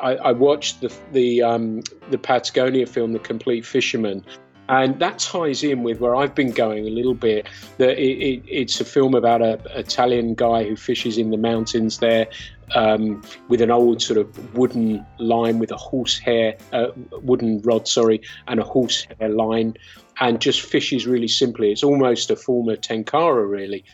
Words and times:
I, 0.00 0.14
I 0.16 0.32
watched 0.32 0.80
the 0.80 0.92
the 1.12 1.42
um, 1.42 1.82
the 2.10 2.18
Patagonia 2.18 2.86
film, 2.86 3.12
The 3.12 3.18
Complete 3.18 3.64
Fisherman, 3.66 4.24
and 4.68 4.98
that 5.00 5.18
ties 5.18 5.62
in 5.64 5.82
with 5.82 6.00
where 6.00 6.14
I've 6.14 6.34
been 6.34 6.52
going 6.52 6.86
a 6.86 6.90
little 6.90 7.14
bit. 7.14 7.48
That 7.78 7.98
it, 7.98 8.18
it, 8.18 8.42
it's 8.46 8.80
a 8.80 8.84
film 8.84 9.14
about 9.14 9.42
an 9.42 9.60
Italian 9.74 10.34
guy 10.34 10.64
who 10.64 10.76
fishes 10.76 11.18
in 11.18 11.30
the 11.30 11.36
mountains 11.36 11.98
there 11.98 12.28
um, 12.74 13.22
with 13.48 13.60
an 13.60 13.70
old 13.70 14.00
sort 14.00 14.18
of 14.18 14.54
wooden 14.54 15.04
line 15.18 15.58
with 15.58 15.72
a 15.72 15.76
horsehair, 15.76 16.56
uh, 16.72 16.88
wooden 17.22 17.60
rod, 17.62 17.88
sorry, 17.88 18.20
and 18.46 18.60
a 18.60 18.64
horsehair 18.64 19.28
line, 19.28 19.74
and 20.20 20.40
just 20.40 20.62
fishes 20.62 21.06
really 21.06 21.28
simply. 21.28 21.72
It's 21.72 21.82
almost 21.82 22.30
a 22.30 22.36
form 22.36 22.68
of 22.68 22.80
tenkara, 22.80 23.48
really. 23.48 23.84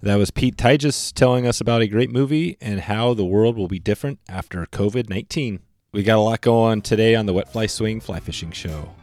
That 0.00 0.14
was 0.14 0.30
Pete 0.30 0.56
Tyjas 0.56 1.12
telling 1.12 1.44
us 1.44 1.60
about 1.60 1.82
a 1.82 1.88
great 1.88 2.12
movie 2.12 2.56
and 2.60 2.78
how 2.78 3.14
the 3.14 3.24
world 3.24 3.56
will 3.56 3.66
be 3.66 3.80
different 3.80 4.20
after 4.28 4.64
COVID 4.66 5.08
19. 5.08 5.58
We 5.90 6.04
got 6.04 6.18
a 6.18 6.20
lot 6.20 6.40
going 6.40 6.70
on 6.70 6.82
today 6.82 7.16
on 7.16 7.26
the 7.26 7.32
Wet 7.32 7.50
Fly 7.50 7.66
Swing 7.66 7.98
Fly 8.00 8.20
Fishing 8.20 8.52
Show. 8.52 8.94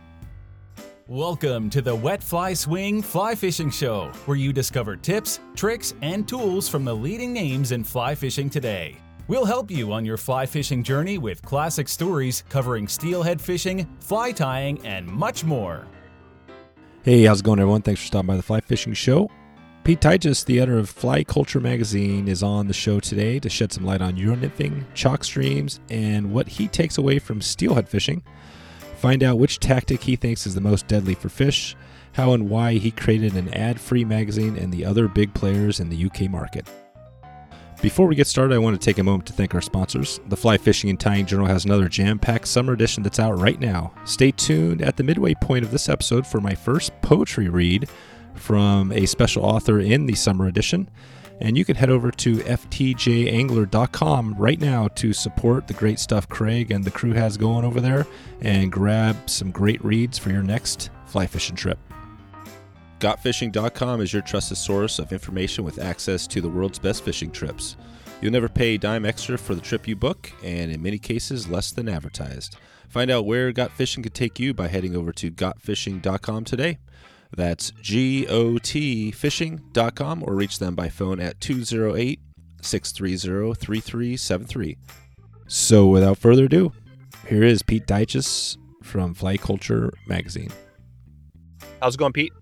Welcome 1.10 1.70
to 1.72 1.82
the 1.82 1.94
Wet 1.94 2.24
Fly 2.24 2.54
Swing 2.54 3.02
Fly 3.02 3.36
Fishing 3.36 3.70
Show, 3.70 4.10
where 4.26 4.38
you 4.38 4.54
discover 4.54 4.96
tips, 4.96 5.42
tricks, 5.54 5.94
and 6.02 6.26
tools 6.26 6.70
from 6.70 6.86
the 6.86 6.96
leading 6.96 7.34
names 7.34 7.74
in 7.74 7.84
fly 7.84 8.16
fishing 8.16 8.50
today. 8.50 8.96
We'll 9.28 9.44
help 9.44 9.70
you 9.70 9.92
on 9.92 10.06
your 10.06 10.16
fly 10.16 10.46
fishing 10.46 10.82
journey 10.82 11.18
with 11.18 11.42
classic 11.42 11.90
stories 11.90 12.46
covering 12.48 12.88
steelhead 12.88 13.42
fishing, 13.42 13.86
fly 14.00 14.32
tying, 14.32 14.80
and 14.86 15.06
much 15.08 15.44
more. 15.44 15.86
Hey, 17.04 17.24
how's 17.24 17.42
it 17.42 17.44
going, 17.44 17.60
everyone? 17.60 17.82
Thanks 17.82 18.00
for 18.00 18.08
stopping 18.08 18.28
by 18.28 18.38
the 18.38 18.44
Fly 18.44 18.62
Fishing 18.62 18.94
Show. 18.94 19.30
Pete 19.86 20.02
Tyjas, 20.02 20.44
the 20.44 20.60
editor 20.60 20.80
of 20.80 20.90
Fly 20.90 21.24
Culture 21.24 21.60
magazine, 21.60 22.28
is 22.28 22.42
on 22.42 22.68
the 22.68 22.74
show 22.74 23.00
today 23.00 23.38
to 23.38 23.48
shed 23.48 23.72
some 23.72 23.86
light 23.86 24.02
on 24.02 24.18
Euro 24.18 24.36
nymphing, 24.36 24.84
chalk 24.96 25.24
streams, 25.24 25.80
and 25.92 26.34
what 26.34 26.48
he 26.48 26.68
takes 26.68 26.98
away 26.98 27.20
from 27.20 27.40
steelhead 27.40 27.88
fishing. 27.88 28.24
Find 28.98 29.22
out 29.22 29.38
which 29.38 29.60
tactic 29.60 30.02
he 30.02 30.16
thinks 30.16 30.48
is 30.48 30.56
the 30.56 30.60
most 30.60 30.88
deadly 30.88 31.14
for 31.14 31.30
fish, 31.30 31.76
how 32.14 32.34
and 32.34 32.50
why 32.50 32.74
he 32.74 32.90
created 32.90 33.36
an 33.36 33.54
ad 33.54 33.80
free 33.80 34.04
magazine, 34.04 34.58
and 34.58 34.74
the 34.74 34.84
other 34.84 35.08
big 35.08 35.32
players 35.36 35.80
in 35.80 35.90
the 35.90 36.06
UK 36.06 36.32
market. 36.32 36.68
Before 37.80 38.08
we 38.08 38.16
get 38.16 38.26
started, 38.26 38.56
I 38.56 38.58
want 38.58 38.82
to 38.82 38.84
take 38.84 38.98
a 38.98 39.04
moment 39.04 39.28
to 39.28 39.34
thank 39.34 39.54
our 39.54 39.62
sponsors. 39.62 40.20
The 40.30 40.38
Fly 40.38 40.58
Fishing 40.58 40.90
and 40.90 41.00
Tying 41.00 41.28
Journal 41.28 41.46
has 41.46 41.66
another 41.66 41.90
jam 41.90 42.18
packed 42.18 42.48
summer 42.48 42.74
edition 42.74 43.04
that's 43.04 43.20
out 43.20 43.38
right 43.38 43.60
now. 43.60 43.94
Stay 44.06 44.32
tuned 44.32 44.82
at 44.82 44.98
the 44.98 45.04
midway 45.04 45.36
point 45.36 45.64
of 45.64 45.70
this 45.70 45.90
episode 45.90 46.26
for 46.26 46.42
my 46.42 46.56
first 46.56 46.92
poetry 47.04 47.50
read 47.50 47.88
from 48.36 48.92
a 48.92 49.06
special 49.06 49.44
author 49.44 49.80
in 49.80 50.06
the 50.06 50.16
summer 50.16 50.48
edition. 50.48 50.90
And 51.42 51.58
you 51.58 51.66
can 51.66 51.76
head 51.76 51.90
over 51.90 52.12
to 52.12 52.38
ftjangler.com 52.38 54.36
right 54.36 54.60
now 54.60 54.88
to 54.90 55.12
support 55.12 55.68
the 55.68 55.74
great 55.74 56.00
stuff 56.00 56.30
Craig 56.30 56.72
and 56.72 56.84
the 56.84 56.92
crew 56.92 57.12
has 57.12 57.36
going 57.36 57.66
over 57.66 57.82
there 57.82 58.08
and 58.42 58.72
grab 58.72 59.30
some 59.30 59.52
great 59.52 59.84
reads 59.84 60.18
for 60.18 60.30
your 60.30 60.44
next 60.44 60.92
fly 61.06 61.28
fishing 61.28 61.56
trip. 61.56 61.78
GotFishing.com 63.00 64.00
is 64.00 64.14
your 64.14 64.22
trusted 64.22 64.58
source 64.58 65.00
of 65.00 65.12
information 65.12 65.66
with 65.66 65.80
access 65.80 66.26
to 66.28 66.40
the 66.40 66.48
world's 66.48 66.80
best 66.80 67.04
fishing 67.04 67.30
trips. 67.30 67.76
You'll 68.22 68.32
never 68.32 68.48
pay 68.48 68.76
a 68.76 68.78
dime 68.78 69.06
extra 69.06 69.38
for 69.38 69.54
the 69.54 69.62
trip 69.62 69.88
you 69.88 69.96
book, 69.98 70.32
and 70.42 70.72
in 70.72 70.82
many 70.82 70.98
cases, 70.98 71.50
less 71.50 71.72
than 71.72 71.90
advertised. 71.90 72.56
Find 72.88 73.12
out 73.12 73.26
where 73.26 73.52
Got 73.52 73.74
Fishing 73.74 74.04
could 74.04 74.14
take 74.14 74.40
you 74.40 74.54
by 74.54 74.70
heading 74.70 74.96
over 74.96 75.12
to 75.12 75.30
GotFishing.com 75.30 76.46
today. 76.46 76.78
That's 77.36 77.72
G 77.82 78.28
O 78.28 78.58
T 78.58 79.12
fishing.com 79.12 80.24
or 80.26 80.36
reach 80.36 80.60
them 80.60 80.76
by 80.76 80.90
phone 80.90 81.20
at 81.20 81.40
208 81.42 82.20
630 82.62 83.54
3373. 83.54 84.78
So 85.48 85.88
without 85.88 86.18
further 86.18 86.46
ado, 86.46 86.72
here 87.28 87.44
is 87.44 87.62
Pete 87.62 87.86
Tyjas 87.88 88.58
from 88.84 89.14
Fly 89.14 89.38
Culture 89.38 89.94
Magazine. 90.08 90.52
How's 91.82 91.96
it 91.96 91.98
going, 91.98 92.14
Pete? 92.14 92.34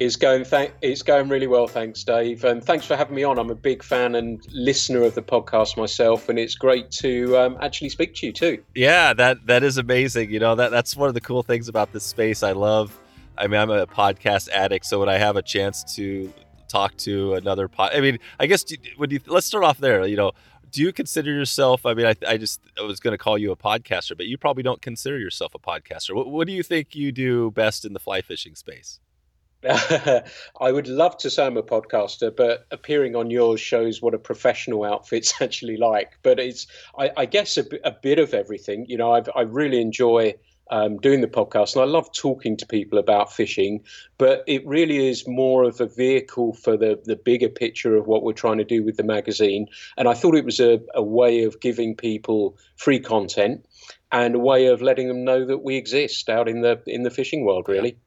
It's 0.00 0.16
going. 0.16 0.44
Th- 0.44 0.72
it's 0.82 1.02
going 1.02 1.28
really 1.28 1.46
well, 1.46 1.68
thanks, 1.68 2.02
Dave, 2.02 2.42
and 2.44 2.62
thanks 2.62 2.84
for 2.84 2.96
having 2.96 3.14
me 3.14 3.22
on. 3.22 3.38
I'm 3.38 3.50
a 3.50 3.54
big 3.54 3.82
fan 3.82 4.16
and 4.16 4.44
listener 4.52 5.02
of 5.02 5.14
the 5.14 5.22
podcast 5.22 5.76
myself, 5.76 6.28
and 6.28 6.36
it's 6.36 6.56
great 6.56 6.90
to 6.92 7.38
um, 7.38 7.56
actually 7.60 7.90
speak 7.90 8.16
to 8.16 8.26
you 8.26 8.32
too. 8.32 8.62
Yeah, 8.74 9.12
that 9.14 9.46
that 9.46 9.62
is 9.62 9.78
amazing. 9.78 10.32
You 10.32 10.40
know 10.40 10.56
that 10.56 10.72
that's 10.72 10.96
one 10.96 11.08
of 11.08 11.14
the 11.14 11.20
cool 11.20 11.44
things 11.44 11.68
about 11.68 11.92
this 11.92 12.02
space. 12.02 12.42
I 12.42 12.52
love 12.52 12.98
I 13.36 13.46
mean, 13.46 13.60
I'm 13.60 13.70
a 13.70 13.86
podcast 13.86 14.48
addict, 14.50 14.86
so 14.86 15.00
when 15.00 15.08
I 15.08 15.18
have 15.18 15.36
a 15.36 15.42
chance 15.42 15.82
to 15.96 16.32
talk 16.68 16.96
to 16.98 17.34
another 17.34 17.68
pod, 17.68 17.92
I 17.94 18.00
mean, 18.00 18.18
I 18.38 18.46
guess 18.46 18.64
when 18.96 19.10
you 19.10 19.20
let's 19.26 19.46
start 19.46 19.64
off 19.64 19.78
there. 19.78 20.06
You 20.06 20.16
know, 20.16 20.32
do 20.70 20.82
you 20.82 20.92
consider 20.92 21.32
yourself? 21.32 21.86
I 21.86 21.94
mean, 21.94 22.06
I, 22.06 22.14
I 22.26 22.36
just 22.36 22.60
I 22.78 22.82
was 22.82 23.00
going 23.00 23.12
to 23.12 23.18
call 23.18 23.38
you 23.38 23.52
a 23.52 23.56
podcaster, 23.56 24.16
but 24.16 24.26
you 24.26 24.36
probably 24.36 24.62
don't 24.62 24.82
consider 24.82 25.18
yourself 25.18 25.54
a 25.54 25.58
podcaster. 25.58 26.14
What, 26.14 26.28
what 26.30 26.46
do 26.46 26.52
you 26.52 26.62
think 26.62 26.94
you 26.94 27.12
do 27.12 27.50
best 27.52 27.84
in 27.84 27.92
the 27.92 28.00
fly 28.00 28.22
fishing 28.22 28.54
space? 28.54 29.00
I 29.64 30.72
would 30.72 30.88
love 30.88 31.16
to 31.18 31.30
say 31.30 31.46
I'm 31.46 31.56
a 31.56 31.62
podcaster, 31.62 32.34
but 32.34 32.66
appearing 32.70 33.16
on 33.16 33.30
yours 33.30 33.60
shows 33.60 34.02
what 34.02 34.14
a 34.14 34.18
professional 34.18 34.84
outfit's 34.84 35.34
actually 35.40 35.76
like. 35.76 36.18
But 36.22 36.38
it's, 36.38 36.66
I, 36.98 37.10
I 37.16 37.26
guess, 37.26 37.56
a, 37.56 37.64
bit 38.02 38.18
of 38.18 38.34
everything. 38.34 38.84
You 38.88 38.98
know, 38.98 39.12
I've, 39.12 39.28
I 39.34 39.42
really 39.42 39.80
enjoy 39.80 40.34
um, 40.70 40.98
doing 40.98 41.20
the 41.20 41.28
podcast, 41.28 41.74
and 41.74 41.82
I 41.82 41.86
love 41.86 42.12
talking 42.12 42.56
to 42.56 42.66
people 42.66 42.98
about 42.98 43.32
fishing. 43.32 43.82
But 44.18 44.44
it 44.46 44.66
really 44.66 45.08
is 45.08 45.26
more 45.26 45.64
of 45.64 45.80
a 45.80 45.86
vehicle 45.86 46.54
for 46.54 46.76
the 46.76 47.00
the 47.04 47.16
bigger 47.16 47.48
picture 47.48 47.96
of 47.96 48.06
what 48.06 48.22
we're 48.22 48.32
trying 48.32 48.58
to 48.58 48.64
do 48.64 48.84
with 48.84 48.96
the 48.96 49.02
magazine. 49.02 49.66
And 49.96 50.08
I 50.08 50.14
thought 50.14 50.36
it 50.36 50.44
was 50.44 50.60
a, 50.60 50.80
a 50.94 51.02
way 51.02 51.44
of 51.44 51.60
giving 51.60 51.94
people 51.94 52.56
free 52.76 53.00
content 53.00 53.66
and 54.10 54.34
a 54.34 54.38
way 54.38 54.66
of 54.66 54.82
letting 54.82 55.08
them 55.08 55.24
know 55.24 55.44
that 55.44 55.58
we 55.58 55.76
exist 55.76 56.28
out 56.28 56.48
in 56.48 56.62
the 56.62 56.82
in 56.86 57.02
the 57.02 57.10
fishing 57.10 57.44
world. 57.44 57.68
Really. 57.68 57.98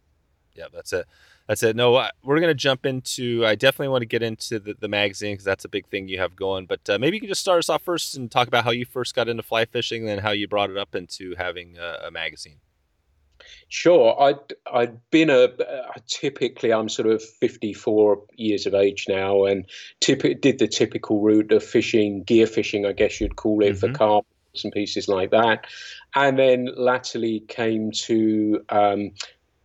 Yeah, 0.54 0.64
yeah 0.64 0.68
that's 0.74 0.94
it 0.94 1.06
that's 1.48 1.64
it. 1.64 1.76
No, 1.76 1.94
we're 2.24 2.40
going 2.40 2.50
to 2.50 2.54
jump 2.54 2.86
into. 2.86 3.46
I 3.46 3.56
definitely 3.56 3.88
want 3.88 4.02
to 4.02 4.08
get 4.08 4.22
into 4.22 4.60
the, 4.60 4.76
the 4.78 4.88
magazine 4.88 5.34
because 5.34 5.46
that's 5.46 5.66
a 5.66 5.70
big 5.70 5.88
thing 5.88 6.08
you 6.08 6.20
have 6.20 6.36
going. 6.36 6.66
But 6.66 6.90
uh, 6.90 7.00
maybe 7.00 7.16
you 7.16 7.22
can 7.22 7.30
just 7.30 7.42
start 7.42 7.60
us 7.60 7.70
off 7.70 7.84
first 7.84 8.16
and 8.16 8.30
talk 8.30 8.48
about 8.48 8.66
how 8.66 8.72
you 8.72 8.86
first 8.86 9.16
got 9.16 9.30
into 9.30 9.44
fly 9.44 9.66
fishing, 9.66 10.02
and 10.02 10.10
then 10.10 10.20
how 10.20 10.32
you 10.32 10.48
brought 10.48 10.70
it 10.70 10.78
up 10.78 10.94
into 10.94 11.36
having 11.38 11.78
a, 11.78 12.08
a 12.08 12.12
magazine. 12.12 12.58
Sure, 13.70 14.20
I'd 14.22 14.54
I'd 14.72 15.10
been 15.10 15.30
a, 15.30 15.44
a, 15.44 16.00
typically 16.08 16.74
I'm 16.74 16.90
sort 16.90 17.08
of 17.08 17.24
54 17.24 18.24
years 18.36 18.66
of 18.66 18.74
age 18.74 19.06
now, 19.08 19.46
and 19.46 19.66
typ- 20.02 20.42
did 20.42 20.60
the 20.60 20.68
typical 20.68 21.22
route 21.22 21.52
of 21.52 21.64
fishing, 21.64 22.24
gear 22.24 22.48
fishing, 22.48 22.86
I 22.86 22.94
guess 22.94 23.22
you'd 23.22 23.36
call 23.36 23.64
it, 23.64 23.72
mm-hmm. 23.72 23.80
for 23.80 23.98
carp 23.98 24.26
and 24.64 24.74
pieces 24.74 25.08
like 25.08 25.32
that, 25.32 25.66
and 26.16 26.40
then 26.40 26.70
latterly 26.76 27.42
came 27.48 27.92
to 27.92 28.64
um, 28.70 29.12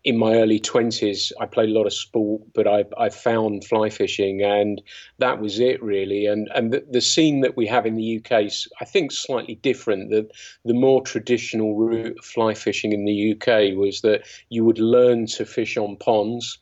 in 0.05 0.19
my 0.19 0.35
early 0.35 0.59
20s, 0.59 1.31
I 1.41 1.47
played 1.47 1.69
a 1.69 1.73
lot 1.73 1.87
of 1.87 1.93
sport, 1.93 2.43
but 2.55 2.67
I, 2.67 2.85
I 2.99 3.09
found 3.09 3.65
fly 3.65 3.89
fishing, 3.89 4.43
and 4.43 4.83
that 5.19 5.41
was 5.41 5.61
it 5.61 5.83
really. 5.83 6.27
And 6.27 6.49
and 6.55 6.73
the, 6.73 6.85
the 6.91 7.01
scene 7.01 7.41
that 7.43 7.57
we 7.57 7.67
have 7.69 7.87
in 7.87 7.97
the 7.97 8.19
UK 8.19 8.47
is, 8.47 8.69
I 8.81 8.85
think, 8.85 9.13
slightly 9.13 9.55
different. 9.57 10.11
The 10.11 10.29
the 10.65 10.75
more 10.75 11.03
traditional 11.03 11.77
route 11.77 12.19
of 12.19 12.25
fly 12.25 12.55
fishing 12.55 12.93
in 12.93 13.05
the 13.05 13.33
UK 13.33 13.77
was 13.77 14.01
that 14.01 14.23
you 14.49 14.65
would 14.65 14.79
learn 14.79 15.27
to 15.27 15.45
fish 15.45 15.77
on 15.77 15.97
ponds 15.97 16.59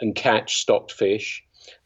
and 0.00 0.14
catch 0.14 0.58
stocked 0.58 0.92
fish, 0.92 1.43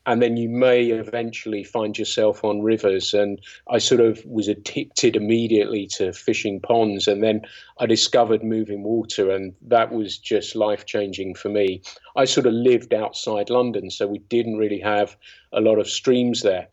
and 0.09 0.23
then 0.23 0.39
you 0.39 0.49
may 0.49 0.87
eventually 0.87 1.63
find 1.63 1.99
yourself 1.99 2.43
on 2.43 2.63
rivers. 2.63 3.13
And 3.13 3.39
I 3.69 3.77
sort 3.77 4.01
of 4.01 4.25
was 4.25 4.49
addicted 4.49 5.17
immediately 5.17 5.87
to 5.99 6.15
fishing 6.15 6.61
ponds, 6.61 7.07
and 7.07 7.23
then 7.23 7.43
I 7.79 7.85
discovered 7.85 8.43
moving 8.43 8.85
water, 8.85 9.31
and 9.31 9.55
that 9.61 9.93
was 9.93 10.17
just 10.17 10.57
life 10.57 10.87
changing 10.87 11.35
for 11.35 11.51
me. 11.51 11.83
I 12.17 12.25
sort 12.25 12.47
of 12.47 12.55
lived 12.55 12.95
outside 12.95 13.51
London, 13.51 13.91
so 13.91 14.07
we 14.07 14.21
didn't 14.31 14.57
really 14.57 14.81
have 14.81 15.15
a 15.53 15.61
lot 15.61 15.79
of 15.79 15.87
streams 15.87 16.41
there. 16.41 16.69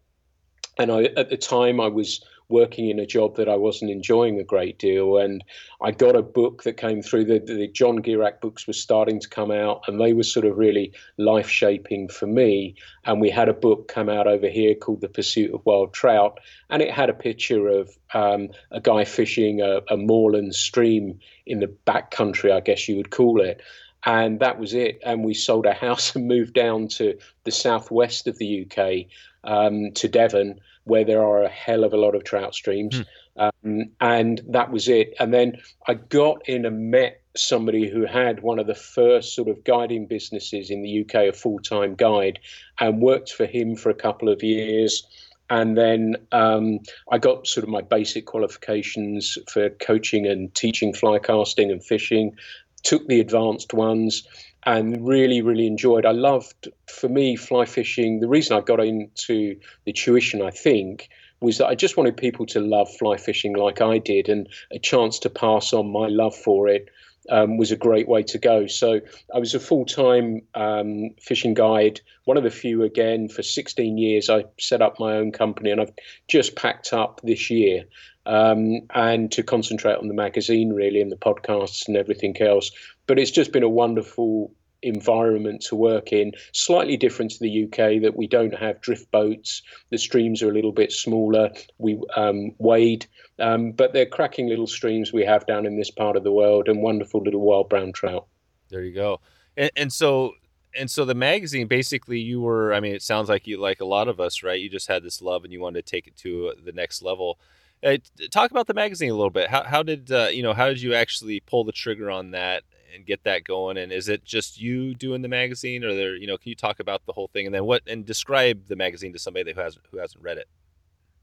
And 0.79 0.89
I, 0.89 1.03
at 1.17 1.29
the 1.29 1.37
time, 1.37 1.81
I 1.81 1.89
was 1.89 2.23
working 2.49 2.89
in 2.89 2.99
a 2.99 3.05
job 3.05 3.35
that 3.37 3.49
I 3.49 3.55
wasn't 3.55 3.91
enjoying 3.91 4.39
a 4.39 4.43
great 4.43 4.77
deal. 4.77 5.17
And 5.17 5.43
I 5.81 5.91
got 5.91 6.15
a 6.15 6.21
book 6.21 6.63
that 6.63 6.77
came 6.77 7.01
through. 7.01 7.25
The, 7.25 7.39
the 7.39 7.67
John 7.67 8.01
Gierach 8.01 8.41
books 8.41 8.67
were 8.67 8.73
starting 8.73 9.19
to 9.19 9.29
come 9.29 9.51
out, 9.51 9.83
and 9.87 9.99
they 9.99 10.13
were 10.13 10.23
sort 10.23 10.45
of 10.45 10.57
really 10.57 10.93
life 11.17 11.49
shaping 11.49 12.07
for 12.07 12.27
me. 12.27 12.75
And 13.05 13.21
we 13.21 13.29
had 13.29 13.49
a 13.49 13.53
book 13.53 13.87
come 13.87 14.09
out 14.09 14.27
over 14.27 14.47
here 14.47 14.75
called 14.75 15.01
The 15.01 15.09
Pursuit 15.09 15.53
of 15.53 15.65
Wild 15.65 15.93
Trout, 15.93 16.39
and 16.69 16.81
it 16.81 16.91
had 16.91 17.09
a 17.09 17.13
picture 17.13 17.67
of 17.67 17.95
um, 18.13 18.49
a 18.71 18.79
guy 18.79 19.05
fishing 19.05 19.61
a, 19.61 19.81
a 19.89 19.97
moorland 19.97 20.55
stream 20.55 21.19
in 21.45 21.59
the 21.59 21.67
back 21.67 22.11
country, 22.11 22.51
I 22.51 22.59
guess 22.59 22.87
you 22.87 22.97
would 22.97 23.11
call 23.11 23.41
it 23.41 23.61
and 24.05 24.39
that 24.39 24.59
was 24.59 24.73
it. 24.73 24.99
And 25.03 25.23
we 25.23 25.33
sold 25.33 25.65
our 25.65 25.73
house 25.87 26.15
and 26.15 26.27
moved 26.27 26.53
down 26.53 26.87
to 26.89 27.17
the 27.43 27.51
southwest 27.51 28.27
of 28.27 28.37
the 28.37 28.65
UK, 28.65 29.07
um, 29.43 29.91
to 29.93 30.07
Devon, 30.07 30.59
where 30.85 31.03
there 31.03 31.23
are 31.23 31.43
a 31.43 31.49
hell 31.49 31.83
of 31.83 31.93
a 31.93 31.97
lot 31.97 32.15
of 32.15 32.23
trout 32.23 32.55
streams. 32.55 32.99
Mm. 32.99 33.05
Um, 33.37 33.89
and 33.99 34.41
that 34.47 34.71
was 34.71 34.87
it. 34.87 35.13
And 35.19 35.33
then 35.33 35.57
I 35.87 35.95
got 35.95 36.47
in 36.47 36.65
and 36.65 36.89
met 36.89 37.21
somebody 37.35 37.89
who 37.89 38.05
had 38.05 38.41
one 38.41 38.59
of 38.59 38.67
the 38.67 38.75
first 38.75 39.35
sort 39.35 39.49
of 39.49 39.63
guiding 39.63 40.05
businesses 40.05 40.69
in 40.69 40.81
the 40.81 41.01
UK, 41.01 41.15
a 41.29 41.33
full 41.33 41.59
time 41.59 41.95
guide, 41.95 42.39
and 42.79 43.01
worked 43.01 43.31
for 43.31 43.45
him 43.45 43.75
for 43.75 43.89
a 43.89 43.95
couple 43.95 44.29
of 44.29 44.41
years. 44.41 45.05
and 45.49 45.77
then 45.77 46.15
um, 46.31 46.79
I 47.11 47.17
got 47.19 47.45
sort 47.45 47.65
of 47.65 47.69
my 47.69 47.81
basic 47.81 48.25
qualifications 48.25 49.37
for 49.51 49.69
coaching 49.69 50.25
and 50.25 50.53
teaching 50.55 50.93
fly 50.93 51.19
casting 51.19 51.71
and 51.71 51.83
fishing. 51.83 52.35
Took 52.83 53.07
the 53.07 53.19
advanced 53.19 53.73
ones 53.73 54.27
and 54.65 55.07
really, 55.07 55.41
really 55.41 55.67
enjoyed. 55.67 56.05
I 56.05 56.11
loved, 56.11 56.69
for 56.87 57.07
me, 57.07 57.35
fly 57.35 57.65
fishing. 57.65 58.19
The 58.19 58.27
reason 58.27 58.57
I 58.57 58.61
got 58.61 58.79
into 58.79 59.59
the 59.85 59.93
tuition, 59.93 60.41
I 60.41 60.49
think, 60.49 61.09
was 61.39 61.57
that 61.59 61.67
I 61.67 61.75
just 61.75 61.97
wanted 61.97 62.17
people 62.17 62.45
to 62.47 62.59
love 62.59 62.89
fly 62.97 63.17
fishing 63.17 63.55
like 63.55 63.81
I 63.81 63.99
did, 63.99 64.29
and 64.29 64.47
a 64.71 64.79
chance 64.79 65.19
to 65.19 65.29
pass 65.29 65.73
on 65.73 65.91
my 65.91 66.07
love 66.07 66.35
for 66.35 66.67
it 66.67 66.89
um, 67.29 67.57
was 67.57 67.71
a 67.71 67.75
great 67.75 68.07
way 68.07 68.23
to 68.23 68.37
go. 68.37 68.67
So 68.67 69.01
I 69.33 69.39
was 69.39 69.53
a 69.53 69.59
full 69.59 69.85
time 69.85 70.41
um, 70.53 71.11
fishing 71.21 71.53
guide, 71.53 72.01
one 72.25 72.37
of 72.37 72.43
the 72.43 72.49
few 72.49 72.83
again 72.83 73.29
for 73.29 73.43
16 73.43 73.97
years. 73.97 74.29
I 74.29 74.45
set 74.59 74.81
up 74.81 74.99
my 74.99 75.13
own 75.13 75.31
company 75.31 75.71
and 75.71 75.81
I've 75.81 75.93
just 76.27 76.55
packed 76.55 76.93
up 76.93 77.21
this 77.23 77.49
year. 77.49 77.85
Um, 78.27 78.81
and 78.95 79.31
to 79.33 79.43
concentrate 79.43 79.97
on 79.97 80.07
the 80.07 80.15
magazine 80.15 80.73
really 80.73 80.99
and 80.99 81.11
the 81.11 81.15
podcasts 81.15 81.87
and 81.87 81.95
everything 81.95 82.35
else. 82.41 82.71
But 83.07 83.19
it's 83.19 83.31
just 83.31 83.51
been 83.51 83.63
a 83.63 83.69
wonderful 83.69 84.51
environment 84.81 85.61
to 85.61 85.75
work 85.75 86.13
in. 86.13 86.31
Slightly 86.53 86.95
different 86.95 87.31
to 87.31 87.39
the 87.39 87.63
UK 87.65 88.01
that 88.01 88.13
we 88.15 88.27
don't 88.27 88.53
have 88.53 88.81
drift 88.81 89.09
boats. 89.11 89.61
The 89.89 89.97
streams 89.97 90.41
are 90.41 90.49
a 90.49 90.53
little 90.53 90.71
bit 90.71 90.91
smaller. 90.91 91.51
We 91.77 91.99
um, 92.15 92.51
wade, 92.59 93.07
um, 93.39 93.71
but 93.71 93.93
they're 93.93 94.05
cracking 94.05 94.47
little 94.47 94.67
streams 94.67 95.11
we 95.11 95.25
have 95.25 95.45
down 95.45 95.65
in 95.65 95.77
this 95.77 95.91
part 95.91 96.15
of 96.15 96.23
the 96.23 96.31
world 96.31 96.67
and 96.69 96.81
wonderful 96.81 97.21
little 97.21 97.41
wild 97.41 97.69
brown 97.69 97.93
trout. 97.93 98.27
There 98.69 98.83
you 98.83 98.93
go. 98.93 99.21
And, 99.57 99.71
and 99.75 99.93
so 99.93 100.33
and 100.77 100.91
so 100.91 101.05
the 101.05 101.15
magazine 101.15 101.67
basically 101.67 102.19
you 102.19 102.41
were 102.41 102.73
i 102.73 102.81
mean 102.81 102.93
it 102.93 103.01
sounds 103.01 103.29
like 103.29 103.47
you 103.47 103.57
like 103.57 103.79
a 103.79 103.85
lot 103.85 104.09
of 104.09 104.19
us 104.19 104.43
right 104.43 104.59
you 104.59 104.69
just 104.69 104.89
had 104.89 105.03
this 105.03 105.21
love 105.21 105.45
and 105.45 105.53
you 105.53 105.61
wanted 105.61 105.85
to 105.85 105.89
take 105.89 106.05
it 106.05 106.17
to 106.17 106.53
the 106.65 106.73
next 106.73 107.01
level 107.01 107.39
uh, 107.81 107.95
talk 108.29 108.51
about 108.51 108.67
the 108.67 108.73
magazine 108.73 109.09
a 109.09 109.13
little 109.13 109.29
bit 109.29 109.49
how, 109.49 109.63
how 109.63 109.81
did 109.81 110.11
uh, 110.11 110.27
you 110.29 110.43
know 110.43 110.53
how 110.53 110.67
did 110.67 110.81
you 110.81 110.93
actually 110.93 111.39
pull 111.39 111.63
the 111.63 111.71
trigger 111.71 112.11
on 112.11 112.31
that 112.31 112.63
and 112.95 113.05
get 113.05 113.23
that 113.25 113.43
going? 113.43 113.77
And 113.77 113.91
is 113.91 114.09
it 114.09 114.23
just 114.25 114.59
you 114.59 114.95
doing 114.95 115.21
the 115.21 115.27
magazine, 115.27 115.83
or 115.83 115.93
there, 115.93 116.15
you 116.15 116.27
know, 116.27 116.37
can 116.37 116.49
you 116.49 116.55
talk 116.55 116.79
about 116.79 117.05
the 117.05 117.13
whole 117.13 117.27
thing 117.27 117.45
and 117.45 117.53
then 117.53 117.65
what 117.65 117.83
and 117.87 118.05
describe 118.05 118.67
the 118.67 118.75
magazine 118.75 119.13
to 119.13 119.19
somebody 119.19 119.53
who 119.53 119.61
hasn't 119.61 119.85
who 119.91 119.97
hasn't 119.97 120.23
read 120.23 120.37
it? 120.37 120.47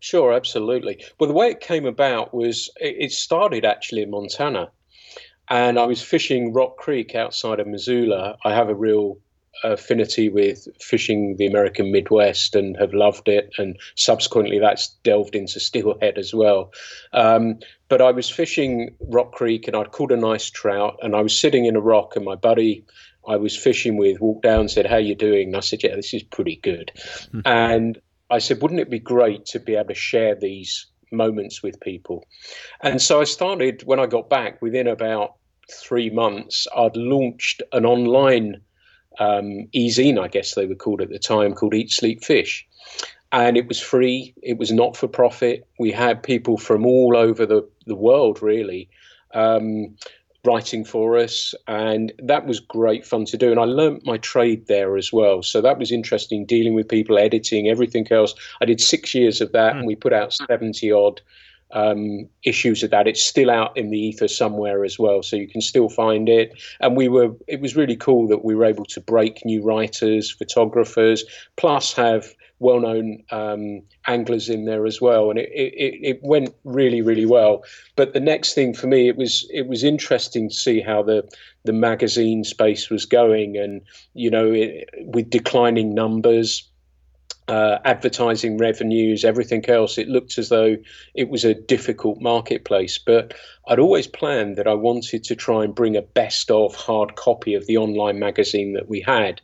Sure, 0.00 0.32
absolutely. 0.32 1.04
Well, 1.18 1.28
the 1.28 1.34
way 1.34 1.50
it 1.50 1.60
came 1.60 1.86
about 1.86 2.34
was 2.34 2.70
it 2.76 3.12
started 3.12 3.64
actually 3.64 4.02
in 4.02 4.10
Montana, 4.10 4.70
and 5.48 5.78
I 5.78 5.86
was 5.86 6.02
fishing 6.02 6.52
Rock 6.52 6.76
Creek 6.76 7.14
outside 7.14 7.60
of 7.60 7.66
Missoula. 7.66 8.36
I 8.44 8.54
have 8.54 8.68
a 8.68 8.74
real 8.74 9.18
affinity 9.64 10.28
with 10.28 10.68
fishing 10.80 11.36
the 11.36 11.46
American 11.46 11.92
Midwest 11.92 12.54
and 12.54 12.76
have 12.78 12.92
loved 12.92 13.28
it. 13.28 13.50
And 13.58 13.78
subsequently, 13.96 14.58
that's 14.58 14.88
delved 15.04 15.34
into 15.34 15.60
steelhead 15.60 16.18
as 16.18 16.34
well. 16.34 16.72
Um, 17.12 17.58
but 17.88 18.00
I 18.00 18.10
was 18.10 18.30
fishing 18.30 18.94
Rock 19.00 19.32
Creek 19.32 19.66
and 19.66 19.76
I'd 19.76 19.92
caught 19.92 20.12
a 20.12 20.16
nice 20.16 20.50
trout, 20.50 20.98
and 21.02 21.14
I 21.14 21.20
was 21.20 21.38
sitting 21.38 21.66
in 21.66 21.76
a 21.76 21.80
rock, 21.80 22.16
and 22.16 22.24
my 22.24 22.34
buddy 22.34 22.84
I 23.26 23.36
was 23.36 23.56
fishing 23.56 23.96
with 23.96 24.20
walked 24.20 24.42
down 24.42 24.60
and 24.60 24.70
said, 24.70 24.86
"How 24.86 24.96
you 24.96 25.14
doing?" 25.14 25.48
And 25.48 25.56
I 25.56 25.60
said, 25.60 25.82
"Yeah, 25.82 25.96
this 25.96 26.14
is 26.14 26.22
pretty 26.22 26.56
good." 26.56 26.90
Hmm. 27.30 27.40
And 27.44 28.00
I 28.30 28.38
said, 28.38 28.62
"Wouldn't 28.62 28.80
it 28.80 28.90
be 28.90 28.98
great 28.98 29.46
to 29.46 29.60
be 29.60 29.74
able 29.74 29.88
to 29.88 29.94
share 29.94 30.34
these 30.34 30.86
moments 31.10 31.62
with 31.62 31.80
people?" 31.80 32.26
And 32.80 33.00
so 33.00 33.20
I 33.20 33.24
started 33.24 33.82
when 33.84 34.00
I 34.00 34.06
got 34.06 34.28
back. 34.28 34.60
Within 34.60 34.88
about 34.88 35.34
three 35.70 36.10
months, 36.10 36.66
I'd 36.74 36.96
launched 36.96 37.62
an 37.72 37.86
online 37.86 38.62
um, 39.18 39.68
e-zine, 39.72 40.20
I 40.20 40.28
guess 40.28 40.54
they 40.54 40.66
were 40.66 40.74
called 40.74 41.00
at 41.00 41.10
the 41.10 41.18
time, 41.18 41.54
called 41.54 41.74
Eat 41.74 41.90
Sleep 41.90 42.22
Fish. 42.24 42.66
And 43.32 43.56
it 43.56 43.66
was 43.66 43.80
free, 43.80 44.34
it 44.42 44.58
was 44.58 44.70
not 44.70 44.96
for 44.96 45.08
profit. 45.08 45.66
We 45.78 45.90
had 45.90 46.22
people 46.22 46.58
from 46.58 46.84
all 46.84 47.16
over 47.16 47.46
the, 47.46 47.66
the 47.86 47.96
world, 47.96 48.42
really, 48.42 48.90
um, 49.32 49.96
writing 50.44 50.84
for 50.84 51.16
us. 51.16 51.54
And 51.66 52.12
that 52.18 52.46
was 52.46 52.60
great 52.60 53.06
fun 53.06 53.24
to 53.26 53.38
do. 53.38 53.50
And 53.50 53.58
I 53.58 53.64
learnt 53.64 54.04
my 54.04 54.18
trade 54.18 54.66
there 54.66 54.98
as 54.98 55.12
well. 55.12 55.42
So 55.42 55.62
that 55.62 55.78
was 55.78 55.90
interesting, 55.90 56.44
dealing 56.44 56.74
with 56.74 56.88
people, 56.88 57.16
editing, 57.16 57.68
everything 57.68 58.06
else. 58.10 58.34
I 58.60 58.66
did 58.66 58.80
six 58.80 59.14
years 59.14 59.40
of 59.40 59.52
that, 59.52 59.74
mm. 59.74 59.78
and 59.78 59.86
we 59.86 59.94
put 59.94 60.12
out 60.12 60.34
70 60.34 60.92
odd 60.92 61.22
um, 61.72 62.28
issues 62.44 62.82
of 62.82 62.90
that. 62.90 63.06
It's 63.08 63.22
still 63.22 63.50
out 63.50 63.76
in 63.76 63.90
the 63.90 63.98
ether 63.98 64.28
somewhere 64.28 64.84
as 64.84 64.98
well, 64.98 65.22
so 65.22 65.36
you 65.36 65.48
can 65.48 65.60
still 65.60 65.88
find 65.88 66.28
it. 66.28 66.52
And 66.80 66.96
we 66.96 67.08
were, 67.08 67.30
it 67.48 67.60
was 67.60 67.76
really 67.76 67.96
cool 67.96 68.28
that 68.28 68.44
we 68.44 68.54
were 68.54 68.64
able 68.64 68.84
to 68.86 69.00
break 69.00 69.44
new 69.44 69.62
writers, 69.62 70.30
photographers, 70.30 71.24
plus 71.56 71.92
have 71.94 72.34
well-known 72.58 73.22
um, 73.32 73.82
anglers 74.06 74.48
in 74.48 74.64
there 74.66 74.86
as 74.86 75.00
well, 75.00 75.30
and 75.30 75.38
it, 75.38 75.50
it, 75.52 75.98
it 76.02 76.20
went 76.22 76.54
really, 76.64 77.02
really 77.02 77.26
well. 77.26 77.64
But 77.96 78.12
the 78.12 78.20
next 78.20 78.54
thing 78.54 78.72
for 78.72 78.86
me, 78.86 79.08
it 79.08 79.16
was 79.16 79.46
it 79.52 79.66
was 79.66 79.82
interesting 79.82 80.48
to 80.48 80.54
see 80.54 80.80
how 80.80 81.02
the 81.02 81.28
the 81.64 81.72
magazine 81.72 82.44
space 82.44 82.88
was 82.88 83.04
going, 83.04 83.56
and 83.56 83.82
you 84.14 84.30
know, 84.30 84.52
it, 84.52 84.88
with 85.00 85.28
declining 85.28 85.92
numbers 85.92 86.70
uh, 87.48 87.78
advertising 87.84 88.58
revenues, 88.58 89.24
everything 89.24 89.68
else, 89.68 89.98
it 89.98 90.08
looked 90.08 90.38
as 90.38 90.48
though 90.48 90.76
it 91.14 91.28
was 91.28 91.44
a 91.44 91.54
difficult 91.54 92.20
marketplace. 92.20 92.98
But 92.98 93.34
I'd 93.68 93.78
always 93.78 94.06
planned 94.06 94.56
that 94.56 94.66
I 94.66 94.74
wanted 94.74 95.24
to 95.24 95.36
try 95.36 95.64
and 95.64 95.74
bring 95.74 95.96
a 95.96 96.02
best 96.02 96.50
of 96.50 96.74
hard 96.74 97.16
copy 97.16 97.54
of 97.54 97.66
the 97.66 97.76
online 97.76 98.18
magazine 98.18 98.74
that 98.74 98.88
we 98.88 99.00
had. 99.00 99.40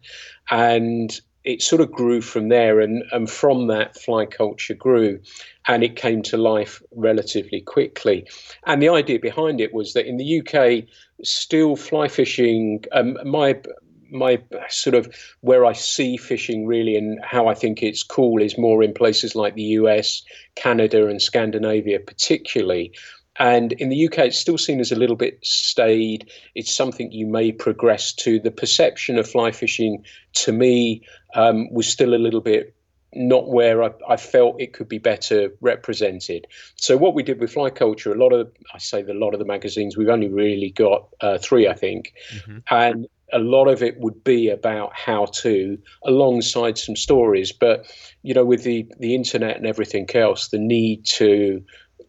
And 0.50 1.18
it 1.44 1.62
sort 1.62 1.80
of 1.80 1.90
grew 1.90 2.20
from 2.20 2.48
there. 2.48 2.80
And, 2.80 3.04
and 3.12 3.28
from 3.28 3.68
that, 3.68 3.96
fly 3.96 4.26
culture 4.26 4.74
grew 4.74 5.20
and 5.66 5.82
it 5.82 5.96
came 5.96 6.22
to 6.22 6.36
life 6.36 6.82
relatively 6.94 7.60
quickly. 7.60 8.26
And 8.66 8.82
the 8.82 8.88
idea 8.88 9.18
behind 9.18 9.60
it 9.60 9.72
was 9.72 9.92
that 9.92 10.06
in 10.06 10.16
the 10.16 10.40
UK, 10.40 10.84
still 11.22 11.76
fly 11.76 12.08
fishing, 12.08 12.84
um, 12.92 13.18
my 13.24 13.60
my 14.10 14.42
sort 14.68 14.94
of 14.94 15.12
where 15.40 15.64
I 15.64 15.72
see 15.72 16.16
fishing 16.16 16.66
really 16.66 16.96
and 16.96 17.18
how 17.24 17.48
I 17.48 17.54
think 17.54 17.82
it's 17.82 18.02
cool 18.02 18.42
is 18.42 18.58
more 18.58 18.82
in 18.82 18.94
places 18.94 19.34
like 19.34 19.54
the 19.54 19.62
US, 19.62 20.22
Canada, 20.54 21.06
and 21.08 21.20
Scandinavia, 21.20 22.00
particularly. 22.00 22.92
And 23.38 23.72
in 23.72 23.88
the 23.88 24.06
UK, 24.06 24.18
it's 24.18 24.38
still 24.38 24.58
seen 24.58 24.80
as 24.80 24.90
a 24.90 24.96
little 24.96 25.16
bit 25.16 25.38
staid. 25.42 26.28
It's 26.54 26.74
something 26.74 27.12
you 27.12 27.26
may 27.26 27.52
progress 27.52 28.12
to. 28.14 28.40
The 28.40 28.50
perception 28.50 29.16
of 29.16 29.30
fly 29.30 29.52
fishing, 29.52 30.04
to 30.34 30.52
me, 30.52 31.02
um, 31.34 31.72
was 31.72 31.88
still 31.88 32.14
a 32.14 32.16
little 32.16 32.40
bit 32.40 32.74
not 33.14 33.48
where 33.48 33.82
I, 33.82 33.90
I, 34.06 34.16
felt 34.18 34.60
it 34.60 34.74
could 34.74 34.88
be 34.88 34.98
better 34.98 35.50
represented. 35.62 36.46
So 36.76 36.96
what 36.96 37.14
we 37.14 37.22
did 37.22 37.40
with 37.40 37.52
fly 37.52 37.70
culture, 37.70 38.12
a 38.12 38.18
lot 38.18 38.34
of 38.34 38.52
I 38.74 38.78
say 38.78 39.02
the 39.02 39.14
lot 39.14 39.32
of 39.32 39.38
the 39.38 39.46
magazines, 39.46 39.96
we've 39.96 40.10
only 40.10 40.28
really 40.28 40.70
got 40.70 41.08
uh, 41.22 41.38
three, 41.38 41.66
I 41.66 41.72
think, 41.72 42.12
mm-hmm. 42.34 42.58
and 42.70 43.06
a 43.32 43.38
lot 43.38 43.66
of 43.68 43.82
it 43.82 43.98
would 43.98 44.22
be 44.24 44.48
about 44.48 44.92
how 44.94 45.26
to 45.26 45.78
alongside 46.04 46.78
some 46.78 46.96
stories. 46.96 47.52
But 47.52 47.86
you 48.22 48.34
know 48.34 48.44
with 48.44 48.62
the 48.62 48.90
the 48.98 49.14
internet 49.14 49.56
and 49.56 49.66
everything 49.66 50.08
else 50.14 50.48
the 50.48 50.58
need 50.58 51.04
to 51.06 51.62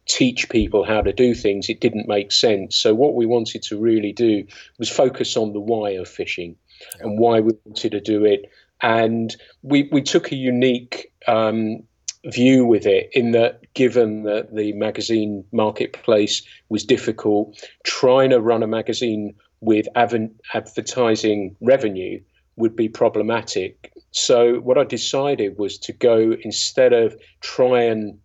teach 0.08 0.50
people 0.50 0.84
how 0.84 1.02
to 1.02 1.14
do 1.14 1.36
things 1.36 1.70
it 1.70 1.82
didn't 1.82 2.08
make 2.08 2.32
sense. 2.32 2.76
So 2.76 2.94
what 2.94 3.14
we 3.16 3.26
wanted 3.26 3.62
to 3.64 3.80
really 3.80 4.12
do 4.12 4.46
was 4.80 4.90
focus 4.90 5.38
on 5.38 5.54
the 5.54 5.60
why 5.60 5.92
of 5.92 6.08
fishing 6.08 6.56
and 7.00 7.20
why 7.20 7.40
we 7.42 7.54
wanted 7.66 7.92
to 7.92 8.02
do 8.02 8.26
it. 8.26 8.52
And 8.82 9.36
we 9.62 9.90
we 9.92 10.02
took 10.02 10.32
a 10.32 10.36
unique 10.36 11.12
um, 11.28 11.84
view 12.26 12.66
with 12.66 12.86
it 12.86 13.10
in 13.14 13.32
that 13.32 13.62
given 13.74 14.24
that 14.24 14.54
the 14.54 14.74
magazine 14.74 15.46
marketplace 15.52 16.42
was 16.70 16.84
difficult 16.84 17.58
trying 17.84 18.30
to 18.30 18.42
run 18.42 18.64
a 18.64 18.68
magazine 18.68 19.34
with 19.62 19.88
advertising 19.96 21.56
revenue 21.62 22.22
would 22.56 22.76
be 22.76 22.90
problematic. 22.90 23.94
So 24.12 24.60
what 24.60 24.78
I 24.78 24.84
decided 24.84 25.58
was 25.58 25.78
to 25.80 25.94
go 25.94 26.36
instead 26.42 26.94
of 26.94 27.16
try 27.42 27.84
and 27.84 28.20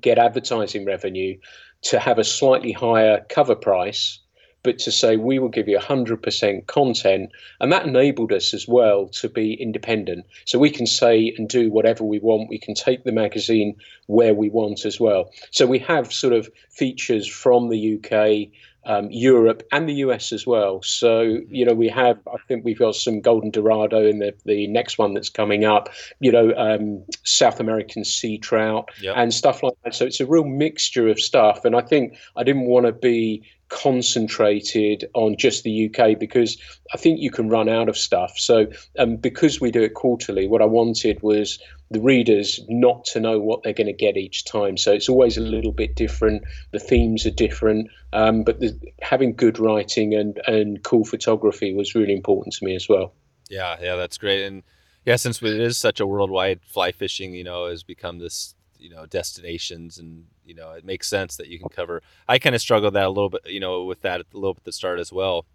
get 0.00 0.18
advertising 0.18 0.84
revenue 0.84 1.38
to 1.82 1.98
have 1.98 2.18
a 2.18 2.24
slightly 2.24 2.72
higher 2.72 3.24
cover 3.28 3.54
price 3.54 4.20
but 4.64 4.78
to 4.78 4.90
say 4.90 5.16
we 5.16 5.38
will 5.38 5.50
give 5.50 5.68
you 5.68 5.78
100% 5.78 6.66
content. 6.66 7.30
And 7.60 7.70
that 7.70 7.86
enabled 7.86 8.32
us 8.32 8.52
as 8.52 8.66
well 8.66 9.06
to 9.08 9.28
be 9.28 9.52
independent. 9.52 10.24
So 10.46 10.58
we 10.58 10.70
can 10.70 10.86
say 10.86 11.32
and 11.36 11.48
do 11.48 11.70
whatever 11.70 12.02
we 12.02 12.18
want. 12.18 12.48
We 12.48 12.58
can 12.58 12.74
take 12.74 13.04
the 13.04 13.12
magazine 13.12 13.76
where 14.06 14.34
we 14.34 14.48
want 14.48 14.86
as 14.86 14.98
well. 14.98 15.30
So 15.52 15.66
we 15.66 15.78
have 15.80 16.12
sort 16.12 16.32
of 16.32 16.48
features 16.70 17.28
from 17.28 17.68
the 17.68 17.98
UK 17.98 18.50
um, 18.86 19.08
Europe 19.10 19.62
and 19.72 19.88
the 19.88 19.94
US 19.94 20.32
as 20.32 20.46
well. 20.46 20.82
So, 20.82 21.40
you 21.48 21.64
know, 21.64 21.74
we 21.74 21.88
have, 21.88 22.18
I 22.26 22.36
think 22.48 22.64
we've 22.64 22.78
got 22.78 22.94
some 22.94 23.20
Golden 23.20 23.50
Dorado 23.50 24.04
in 24.06 24.18
the, 24.18 24.34
the 24.44 24.66
next 24.68 24.98
one 24.98 25.14
that's 25.14 25.28
coming 25.28 25.64
up, 25.64 25.88
you 26.20 26.32
know, 26.32 26.52
um, 26.56 27.04
South 27.24 27.60
American 27.60 28.04
sea 28.04 28.38
trout 28.38 28.90
yep. 29.00 29.14
and 29.16 29.32
stuff 29.32 29.62
like 29.62 29.74
that. 29.84 29.94
So 29.94 30.04
it's 30.04 30.20
a 30.20 30.26
real 30.26 30.44
mixture 30.44 31.08
of 31.08 31.18
stuff. 31.20 31.64
And 31.64 31.74
I 31.74 31.80
think 31.80 32.16
I 32.36 32.42
didn't 32.42 32.66
want 32.66 32.86
to 32.86 32.92
be 32.92 33.42
concentrated 33.74 35.04
on 35.14 35.36
just 35.36 35.64
the 35.64 35.90
UK 35.90 36.16
because 36.18 36.56
I 36.94 36.96
think 36.96 37.18
you 37.20 37.30
can 37.30 37.48
run 37.48 37.68
out 37.68 37.88
of 37.88 37.98
stuff. 37.98 38.38
So, 38.38 38.66
um, 38.98 39.16
because 39.16 39.60
we 39.60 39.72
do 39.72 39.82
it 39.82 39.94
quarterly, 39.94 40.46
what 40.46 40.62
I 40.62 40.66
wanted 40.66 41.20
was 41.22 41.58
the 41.90 42.00
readers 42.00 42.60
not 42.68 43.04
to 43.06 43.20
know 43.20 43.40
what 43.40 43.62
they're 43.62 43.72
going 43.72 43.88
to 43.88 43.92
get 43.92 44.16
each 44.16 44.44
time. 44.44 44.76
So 44.76 44.92
it's 44.92 45.08
always 45.08 45.36
a 45.36 45.40
little 45.40 45.72
bit 45.72 45.96
different. 45.96 46.44
The 46.70 46.78
themes 46.78 47.26
are 47.26 47.32
different, 47.32 47.90
um, 48.12 48.44
but 48.44 48.60
the, 48.60 48.78
having 49.02 49.34
good 49.34 49.58
writing 49.58 50.14
and 50.14 50.40
and 50.46 50.82
cool 50.84 51.04
photography 51.04 51.74
was 51.74 51.96
really 51.96 52.14
important 52.14 52.54
to 52.54 52.64
me 52.64 52.76
as 52.76 52.88
well. 52.88 53.12
Yeah, 53.50 53.76
yeah, 53.82 53.96
that's 53.96 54.18
great. 54.18 54.44
And 54.44 54.62
yeah, 55.04 55.16
since 55.16 55.42
it 55.42 55.60
is 55.60 55.78
such 55.78 55.98
a 55.98 56.06
worldwide 56.06 56.60
fly 56.64 56.92
fishing, 56.92 57.34
you 57.34 57.44
know, 57.44 57.66
has 57.66 57.82
become 57.82 58.20
this 58.20 58.53
you 58.84 58.90
know 58.90 59.06
destinations 59.06 59.98
and 59.98 60.26
you 60.44 60.54
know 60.54 60.72
it 60.72 60.84
makes 60.84 61.08
sense 61.08 61.36
that 61.38 61.48
you 61.48 61.58
can 61.58 61.70
cover. 61.70 62.02
I 62.28 62.38
kind 62.38 62.54
of 62.54 62.60
struggled 62.60 62.94
that 62.94 63.06
a 63.06 63.08
little 63.08 63.30
bit 63.30 63.40
you 63.46 63.60
know 63.60 63.84
with 63.84 64.02
that 64.02 64.20
a 64.20 64.24
little 64.34 64.52
bit 64.54 64.60
at 64.60 64.64
the 64.64 64.72
start 64.72 65.00
as 65.00 65.10
well. 65.10 65.46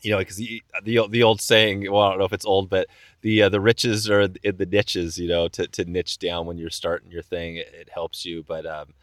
You 0.00 0.12
know 0.12 0.18
because 0.18 0.36
the, 0.36 0.62
the, 0.84 1.06
the 1.08 1.22
old 1.22 1.40
saying 1.40 1.90
well 1.90 2.02
i 2.02 2.10
don't 2.10 2.18
know 2.18 2.24
if 2.24 2.32
it's 2.32 2.44
old 2.44 2.68
but 2.68 2.88
the 3.20 3.42
uh, 3.42 3.48
the 3.48 3.60
riches 3.60 4.10
are 4.10 4.22
in 4.22 4.56
the 4.56 4.66
niches 4.66 5.16
you 5.16 5.28
know 5.28 5.46
to, 5.48 5.68
to 5.68 5.84
niche 5.84 6.18
down 6.18 6.46
when 6.46 6.58
you're 6.58 6.70
starting 6.70 7.10
your 7.10 7.22
thing 7.22 7.56
it, 7.56 7.68
it 7.72 7.88
helps 7.92 8.24
you. 8.24 8.42
But 8.42 8.64
um 8.66 8.94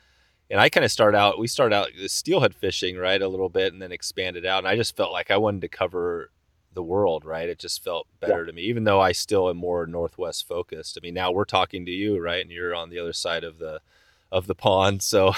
and 0.50 0.60
i 0.60 0.70
kind 0.70 0.86
of 0.86 0.92
start 0.92 1.16
out 1.16 1.40
we 1.40 1.48
start 1.48 1.74
out 1.74 1.90
the 1.98 2.10
steelhead 2.10 2.56
fishing 2.56 2.98
right 2.98 3.22
a 3.22 3.28
little 3.28 3.50
bit 3.50 3.74
and 3.74 3.82
then 3.82 3.92
expanded 3.92 4.46
out. 4.46 4.60
And 4.60 4.68
i 4.68 4.76
just 4.76 4.96
felt 4.98 5.12
like 5.12 5.32
i 5.32 5.38
wanted 5.38 5.62
to 5.62 5.70
cover 5.70 6.32
the 6.74 6.84
world, 6.84 7.26
right? 7.26 7.50
It 7.50 7.60
just 7.60 7.84
felt 7.84 8.08
better 8.20 8.42
yeah. 8.42 8.48
to 8.48 8.54
me, 8.54 8.62
even 8.64 8.84
though 8.84 9.02
I 9.02 9.12
still 9.12 9.50
am 9.50 9.58
more 9.58 9.86
Northwest 9.86 10.48
focused. 10.48 10.98
I 10.98 11.02
mean, 11.02 11.14
now 11.14 11.32
we're 11.32 11.46
talking 11.46 11.86
to 11.86 11.92
you, 11.92 12.20
right? 12.20 12.42
And 12.42 12.52
you're 12.52 12.76
on 12.76 12.90
the 12.90 13.00
other 13.00 13.14
side 13.14 13.44
of 13.44 13.60
the 13.60 13.82
of 14.32 14.48
the 14.48 14.56
pond. 14.56 15.02
So, 15.02 15.34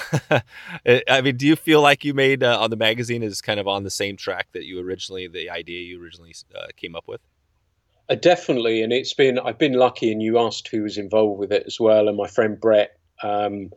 I 0.85 1.21
mean, 1.21 1.37
do 1.37 1.47
you 1.47 1.55
feel 1.55 1.81
like 1.81 2.03
you 2.03 2.13
made 2.13 2.43
uh, 2.43 2.59
on 2.59 2.69
the 2.69 2.75
magazine 2.75 3.23
is 3.23 3.41
kind 3.41 3.59
of 3.59 3.67
on 3.67 3.83
the 3.83 3.89
same 3.89 4.17
track 4.17 4.47
that 4.51 4.65
you 4.65 4.79
originally, 4.81 5.27
the 5.27 5.49
idea 5.49 5.81
you 5.81 6.01
originally 6.01 6.35
uh, 6.53 6.67
came 6.75 6.95
up 6.95 7.07
with? 7.07 7.21
Uh, 8.09 8.15
definitely, 8.15 8.81
and 8.81 8.91
it's 8.91 9.13
been 9.13 9.39
I've 9.39 9.57
been 9.57 9.73
lucky, 9.73 10.11
and 10.11 10.21
you 10.21 10.39
asked 10.39 10.67
who 10.67 10.83
was 10.83 10.97
involved 10.97 11.39
with 11.39 11.53
it 11.53 11.63
as 11.65 11.79
well, 11.79 12.07
and 12.07 12.17
my 12.17 12.27
friend 12.27 12.59
Brett 12.59 12.97
um, 13.23 13.71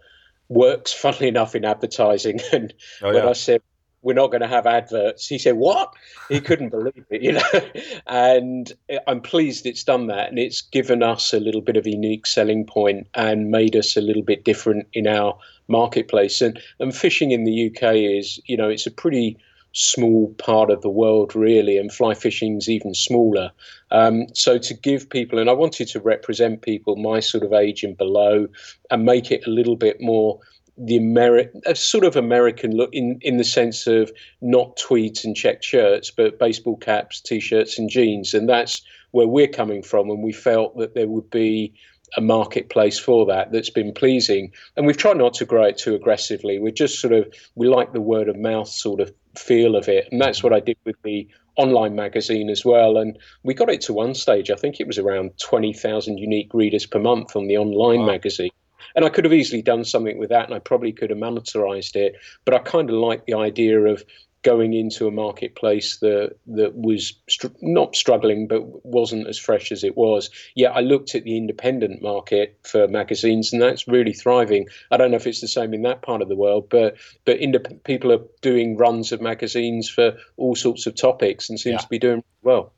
works, 0.49 0.93
funnily 1.01 1.29
enough, 1.29 1.55
in 1.55 1.65
advertising, 1.65 2.41
and 2.53 2.75
oh, 3.03 3.11
yeah. 3.11 3.21
when 3.21 3.29
I 3.29 3.33
said 3.33 3.63
we're 4.05 4.13
not 4.13 4.31
going 4.31 4.43
to 4.43 4.47
have 4.47 4.67
adverts. 4.67 5.27
He 5.27 5.39
said, 5.39 5.57
What? 5.57 5.93
He 6.29 6.41
couldn't 6.41 6.69
believe 6.69 7.05
it, 7.11 7.23
you 7.23 7.33
know. 7.33 7.43
And 8.07 8.73
I'm 9.09 9.21
pleased 9.21 9.67
it's 9.67 9.83
done 9.83 10.07
that. 10.09 10.29
And 10.29 10.39
it's 10.39 10.61
given 10.61 11.03
us 11.03 11.33
a 11.33 11.41
little 11.41 11.63
bit 11.63 11.77
of 11.77 11.87
a 11.87 11.91
unique 11.91 12.27
selling 12.27 12.67
point 12.67 13.09
and 13.15 13.51
made 13.51 13.75
us 13.75 13.97
a 13.97 14.01
little 14.01 14.23
bit 14.23 14.45
different 14.45 14.87
in 14.93 15.07
our 15.07 15.37
marketplace. 15.69 16.41
And, 16.41 16.61
and 16.79 16.95
fishing 16.95 17.31
in 17.31 17.45
the 17.45 17.71
UK 17.71 17.95
is, 17.97 18.39
you 18.45 18.57
know, 18.57 18.69
it's 18.69 18.87
a 18.87 18.91
pretty 18.91 19.39
small 19.73 20.33
part 20.39 20.71
of 20.71 20.83
the 20.83 20.91
world, 20.91 21.35
really, 21.35 21.79
and 21.79 21.93
fly 21.93 22.15
fishing's 22.15 22.69
even 22.69 22.95
smaller. 22.95 23.51
Um, 23.91 24.27
so 24.35 24.59
to 24.59 24.75
give 24.75 25.09
people, 25.09 25.39
and 25.39 25.51
I 25.51 25.55
wanted 25.55 25.89
to 25.89 26.01
represent 26.01 26.63
people 26.63 26.97
my 26.97 27.21
sort 27.21 27.43
of 27.43 27.53
age 27.53 27.83
and 27.83 27.97
below, 27.97 28.47
and 28.91 29.05
make 29.05 29.33
it 29.33 29.47
a 29.47 29.51
little 29.51 29.77
bit 29.77 30.01
more 30.01 30.39
the 30.77 31.51
a 31.67 31.75
sort 31.75 32.05
of 32.05 32.17
American 32.17 32.77
look 32.77 32.91
in, 32.93 33.19
in 33.21 33.37
the 33.37 33.45
sense 33.45 33.87
of 33.87 34.11
not 34.41 34.77
tweeds 34.77 35.25
and 35.25 35.37
checked 35.37 35.65
shirts, 35.65 36.11
but 36.11 36.39
baseball 36.39 36.77
caps, 36.77 37.21
t-shirts, 37.21 37.79
and 37.79 37.89
jeans, 37.89 38.35
and 38.35 38.49
that's 38.49 38.83
where 39.13 39.29
we're 39.29 39.49
coming 39.49 39.83
from. 39.83 40.11
And 40.11 40.23
we 40.23 40.33
felt 40.33 40.77
that 40.79 40.95
there 40.95 41.09
would 41.09 41.31
be 41.31 41.73
a 42.17 42.21
marketplace 42.21 42.99
for 42.99 43.25
that 43.27 43.53
that's 43.53 43.71
been 43.71 43.93
pleasing, 43.93 44.53
and 44.77 44.87
we've 44.87 44.97
tried 44.97 45.17
not 45.17 45.35
to 45.35 45.45
grow 45.45 45.65
it 45.65 45.79
too 45.79 45.95
aggressively. 45.95 46.59
We're 46.59 46.73
just 46.73 47.01
sort 47.01 47.13
of 47.13 47.33
we 47.55 47.69
like 47.69 47.93
the 47.93 48.01
word 48.01 48.29
of 48.29 48.37
mouth 48.37 48.69
sort 48.69 49.01
of 49.01 49.13
feel 49.37 49.77
of 49.77 49.89
it, 49.89 50.09
and 50.11 50.21
that's 50.21 50.43
what 50.43 50.53
I 50.53 50.61
did 50.61 50.77
with 50.85 50.97
the 51.03 51.29
online 51.57 51.95
magazine 51.95 52.51
as 52.51 52.65
well. 52.65 52.97
And 52.97 53.17
we 53.45 53.55
got 53.55 53.71
it 53.71 53.81
to 53.83 53.93
one 53.93 54.15
stage. 54.15 54.51
I 54.51 54.57
think 54.57 54.81
it 54.81 54.89
was 54.89 54.99
around 54.99 55.39
twenty 55.39 55.73
thousand 55.73 56.19
unique 56.19 56.53
readers 56.53 56.85
per 56.85 56.99
month 56.99 57.37
on 57.37 57.47
the 57.47 57.59
online 57.59 58.01
wow. 58.01 58.07
magazine 58.07 58.51
and 58.95 59.05
I 59.05 59.09
could 59.09 59.25
have 59.25 59.33
easily 59.33 59.63
done 59.63 59.85
something 59.85 60.19
with 60.19 60.31
that, 60.31 60.47
and 60.47 60.55
I 60.55 60.59
probably 60.59 60.93
could 60.93 61.11
have 61.11 61.19
monetized 61.19 61.97
it. 61.97 62.17
But 62.45 62.55
I 62.55 62.59
kind 62.59 62.91
of 62.91 62.97
like 62.97 63.27
the 63.27 63.35
idea 63.35 63.81
of 63.81 64.05
going 64.45 64.75
into 64.75 65.07
a 65.09 65.11
marketplace 65.11 65.97
that 65.99 66.37
that 66.47 66.77
was 66.77 67.15
str- 67.29 67.47
not 67.63 67.97
struggling 67.97 68.47
but 68.47 68.85
wasn't 68.85 69.27
as 69.27 69.39
fresh 69.39 69.73
as 69.73 69.83
it 69.83 69.97
was. 69.97 70.31
Yeah, 70.55 70.69
I 70.69 70.81
looked 70.81 71.15
at 71.15 71.25
the 71.25 71.37
independent 71.37 72.03
market 72.03 72.59
for 72.63 72.87
magazines, 72.87 73.53
and 73.53 73.61
that's 73.61 73.89
really 73.89 74.13
thriving. 74.13 74.69
I 74.91 74.99
don't 74.99 75.11
know 75.11 75.17
if 75.17 75.27
it's 75.27 75.41
the 75.41 75.49
same 75.49 75.75
in 75.75 75.83
that 75.83 76.03
part 76.03 76.23
of 76.23 76.29
the 76.29 76.37
world, 76.37 76.69
but 76.69 76.97
but 77.25 77.41
indep- 77.41 77.83
people 77.83 78.13
are 78.13 78.23
doing 78.43 78.77
runs 78.77 79.11
of 79.11 79.21
magazines 79.21 79.89
for 79.89 80.17
all 80.37 80.55
sorts 80.55 80.87
of 80.87 80.95
topics 80.95 81.49
and 81.49 81.59
seems 81.59 81.75
yeah. 81.75 81.79
to 81.79 81.89
be 81.89 81.99
doing 81.99 82.23
well. 82.43 82.73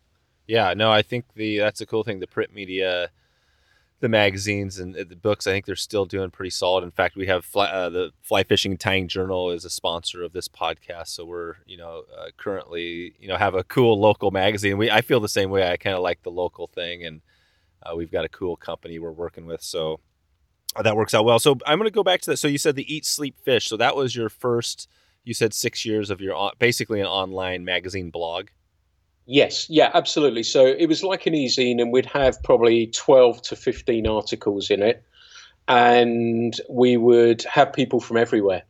Yeah, 0.47 0.73
no, 0.75 0.91
I 0.91 1.03
think 1.03 1.25
the 1.35 1.59
that's 1.59 1.81
a 1.81 1.87
cool 1.87 2.05
thing. 2.05 2.21
The 2.21 2.29
print 2.29 2.55
media 2.55 3.11
the 4.01 4.09
magazines 4.09 4.79
and 4.79 4.95
the 4.95 5.17
books, 5.17 5.47
I 5.47 5.53
think 5.53 5.65
they're 5.65 5.75
still 5.75 6.05
doing 6.05 6.31
pretty 6.31 6.51
solid. 6.51 6.85
In 6.85 6.91
fact, 6.91 7.17
we 7.17 7.27
have 7.27 7.45
fly, 7.45 7.67
uh, 7.67 7.89
the 7.89 8.13
Fly 8.23 8.43
Fishing 8.43 8.77
Tying 8.77 9.09
Journal 9.09 9.51
is 9.51 9.65
a 9.65 9.71
sponsor 9.71 10.23
of 10.23 10.33
this 10.33 10.49
podcast, 10.49 11.09
so 11.09 11.25
we're 11.25 11.55
you 11.65 11.79
know 11.79 12.05
uh, 12.17 12.27
currently 12.37 13.15
you 13.19 13.29
know 13.29 13.37
have 13.37 13.55
a 13.55 13.65
cool 13.65 13.99
local 13.99 14.31
magazine. 14.31 14.77
We 14.77 14.91
I 14.91 15.01
feel 15.01 15.21
the 15.21 15.29
same 15.29 15.51
way. 15.51 15.71
I 15.71 15.77
kind 15.77 15.97
of 15.97 16.03
like 16.03 16.23
the 16.23 16.31
local 16.31 16.67
thing, 16.67 17.05
and 17.05 17.23
uh, 17.83 17.97
we've 17.97 18.13
got 18.13 18.25
a 18.25 18.29
cool 18.29 18.57
company 18.57 18.99
we're 18.99 19.13
working 19.13 19.47
with, 19.47 19.63
so 19.63 20.01
uh, 20.77 20.83
that 20.83 20.97
works 20.97 21.15
out 21.15 21.25
well. 21.25 21.39
So 21.39 21.57
I'm 21.67 21.79
going 21.79 21.89
to 21.89 21.95
go 21.95 22.05
back 22.05 22.21
to 22.23 22.31
that. 22.31 22.37
So 22.37 22.49
you 22.49 22.59
said 22.59 22.77
the 22.77 22.95
Eat 22.95 23.07
Sleep 23.07 23.39
Fish. 23.43 23.67
So 23.67 23.77
that 23.79 23.97
was 23.97 24.15
your 24.15 24.29
first. 24.29 24.89
You 25.25 25.35
said 25.35 25.55
six 25.55 25.85
years 25.85 26.11
of 26.11 26.21
your 26.21 26.53
basically 26.59 27.01
an 27.01 27.07
online 27.07 27.65
magazine 27.65 28.11
blog. 28.11 28.49
Yes, 29.27 29.69
yeah, 29.69 29.91
absolutely. 29.93 30.45
So 30.45 30.67
it 30.67 30.87
was 30.87 31.03
like 31.03 31.27
an 31.27 31.35
e-zine, 31.35 31.81
and 31.81 31.93
we'd 31.93 32.07
have 32.07 32.41
probably 32.45 32.87
12 32.87 33.43
to 33.43 33.57
15 33.57 34.07
articles 34.07 34.71
in 34.71 34.83
it. 34.83 35.03
And 35.69 36.59
we 36.71 36.97
would 36.97 37.43
have 37.43 37.73
people 37.73 37.99
from 37.99 38.17
everywhere. 38.17 38.63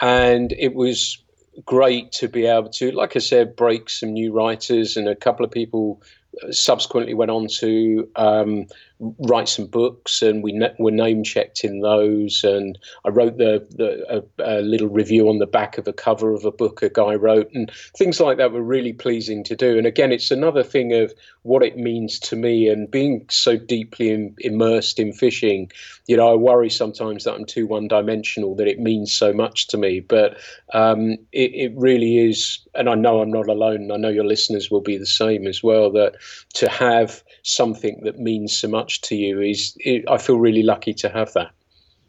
And 0.00 0.52
it 0.52 0.74
was 0.74 1.22
great 1.64 2.12
to 2.12 2.28
be 2.28 2.44
able 2.44 2.68
to, 2.68 2.92
like 2.92 3.16
I 3.16 3.20
said, 3.20 3.56
break 3.56 3.88
some 3.88 4.12
new 4.12 4.32
writers 4.32 4.98
and 4.98 5.08
a 5.08 5.16
couple 5.16 5.46
of 5.46 5.50
people 5.50 6.02
subsequently 6.50 7.14
went 7.14 7.30
on 7.30 7.48
to 7.48 8.08
um, 8.16 8.66
write 8.98 9.48
some 9.48 9.66
books, 9.66 10.22
and 10.22 10.42
we 10.42 10.52
ne- 10.52 10.74
were 10.78 10.90
name 10.90 11.22
checked 11.22 11.64
in 11.64 11.80
those. 11.80 12.42
And 12.44 12.78
I 13.04 13.10
wrote 13.10 13.36
the, 13.36 13.66
the 13.70 14.22
a, 14.38 14.58
a, 14.58 14.62
little 14.62 14.88
review 14.88 15.28
on 15.28 15.38
the 15.38 15.46
back 15.46 15.78
of 15.78 15.86
a 15.86 15.92
cover 15.92 16.32
of 16.32 16.44
a 16.44 16.50
book 16.50 16.82
a 16.82 16.88
guy 16.88 17.14
wrote, 17.14 17.50
and 17.52 17.70
things 17.96 18.20
like 18.20 18.38
that 18.38 18.52
were 18.52 18.62
really 18.62 18.92
pleasing 18.92 19.44
to 19.44 19.56
do. 19.56 19.76
And 19.76 19.86
again, 19.86 20.12
it's 20.12 20.30
another 20.30 20.62
thing 20.62 20.92
of 20.94 21.12
what 21.42 21.62
it 21.62 21.76
means 21.76 22.18
to 22.20 22.36
me, 22.36 22.68
and 22.68 22.90
being 22.90 23.26
so 23.30 23.56
deeply 23.56 24.10
in, 24.10 24.34
immersed 24.38 24.98
in 24.98 25.12
fishing. 25.12 25.70
You 26.06 26.16
know, 26.16 26.32
I 26.32 26.36
worry 26.36 26.70
sometimes 26.70 27.24
that 27.24 27.34
I'm 27.34 27.44
too 27.44 27.66
one-dimensional, 27.66 28.54
that 28.56 28.68
it 28.68 28.78
means 28.78 29.12
so 29.12 29.32
much 29.32 29.66
to 29.68 29.76
me, 29.76 30.00
but 30.00 30.38
um, 30.72 31.12
it, 31.32 31.52
it 31.54 31.72
really 31.76 32.18
is. 32.18 32.60
And 32.74 32.88
I 32.88 32.94
know 32.94 33.20
I'm 33.20 33.30
not 33.30 33.48
alone. 33.48 33.90
I 33.90 33.96
know 33.96 34.08
your 34.08 34.24
listeners 34.24 34.70
will 34.70 34.80
be 34.80 34.96
the 34.96 35.06
same 35.06 35.46
as 35.46 35.62
well. 35.62 35.90
That 35.90 36.14
to 36.54 36.68
have 36.68 37.22
something 37.42 38.00
that 38.04 38.18
means 38.18 38.56
so 38.56 38.68
much 38.68 39.00
to 39.02 39.16
you 39.16 39.40
is 39.40 39.76
it, 39.80 40.04
I 40.08 40.18
feel 40.18 40.38
really 40.38 40.62
lucky 40.62 40.94
to 40.94 41.08
have 41.08 41.32
that. 41.34 41.50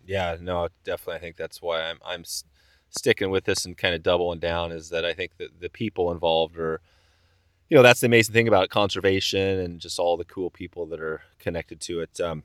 Yeah, 0.05 0.37
no, 0.39 0.69
definitely. 0.83 1.15
I 1.15 1.19
think 1.19 1.35
that's 1.35 1.61
why 1.61 1.81
I'm 1.81 1.99
I'm 2.05 2.23
sticking 2.89 3.29
with 3.29 3.43
this 3.43 3.65
and 3.65 3.77
kind 3.77 3.93
of 3.93 4.01
doubling 4.01 4.39
down 4.39 4.71
is 4.71 4.89
that 4.89 5.05
I 5.05 5.13
think 5.13 5.37
that 5.37 5.59
the 5.59 5.69
people 5.69 6.11
involved 6.11 6.57
are 6.57 6.79
you 7.69 7.75
know 7.75 7.83
that's 7.83 7.99
the 7.99 8.07
amazing 8.07 8.33
thing 8.33 8.47
about 8.47 8.69
conservation 8.69 9.59
and 9.59 9.79
just 9.79 9.99
all 9.99 10.15
the 10.15 10.25
cool 10.25 10.49
people 10.49 10.85
that 10.87 11.01
are 11.01 11.21
connected 11.39 11.81
to 11.81 11.99
it. 11.99 12.19
Um, 12.21 12.43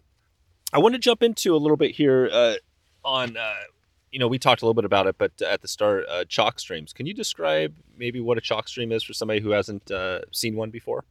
I 0.72 0.78
want 0.78 0.94
to 0.94 0.98
jump 0.98 1.22
into 1.22 1.54
a 1.54 1.58
little 1.58 1.76
bit 1.76 1.92
here 1.92 2.28
uh, 2.32 2.54
on 3.04 3.36
uh, 3.36 3.54
you 4.10 4.18
know 4.18 4.28
we 4.28 4.38
talked 4.38 4.62
a 4.62 4.64
little 4.64 4.74
bit 4.74 4.84
about 4.84 5.06
it, 5.06 5.16
but 5.18 5.40
at 5.42 5.62
the 5.62 5.68
start, 5.68 6.04
uh, 6.08 6.24
chalk 6.24 6.58
streams. 6.58 6.92
Can 6.92 7.06
you 7.06 7.14
describe 7.14 7.74
maybe 7.96 8.20
what 8.20 8.38
a 8.38 8.40
chalk 8.40 8.68
stream 8.68 8.90
is 8.90 9.02
for 9.02 9.12
somebody 9.12 9.40
who 9.40 9.50
hasn't 9.50 9.90
uh, 9.90 10.20
seen 10.32 10.56
one 10.56 10.70
before? 10.70 11.04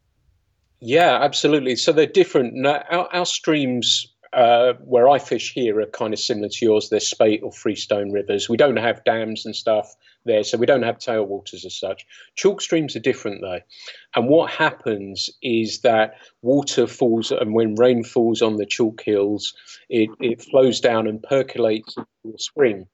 Yeah, 0.81 1.19
absolutely. 1.21 1.75
So 1.75 1.91
they're 1.91 2.07
different. 2.07 2.65
Our, 2.65 3.07
our 3.13 3.25
streams 3.25 4.07
uh, 4.33 4.73
where 4.83 5.09
I 5.09 5.19
fish 5.19 5.53
here 5.53 5.79
are 5.79 5.85
kind 5.87 6.13
of 6.13 6.19
similar 6.19 6.49
to 6.49 6.65
yours. 6.65 6.89
They're 6.89 6.99
spate 6.99 7.41
or 7.43 7.51
freestone 7.51 8.11
rivers. 8.11 8.49
We 8.49 8.57
don't 8.57 8.77
have 8.77 9.03
dams 9.03 9.45
and 9.45 9.55
stuff 9.55 9.93
there, 10.25 10.43
so 10.43 10.57
we 10.57 10.65
don't 10.65 10.83
have 10.83 10.97
tailwaters 10.97 11.65
as 11.65 11.77
such. 11.77 12.05
Chalk 12.35 12.61
streams 12.61 12.95
are 12.95 12.99
different 13.01 13.41
though, 13.41 13.59
and 14.15 14.29
what 14.29 14.51
happens 14.51 15.29
is 15.41 15.81
that 15.81 16.15
water 16.41 16.87
falls, 16.87 17.31
and 17.31 17.53
when 17.53 17.75
rain 17.75 18.03
falls 18.03 18.41
on 18.41 18.57
the 18.57 18.65
chalk 18.65 19.01
hills, 19.01 19.53
it, 19.89 20.09
it 20.19 20.41
flows 20.41 20.79
down 20.79 21.07
and 21.07 21.21
percolates 21.23 21.97
into 21.97 22.35
a 22.35 22.39
spring, 22.39 22.85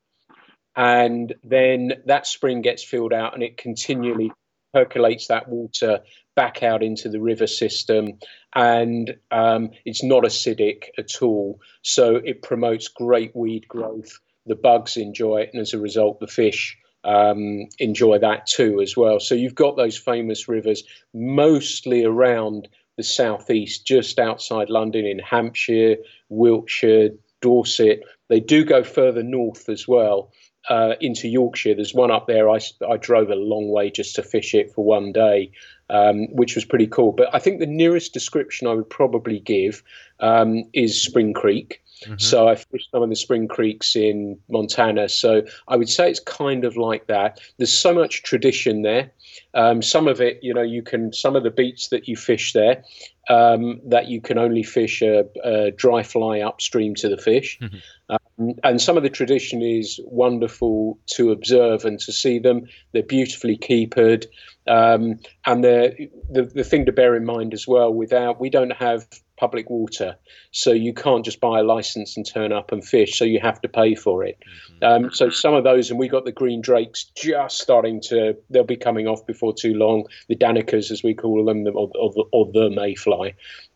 and 0.75 1.36
then 1.44 1.94
that 2.06 2.25
spring 2.25 2.62
gets 2.62 2.84
filled 2.84 3.13
out, 3.13 3.34
and 3.34 3.44
it 3.44 3.58
continually 3.58 4.32
percolates 4.74 5.27
that 5.27 5.47
water 5.47 6.00
back 6.36 6.62
out 6.62 6.83
into 6.83 7.09
the 7.09 7.21
river 7.21 7.47
system 7.47 8.19
and 8.55 9.15
um, 9.31 9.69
it's 9.86 10.03
not 10.03 10.24
acidic 10.24 10.86
at 10.97 11.21
all. 11.21 11.59
So 11.83 12.15
it 12.17 12.41
promotes 12.41 12.88
great 12.88 13.36
weed 13.36 13.67
growth. 13.67 14.19
The 14.45 14.55
bugs 14.55 14.97
enjoy 14.97 15.41
it, 15.41 15.50
and 15.53 15.62
as 15.62 15.74
a 15.74 15.79
result, 15.79 16.19
the 16.19 16.27
fish 16.27 16.77
um, 17.03 17.67
enjoy 17.79 18.19
that 18.19 18.47
too 18.47 18.81
as 18.81 18.95
well. 18.97 19.19
So 19.19 19.36
you've 19.36 19.55
got 19.55 19.77
those 19.77 19.97
famous 19.97 20.47
rivers 20.47 20.83
mostly 21.13 22.03
around 22.03 22.67
the 22.97 23.03
southeast, 23.03 23.86
just 23.86 24.17
outside 24.19 24.69
London 24.69 25.05
in 25.05 25.19
Hampshire, 25.19 25.97
Wiltshire, 26.29 27.09
Dorset. 27.41 28.01
They 28.29 28.39
do 28.39 28.65
go 28.65 28.83
further 28.83 29.24
north 29.24 29.69
as 29.69 29.88
well. 29.88 30.31
Uh, 30.69 30.95
into 31.00 31.29
Yorkshire. 31.29 31.75
There's 31.75 31.93
one 31.93 32.12
up 32.12 32.27
there. 32.27 32.50
I, 32.50 32.59
I 32.89 32.97
drove 32.97 33.29
a 33.29 33.36
long 33.36 33.69
way 33.69 33.89
just 33.89 34.15
to 34.15 34.21
fish 34.24 34.53
it 34.53 34.74
for 34.74 34.83
one 34.83 35.13
day, 35.13 35.50
um, 35.89 36.27
which 36.36 36.55
was 36.55 36.65
pretty 36.65 36.88
cool. 36.88 37.13
But 37.13 37.33
I 37.33 37.39
think 37.39 37.59
the 37.59 37.65
nearest 37.65 38.13
description 38.13 38.67
I 38.67 38.74
would 38.74 38.89
probably 38.89 39.39
give 39.39 39.81
um, 40.19 40.65
is 40.74 41.01
Spring 41.01 41.33
Creek. 41.33 41.81
Mm-hmm. 42.05 42.17
So 42.17 42.47
I 42.47 42.55
fished 42.55 42.89
some 42.91 43.03
of 43.03 43.09
the 43.09 43.15
spring 43.15 43.47
creeks 43.47 43.95
in 43.95 44.37
Montana. 44.49 45.09
So 45.09 45.43
I 45.67 45.75
would 45.75 45.89
say 45.89 46.09
it's 46.09 46.19
kind 46.19 46.65
of 46.65 46.77
like 46.77 47.07
that. 47.07 47.39
There's 47.57 47.73
so 47.73 47.93
much 47.93 48.23
tradition 48.23 48.81
there. 48.81 49.11
Um, 49.53 49.81
some 49.81 50.07
of 50.07 50.21
it, 50.21 50.39
you 50.41 50.53
know, 50.53 50.61
you 50.61 50.81
can 50.81 51.13
some 51.13 51.35
of 51.35 51.43
the 51.43 51.51
beats 51.51 51.89
that 51.89 52.07
you 52.07 52.15
fish 52.15 52.53
there 52.53 52.83
um, 53.29 53.81
that 53.85 54.07
you 54.07 54.21
can 54.21 54.37
only 54.37 54.63
fish 54.63 55.01
a, 55.01 55.25
a, 55.43 55.71
dry 55.71 56.03
fly 56.03 56.39
upstream 56.39 56.95
to 56.95 57.09
the 57.09 57.17
fish. 57.17 57.59
Mm-hmm. 57.59 57.77
Um, 58.09 58.53
and 58.63 58.81
some 58.81 58.95
of 58.95 59.03
the 59.03 59.09
tradition 59.09 59.61
is 59.61 59.99
wonderful 60.05 60.97
to 61.07 61.31
observe 61.31 61.83
and 61.83 61.99
to 61.99 62.11
see 62.13 62.39
them. 62.39 62.67
They're 62.93 63.03
beautifully 63.03 63.57
keepered. 63.57 64.27
Um, 64.67 65.19
and 65.45 65.63
the, 65.63 66.09
the 66.29 66.63
thing 66.63 66.85
to 66.85 66.91
bear 66.91 67.15
in 67.15 67.25
mind 67.25 67.53
as 67.53 67.67
well, 67.67 67.93
without 67.93 68.39
we 68.39 68.49
don't 68.49 68.73
have 68.73 69.07
public 69.38 69.70
water. 69.70 70.17
So 70.51 70.72
you 70.72 70.94
can't 70.94 71.24
just 71.24 71.39
buy 71.39 71.60
a 71.60 71.63
license 71.63 72.17
and 72.17 72.25
turn 72.25 72.51
up 72.51 72.72
and 72.72 72.84
fish. 72.84 73.17
So 73.17 73.24
you 73.25 73.39
have 73.39 73.62
to 73.62 73.70
pay 73.70 73.96
for 73.96 74.24
it. 74.24 74.38
Mm-hmm. 74.82 75.06
Um, 75.06 75.13
so 75.13 75.29
some 75.29 75.53
of 75.53 75.63
those, 75.63 75.89
and 75.89 76.00
we 76.00 76.08
got 76.08 76.25
the 76.25 76.32
green 76.32 76.62
drakes 76.62 77.06
just 77.15 77.60
starting 77.60 78.01
to, 78.01 78.36
they'll 78.50 78.63
be 78.63 78.75
coming 78.75 79.08
off 79.08 79.25
before 79.25 79.53
too 79.53 79.74
long. 79.74 80.06
The 80.27 80.36
Danicas, 80.36 80.91
as 80.91 81.03
we 81.03 81.13
call 81.13 81.46
them, 81.46 81.65
or, 81.67 81.89
or, 81.96 82.13
or 82.32 82.51
the 82.51 82.70
mayfly. 82.70 83.36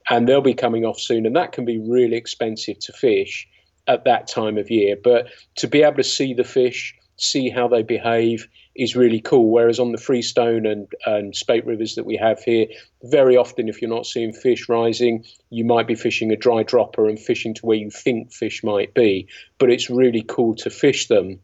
And 0.09 0.27
they'll 0.27 0.41
be 0.41 0.53
coming 0.53 0.83
off 0.83 0.99
soon. 0.99 1.25
And 1.25 1.35
that 1.35 1.51
can 1.51 1.65
be 1.65 1.79
really 1.79 2.17
expensive 2.17 2.79
to 2.79 2.93
fish 2.93 3.47
at 3.87 4.05
that 4.05 4.27
time 4.27 4.57
of 4.57 4.69
year. 4.71 4.95
But 5.01 5.27
to 5.57 5.67
be 5.67 5.83
able 5.83 5.97
to 5.97 6.03
see 6.03 6.33
the 6.33 6.43
fish, 6.43 6.95
see 7.17 7.49
how 7.49 7.67
they 7.67 7.83
behave 7.83 8.47
is 8.75 8.95
really 8.95 9.19
cool. 9.19 9.51
Whereas 9.51 9.79
on 9.79 9.91
the 9.91 9.97
Freestone 9.97 10.65
and, 10.65 10.87
and 11.05 11.35
Spate 11.35 11.65
rivers 11.65 11.95
that 11.95 12.05
we 12.05 12.15
have 12.17 12.41
here, 12.43 12.67
very 13.03 13.35
often 13.35 13.67
if 13.67 13.81
you're 13.81 13.89
not 13.89 14.05
seeing 14.05 14.33
fish 14.33 14.69
rising, 14.69 15.25
you 15.49 15.65
might 15.65 15.87
be 15.87 15.95
fishing 15.95 16.31
a 16.31 16.37
dry 16.37 16.63
dropper 16.63 17.07
and 17.07 17.19
fishing 17.19 17.53
to 17.55 17.65
where 17.65 17.77
you 17.77 17.89
think 17.89 18.31
fish 18.31 18.63
might 18.63 18.93
be. 18.93 19.27
But 19.57 19.71
it's 19.71 19.89
really 19.89 20.23
cool 20.27 20.55
to 20.55 20.69
fish 20.69 21.07
them 21.07 21.39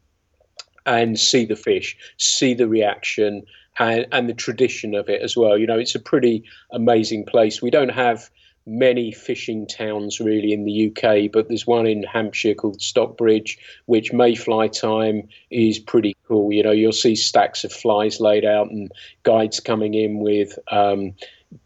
and 0.85 1.19
see 1.19 1.45
the 1.45 1.55
fish, 1.55 1.97
see 2.17 2.53
the 2.53 2.67
reaction, 2.67 3.43
and, 3.79 4.07
and 4.11 4.29
the 4.29 4.33
tradition 4.33 4.95
of 4.95 5.09
it 5.09 5.21
as 5.21 5.35
well. 5.35 5.57
You 5.57 5.67
know, 5.67 5.77
it's 5.77 5.95
a 5.95 5.99
pretty 5.99 6.43
amazing 6.71 7.25
place. 7.25 7.61
We 7.61 7.69
don't 7.69 7.89
have 7.89 8.29
many 8.67 9.11
fishing 9.11 9.65
towns 9.65 10.19
really 10.19 10.51
in 10.51 10.65
the 10.65 10.91
UK, 10.91 11.31
but 11.31 11.47
there's 11.47 11.65
one 11.65 11.87
in 11.87 12.03
Hampshire 12.03 12.53
called 12.53 12.81
Stockbridge, 12.81 13.57
which 13.85 14.11
mayfly 14.11 14.67
time 14.69 15.27
is 15.49 15.79
pretty 15.79 16.15
cool. 16.27 16.51
You 16.51 16.63
know, 16.63 16.71
you'll 16.71 16.91
see 16.91 17.15
stacks 17.15 17.63
of 17.63 17.71
flies 17.71 18.19
laid 18.19 18.45
out 18.45 18.69
and 18.69 18.91
guides 19.23 19.61
coming 19.61 19.93
in 19.93 20.19
with 20.19 20.59
um, 20.69 21.13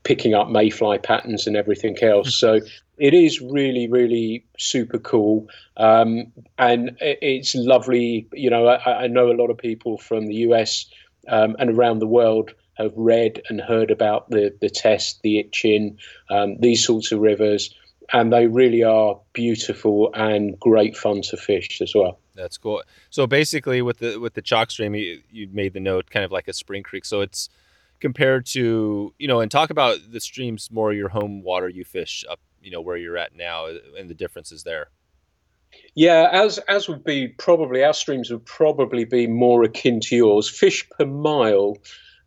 picking 0.03 0.35
up 0.35 0.49
mayfly 0.49 0.99
patterns 0.99 1.47
and 1.47 1.57
everything 1.57 1.97
else. 2.03 2.35
So 2.35 2.59
it 2.97 3.15
is 3.15 3.41
really, 3.41 3.87
really 3.87 4.45
super 4.59 4.99
cool. 4.99 5.47
Um, 5.77 6.31
and 6.59 6.95
it's 6.99 7.55
lovely. 7.55 8.27
You 8.31 8.51
know, 8.51 8.67
I, 8.67 9.05
I, 9.05 9.07
know 9.07 9.31
a 9.31 9.33
lot 9.33 9.49
of 9.49 9.57
people 9.57 9.97
from 9.97 10.27
the 10.27 10.35
US 10.35 10.85
um, 11.27 11.55
and 11.57 11.71
around 11.71 11.97
the 11.97 12.07
world 12.07 12.53
have 12.75 12.93
read 12.95 13.41
and 13.49 13.59
heard 13.59 13.91
about 13.91 14.29
the 14.29 14.55
the 14.61 14.69
test, 14.69 15.21
the 15.21 15.43
Itchen, 15.43 15.97
um, 16.29 16.57
these 16.59 16.85
sorts 16.85 17.11
of 17.11 17.19
rivers, 17.19 17.73
and 18.11 18.31
they 18.31 18.47
really 18.47 18.83
are 18.83 19.19
beautiful 19.33 20.11
and 20.13 20.59
great 20.59 20.97
fun 20.97 21.21
to 21.23 21.37
fish 21.37 21.81
as 21.81 21.93
well. 21.95 22.19
That's 22.35 22.57
cool. 22.57 22.83
So 23.09 23.27
basically, 23.27 23.81
with 23.81 23.99
the 23.99 24.17
with 24.17 24.33
the 24.33 24.41
chalk 24.41 24.71
stream, 24.71 24.95
you, 24.95 25.21
you 25.29 25.47
made 25.51 25.73
the 25.73 25.79
note 25.79 26.09
kind 26.09 26.25
of 26.25 26.31
like 26.31 26.47
a 26.47 26.53
spring 26.53 26.83
creek. 26.83 27.05
So 27.05 27.21
it's 27.21 27.49
compared 27.99 28.45
to 28.47 29.13
you 29.17 29.27
know, 29.27 29.41
and 29.41 29.51
talk 29.51 29.69
about 29.69 29.99
the 30.11 30.19
streams 30.19 30.69
more 30.71 30.93
your 30.93 31.09
home 31.09 31.43
water 31.43 31.69
you 31.69 31.83
fish 31.83 32.25
up, 32.29 32.39
you 32.61 32.71
know, 32.71 32.81
where 32.81 32.97
you're 32.97 33.17
at 33.17 33.35
now, 33.35 33.67
and 33.97 34.09
the 34.09 34.15
differences 34.15 34.63
there. 34.63 34.89
Yeah, 35.95 36.29
as 36.31 36.57
as 36.59 36.87
would 36.87 37.03
be 37.03 37.27
probably 37.27 37.83
our 37.83 37.93
streams 37.93 38.31
would 38.31 38.45
probably 38.45 39.05
be 39.05 39.27
more 39.27 39.63
akin 39.63 39.99
to 40.01 40.15
yours. 40.15 40.49
Fish 40.49 40.87
per 40.89 41.05
mile 41.05 41.77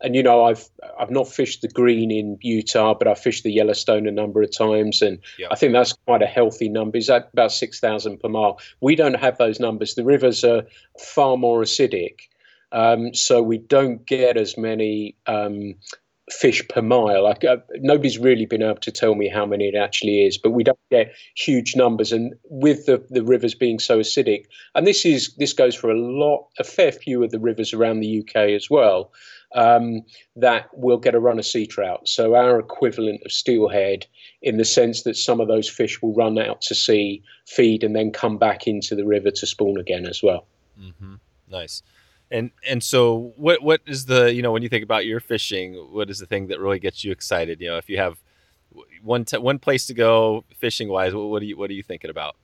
and 0.05 0.15
you 0.15 0.21
know 0.21 0.45
I've 0.45 0.69
I've 0.99 1.09
not 1.09 1.27
fished 1.27 1.61
the 1.61 1.67
green 1.67 2.11
in 2.11 2.37
Utah, 2.41 2.93
but 2.93 3.07
I've 3.07 3.19
fished 3.19 3.43
the 3.43 3.51
Yellowstone 3.51 4.07
a 4.07 4.11
number 4.11 4.41
of 4.41 4.55
times, 4.55 5.01
and. 5.01 5.19
I 5.51 5.55
think 5.55 5.73
that's 5.73 5.93
quite 6.05 6.21
a 6.21 6.27
healthy 6.27 6.69
number. 6.69 6.97
Is 6.97 7.07
that 7.07 7.29
about 7.33 7.51
six 7.51 7.79
thousand 7.79 8.19
per 8.19 8.29
mile? 8.29 8.59
We 8.81 8.95
don't 8.95 9.15
have 9.15 9.37
those 9.37 9.59
numbers. 9.59 9.95
The 9.95 10.03
rivers 10.03 10.43
are 10.43 10.63
far 10.99 11.37
more 11.37 11.61
acidic, 11.61 12.19
um, 12.71 13.13
so 13.13 13.41
we 13.41 13.57
don't 13.57 14.05
get 14.05 14.37
as 14.37 14.57
many 14.57 15.15
um, 15.25 15.75
fish 16.31 16.67
per 16.67 16.81
mile. 16.81 17.23
Like 17.23 17.43
uh, 17.43 17.57
nobody's 17.77 18.17
really 18.17 18.45
been 18.45 18.61
able 18.61 18.75
to 18.75 18.91
tell 18.91 19.15
me 19.15 19.27
how 19.27 19.45
many 19.45 19.67
it 19.67 19.75
actually 19.75 20.25
is, 20.25 20.37
but 20.37 20.51
we 20.51 20.63
don't 20.63 20.79
get 20.91 21.13
huge 21.35 21.75
numbers. 21.75 22.11
And 22.11 22.33
with 22.45 22.85
the, 22.85 23.03
the 23.09 23.23
rivers 23.23 23.55
being 23.55 23.79
so 23.79 23.99
acidic, 23.99 24.45
and 24.75 24.85
this 24.85 25.05
is 25.05 25.33
this 25.37 25.53
goes 25.53 25.75
for 25.75 25.89
a 25.89 25.99
lot, 25.99 26.47
a 26.59 26.63
fair 26.63 26.91
few 26.91 27.23
of 27.23 27.31
the 27.31 27.39
rivers 27.39 27.73
around 27.73 27.99
the 27.99 28.19
UK 28.19 28.35
as 28.51 28.69
well 28.69 29.11
um, 29.55 30.01
that 30.35 30.67
will 30.77 30.97
get 30.97 31.15
a 31.15 31.19
run 31.19 31.39
of 31.39 31.45
sea 31.45 31.65
trout. 31.65 32.07
So 32.07 32.35
our 32.35 32.59
equivalent 32.59 33.21
of 33.25 33.31
steelhead, 33.31 34.05
in 34.41 34.57
the 34.57 34.65
sense 34.65 35.03
that 35.03 35.15
some 35.15 35.39
of 35.39 35.47
those 35.47 35.69
fish 35.69 36.01
will 36.01 36.13
run 36.13 36.37
out 36.37 36.61
to 36.63 36.75
sea, 36.75 37.23
feed, 37.47 37.83
and 37.83 37.95
then 37.95 38.11
come 38.11 38.37
back 38.37 38.67
into 38.67 38.95
the 38.95 39.05
river 39.05 39.31
to 39.31 39.47
spawn 39.47 39.77
again 39.77 40.05
as 40.05 40.21
well. 40.21 40.45
Mm-hmm. 40.79 41.15
Nice. 41.49 41.81
And 42.31 42.51
and 42.67 42.83
so 42.83 43.33
what 43.37 43.61
what 43.63 43.81
is 43.85 44.05
the 44.05 44.33
you 44.33 44.41
know 44.41 44.51
when 44.51 44.63
you 44.63 44.69
think 44.69 44.83
about 44.83 45.05
your 45.05 45.19
fishing, 45.19 45.73
what 45.75 46.09
is 46.09 46.19
the 46.19 46.25
thing 46.25 46.47
that 46.47 46.59
really 46.59 46.79
gets 46.79 47.03
you 47.03 47.11
excited? 47.11 47.61
You 47.61 47.69
know, 47.69 47.77
if 47.77 47.89
you 47.89 47.97
have 47.97 48.17
one 49.01 49.25
t- 49.25 49.37
one 49.37 49.59
place 49.59 49.85
to 49.87 49.93
go 49.93 50.43
fishing 50.57 50.89
wise, 50.89 51.13
what, 51.13 51.27
what 51.27 51.41
are 51.41 51.45
you 51.45 51.57
what 51.57 51.69
are 51.69 51.73
you 51.73 51.83
thinking 51.83 52.09
about? 52.09 52.35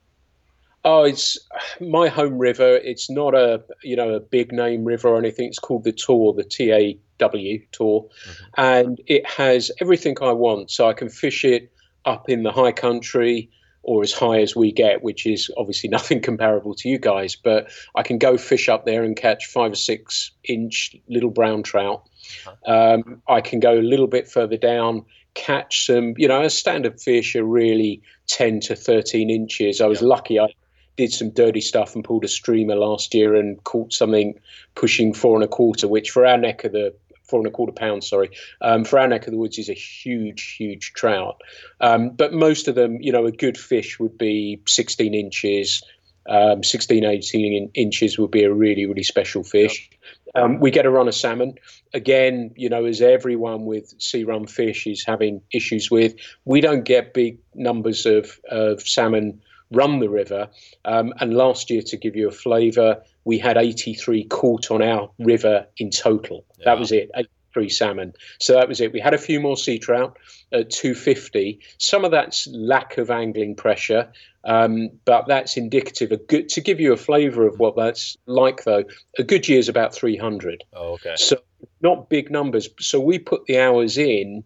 Oh, 0.84 1.04
it's 1.04 1.38
my 1.80 2.08
home 2.08 2.40
river. 2.40 2.78
It's 2.78 3.10
not 3.10 3.36
a 3.36 3.64
you 3.84 3.96
know 3.96 4.16
a 4.16 4.20
big 4.20 4.52
name 4.52 4.84
river 4.84 5.10
or 5.10 5.18
anything. 5.18 5.48
It's 5.48 5.60
called 5.60 5.84
the 5.84 5.92
Taw, 5.92 6.34
the 6.34 6.44
T 6.44 6.72
A 6.72 6.98
W 7.20 7.62
Taw, 7.72 8.04
mm-hmm. 8.04 8.44
and 8.58 9.02
it 9.06 9.26
has 9.28 9.72
everything 9.80 10.18
I 10.22 10.32
want. 10.32 10.72
So 10.72 10.90
I 10.90 10.94
can 10.94 11.10
fish 11.10 11.46
it 11.46 11.72
up 12.06 12.30
in 12.30 12.44
the 12.44 12.52
high 12.52 12.72
country 12.72 13.50
or 13.84 14.04
as 14.04 14.12
high 14.12 14.40
as 14.40 14.56
we 14.56 14.72
get, 14.72 15.04
which 15.04 15.26
is 15.26 15.52
obviously 15.58 15.90
nothing 15.98 16.22
comparable 16.22 16.74
to 16.76 16.90
you 16.90 16.98
guys. 16.98 17.36
But 17.36 17.72
I 17.96 18.04
can 18.04 18.18
go 18.18 18.38
fish 18.38 18.70
up 18.70 18.86
there 18.86 19.04
and 19.04 19.16
catch 19.16 19.46
five 19.48 19.74
or 19.74 19.76
six 19.76 20.32
inch 20.46 20.96
little 21.08 21.32
brown 21.32 21.64
trout. 21.64 22.08
Uh-huh. 22.48 22.96
Um, 22.96 23.22
I 23.28 23.42
can 23.42 23.60
go 23.60 23.74
a 23.74 23.82
little 23.82 24.08
bit 24.08 24.28
further 24.28 24.58
down, 24.58 25.06
catch 25.36 25.86
some. 25.86 26.16
You 26.18 26.28
know, 26.28 26.42
a 26.42 26.50
standard 26.50 27.00
fish 27.00 27.36
are 27.36 27.44
really 27.44 28.02
ten 28.28 28.60
to 28.62 28.76
thirteen 28.76 29.30
inches. 29.30 29.80
I 29.80 29.86
was 29.86 30.02
lucky. 30.02 30.40
I 30.40 30.48
did 30.98 31.12
some 31.12 31.30
dirty 31.30 31.62
stuff 31.62 31.96
and 31.96 32.04
pulled 32.04 32.26
a 32.26 32.28
streamer 32.28 32.76
last 32.76 33.14
year 33.14 33.36
and 33.36 33.64
caught 33.64 33.94
something 33.94 34.40
pushing 34.76 35.14
four 35.14 35.36
and 35.36 35.44
a 35.44 35.48
quarter, 35.48 35.88
which 35.88 36.12
for 36.12 36.26
our 36.26 36.38
neck 36.38 36.64
of 36.64 36.72
the 36.72 36.94
four 37.24 37.40
and 37.40 37.48
a 37.48 37.52
quarter 37.52 37.72
pounds, 37.72 38.08
sorry, 38.08 38.30
um, 38.60 38.84
for 38.84 39.00
our 39.00 39.08
neck 39.08 39.26
of 39.26 39.32
the 39.32 39.38
woods 39.38 39.58
is 39.58 39.70
a 39.70 39.74
huge, 39.74 40.56
huge 40.58 40.94
trout. 40.94 41.42
Um, 41.80 42.10
but 42.10 42.34
most 42.34 42.68
of 42.68 42.76
them, 42.76 43.02
you 43.02 43.12
know, 43.12 43.26
a 43.26 43.32
good 43.32 43.58
fish 43.58 44.00
would 44.00 44.18
be 44.18 44.62
16 44.68 45.14
inches, 45.14 45.82
um, 46.28 46.64
16, 46.64 47.06
18 47.06 47.54
in, 47.54 47.70
inches 47.74 48.20
would 48.20 48.32
be 48.32 48.44
a 48.44 48.54
really, 48.54 48.86
really 48.86 49.04
special 49.04 49.44
fish. 49.44 49.90
Um, 50.36 50.60
we 50.60 50.72
get 50.72 50.86
a 50.86 50.92
run 50.92 51.08
of 51.08 51.16
salmon. 51.16 51.56
Again, 51.94 52.52
you 52.56 52.70
know, 52.70 52.86
as 52.86 53.02
everyone 53.02 53.66
with 53.66 53.94
sea 54.00 54.24
run 54.24 54.46
fish 54.46 54.86
is 54.86 55.04
having 55.04 55.42
issues 55.54 55.90
with, 55.90 56.14
we 56.46 56.62
don't 56.62 56.84
get 56.84 57.14
big 57.14 57.40
numbers 57.56 58.06
of, 58.06 58.40
of 58.50 58.82
salmon 58.82 59.42
run 59.72 60.00
the 60.00 60.10
river. 60.10 60.50
Um, 60.86 61.14
and 61.20 61.34
last 61.34 61.70
year, 61.70 61.82
to 61.84 61.98
give 61.98 62.16
you 62.16 62.28
a 62.28 62.32
flavour, 62.32 63.02
we 63.24 63.38
had 63.40 63.58
83 63.58 64.26
caught 64.26 64.72
on 64.72 64.82
our 64.82 65.10
river 65.20 65.66
in 65.78 65.90
total. 65.90 66.46
Yeah. 66.58 66.66
That 66.66 66.80
was 66.80 66.92
it. 66.92 67.10
83 67.16 67.70
salmon. 67.70 68.14
So 68.40 68.54
that 68.54 68.68
was 68.68 68.82
it. 68.82 68.94
We 68.94 69.00
had 69.00 69.14
a 69.14 69.18
few 69.18 69.40
more 69.40 69.58
sea 69.58 69.80
trout 69.80 70.18
at 70.52 70.70
250. 70.70 71.60
Some 71.78 72.06
of 72.06 72.12
that's 72.12 72.48
lack 72.48 72.98
of 72.98 73.10
angling 73.10 73.56
pressure, 73.56 74.12
um, 74.44 74.90
but 75.06 75.28
that's 75.28 75.58
indicative. 75.58 76.12
Of 76.12 76.28
good 76.28 76.50
to 76.50 76.62
give 76.62 76.80
you 76.80 76.94
a 76.94 76.98
flavour 76.98 77.48
of 77.48 77.60
what 77.60 77.76
that's 77.76 78.18
like, 78.26 78.64
though. 78.64 78.84
A 79.18 79.24
good 79.24 79.48
year 79.48 79.60
is 79.60 79.70
about 79.70 79.94
300. 79.94 80.64
Oh, 80.74 80.94
okay. 80.94 81.16
So 81.16 81.38
not 81.82 82.10
big 82.10 82.32
numbers. 82.32 82.70
So 82.80 83.00
we 83.00 83.20
put 83.20 83.46
the 83.46 83.60
hours 83.60 83.98
in 83.98 84.44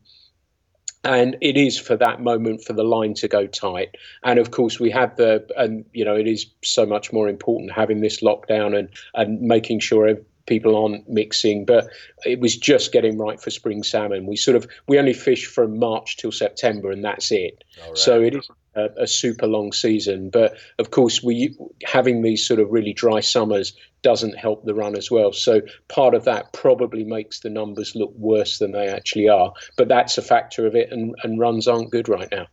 and 1.05 1.37
it 1.39 1.55
is 1.55 1.79
for 1.79 1.95
that 1.95 2.21
moment 2.21 2.63
for 2.63 2.73
the 2.73 2.83
line 2.83 3.13
to 3.13 3.27
go 3.27 3.47
tight 3.47 3.95
and 4.23 4.39
of 4.39 4.51
course 4.51 4.79
we 4.79 4.89
have 4.89 5.15
the 5.15 5.45
and 5.55 5.85
you 5.93 6.03
know 6.03 6.15
it 6.15 6.27
is 6.27 6.47
so 6.63 6.85
much 6.85 7.13
more 7.13 7.29
important 7.29 7.71
having 7.71 8.01
this 8.01 8.21
lockdown 8.21 8.77
and 8.77 8.89
and 9.13 9.39
making 9.41 9.79
sure 9.79 10.17
people 10.45 10.75
aren't 10.75 11.09
mixing, 11.09 11.65
but 11.65 11.87
it 12.25 12.39
was 12.39 12.55
just 12.55 12.91
getting 12.91 13.17
right 13.17 13.41
for 13.41 13.49
spring 13.49 13.83
salmon. 13.83 14.25
We 14.25 14.35
sort 14.35 14.55
of 14.55 14.67
we 14.87 14.99
only 14.99 15.13
fish 15.13 15.45
from 15.45 15.79
March 15.79 16.17
till 16.17 16.31
September, 16.31 16.91
and 16.91 17.03
that's 17.03 17.31
it. 17.31 17.63
Right. 17.81 17.97
So 17.97 18.21
it 18.21 18.35
is 18.35 18.49
a, 18.75 18.89
a, 18.97 19.07
super 19.07 19.47
long 19.47 19.71
season. 19.71 20.29
But 20.29 20.57
of 20.79 20.91
course, 20.91 21.23
we 21.23 21.55
having 21.83 22.21
these 22.21 22.45
sort 22.45 22.59
of 22.59 22.69
really 22.71 22.93
dry 22.93 23.21
summers 23.21 23.73
doesn't 24.01 24.37
help 24.37 24.65
the 24.65 24.75
run 24.75 24.95
as 24.95 25.09
well. 25.09 25.33
So 25.33 25.61
part 25.87 26.13
of 26.13 26.25
that 26.25 26.53
probably 26.53 27.03
makes 27.03 27.39
the 27.39 27.49
numbers 27.49 27.95
look 27.95 28.13
worse 28.15 28.59
than 28.59 28.71
they 28.71 28.87
actually 28.87 29.29
are. 29.29 29.53
But 29.77 29.87
that's 29.87 30.17
a 30.17 30.21
factor 30.21 30.67
of 30.67 30.75
it, 30.75 30.91
and, 30.91 31.15
and 31.23 31.39
runs 31.39 31.67
aren't 31.67 31.91
good 31.91 32.07
right 32.07 32.29
now. 32.31 32.47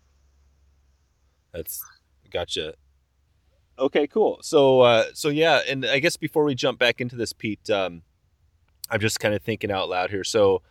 That's 1.53 1.83
gotcha. 2.31 2.75
Okay, 3.79 4.07
cool. 4.07 4.39
So, 4.43 4.81
uh, 4.81 5.07
so 5.13 5.29
yeah, 5.29 5.61
and 5.69 5.85
I 5.85 5.99
guess 5.99 6.17
before 6.17 6.45
we 6.45 6.55
jump 6.55 6.79
back 6.79 7.01
into 7.01 7.17
this, 7.17 7.33
Pete, 7.33 7.69
um, 7.69 8.03
I'm 8.91 9.01
just 9.01 9.21
kind 9.21 9.35
of 9.35 9.43
thinking 9.43 9.71
out 9.71 9.89
loud 9.89 10.11
here. 10.11 10.25
So, 10.25 10.63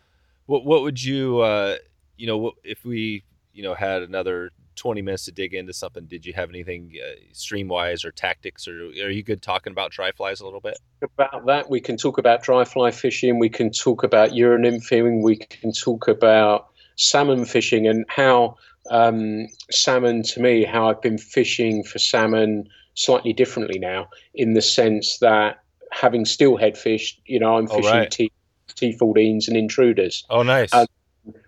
what 0.46 0.64
what 0.64 0.82
would 0.82 1.02
you, 1.02 1.40
uh, 1.40 1.76
you 2.16 2.26
know, 2.26 2.52
if 2.64 2.84
we, 2.84 3.24
you 3.52 3.62
know, 3.62 3.74
had 3.74 4.02
another 4.02 4.50
20 4.76 5.02
minutes 5.02 5.24
to 5.26 5.32
dig 5.32 5.54
into 5.54 5.72
something, 5.72 6.06
did 6.06 6.24
you 6.26 6.32
have 6.32 6.48
anything 6.48 6.92
uh, 7.02 7.14
stream 7.32 7.68
wise 7.68 8.04
or 8.04 8.12
tactics, 8.12 8.66
or 8.66 8.86
are 8.86 9.10
you 9.10 9.22
good 9.22 9.42
talking 9.42 9.70
about 9.70 9.90
dry 9.90 10.12
flies 10.12 10.40
a 10.40 10.44
little 10.44 10.60
bit? 10.60 10.78
About 11.02 11.46
that, 11.46 11.70
we 11.70 11.80
can 11.80 11.96
talk 11.96 12.18
about 12.18 12.42
dry 12.42 12.64
fly 12.64 12.90
fishing. 12.90 13.38
We 13.38 13.48
can 13.48 13.70
talk 13.70 14.02
about 14.02 14.30
euronymphing. 14.30 15.22
We 15.22 15.36
can 15.36 15.72
talk 15.72 16.08
about 16.08 16.68
salmon 16.96 17.44
fishing 17.44 17.86
and 17.86 18.04
how 18.08 18.56
um, 18.90 19.46
salmon 19.70 20.22
to 20.24 20.40
me, 20.40 20.64
how 20.64 20.88
I've 20.88 21.02
been 21.02 21.18
fishing 21.18 21.84
for 21.84 21.98
salmon 21.98 22.68
slightly 22.94 23.32
differently 23.32 23.78
now, 23.78 24.08
in 24.34 24.54
the 24.54 24.62
sense 24.62 25.18
that 25.18 25.62
having 25.90 26.24
steelhead 26.24 26.76
fish, 26.76 27.18
you 27.26 27.38
know, 27.38 27.56
I'm 27.56 27.66
fishing 27.66 27.84
right. 27.84 28.10
T, 28.10 28.32
T14s 28.68 29.48
and 29.48 29.56
intruders. 29.56 30.24
Oh, 30.30 30.42
nice. 30.42 30.72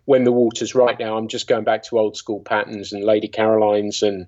When 0.06 0.24
the 0.24 0.32
water's 0.32 0.74
right 0.74 0.98
now, 0.98 1.16
I'm 1.16 1.28
just 1.28 1.46
going 1.46 1.64
back 1.64 1.82
to 1.84 1.98
old 1.98 2.16
school 2.16 2.40
patterns 2.40 2.92
and 2.92 3.04
Lady 3.04 3.28
Carolines 3.28 4.02
and 4.02 4.26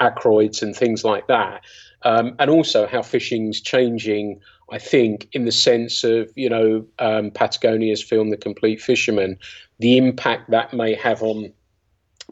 Akroyds 0.00 0.62
and 0.62 0.74
things 0.74 1.04
like 1.04 1.26
that. 1.26 1.62
Um, 2.04 2.34
and 2.38 2.50
also 2.50 2.86
how 2.86 3.02
fishing's 3.02 3.60
changing, 3.60 4.40
I 4.70 4.78
think, 4.78 5.28
in 5.32 5.44
the 5.44 5.52
sense 5.52 6.04
of, 6.04 6.30
you 6.34 6.48
know, 6.48 6.86
um, 6.98 7.30
Patagonia's 7.30 8.02
film, 8.02 8.30
The 8.30 8.36
Complete 8.36 8.80
Fisherman, 8.80 9.38
the 9.78 9.96
impact 9.96 10.50
that 10.50 10.72
may 10.72 10.94
have 10.94 11.22
on 11.22 11.52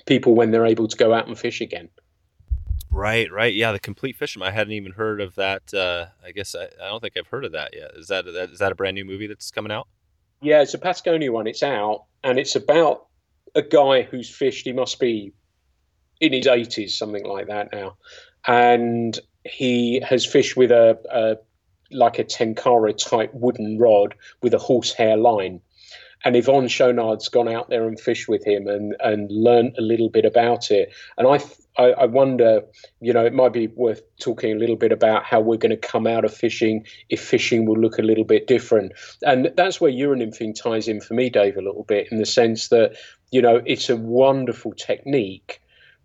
people 0.06 0.34
when 0.34 0.50
they're 0.50 0.66
able 0.66 0.88
to 0.88 0.96
go 0.96 1.14
out 1.14 1.26
and 1.26 1.38
fish 1.38 1.60
again. 1.60 1.88
Right, 2.90 3.30
right. 3.30 3.54
Yeah, 3.54 3.70
the 3.70 3.78
complete 3.78 4.16
fisherman. 4.16 4.48
I 4.48 4.50
hadn't 4.50 4.72
even 4.72 4.92
heard 4.92 5.20
of 5.20 5.36
that. 5.36 5.72
Uh, 5.72 6.06
I 6.24 6.32
guess 6.32 6.56
I, 6.56 6.64
I, 6.64 6.88
don't 6.88 7.00
think 7.00 7.16
I've 7.16 7.28
heard 7.28 7.44
of 7.44 7.52
that 7.52 7.74
yet. 7.74 7.92
Is 7.94 8.08
that, 8.08 8.24
that 8.24 8.50
is 8.50 8.58
that 8.58 8.72
a 8.72 8.74
brand 8.74 8.96
new 8.96 9.04
movie 9.04 9.28
that's 9.28 9.50
coming 9.52 9.70
out? 9.70 9.86
Yeah, 10.42 10.62
it's 10.62 10.74
a 10.74 10.78
Patagonia 10.78 11.32
one. 11.32 11.46
It's 11.46 11.62
out, 11.62 12.04
and 12.24 12.38
it's 12.38 12.56
about 12.56 13.06
a 13.54 13.62
guy 13.62 14.02
who's 14.02 14.30
fished. 14.30 14.66
He 14.66 14.72
must 14.72 14.98
be 14.98 15.32
in 16.20 16.32
his 16.32 16.46
eighties, 16.46 16.96
something 16.96 17.24
like 17.24 17.48
that 17.48 17.72
now, 17.72 17.96
and 18.46 19.18
he 19.44 20.00
has 20.00 20.24
fished 20.24 20.56
with 20.56 20.70
a, 20.70 20.98
a 21.10 21.36
like 21.94 22.18
a 22.18 22.24
tenkara 22.24 22.96
type 22.96 23.30
wooden 23.34 23.78
rod 23.78 24.14
with 24.42 24.54
a 24.54 24.58
horsehair 24.58 25.16
line 25.16 25.60
and 26.24 26.36
Yvon 26.36 26.68
Chouinard's 26.68 27.28
gone 27.28 27.48
out 27.48 27.70
there 27.70 27.88
and 27.88 27.98
fished 27.98 28.28
with 28.28 28.46
him 28.46 28.66
and 28.66 28.94
and 29.00 29.30
learned 29.30 29.76
a 29.78 29.82
little 29.82 30.08
bit 30.08 30.24
about 30.24 30.70
it. 30.70 30.92
And 31.16 31.26
I, 31.26 31.40
I, 31.80 31.92
I 31.92 32.06
wonder, 32.06 32.62
you 33.00 33.12
know, 33.12 33.24
it 33.24 33.32
might 33.32 33.52
be 33.52 33.68
worth 33.68 34.02
talking 34.18 34.52
a 34.52 34.58
little 34.58 34.76
bit 34.76 34.92
about 34.92 35.24
how 35.24 35.40
we're 35.40 35.56
going 35.56 35.70
to 35.70 35.76
come 35.76 36.06
out 36.06 36.24
of 36.24 36.34
fishing 36.34 36.84
if 37.08 37.20
fishing 37.20 37.64
will 37.64 37.78
look 37.78 37.98
a 37.98 38.02
little 38.02 38.24
bit 38.24 38.46
different. 38.46 38.92
And 39.22 39.52
that's 39.56 39.80
where 39.80 39.92
euronymphing 39.92 40.60
ties 40.60 40.88
in 40.88 41.00
for 41.00 41.14
me, 41.14 41.30
Dave, 41.30 41.56
a 41.56 41.62
little 41.62 41.84
bit 41.84 42.08
in 42.10 42.18
the 42.18 42.26
sense 42.26 42.68
that 42.68 42.96
you 43.30 43.40
know 43.40 43.62
it's 43.64 43.88
a 43.88 43.96
wonderful 43.96 44.72
technique 44.72 45.60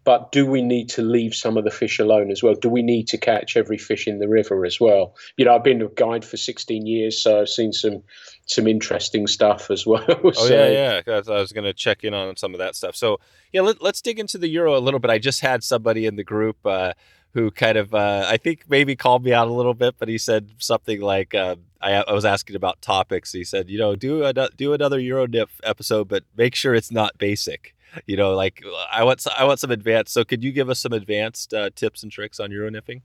but 0.06 0.32
do 0.32 0.46
we 0.46 0.62
need 0.62 0.88
to 0.90 1.02
leave 1.02 1.34
some 1.34 1.58
of 1.58 1.64
the 1.64 1.72
fish 1.72 1.98
alone 1.98 2.30
as 2.30 2.44
well? 2.44 2.54
Do 2.54 2.70
we 2.70 2.84
need 2.84 3.08
to 3.08 3.18
catch 3.18 3.58
every 3.58 3.80
fish 3.80 4.08
in 4.08 4.20
the 4.20 4.30
river 4.30 4.64
as 4.64 4.80
well? 4.80 5.16
You 5.36 5.46
know, 5.46 5.56
I've 5.56 5.64
been 5.64 5.82
a 5.82 5.88
guide 5.88 6.24
for 6.24 6.38
16 6.38 6.86
years, 6.86 7.20
so 7.22 7.42
I've 7.42 7.50
seen 7.50 7.74
some 7.74 8.04
some 8.46 8.68
interesting 8.68 9.26
stuff 9.26 9.72
as 9.72 9.88
well. 9.88 10.06
oh 10.24 10.32
so, 10.32 10.54
yeah, 10.54 11.02
yeah. 11.08 11.22
I 11.28 11.40
was 11.40 11.52
going 11.52 11.64
to 11.64 11.74
check 11.74 12.04
in 12.04 12.14
on 12.14 12.38
some 12.38 12.54
of 12.54 12.60
that 12.60 12.76
stuff. 12.76 12.96
So 12.96 13.20
yeah, 13.52 13.62
let, 13.62 13.82
us 13.82 14.02
dig 14.02 14.20
into 14.20 14.38
the 14.38 14.48
Euro 14.50 14.78
a 14.78 14.80
little 14.80 15.00
bit. 15.00 15.10
I 15.10 15.18
just 15.18 15.42
had 15.42 15.64
somebody 15.64 16.06
in 16.06 16.16
the 16.16 16.24
group. 16.24 16.58
Uh, 16.64 16.94
who 17.34 17.52
kind 17.52 17.78
of 17.78 17.94
uh, 17.94 18.26
I 18.30 18.38
think 18.38 18.64
maybe 18.70 18.96
called 18.96 19.26
me 19.26 19.34
out 19.34 19.50
a 19.50 19.52
little 19.52 19.74
bit, 19.74 19.96
but 20.00 20.08
he 20.08 20.18
said 20.18 20.52
something 20.58 21.02
like 21.02 21.36
uh, 21.36 21.58
I, 21.82 21.96
I, 21.96 22.14
was 22.14 22.24
asking 22.24 22.56
about 22.56 22.82
topics. 22.82 23.34
He 23.34 23.44
said, 23.44 23.70
you 23.70 23.78
know, 23.78 23.94
do 23.94 24.24
a, 24.24 24.32
do 24.56 24.72
another 24.72 25.02
Euronymp 25.02 25.50
episode, 25.62 26.08
but 26.08 26.24
make 26.38 26.56
sure 26.56 26.74
it's 26.74 26.94
not 26.94 27.18
basic 27.18 27.75
you 28.06 28.18
know, 28.18 28.36
like 28.36 28.64
I 28.92 29.04
want 29.04 29.26
I 29.38 29.46
want 29.46 29.60
some 29.60 29.72
advanced. 29.72 30.14
So 30.14 30.24
could 30.24 30.44
you 30.44 30.52
give 30.52 30.70
us 30.70 30.80
some 30.80 30.94
advanced 30.94 31.54
uh, 31.54 31.70
tips 31.76 32.04
and 32.04 32.12
tricks 32.12 32.40
on 32.40 32.52
euro 32.52 32.70
nymphing? 32.70 33.02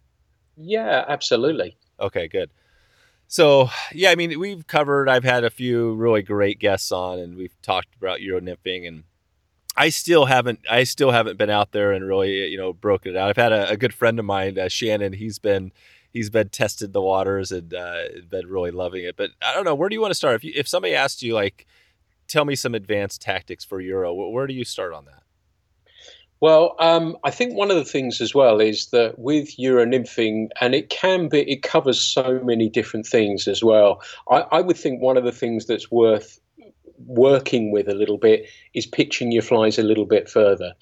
Yeah, 0.56 1.04
absolutely. 1.08 1.76
Okay, 1.98 2.28
good. 2.28 2.50
So 3.28 3.70
yeah, 3.92 4.10
I 4.10 4.16
mean 4.16 4.38
we've 4.38 4.66
covered. 4.66 5.08
I've 5.08 5.24
had 5.24 5.44
a 5.44 5.50
few 5.50 5.94
really 5.94 6.22
great 6.22 6.58
guests 6.58 6.90
on, 6.90 7.18
and 7.18 7.36
we've 7.36 7.60
talked 7.62 7.94
about 7.96 8.20
euro 8.20 8.40
nymphing, 8.40 8.86
and 8.88 9.04
I 9.76 9.88
still 9.90 10.26
haven't 10.26 10.60
I 10.68 10.84
still 10.84 11.12
haven't 11.12 11.38
been 11.38 11.50
out 11.50 11.72
there 11.72 11.92
and 11.92 12.06
really 12.06 12.48
you 12.48 12.58
know 12.58 12.72
broken 12.72 13.12
it 13.12 13.16
out. 13.16 13.28
I've 13.28 13.36
had 13.36 13.52
a, 13.52 13.70
a 13.70 13.76
good 13.76 13.94
friend 13.94 14.18
of 14.18 14.24
mine, 14.24 14.58
uh, 14.58 14.68
Shannon. 14.68 15.12
He's 15.12 15.38
been 15.38 15.72
he's 16.12 16.30
been 16.30 16.48
tested 16.48 16.92
the 16.92 17.00
waters 17.00 17.52
and 17.52 17.72
uh, 17.72 18.02
been 18.28 18.48
really 18.48 18.72
loving 18.72 19.04
it. 19.04 19.16
But 19.16 19.30
I 19.40 19.54
don't 19.54 19.64
know 19.64 19.74
where 19.74 19.88
do 19.88 19.94
you 19.94 20.00
want 20.00 20.10
to 20.10 20.16
start? 20.16 20.34
If 20.34 20.44
you, 20.44 20.52
if 20.56 20.68
somebody 20.68 20.94
asked 20.94 21.22
you 21.22 21.34
like 21.34 21.66
tell 22.30 22.44
me 22.44 22.54
some 22.54 22.74
advanced 22.74 23.20
tactics 23.20 23.64
for 23.64 23.80
Euro. 23.80 24.14
Where 24.14 24.46
do 24.46 24.54
you 24.54 24.64
start 24.64 24.94
on 24.94 25.04
that? 25.06 25.22
Well, 26.40 26.74
um, 26.78 27.18
I 27.22 27.30
think 27.30 27.54
one 27.54 27.70
of 27.70 27.76
the 27.76 27.84
things 27.84 28.22
as 28.22 28.34
well 28.34 28.60
is 28.60 28.86
that 28.92 29.18
with 29.18 29.58
Euro 29.58 29.84
nymphing, 29.84 30.48
and 30.62 30.74
it 30.74 30.88
can 30.88 31.28
be, 31.28 31.40
it 31.40 31.62
covers 31.62 32.00
so 32.00 32.40
many 32.42 32.70
different 32.70 33.06
things 33.06 33.46
as 33.46 33.62
well. 33.62 34.00
I, 34.30 34.46
I 34.50 34.60
would 34.62 34.78
think 34.78 35.02
one 35.02 35.18
of 35.18 35.24
the 35.24 35.32
things 35.32 35.66
that's 35.66 35.90
worth 35.90 36.40
working 37.06 37.72
with 37.72 37.88
a 37.88 37.94
little 37.94 38.18
bit 38.18 38.46
is 38.74 38.86
pitching 38.86 39.32
your 39.32 39.42
flies 39.42 39.78
a 39.78 39.82
little 39.82 40.06
bit 40.06 40.28
further. 40.28 40.74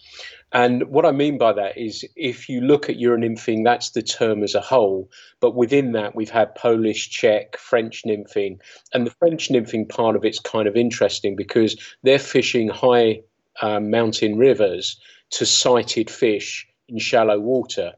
And 0.53 0.89
what 0.89 1.05
I 1.05 1.13
mean 1.13 1.37
by 1.37 1.53
that 1.53 1.77
is 1.77 2.05
if 2.17 2.49
you 2.49 2.63
look 2.63 2.89
at 2.89 2.97
euronymphing, 2.97 3.65
that's 3.65 3.91
the 3.91 4.03
term 4.03 4.43
as 4.43 4.55
a 4.55 4.61
whole. 4.61 5.11
But 5.41 5.55
within 5.55 5.93
that, 5.93 6.15
we've 6.15 6.31
had 6.31 6.55
Polish, 6.55 7.11
Czech, 7.11 7.59
French 7.59 8.03
nymphing. 8.07 8.59
And 8.95 9.07
the 9.07 9.11
French 9.11 9.51
nymphing 9.51 9.89
part 9.89 10.17
of 10.17 10.25
it's 10.25 10.39
kind 10.39 10.67
of 10.67 10.77
interesting 10.77 11.37
because 11.37 11.77
they're 12.03 12.19
fishing 12.19 12.69
high 12.69 13.21
um, 13.61 13.91
mountain 13.91 14.39
rivers 14.39 14.99
to 15.31 15.45
sighted 15.45 16.11
fish 16.11 16.67
in 16.89 16.99
shallow 16.99 17.39
water. 17.39 17.93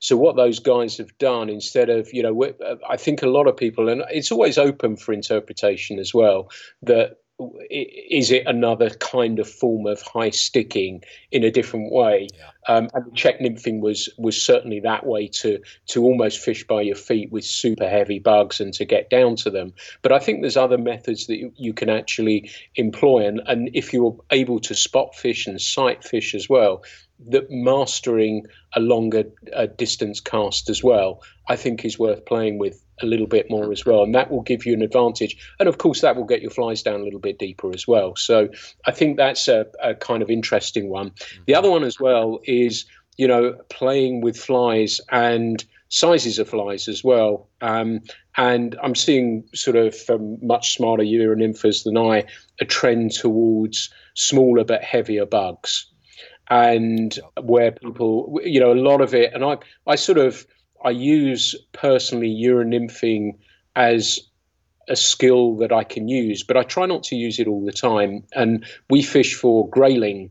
So 0.00 0.16
what 0.16 0.36
those 0.36 0.58
guys 0.58 0.98
have 0.98 1.16
done 1.18 1.48
instead 1.48 1.88
of, 1.88 2.12
you 2.12 2.22
know, 2.22 2.52
I 2.88 2.96
think 2.96 3.22
a 3.22 3.28
lot 3.28 3.48
of 3.48 3.56
people, 3.56 3.88
and 3.88 4.04
it's 4.10 4.30
always 4.30 4.58
open 4.58 4.96
for 4.96 5.12
interpretation 5.12 5.98
as 5.98 6.12
well, 6.12 6.50
that 6.82 7.16
is 7.68 8.30
it 8.30 8.46
another 8.46 8.90
kind 8.90 9.40
of 9.40 9.48
form 9.48 9.86
of 9.86 10.00
high 10.02 10.30
sticking 10.30 11.02
in 11.32 11.42
a 11.42 11.50
different 11.50 11.92
way? 11.92 12.28
Yeah. 12.32 12.76
Um, 12.76 12.88
and 12.94 13.06
the 13.06 13.10
Czech 13.10 13.40
nymphing 13.40 13.80
was 13.80 14.08
was 14.18 14.40
certainly 14.40 14.80
that 14.80 15.04
way 15.04 15.26
to 15.28 15.58
to 15.88 16.04
almost 16.04 16.38
fish 16.38 16.64
by 16.64 16.82
your 16.82 16.94
feet 16.94 17.32
with 17.32 17.44
super 17.44 17.88
heavy 17.88 18.20
bugs 18.20 18.60
and 18.60 18.72
to 18.74 18.84
get 18.84 19.10
down 19.10 19.34
to 19.36 19.50
them. 19.50 19.72
But 20.02 20.12
I 20.12 20.20
think 20.20 20.40
there's 20.40 20.56
other 20.56 20.78
methods 20.78 21.26
that 21.26 21.36
you, 21.36 21.52
you 21.56 21.72
can 21.72 21.90
actually 21.90 22.50
employ, 22.76 23.26
and 23.26 23.42
and 23.46 23.68
if 23.74 23.92
you're 23.92 24.16
able 24.30 24.60
to 24.60 24.74
spot 24.74 25.16
fish 25.16 25.46
and 25.46 25.60
sight 25.60 26.04
fish 26.04 26.34
as 26.34 26.48
well, 26.48 26.84
that 27.28 27.50
mastering 27.50 28.46
a 28.74 28.80
longer 28.80 29.24
uh, 29.54 29.66
distance 29.66 30.20
cast 30.20 30.68
as 30.68 30.82
well, 30.82 31.22
I 31.48 31.56
think 31.56 31.84
is 31.84 31.98
worth 31.98 32.24
playing 32.26 32.58
with 32.58 32.82
a 33.02 33.06
little 33.06 33.26
bit 33.26 33.50
more 33.50 33.72
as 33.72 33.84
well, 33.84 34.02
and 34.02 34.14
that 34.14 34.30
will 34.30 34.42
give 34.42 34.64
you 34.66 34.72
an 34.72 34.82
advantage. 34.82 35.36
And 35.58 35.68
of 35.68 35.78
course, 35.78 36.00
that 36.00 36.16
will 36.16 36.24
get 36.24 36.42
your 36.42 36.50
flies 36.50 36.82
down 36.82 37.00
a 37.00 37.04
little 37.04 37.20
bit 37.20 37.38
deeper 37.38 37.72
as 37.74 37.86
well. 37.86 38.14
So 38.16 38.48
I 38.86 38.92
think 38.92 39.16
that's 39.16 39.48
a, 39.48 39.66
a 39.82 39.94
kind 39.94 40.22
of 40.22 40.30
interesting 40.30 40.88
one. 40.90 41.12
The 41.46 41.54
other 41.54 41.70
one 41.70 41.84
as 41.84 41.98
well 41.98 42.40
is 42.44 42.84
you 43.16 43.28
know 43.28 43.54
playing 43.68 44.20
with 44.20 44.36
flies 44.36 45.00
and 45.10 45.64
sizes 45.88 46.38
of 46.38 46.48
flies 46.48 46.88
as 46.88 47.04
well. 47.04 47.48
Um, 47.60 48.00
and 48.36 48.76
I'm 48.82 48.96
seeing 48.96 49.44
sort 49.54 49.76
of 49.76 49.96
from 49.96 50.38
much 50.44 50.74
smarter 50.74 51.04
euronymphers 51.04 51.84
than 51.84 51.96
I 51.96 52.24
a 52.60 52.64
trend 52.64 53.12
towards 53.12 53.90
smaller 54.14 54.64
but 54.64 54.82
heavier 54.82 55.26
bugs 55.26 55.86
and 56.50 57.18
where 57.42 57.72
people, 57.72 58.38
you 58.44 58.60
know, 58.60 58.72
a 58.72 58.74
lot 58.74 59.00
of 59.00 59.14
it, 59.14 59.32
and 59.32 59.44
I, 59.44 59.58
I 59.86 59.96
sort 59.96 60.18
of, 60.18 60.46
I 60.84 60.90
use 60.90 61.54
personally 61.72 62.28
euronymphing 62.28 63.38
as 63.76 64.20
a 64.88 64.96
skill 64.96 65.56
that 65.56 65.72
I 65.72 65.84
can 65.84 66.08
use, 66.08 66.42
but 66.42 66.56
I 66.56 66.62
try 66.62 66.86
not 66.86 67.02
to 67.04 67.16
use 67.16 67.38
it 67.38 67.48
all 67.48 67.64
the 67.64 67.72
time. 67.72 68.24
And 68.34 68.64
we 68.90 69.02
fish 69.02 69.34
for 69.34 69.68
grayling 69.70 70.30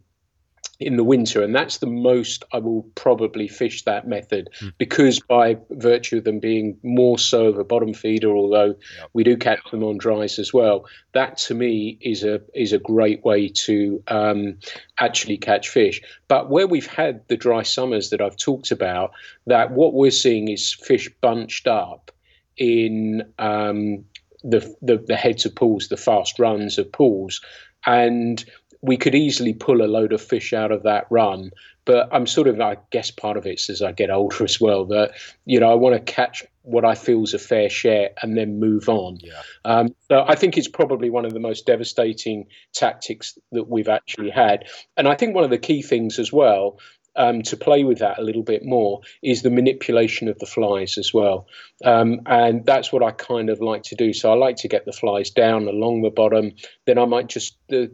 in 0.85 0.97
the 0.97 1.03
winter, 1.03 1.41
and 1.41 1.55
that's 1.55 1.77
the 1.77 1.87
most 1.87 2.43
I 2.53 2.57
will 2.59 2.83
probably 2.95 3.47
fish 3.47 3.83
that 3.83 4.07
method 4.07 4.49
mm. 4.59 4.73
because 4.77 5.19
by 5.19 5.57
virtue 5.71 6.17
of 6.17 6.23
them 6.23 6.39
being 6.39 6.77
more 6.83 7.17
so 7.17 7.47
of 7.47 7.57
a 7.57 7.63
bottom 7.63 7.93
feeder, 7.93 8.29
although 8.29 8.75
yep. 8.97 9.09
we 9.13 9.23
do 9.23 9.37
catch 9.37 9.59
them 9.71 9.83
on 9.83 9.97
dries 9.97 10.39
as 10.39 10.53
well. 10.53 10.85
That 11.13 11.37
to 11.39 11.53
me 11.53 11.97
is 12.01 12.23
a 12.23 12.41
is 12.53 12.73
a 12.73 12.79
great 12.79 13.23
way 13.23 13.49
to 13.49 14.03
um, 14.07 14.57
actually 14.99 15.37
catch 15.37 15.69
fish. 15.69 16.01
But 16.27 16.49
where 16.49 16.67
we've 16.67 16.87
had 16.87 17.27
the 17.27 17.37
dry 17.37 17.63
summers 17.63 18.09
that 18.09 18.21
I've 18.21 18.37
talked 18.37 18.71
about, 18.71 19.11
that 19.47 19.71
what 19.71 19.93
we're 19.93 20.11
seeing 20.11 20.47
is 20.49 20.73
fish 20.73 21.09
bunched 21.21 21.67
up 21.67 22.11
in 22.57 23.23
um, 23.39 24.05
the, 24.43 24.75
the 24.81 24.97
the 24.97 25.15
heads 25.15 25.45
of 25.45 25.55
pools, 25.55 25.87
the 25.87 25.97
fast 25.97 26.39
runs 26.39 26.77
of 26.77 26.91
pools, 26.91 27.41
and 27.85 28.43
we 28.83 28.97
could 28.97 29.15
easily 29.15 29.53
pull 29.53 29.81
a 29.81 29.87
load 29.87 30.11
of 30.11 30.21
fish 30.21 30.53
out 30.53 30.71
of 30.71 30.83
that 30.83 31.07
run. 31.09 31.51
But 31.85 32.09
I'm 32.11 32.27
sort 32.27 32.47
of, 32.47 32.61
I 32.61 32.77
guess, 32.91 33.11
part 33.11 33.37
of 33.37 33.45
it's 33.45 33.69
as 33.69 33.81
I 33.81 33.91
get 33.91 34.09
older 34.09 34.43
as 34.43 34.61
well 34.61 34.85
that 34.85 35.11
you 35.45 35.59
know 35.59 35.71
I 35.71 35.75
want 35.75 35.95
to 35.95 36.13
catch 36.13 36.43
what 36.61 36.85
I 36.85 36.95
feel 36.95 37.23
is 37.23 37.33
a 37.33 37.39
fair 37.39 37.69
share 37.69 38.11
and 38.21 38.37
then 38.37 38.59
move 38.59 38.87
on. 38.87 39.19
Yeah. 39.21 39.41
Um, 39.65 39.95
so 40.07 40.23
I 40.27 40.35
think 40.35 40.57
it's 40.57 40.67
probably 40.67 41.09
one 41.09 41.25
of 41.25 41.33
the 41.33 41.39
most 41.39 41.65
devastating 41.65 42.45
tactics 42.73 43.37
that 43.51 43.67
we've 43.67 43.89
actually 43.89 44.29
had. 44.29 44.65
And 44.95 45.07
I 45.07 45.15
think 45.15 45.35
one 45.35 45.43
of 45.43 45.49
the 45.49 45.57
key 45.57 45.81
things 45.81 46.19
as 46.19 46.31
well 46.31 46.79
um, 47.15 47.41
to 47.43 47.57
play 47.57 47.83
with 47.83 47.99
that 47.99 48.19
a 48.19 48.23
little 48.23 48.43
bit 48.43 48.65
more 48.65 49.01
is 49.21 49.41
the 49.41 49.49
manipulation 49.49 50.27
of 50.27 50.39
the 50.39 50.45
flies 50.45 50.97
as 50.97 51.13
well. 51.13 51.47
Um, 51.83 52.21
and 52.25 52.65
that's 52.65 52.91
what 52.91 53.03
I 53.03 53.11
kind 53.11 53.49
of 53.49 53.61
like 53.61 53.83
to 53.83 53.95
do. 53.95 54.13
So 54.13 54.31
I 54.31 54.35
like 54.35 54.57
to 54.57 54.67
get 54.67 54.85
the 54.85 54.93
flies 54.93 55.29
down 55.29 55.67
along 55.67 56.01
the 56.01 56.09
bottom. 56.09 56.53
Then 56.85 56.97
I 56.97 57.05
might 57.05 57.27
just 57.27 57.57
uh, 57.71 57.85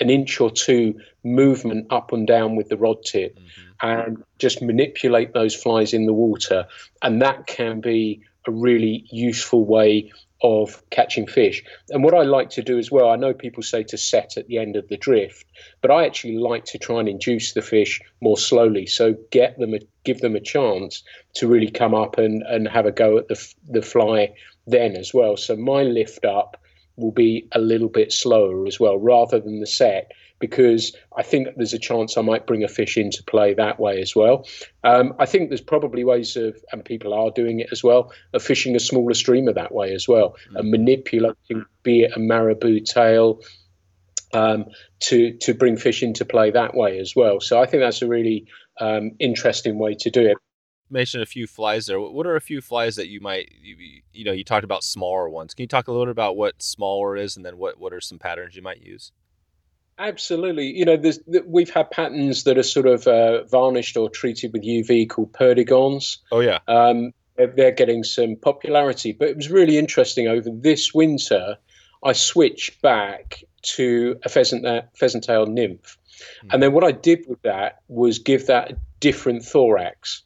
an 0.00 0.10
inch 0.10 0.40
or 0.40 0.50
two 0.50 1.00
movement 1.24 1.86
up 1.90 2.12
and 2.12 2.26
down 2.26 2.56
with 2.56 2.68
the 2.68 2.76
rod 2.76 3.02
tip 3.04 3.38
mm-hmm. 3.38 3.88
and 3.88 4.24
just 4.38 4.62
manipulate 4.62 5.32
those 5.32 5.54
flies 5.54 5.94
in 5.94 6.06
the 6.06 6.12
water. 6.12 6.66
And 7.02 7.22
that 7.22 7.46
can 7.46 7.80
be 7.80 8.22
a 8.46 8.50
really 8.50 9.04
useful 9.10 9.64
way 9.64 10.12
of 10.42 10.82
catching 10.90 11.26
fish. 11.26 11.62
And 11.90 12.04
what 12.04 12.14
I 12.14 12.22
like 12.22 12.50
to 12.50 12.62
do 12.62 12.78
as 12.78 12.90
well, 12.90 13.08
I 13.08 13.16
know 13.16 13.32
people 13.32 13.62
say 13.62 13.82
to 13.84 13.96
set 13.96 14.36
at 14.36 14.46
the 14.46 14.58
end 14.58 14.76
of 14.76 14.88
the 14.88 14.96
drift, 14.96 15.46
but 15.80 15.90
I 15.90 16.04
actually 16.04 16.36
like 16.36 16.64
to 16.66 16.78
try 16.78 17.00
and 17.00 17.08
induce 17.08 17.52
the 17.52 17.62
fish 17.62 18.00
more 18.20 18.36
slowly. 18.36 18.86
So 18.86 19.14
get 19.30 19.58
them, 19.58 19.74
a, 19.74 19.78
give 20.04 20.20
them 20.20 20.36
a 20.36 20.40
chance 20.40 21.02
to 21.36 21.48
really 21.48 21.70
come 21.70 21.94
up 21.94 22.18
and, 22.18 22.42
and 22.42 22.68
have 22.68 22.86
a 22.86 22.92
go 22.92 23.16
at 23.16 23.28
the, 23.28 23.54
the 23.68 23.82
fly 23.82 24.34
then 24.66 24.96
as 24.96 25.14
well. 25.14 25.36
So 25.36 25.56
my 25.56 25.82
lift 25.82 26.24
up 26.24 26.60
will 26.96 27.12
be 27.12 27.46
a 27.52 27.58
little 27.58 27.88
bit 27.88 28.12
slower 28.12 28.66
as 28.66 28.80
well, 28.80 28.98
rather 28.98 29.38
than 29.38 29.60
the 29.60 29.66
set 29.66 30.12
because 30.38 30.94
I 31.16 31.22
think 31.22 31.48
there's 31.56 31.72
a 31.72 31.78
chance 31.78 32.16
I 32.16 32.22
might 32.22 32.46
bring 32.46 32.62
a 32.62 32.68
fish 32.68 32.96
into 32.96 33.22
play 33.24 33.54
that 33.54 33.80
way 33.80 34.00
as 34.00 34.14
well. 34.14 34.46
Um, 34.84 35.14
I 35.18 35.26
think 35.26 35.48
there's 35.48 35.60
probably 35.60 36.04
ways 36.04 36.36
of, 36.36 36.56
and 36.72 36.84
people 36.84 37.14
are 37.14 37.30
doing 37.30 37.60
it 37.60 37.68
as 37.72 37.82
well, 37.82 38.12
of 38.34 38.42
fishing 38.42 38.76
a 38.76 38.80
smaller 38.80 39.14
streamer 39.14 39.52
that 39.52 39.72
way 39.72 39.94
as 39.94 40.06
well, 40.06 40.36
mm. 40.50 40.60
and 40.60 40.70
manipulating, 40.70 41.64
be 41.82 42.02
it 42.02 42.12
a 42.16 42.18
marabou 42.18 42.80
tail, 42.80 43.40
um, 44.34 44.66
to 45.00 45.32
to 45.38 45.54
bring 45.54 45.76
fish 45.76 46.02
into 46.02 46.24
play 46.24 46.50
that 46.50 46.74
way 46.74 46.98
as 46.98 47.14
well. 47.16 47.40
So 47.40 47.60
I 47.60 47.66
think 47.66 47.82
that's 47.82 48.02
a 48.02 48.06
really 48.06 48.46
um, 48.80 49.12
interesting 49.18 49.78
way 49.78 49.94
to 50.00 50.10
do 50.10 50.26
it. 50.26 50.36
Mention 50.88 51.20
a 51.20 51.26
few 51.26 51.46
flies 51.46 51.86
there. 51.86 51.98
What 51.98 52.26
are 52.26 52.36
a 52.36 52.40
few 52.40 52.60
flies 52.60 52.94
that 52.96 53.08
you 53.08 53.20
might 53.20 53.50
you, 53.60 53.76
you 54.12 54.24
know 54.24 54.32
you 54.32 54.44
talked 54.44 54.64
about 54.64 54.84
smaller 54.84 55.28
ones? 55.28 55.54
Can 55.54 55.64
you 55.64 55.68
talk 55.68 55.88
a 55.88 55.90
little 55.90 56.06
bit 56.06 56.12
about 56.12 56.36
what 56.36 56.62
smaller 56.62 57.16
is, 57.16 57.36
and 57.36 57.44
then 57.44 57.56
what 57.56 57.80
what 57.80 57.92
are 57.92 58.00
some 58.00 58.18
patterns 58.18 58.54
you 58.54 58.62
might 58.62 58.82
use? 58.82 59.12
Absolutely. 59.98 60.66
You 60.66 60.84
know, 60.84 61.02
we've 61.46 61.70
had 61.70 61.90
patterns 61.90 62.44
that 62.44 62.58
are 62.58 62.62
sort 62.62 62.86
of 62.86 63.06
uh, 63.06 63.44
varnished 63.44 63.96
or 63.96 64.10
treated 64.10 64.52
with 64.52 64.62
UV 64.62 65.08
called 65.08 65.32
perdigons. 65.32 66.18
Oh, 66.30 66.40
yeah. 66.40 66.58
Um, 66.68 67.12
they're 67.36 67.72
getting 67.72 68.04
some 68.04 68.36
popularity. 68.36 69.12
But 69.12 69.28
it 69.28 69.36
was 69.36 69.50
really 69.50 69.78
interesting 69.78 70.28
over 70.28 70.50
this 70.50 70.92
winter, 70.92 71.56
I 72.04 72.12
switched 72.12 72.82
back 72.82 73.42
to 73.62 74.18
a 74.24 74.28
pheasant, 74.28 74.66
uh, 74.66 74.82
pheasant 74.94 75.24
tail 75.24 75.46
nymph. 75.46 75.98
Mm. 76.44 76.54
And 76.54 76.62
then 76.62 76.72
what 76.72 76.84
I 76.84 76.92
did 76.92 77.24
with 77.26 77.42
that 77.42 77.80
was 77.88 78.18
give 78.18 78.46
that 78.46 78.72
a 78.72 78.76
different 79.00 79.44
thorax. 79.44 80.22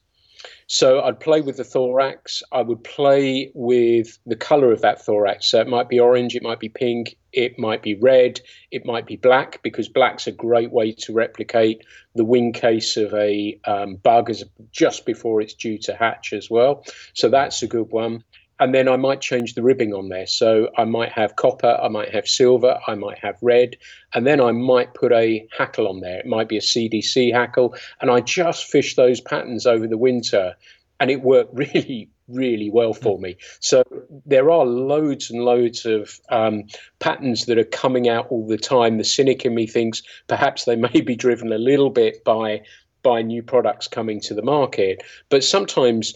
So 0.73 1.01
I'd 1.01 1.19
play 1.19 1.41
with 1.41 1.57
the 1.57 1.65
thorax. 1.65 2.45
I 2.53 2.63
would 2.63 2.85
play 2.85 3.51
with 3.57 4.17
the 4.25 4.37
color 4.37 4.71
of 4.71 4.83
that 4.83 5.05
thorax. 5.05 5.51
So 5.51 5.61
it 5.61 5.67
might 5.67 5.89
be 5.89 5.99
orange, 5.99 6.37
it 6.37 6.45
might 6.45 6.61
be 6.61 6.69
pink, 6.69 7.17
it 7.33 7.59
might 7.59 7.83
be 7.83 7.97
red, 7.97 8.41
it 8.71 8.87
might 8.87 9.05
be 9.05 9.17
black, 9.17 9.65
because 9.65 9.89
black's 9.89 10.29
a 10.29 10.33
great 10.33 10.71
way 10.71 10.93
to 10.93 11.13
replicate 11.13 11.85
the 12.15 12.25
wing 12.25 12.53
case 12.53 12.97
of 12.97 13.13
a 13.15 13.59
um, 13.65 13.97
bug 13.97 14.31
as 14.31 14.45
just 14.71 15.07
before 15.07 15.41
it's 15.41 15.55
due 15.55 15.77
to 15.79 15.93
hatch 15.97 16.33
as 16.33 16.49
well. 16.49 16.85
So 17.15 17.29
that's 17.29 17.65
a 17.65 17.67
good 17.67 17.91
one 17.91 18.23
and 18.61 18.75
then 18.75 18.89
I 18.89 18.97
might 18.97 19.23
change 19.23 19.55
the 19.55 19.63
ribbing 19.63 19.95
on 19.95 20.11
there. 20.11 20.27
So 20.27 20.69
I 20.77 20.85
might 20.85 21.11
have 21.13 21.37
copper, 21.37 21.79
I 21.83 21.89
might 21.89 22.15
have 22.15 22.29
silver, 22.29 22.79
I 22.87 22.95
might 22.95 23.19
have 23.19 23.37
red, 23.41 23.77
and 24.15 24.27
then 24.27 24.39
I 24.41 24.53
might 24.53 24.93
put 24.93 25.13
a 25.13 25.47
hackle 25.57 25.89
on 25.89 26.01
there. 26.01 26.19
It 26.19 26.27
might 26.27 26.49
be 26.49 26.59
a 26.59 26.61
CDC 26.61 27.33
hackle, 27.33 27.75
and 28.01 28.11
I 28.11 28.21
just 28.21 28.67
fish 28.67 28.97
those 28.97 29.21
patterns 29.21 29.67
over 29.67 29.87
the 29.87 29.97
winter, 29.97 30.55
and 31.01 31.11
it 31.11 31.23
worked 31.23 31.55
really, 31.57 32.11
really 32.29 32.71
well 32.71 32.93
for 32.93 33.19
me. 33.19 33.39
So 33.61 33.83
there 34.27 34.51
are 34.51 34.67
loads 34.67 35.31
and 35.31 35.43
loads 35.43 35.87
of 35.87 36.21
um, 36.29 36.65
patterns 36.99 37.47
that 37.47 37.57
are 37.57 37.65
coming 37.65 38.11
out 38.11 38.27
all 38.29 38.47
the 38.47 38.59
time. 38.59 38.99
The 38.99 39.05
cynic 39.05 39.47
in 39.47 39.55
me 39.55 39.67
thinks 39.67 40.03
perhaps 40.27 40.67
they 40.67 40.77
may 40.77 41.01
be 41.01 41.17
driven 41.17 41.51
a 41.51 41.59
little 41.59 41.91
bit 41.91 42.23
by 42.25 42.63
by 43.03 43.23
new 43.23 43.43
products 43.43 43.89
coming 43.89 44.21
to 44.21 44.35
the 44.35 44.43
market, 44.43 45.03
but 45.31 45.43
sometimes 45.43 46.13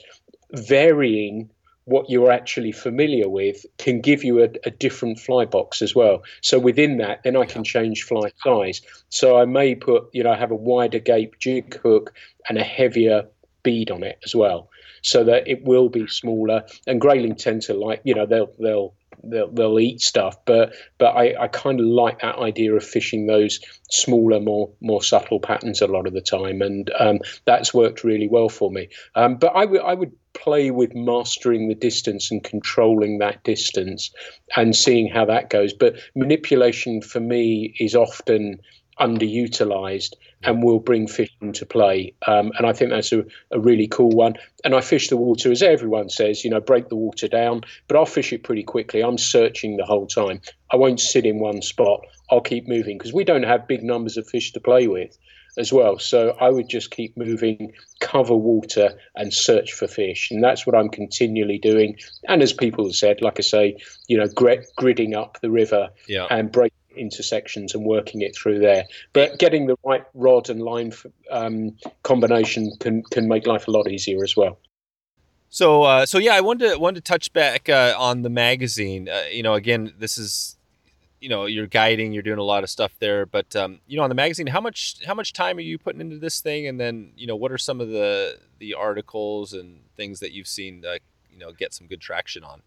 varying 0.53 1.49
what 1.87 2.09
you're 2.09 2.31
actually 2.31 2.73
familiar 2.73 3.29
with 3.29 3.67
can 3.79 4.01
give 4.01 4.25
you 4.25 4.43
a, 4.43 4.49
a, 4.65 4.71
different 4.71 5.19
fly 5.19 5.45
box 5.45 5.83
as 5.83 5.95
well. 5.95 6.23
So 6.41 6.59
within 6.59 6.97
that, 6.99 7.23
then 7.25 7.37
I 7.37 7.45
can 7.45 7.63
change 7.63 8.05
fly 8.05 8.31
size. 8.43 8.81
So 9.11 9.39
I 9.39 9.45
may 9.45 9.75
put, 9.75 10.05
you 10.13 10.23
know, 10.23 10.35
have 10.35 10.51
a 10.51 10.57
wider 10.57 10.99
gape 10.99 11.39
jig 11.39 11.79
hook 11.81 12.15
and 12.49 12.57
a 12.59 12.65
heavier 12.65 13.27
bead 13.63 13.91
on 13.91 14.03
it 14.03 14.19
as 14.25 14.35
well, 14.35 14.71
so 15.03 15.25
that 15.25 15.47
it 15.47 15.65
will 15.65 15.89
be 15.89 16.07
smaller. 16.07 16.65
And 16.87 17.01
grayling 17.01 17.37
tend 17.37 17.63
to 17.63 17.75
like, 17.75 18.01
you 18.05 18.15
know, 18.15 18.27
they'll 18.27 18.53
they'll 18.59 18.95
they'll, 19.23 19.51
they'll 19.51 19.79
eat 19.79 20.01
stuff, 20.01 20.37
but 20.45 20.75
but 20.99 21.17
I, 21.17 21.35
I 21.39 21.49
kind 21.49 21.81
of 21.81 21.87
like 21.87 22.21
that 22.21 22.37
idea 22.37 22.75
of 22.75 22.85
fishing 22.85 23.27
those 23.27 23.61
smaller, 23.91 24.41
more 24.41 24.71
more 24.81 25.03
subtle 25.03 25.41
patterns 25.41 25.81
a 25.81 25.87
lot 25.87 26.07
of 26.07 26.13
the 26.13 26.21
time, 26.21 26.63
and 26.63 26.91
um, 26.99 27.21
that's 27.45 27.75
worked 27.75 28.05
really 28.05 28.29
well 28.29 28.49
for 28.49 28.71
me. 28.71 28.89
Um, 29.15 29.37
but 29.37 29.53
I 29.55 29.65
would 29.65 29.81
I 29.81 29.95
would 29.95 30.13
play 30.35 30.71
with 30.71 30.95
mastering 30.95 31.69
the 31.69 31.75
distance 31.75 32.31
and 32.31 32.43
controlling 32.45 33.19
that 33.19 33.43
distance 33.45 34.11
and 34.57 34.77
seeing 34.77 35.09
how 35.09 35.25
that 35.25 35.51
goes. 35.51 35.73
But 35.73 35.97
manipulation 36.15 37.01
for 37.01 37.21
me 37.21 37.75
is 37.79 37.95
often 37.95 38.61
underutilized 39.01 40.13
and 40.43 40.63
will 40.63 40.79
bring 40.79 41.07
fish 41.09 41.35
into 41.41 41.67
play. 41.67 42.15
Um, 42.27 42.53
and 42.59 42.67
I 42.67 42.73
think 42.73 42.91
that's 42.91 43.13
a, 43.13 43.25
a, 43.51 43.59
really 43.59 43.89
cool 43.89 44.11
one. 44.11 44.35
And 44.63 44.75
I 44.75 44.83
fish 44.83 45.09
the 45.09 45.17
water, 45.17 45.51
as 45.51 45.63
everyone 45.63 46.11
says, 46.11 46.45
you 46.45 46.51
know, 46.51 46.61
break 46.61 46.89
the 46.89 46.97
water 46.97 47.27
down, 47.27 47.63
but 47.89 47.97
I'll 47.97 48.07
fish 48.07 48.33
it 48.33 48.45
pretty 48.45 48.63
quickly. 48.63 49.03
I'm 49.03 49.19
searching 49.19 49.77
the 49.77 49.87
whole 49.87 50.07
time. 50.07 50.41
I 50.71 50.77
won't 50.77 51.01
sit 51.01 51.27
in 51.27 51.39
one 51.39 51.63
spot. 51.63 52.07
I'll 52.31 52.41
keep 52.41 52.69
moving 52.69 52.99
because 52.99 53.13
we 53.13 53.25
don't 53.25 53.43
have 53.45 53.67
big 53.67 53.83
numbers 53.83 54.17
of 54.17 54.29
fish 54.29 54.53
to 54.53 54.61
play 54.61 54.87
with 54.87 55.17
as 55.57 55.73
well. 55.73 55.99
So 55.99 56.37
I 56.41 56.51
would 56.51 56.69
just 56.69 56.91
keep 56.91 57.17
moving, 57.17 57.73
cover 58.01 58.35
water, 58.35 58.91
and 59.15 59.33
search 59.33 59.73
for 59.73 59.87
fish. 59.87 60.31
And 60.31 60.43
that's 60.43 60.67
what 60.67 60.75
I'm 60.75 60.89
continually 60.89 61.59
doing. 61.59 61.97
And 62.29 62.43
as 62.43 62.53
people 62.53 62.85
have 62.87 62.95
said, 62.95 63.23
like 63.23 63.39
I 63.39 63.43
say, 63.43 63.77
you 64.09 64.17
know, 64.17 64.27
gridding 64.27 65.17
up 65.17 65.39
the 65.41 65.51
river 65.51 65.91
yeah. 66.09 66.27
and 66.31 66.51
breaking 66.51 66.79
intersections 66.97 67.75
and 67.75 67.85
working 67.85 68.23
it 68.23 68.37
through 68.37 68.61
there. 68.61 68.85
But 69.13 69.39
getting 69.39 69.67
the 69.67 69.77
right 69.85 70.05
rod 70.15 70.51
and 70.51 70.63
line 70.63 70.93
um, 71.31 71.77
combination 72.03 72.73
can 72.81 73.03
can 73.11 73.29
make 73.29 73.47
life 73.47 73.69
a 73.69 73.71
lot 73.71 73.89
easier 73.89 74.23
as 74.23 74.37
well. 74.37 74.59
So, 75.49 75.85
uh, 75.85 76.07
so 76.07 76.19
yeah, 76.19 76.35
I 76.35 76.41
wanted 76.41 76.73
to 76.73 76.79
wanted 76.79 77.05
to 77.05 77.13
touch 77.13 77.33
back 77.33 77.69
uh, 77.69 77.95
on 77.97 78.23
the 78.23 78.31
magazine. 78.31 79.09
Uh, 79.09 79.25
you 79.31 79.43
know, 79.43 79.55
again, 79.55 79.93
this 79.99 80.19
is 80.19 80.57
you 81.25 81.31
know 81.31 81.47
you're 81.47 81.67
guiding 81.67 82.13
you're 82.13 82.23
doing 82.23 82.39
a 82.39 82.43
lot 82.43 82.63
of 82.65 82.69
stuff 82.69 82.93
there 82.99 83.25
but 83.25 83.57
um, 83.57 83.81
you 83.87 83.97
know 83.97 84.03
on 84.03 84.11
the 84.11 84.15
magazine 84.15 84.47
how 84.47 84.61
much 84.61 84.97
how 85.07 85.15
much 85.15 85.33
time 85.33 85.57
are 85.57 85.63
you 85.63 85.79
putting 85.79 86.03
into 86.03 86.19
this 86.19 86.43
thing? 86.43 86.67
And 86.67 86.79
then 86.79 87.13
you 87.17 87.27
know 87.27 87.35
what 87.35 87.51
are 87.51 87.57
some 87.57 87.81
of 87.81 87.89
the 87.89 88.39
the 88.59 88.75
articles 88.75 89.55
and 89.55 89.81
things 89.97 90.21
that 90.21 90.33
you've 90.33 90.47
seen 90.47 90.83
that 90.83 91.01
you 91.33 91.39
know 91.39 91.51
get 91.53 91.73
some 91.73 91.87
good 91.87 92.03
traction 92.03 92.45
on? 92.45 92.61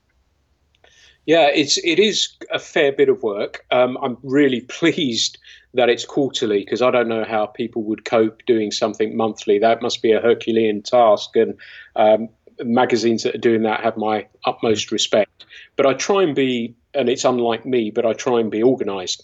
Yeah 1.28 1.50
it's 1.54 1.78
it 1.78 2.00
is 2.00 2.30
a 2.52 2.58
fair 2.58 2.92
bit 2.92 3.10
of 3.10 3.22
work. 3.22 3.64
Um, 3.70 3.96
i'm 4.02 4.18
really 4.24 4.62
pleased 4.80 5.38
that 5.76 5.90
it's 5.90 6.06
quarterly 6.06 6.60
because 6.64 6.82
i 6.82 6.90
don't 6.90 7.08
know 7.08 7.26
how 7.26 7.46
people 7.46 7.84
would 7.84 8.06
cope 8.06 8.42
doing 8.48 8.72
something 8.72 9.16
monthly. 9.16 9.60
That 9.60 9.84
must 9.84 10.02
be 10.02 10.14
a 10.14 10.20
herculean 10.20 10.82
task 10.82 11.36
and 11.36 11.54
um, 11.96 12.30
magazines 12.64 13.22
that 13.22 13.36
are 13.36 13.46
doing 13.50 13.62
that 13.62 13.82
have 13.82 13.98
my 13.98 14.26
utmost 14.46 14.92
respect. 14.92 15.46
But 15.76 15.86
i 15.86 15.94
try 15.94 16.24
and 16.24 16.36
be 16.36 16.76
and 16.98 17.10
it's 17.10 17.26
unlike 17.26 17.66
me, 17.66 17.92
but 17.92 18.06
I 18.06 18.14
try 18.14 18.40
and 18.40 18.52
be 18.52 18.64
organised. 18.64 19.24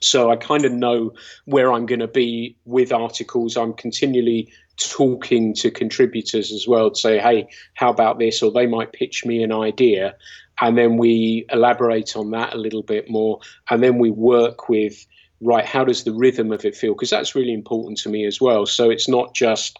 So 0.00 0.30
I 0.30 0.36
kind 0.36 0.64
of 0.64 0.72
know 0.72 1.12
where 1.44 1.72
I'm 1.72 1.86
going 1.86 2.00
to 2.00 2.08
be 2.08 2.56
with 2.64 2.92
articles. 2.92 3.56
I'm 3.56 3.74
continually 3.74 4.52
talking 4.76 5.54
to 5.54 5.70
contributors 5.70 6.52
as 6.52 6.66
well 6.68 6.90
to 6.90 7.00
say, 7.00 7.18
hey, 7.18 7.48
how 7.74 7.90
about 7.90 8.18
this? 8.18 8.42
Or 8.42 8.52
they 8.52 8.66
might 8.66 8.92
pitch 8.92 9.26
me 9.26 9.42
an 9.42 9.52
idea. 9.52 10.14
And 10.60 10.78
then 10.78 10.96
we 10.96 11.46
elaborate 11.50 12.16
on 12.16 12.30
that 12.30 12.54
a 12.54 12.58
little 12.58 12.82
bit 12.82 13.10
more. 13.10 13.40
And 13.70 13.82
then 13.82 13.98
we 13.98 14.10
work 14.10 14.68
with, 14.68 15.04
right, 15.40 15.64
how 15.64 15.84
does 15.84 16.04
the 16.04 16.12
rhythm 16.12 16.52
of 16.52 16.64
it 16.64 16.76
feel? 16.76 16.94
Because 16.94 17.10
that's 17.10 17.34
really 17.34 17.54
important 17.54 17.98
to 17.98 18.08
me 18.08 18.24
as 18.24 18.40
well. 18.40 18.66
So 18.66 18.90
it's 18.90 19.08
not 19.08 19.34
just 19.34 19.78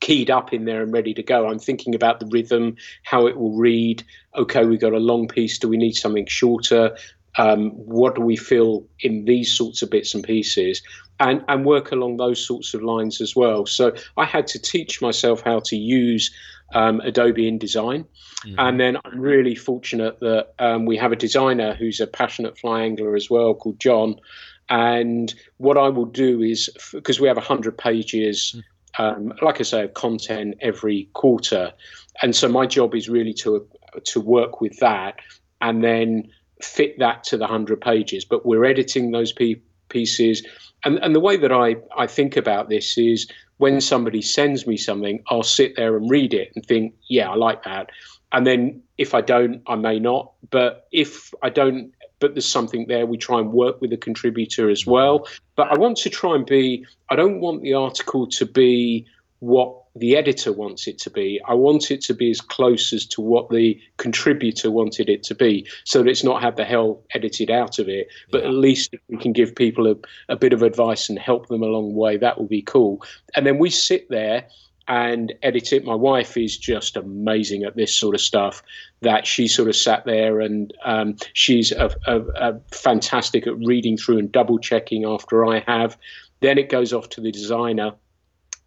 keyed 0.00 0.30
up 0.30 0.52
in 0.52 0.64
there 0.64 0.82
and 0.82 0.92
ready 0.92 1.14
to 1.14 1.22
go. 1.22 1.48
I'm 1.48 1.58
thinking 1.58 1.94
about 1.94 2.20
the 2.20 2.26
rhythm, 2.26 2.76
how 3.02 3.26
it 3.26 3.36
will 3.36 3.56
read. 3.56 4.04
Okay, 4.36 4.64
we've 4.64 4.80
got 4.80 4.92
a 4.92 4.98
long 4.98 5.28
piece. 5.28 5.58
Do 5.58 5.68
we 5.68 5.76
need 5.76 5.92
something 5.92 6.26
shorter? 6.26 6.96
Um, 7.36 7.70
what 7.70 8.16
do 8.16 8.22
we 8.22 8.36
feel 8.36 8.84
in 9.00 9.24
these 9.24 9.52
sorts 9.52 9.82
of 9.82 9.90
bits 9.90 10.14
and 10.14 10.24
pieces? 10.24 10.82
And, 11.20 11.44
and 11.48 11.64
work 11.64 11.90
along 11.90 12.16
those 12.16 12.44
sorts 12.44 12.74
of 12.74 12.82
lines 12.82 13.20
as 13.20 13.34
well. 13.34 13.66
So 13.66 13.92
I 14.16 14.24
had 14.24 14.46
to 14.48 14.58
teach 14.58 15.02
myself 15.02 15.42
how 15.42 15.60
to 15.60 15.76
use 15.76 16.32
um, 16.74 17.00
Adobe 17.00 17.50
InDesign. 17.50 18.04
Mm-hmm. 18.44 18.54
And 18.58 18.78
then 18.78 18.96
I'm 19.04 19.18
really 19.18 19.56
fortunate 19.56 20.20
that 20.20 20.54
um, 20.60 20.86
we 20.86 20.96
have 20.96 21.10
a 21.10 21.16
designer 21.16 21.74
who's 21.74 22.00
a 22.00 22.06
passionate 22.06 22.56
fly 22.56 22.82
angler 22.82 23.16
as 23.16 23.28
well 23.28 23.54
called 23.54 23.80
John. 23.80 24.16
And 24.68 25.34
what 25.56 25.76
I 25.76 25.88
will 25.88 26.04
do 26.04 26.42
is, 26.42 26.70
because 26.92 27.18
we 27.18 27.26
have 27.26 27.36
100 27.36 27.76
pages 27.76 28.54
mm 28.56 28.62
um, 28.98 29.32
like 29.42 29.60
I 29.60 29.62
say, 29.62 29.84
of 29.84 29.94
content 29.94 30.56
every 30.60 31.08
quarter. 31.14 31.72
And 32.22 32.34
so 32.34 32.48
my 32.48 32.66
job 32.66 32.94
is 32.94 33.08
really 33.08 33.34
to 33.34 33.66
to 34.04 34.20
work 34.20 34.60
with 34.60 34.78
that 34.80 35.16
and 35.60 35.82
then 35.82 36.28
fit 36.62 36.98
that 36.98 37.24
to 37.24 37.36
the 37.36 37.46
hundred 37.46 37.80
pages. 37.80 38.24
But 38.24 38.44
we're 38.44 38.64
editing 38.64 39.12
those 39.12 39.32
pieces, 39.88 40.46
and 40.84 40.98
and 40.98 41.14
the 41.14 41.20
way 41.20 41.36
that 41.36 41.52
I 41.52 41.76
I 41.96 42.06
think 42.06 42.36
about 42.36 42.68
this 42.68 42.98
is 42.98 43.30
when 43.58 43.80
somebody 43.80 44.22
sends 44.22 44.66
me 44.66 44.76
something, 44.76 45.22
I'll 45.28 45.42
sit 45.42 45.74
there 45.76 45.96
and 45.96 46.08
read 46.08 46.32
it 46.32 46.52
and 46.54 46.64
think, 46.64 46.94
yeah, 47.08 47.28
I 47.28 47.34
like 47.34 47.64
that. 47.64 47.90
And 48.32 48.46
then 48.46 48.82
if 48.98 49.14
I 49.14 49.20
don't, 49.20 49.62
I 49.66 49.74
may 49.74 49.98
not. 49.98 50.32
But 50.50 50.86
if 50.92 51.32
I 51.42 51.50
don't 51.50 51.92
but 52.20 52.34
there's 52.34 52.50
something 52.50 52.86
there. 52.88 53.06
We 53.06 53.16
try 53.16 53.40
and 53.40 53.52
work 53.52 53.80
with 53.80 53.90
the 53.90 53.96
contributor 53.96 54.70
as 54.70 54.86
well. 54.86 55.26
But 55.56 55.72
I 55.72 55.78
want 55.78 55.96
to 55.98 56.10
try 56.10 56.34
and 56.34 56.46
be, 56.46 56.86
I 57.10 57.16
don't 57.16 57.40
want 57.40 57.62
the 57.62 57.74
article 57.74 58.26
to 58.26 58.46
be 58.46 59.06
what 59.40 59.74
the 59.94 60.16
editor 60.16 60.52
wants 60.52 60.86
it 60.86 60.98
to 60.98 61.10
be. 61.10 61.40
I 61.46 61.54
want 61.54 61.90
it 61.90 62.00
to 62.02 62.14
be 62.14 62.30
as 62.30 62.40
close 62.40 62.92
as 62.92 63.06
to 63.06 63.20
what 63.20 63.50
the 63.50 63.80
contributor 63.96 64.70
wanted 64.70 65.08
it 65.08 65.22
to 65.24 65.34
be, 65.34 65.66
so 65.84 66.02
that 66.02 66.08
it's 66.08 66.24
not 66.24 66.42
had 66.42 66.56
the 66.56 66.64
hell 66.64 67.02
edited 67.14 67.50
out 67.50 67.78
of 67.78 67.88
it. 67.88 68.08
But 68.30 68.42
yeah. 68.42 68.48
at 68.48 68.54
least 68.54 68.94
we 69.08 69.16
can 69.18 69.32
give 69.32 69.54
people 69.54 69.86
a, 69.86 69.96
a 70.28 70.36
bit 70.36 70.52
of 70.52 70.62
advice 70.62 71.08
and 71.08 71.18
help 71.18 71.48
them 71.48 71.62
along 71.62 71.90
the 71.90 71.98
way. 71.98 72.16
That 72.16 72.38
will 72.38 72.46
be 72.46 72.62
cool. 72.62 73.02
And 73.34 73.46
then 73.46 73.58
we 73.58 73.70
sit 73.70 74.08
there 74.08 74.46
and 74.88 75.34
edit 75.42 75.72
it. 75.72 75.84
My 75.84 75.94
wife 75.94 76.36
is 76.36 76.56
just 76.56 76.96
amazing 76.96 77.62
at 77.62 77.76
this 77.76 77.94
sort 77.94 78.14
of 78.14 78.20
stuff. 78.20 78.62
That 79.02 79.26
she 79.26 79.46
sort 79.46 79.68
of 79.68 79.76
sat 79.76 80.04
there 80.06 80.40
and 80.40 80.72
um, 80.84 81.16
she's 81.34 81.70
a, 81.70 81.94
a, 82.06 82.20
a 82.34 82.60
fantastic 82.72 83.46
at 83.46 83.56
reading 83.58 83.96
through 83.96 84.18
and 84.18 84.32
double 84.32 84.58
checking 84.58 85.04
after 85.04 85.46
I 85.46 85.60
have. 85.66 85.96
Then 86.40 86.58
it 86.58 86.68
goes 86.68 86.92
off 86.92 87.08
to 87.10 87.20
the 87.20 87.30
designer. 87.30 87.92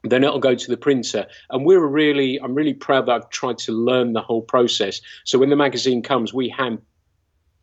Then 0.04 0.24
it'll 0.24 0.40
go 0.40 0.56
to 0.56 0.68
the 0.68 0.78
printer, 0.78 1.28
and 1.52 1.64
we're 1.64 1.86
really, 1.86 2.40
I'm 2.42 2.56
really 2.56 2.74
proud 2.74 3.06
that 3.06 3.12
I've 3.12 3.30
tried 3.30 3.60
to 3.60 3.72
learn 3.72 4.14
the 4.14 4.22
whole 4.22 4.42
process. 4.42 5.00
So 5.26 5.38
when 5.38 5.52
the 5.52 5.56
magazine 5.56 6.02
comes, 6.02 6.34
we 6.34 6.50
hand 6.50 6.82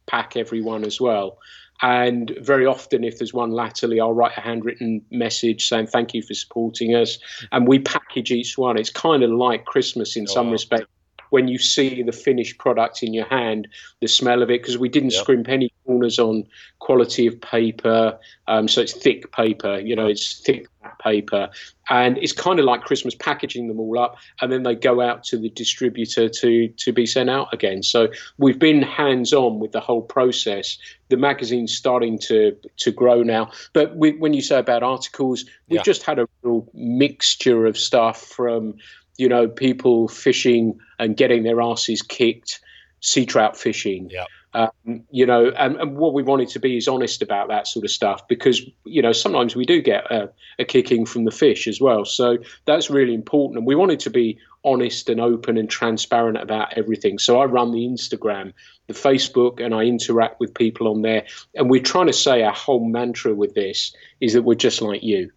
pack 0.09 0.37
everyone 0.37 0.85
as 0.85 1.01
well. 1.01 1.39
And 1.81 2.35
very 2.41 2.67
often, 2.67 3.05
if 3.05 3.19
there's 3.19 3.33
one 3.33 3.53
latterly, 3.53 4.01
I'll 4.01 4.13
write 4.13 4.37
a 4.37 4.41
handwritten 4.41 5.03
message 5.13 5.69
saying 5.69 5.87
thank 5.87 6.13
you 6.13 6.23
for 6.23 6.35
supporting 6.35 6.97
us. 6.97 7.19
And 7.53 7.69
we 7.69 7.79
package 7.79 8.33
each 8.33 8.59
one. 8.59 8.77
It's 8.77 8.91
kind 8.91 9.23
of 9.23 9.31
like 9.31 9.65
Christmas 9.65 10.17
in 10.17 10.25
oh, 10.29 10.33
some 10.33 10.47
wow. 10.47 10.53
respect 10.53 10.89
when 11.31 11.49
you 11.49 11.59
see 11.59 12.03
the 12.03 12.13
finished 12.13 12.59
product 12.59 13.03
in 13.03 13.15
your 13.15 13.27
hand, 13.27 13.69
the 14.01 14.09
smell 14.09 14.43
of 14.43 14.51
it, 14.51 14.63
because 14.63 14.79
we 14.79 14.89
didn't 14.89 15.13
yep. 15.13 15.23
scrimp 15.23 15.49
any 15.49 15.73
corners 15.87 16.19
on 16.19 16.45
quality 16.79 17.27
of 17.27 17.41
paper. 17.41 18.19
Um, 18.47 18.69
so 18.69 18.81
it's 18.81 18.93
thick 18.93 19.33
paper, 19.33 19.79
you 19.79 19.97
know, 19.97 20.07
it's 20.07 20.41
thick 20.41 20.69
paper. 21.03 21.51
And 21.91 22.19
it's 22.19 22.33
kind 22.33 22.59
of 22.59 22.67
like 22.67 22.83
Christmas 22.83 23.15
packaging 23.15 23.69
them 23.69 23.81
all 23.81 23.99
up, 23.99 24.17
and 24.41 24.53
then 24.53 24.63
they 24.63 24.75
go 24.75 25.01
out 25.01 25.25
to 25.25 25.39
the 25.39 25.49
distributor 25.49 26.29
to 26.29 26.69
to 26.69 26.93
be 26.93 27.07
sent 27.07 27.31
out 27.31 27.53
again. 27.53 27.83
So 27.83 28.09
we've 28.37 28.59
been 28.59 28.83
hands 28.83 29.33
on 29.33 29.59
with 29.59 29.73
the 29.73 29.81
whole 29.81 30.03
process. 30.03 30.77
The 31.09 31.17
magazine's 31.17 31.75
starting 31.75 32.19
to 32.21 32.55
to 32.79 32.91
grow 32.93 33.23
now. 33.23 33.51
But 33.73 33.97
we, 33.97 34.13
when 34.13 34.35
you 34.35 34.43
say 34.43 34.59
about 34.59 34.83
articles, 34.83 35.45
we've 35.69 35.79
yeah. 35.79 35.83
just 35.83 36.03
had 36.03 36.19
a 36.19 36.29
real 36.43 36.69
mixture 36.75 37.67
of 37.67 37.79
stuff 37.79 38.23
from 38.23 38.75
you 39.19 39.29
know 39.29 39.49
people 39.49 40.09
fishing 40.09 40.79
and 40.99 41.17
getting 41.17 41.43
their 41.43 41.61
asses 41.61 42.01
kicked, 42.01 42.61
sea 43.01 43.27
trout 43.27 43.57
fishing. 43.57 44.09
Yeah. 44.11 44.25
Um, 44.55 45.05
you 45.11 45.27
know, 45.27 45.51
and, 45.59 45.77
and, 45.77 45.99
what 45.99 46.15
we 46.15 46.23
wanted 46.23 46.49
to 46.49 46.59
be 46.59 46.79
is 46.79 46.89
honest 46.89 47.21
about 47.21 47.49
that 47.49 47.67
sort 47.67 47.85
of 47.85 47.91
stuff 47.91 48.27
because 48.29 48.63
you 48.85 49.03
know 49.03 49.13
sometimes 49.13 49.55
we 49.55 49.67
do 49.67 49.83
get 49.83 50.11
a, 50.11 50.31
a, 50.59 50.65
kicking 50.65 51.05
from 51.05 51.27
the 51.27 51.31
fish 51.31 51.69
as 51.69 51.83
well. 51.83 52.07
So 52.07 52.39
that's 52.65 52.89
really 52.89 53.13
important, 53.13 53.59
and 53.59 53.67
we 53.67 53.75
wanted 53.75 54.01
to 54.01 54.11
be 54.11 54.39
honest 54.65 55.11
and 55.11 55.21
open 55.21 55.59
and 55.59 55.69
transparent 55.69 56.39
about 56.39 56.73
everything. 56.79 57.19
So 57.19 57.41
I 57.41 57.45
run 57.45 57.73
the 57.73 57.87
Instagram, 57.87 58.55
the 58.87 58.95
Facebook, 58.95 59.63
and 59.63 59.75
I 59.75 59.83
interact 59.83 60.41
with 60.41 60.55
people 60.55 60.89
on 60.89 61.03
there. 61.03 61.27
And 61.55 61.69
we're 61.69 61.83
trying 61.83 62.07
to 62.07 62.13
say 62.13 62.43
our 62.43 62.53
whole 62.53 62.85
mantra 62.85 63.35
with 63.35 63.55
this 63.55 63.95
is 64.21 64.33
that 64.33 64.43
we're 64.43 64.55
just 64.55 64.81
like 64.81 65.03
you. 65.03 65.31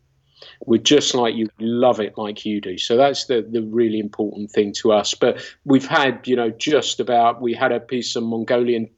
We're 0.66 0.82
just 0.82 1.14
like 1.16 1.36
you, 1.36 1.50
love 1.60 2.00
it 2.00 2.18
like 2.18 2.46
you 2.46 2.62
do. 2.62 2.78
So 2.78 2.98
that's 2.98 3.26
the, 3.26 3.42
the 3.42 3.62
really 3.62 4.00
important 4.00 4.52
thing 4.52 4.74
to 4.74 4.92
us. 4.92 5.14
But 5.14 5.42
we've 5.66 5.88
had, 5.88 6.28
you 6.28 6.36
know, 6.36 6.50
just 6.50 7.00
about, 7.00 7.42
we 7.42 7.54
had 7.54 7.72
a 7.72 7.80
piece 7.80 8.16
of 8.16 8.24
Mongolian 8.24 8.90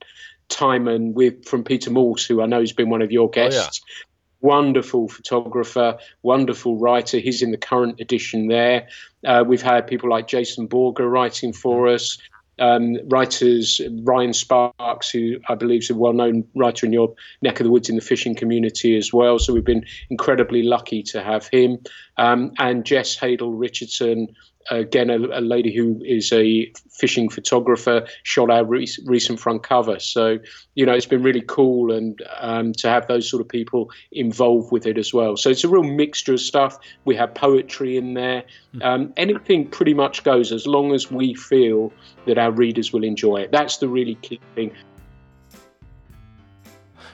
taimen 0.49 1.13
with 1.13 1.45
from 1.45 1.63
Peter 1.63 1.89
Morse, 1.89 2.25
who 2.25 2.41
I 2.41 2.45
know 2.45 2.59
has 2.59 2.73
been 2.73 2.89
one 2.89 3.01
of 3.01 3.11
your 3.11 3.29
guests. 3.29 3.81
Oh, 3.81 3.87
yeah. 3.87 4.03
Wonderful 4.41 5.07
photographer, 5.07 5.97
wonderful 6.21 6.77
writer. 6.77 7.19
He's 7.19 7.41
in 7.41 7.51
the 7.51 7.57
current 7.57 8.01
edition 8.01 8.47
there. 8.47 8.89
Uh, 9.25 9.45
we've 9.47 9.61
had 9.61 9.87
people 9.87 10.09
like 10.09 10.27
Jason 10.27 10.67
Borger 10.67 11.09
writing 11.09 11.53
for 11.53 11.87
us 11.87 12.17
um, 12.59 12.97
writers, 13.09 13.81
Ryan 14.03 14.33
Sparks, 14.33 15.09
who 15.09 15.37
I 15.49 15.55
believe 15.55 15.83
is 15.83 15.89
a 15.89 15.95
well 15.95 16.13
known 16.13 16.45
writer 16.55 16.85
in 16.85 16.93
your 16.93 17.13
neck 17.41 17.59
of 17.59 17.65
the 17.65 17.71
woods 17.71 17.89
in 17.89 17.95
the 17.95 18.01
fishing 18.01 18.35
community 18.35 18.95
as 18.97 19.11
well. 19.11 19.39
So 19.39 19.53
we've 19.53 19.63
been 19.63 19.85
incredibly 20.09 20.63
lucky 20.63 21.03
to 21.03 21.23
have 21.23 21.47
him. 21.47 21.79
Um, 22.17 22.51
and 22.59 22.85
Jess 22.85 23.17
Hadel 23.17 23.53
Richardson, 23.57 24.35
again, 24.69 25.09
a, 25.09 25.17
a, 25.17 25.41
lady 25.41 25.75
who 25.75 26.01
is 26.03 26.31
a 26.31 26.71
fishing 26.89 27.29
photographer, 27.29 28.07
shot 28.23 28.49
our 28.49 28.63
re- 28.63 28.87
recent 29.05 29.39
front 29.39 29.63
cover. 29.63 29.99
So, 29.99 30.39
you 30.75 30.85
know, 30.85 30.93
it's 30.93 31.05
been 31.05 31.23
really 31.23 31.41
cool 31.41 31.91
and 31.91 32.21
um, 32.39 32.73
to 32.73 32.89
have 32.89 33.07
those 33.07 33.29
sort 33.29 33.41
of 33.41 33.49
people 33.49 33.91
involved 34.11 34.71
with 34.71 34.85
it 34.85 34.97
as 34.97 35.13
well. 35.13 35.37
So 35.37 35.49
it's 35.49 35.63
a 35.63 35.69
real 35.69 35.83
mixture 35.83 36.33
of 36.33 36.41
stuff. 36.41 36.77
We 37.05 37.15
have 37.15 37.33
poetry 37.33 37.97
in 37.97 38.13
there. 38.13 38.43
Hmm. 38.73 38.81
Um, 38.81 39.13
anything 39.17 39.67
pretty 39.67 39.93
much 39.93 40.23
goes 40.23 40.51
as 40.51 40.65
long 40.65 40.93
as 40.93 41.11
we 41.11 41.33
feel 41.33 41.91
that 42.25 42.37
our 42.37 42.51
readers 42.51 42.93
will 42.93 43.03
enjoy 43.03 43.37
it. 43.37 43.51
That's 43.51 43.77
the 43.77 43.87
really 43.87 44.15
key 44.15 44.39
thing. 44.55 44.71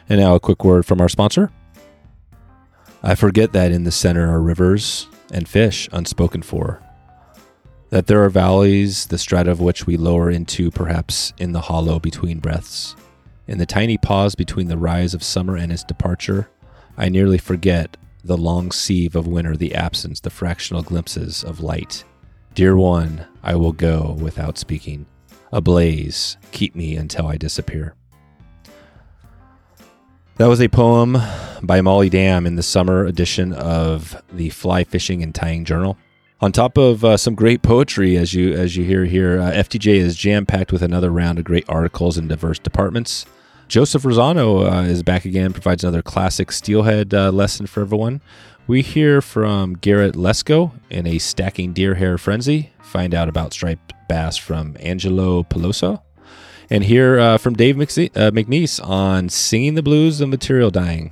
And 0.07 0.19
now 0.19 0.35
a 0.35 0.39
quick 0.39 0.63
word 0.63 0.85
from 0.85 1.01
our 1.01 1.09
sponsor. 1.09 1.51
I 3.01 3.15
forget 3.15 3.53
that 3.53 3.71
in 3.71 3.85
the 3.85 3.91
center 3.91 4.29
are 4.29 4.41
rivers 4.41 5.07
and 5.31 5.47
fish 5.47 5.87
unspoken 5.91 6.41
for 6.41 6.81
that 7.89 8.07
there 8.07 8.23
are 8.23 8.29
valleys, 8.29 9.07
the 9.07 9.17
strata 9.17 9.51
of 9.51 9.59
which 9.59 9.87
we 9.87 9.97
lower 9.97 10.29
into 10.29 10.69
perhaps 10.71 11.33
in 11.37 11.51
the 11.51 11.61
hollow 11.61 11.99
between 11.99 12.39
breaths. 12.39 12.95
In 13.47 13.57
the 13.57 13.65
tiny 13.65 13.97
pause 13.97 14.35
between 14.35 14.67
the 14.67 14.77
rise 14.77 15.13
of 15.13 15.23
summer 15.23 15.55
and 15.55 15.71
its 15.71 15.83
departure, 15.83 16.49
I 16.97 17.09
nearly 17.09 17.39
forget 17.39 17.97
the 18.23 18.37
long 18.37 18.71
sieve 18.71 19.15
of 19.15 19.25
winter, 19.25 19.55
the 19.55 19.73
absence, 19.73 20.19
the 20.19 20.29
fractional 20.29 20.83
glimpses 20.83 21.43
of 21.43 21.61
light. 21.61 22.03
Dear 22.53 22.75
one, 22.75 23.25
I 23.41 23.55
will 23.55 23.71
go 23.71 24.17
without 24.19 24.57
speaking. 24.57 25.07
Ablaze, 25.51 26.37
keep 26.51 26.75
me 26.75 26.95
until 26.95 27.25
I 27.25 27.37
disappear. 27.37 27.95
That 30.37 30.47
was 30.47 30.61
a 30.61 30.67
poem 30.67 31.17
by 31.63 31.81
Molly 31.81 32.09
Dam 32.09 32.45
in 32.45 32.55
the 32.55 32.63
summer 32.63 33.05
edition 33.05 33.51
of 33.51 34.21
the 34.31 34.49
Fly 34.49 34.83
Fishing 34.83 35.23
and 35.23 35.33
Tying 35.33 35.65
Journal. 35.65 35.97
On 36.41 36.53
top 36.53 36.77
of 36.77 37.03
uh, 37.03 37.17
some 37.17 37.35
great 37.35 37.61
poetry, 37.61 38.15
as 38.15 38.33
you 38.33 38.53
as 38.53 38.77
you 38.77 38.85
hear 38.85 39.03
here, 39.03 39.41
uh, 39.41 39.51
FTJ 39.51 39.95
is 39.95 40.15
jam 40.15 40.45
packed 40.45 40.71
with 40.71 40.81
another 40.81 41.09
round 41.09 41.37
of 41.37 41.43
great 41.43 41.65
articles 41.67 42.17
in 42.17 42.29
diverse 42.29 42.57
departments. 42.57 43.25
Joseph 43.67 44.03
Rossano 44.03 44.65
uh, 44.65 44.87
is 44.87 45.03
back 45.03 45.25
again, 45.25 45.51
provides 45.51 45.83
another 45.83 46.01
classic 46.01 46.53
steelhead 46.53 47.13
uh, 47.13 47.29
lesson 47.31 47.67
for 47.67 47.81
everyone. 47.81 48.21
We 48.67 48.81
hear 48.81 49.21
from 49.21 49.73
Garrett 49.73 50.15
Lesko 50.15 50.71
in 50.89 51.05
a 51.07 51.17
stacking 51.19 51.73
deer 51.73 51.95
hair 51.95 52.17
frenzy. 52.17 52.71
Find 52.81 53.13
out 53.13 53.27
about 53.27 53.51
striped 53.51 53.93
bass 54.07 54.37
from 54.37 54.77
Angelo 54.79 55.43
Peluso. 55.43 56.01
And 56.69 56.85
hear 56.85 57.19
uh, 57.19 57.37
from 57.37 57.55
Dave 57.55 57.77
uh, 57.77 57.81
McNeese 57.81 58.81
on 58.87 59.27
singing 59.27 59.75
the 59.75 59.83
blues 59.83 60.21
of 60.21 60.29
material 60.29 60.71
dying. 60.71 61.11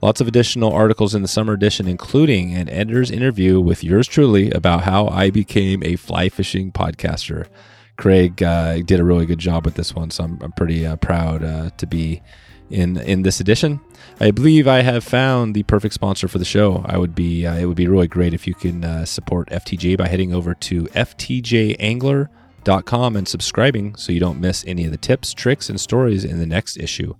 Lots 0.00 0.20
of 0.20 0.28
additional 0.28 0.72
articles 0.72 1.12
in 1.14 1.22
the 1.22 1.28
summer 1.28 1.54
edition, 1.54 1.88
including 1.88 2.54
an 2.54 2.68
editor's 2.68 3.10
interview 3.10 3.60
with 3.60 3.82
yours 3.82 4.06
truly 4.06 4.48
about 4.50 4.84
how 4.84 5.08
I 5.08 5.30
became 5.30 5.82
a 5.82 5.96
fly 5.96 6.28
fishing 6.28 6.70
podcaster. 6.70 7.48
Craig 7.96 8.40
uh, 8.40 8.80
did 8.82 9.00
a 9.00 9.04
really 9.04 9.26
good 9.26 9.40
job 9.40 9.64
with 9.64 9.74
this 9.74 9.96
one, 9.96 10.10
so 10.10 10.22
I'm, 10.22 10.38
I'm 10.40 10.52
pretty 10.52 10.86
uh, 10.86 10.94
proud 10.96 11.42
uh, 11.42 11.70
to 11.78 11.86
be 11.86 12.22
in 12.70 12.96
in 12.98 13.22
this 13.22 13.40
edition. 13.40 13.80
I 14.20 14.30
believe 14.30 14.68
I 14.68 14.82
have 14.82 15.02
found 15.02 15.56
the 15.56 15.64
perfect 15.64 15.94
sponsor 15.94 16.28
for 16.28 16.38
the 16.38 16.44
show. 16.44 16.84
I 16.86 16.96
would 16.96 17.16
be 17.16 17.44
uh, 17.44 17.56
it 17.56 17.66
would 17.66 17.76
be 17.76 17.88
really 17.88 18.06
great 18.06 18.34
if 18.34 18.46
you 18.46 18.54
can 18.54 18.84
uh, 18.84 19.04
support 19.04 19.50
FTJ 19.50 19.98
by 19.98 20.06
heading 20.06 20.32
over 20.32 20.54
to 20.54 20.84
ftjangler.com 20.84 23.16
and 23.16 23.26
subscribing 23.26 23.96
so 23.96 24.12
you 24.12 24.20
don't 24.20 24.40
miss 24.40 24.64
any 24.66 24.84
of 24.84 24.92
the 24.92 24.96
tips, 24.96 25.34
tricks, 25.34 25.68
and 25.68 25.80
stories 25.80 26.24
in 26.24 26.38
the 26.38 26.46
next 26.46 26.76
issue. 26.76 27.16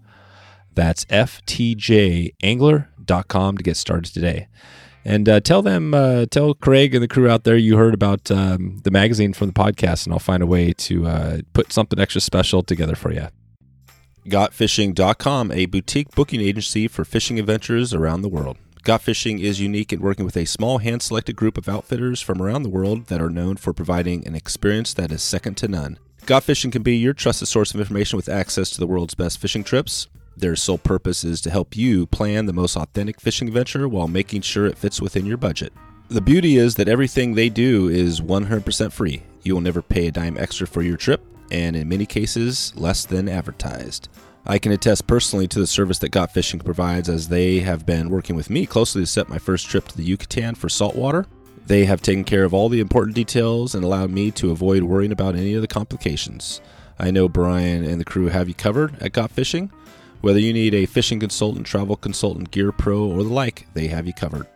That's 0.79 1.05
ftjangler.com 1.07 3.57
to 3.57 3.63
get 3.65 3.77
started 3.77 4.15
today. 4.15 4.47
And 5.05 5.29
uh, 5.29 5.41
tell 5.41 5.61
them, 5.61 5.93
uh, 5.93 6.27
tell 6.27 6.55
Craig 6.55 6.95
and 6.95 7.03
the 7.03 7.09
crew 7.09 7.29
out 7.29 7.43
there 7.43 7.57
you 7.57 7.77
heard 7.77 7.95
about 7.95 8.31
um, 8.31 8.79
the 8.85 8.93
magazine 8.93 9.33
from 9.33 9.49
the 9.49 9.55
podcast, 9.55 10.07
and 10.07 10.13
I'll 10.13 10.21
find 10.21 10.41
a 10.41 10.47
way 10.47 10.73
to 10.73 11.09
uh, 11.09 11.39
put 11.53 11.73
something 11.73 11.99
extra 11.99 12.21
special 12.21 12.63
together 12.63 12.95
for 12.95 13.11
you. 13.11 13.27
GotFishing.com, 14.29 15.51
a 15.51 15.67
boutique 15.67 16.13
booking 16.13 16.41
agency 16.41 16.87
for 16.87 17.05
fishing 17.05 17.41
adventures 17.41 17.93
around 17.93 18.23
the 18.23 18.29
world. 18.29 18.57
Got 18.85 19.03
Fishing 19.03 19.41
is 19.41 19.61
unique 19.61 19.93
in 19.93 20.01
working 20.01 20.25
with 20.25 20.37
a 20.37 20.45
small 20.45 20.79
hand 20.79 21.03
selected 21.03 21.35
group 21.35 21.59
of 21.59 21.69
outfitters 21.69 22.21
from 22.21 22.41
around 22.41 22.63
the 22.63 22.69
world 22.69 23.07
that 23.07 23.21
are 23.21 23.31
known 23.31 23.57
for 23.57 23.73
providing 23.73 24.25
an 24.29 24.37
experience 24.37 24.95
that 24.95 25.11
is 25.11 25.25
second 25.25 25.57
to 25.57 25.67
none. 25.67 25.99
Got 26.25 26.45
Fishing 26.45 26.71
can 26.71 26.85
be 26.85 26.97
your 26.97 27.15
trusted 27.15 27.49
source 27.49 27.75
of 27.75 27.81
information 27.81 28.17
with 28.17 28.29
access 28.29 28.71
to 28.71 28.79
the 28.79 28.87
world's 28.87 29.17
best 29.17 29.41
fishing 29.41 29.65
trips. 29.65 30.07
Their 30.39 30.55
sole 30.55 30.79
purpose 30.79 31.25
is 31.25 31.41
to 31.41 31.51
help 31.51 31.77
you 31.77 32.07
plan 32.07 32.47
the 32.47 32.53
most 32.53 32.77
authentic 32.77 33.21
fishing 33.21 33.49
adventure 33.49 33.89
while 33.89 34.07
making 34.07 34.43
sure 34.43 34.67
it 34.67 34.79
fits 34.79 35.01
within 35.01 35.27
your 35.27 35.37
budget. 35.37 35.73
The 36.09 36.21
beauty 36.21 36.57
is 36.57 36.77
that 36.77 36.89
everything 36.89 37.35
they 37.35 37.49
do 37.49 37.89
is 37.89 38.21
100% 38.21 38.93
free. 38.93 39.25
You 39.43 39.55
will 39.55 39.61
never 39.61 39.83
pay 39.83 40.07
a 40.07 40.13
dime 40.13 40.39
extra 40.39 40.69
for 40.69 40.83
your 40.83 40.97
trip, 40.97 41.21
and 41.51 41.75
in 41.75 41.89
many 41.89 42.07
cases, 42.07 42.73
less 42.77 43.05
than 43.05 43.29
advertised. 43.29 44.09
I 44.47 44.61
can 44.61 44.71
attest 44.71 45.09
personally 45.09 45.49
to 45.49 45.59
the 45.59 45.67
service 45.67 45.99
that 45.99 46.11
Got 46.11 46.33
Fishing 46.33 46.61
provides 46.61 47.09
as 47.09 47.29
they 47.29 47.59
have 47.59 47.85
been 47.85 48.09
working 48.09 48.37
with 48.37 48.49
me 48.49 48.65
closely 48.65 49.03
to 49.03 49.07
set 49.07 49.29
my 49.29 49.39
first 49.39 49.67
trip 49.69 49.89
to 49.89 49.97
the 49.97 50.05
Yucatan 50.05 50.55
for 50.55 50.69
saltwater. 50.69 51.27
They 51.67 51.85
have 51.87 52.01
taken 52.01 52.23
care 52.23 52.45
of 52.45 52.55
all 52.55 52.69
the 52.69 52.81
important 52.81 53.17
details 53.17 53.75
and 53.75 53.83
allowed 53.83 54.11
me 54.11 54.31
to 54.33 54.53
avoid 54.53 54.85
worrying 54.85 55.13
about 55.13 55.35
any 55.35 55.55
of 55.55 55.63
the 55.63 55.69
complications. 55.69 56.61
I 56.97 57.11
know 57.11 57.29
Brian 57.29 57.85
and 57.85 58.01
the 58.01 58.05
crew 58.05 58.29
have 58.29 58.47
you 58.47 58.55
covered 58.55 59.03
at 59.03 59.13
Got 59.13 59.33
Fishing. 59.33 59.73
Whether 60.21 60.41
you 60.41 60.53
need 60.53 60.75
a 60.75 60.87
fishing 60.87 61.21
consultant, 61.21 61.67
travel 61.67 61.97
consultant, 61.97 62.51
gear 62.51 62.73
pro, 62.73 63.05
or 63.05 63.23
the 63.23 63.29
like, 63.29 63.67
they 63.75 63.87
have 63.87 64.07
you 64.07 64.13
covered. 64.13 64.47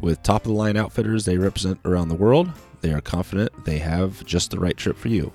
With 0.00 0.22
top 0.22 0.42
of 0.42 0.48
the 0.48 0.54
line 0.54 0.76
outfitters 0.76 1.24
they 1.24 1.38
represent 1.38 1.80
around 1.84 2.08
the 2.08 2.14
world, 2.14 2.50
they 2.80 2.92
are 2.92 3.00
confident 3.00 3.64
they 3.64 3.78
have 3.78 4.24
just 4.24 4.50
the 4.50 4.60
right 4.60 4.76
trip 4.76 4.96
for 4.96 5.08
you. 5.08 5.32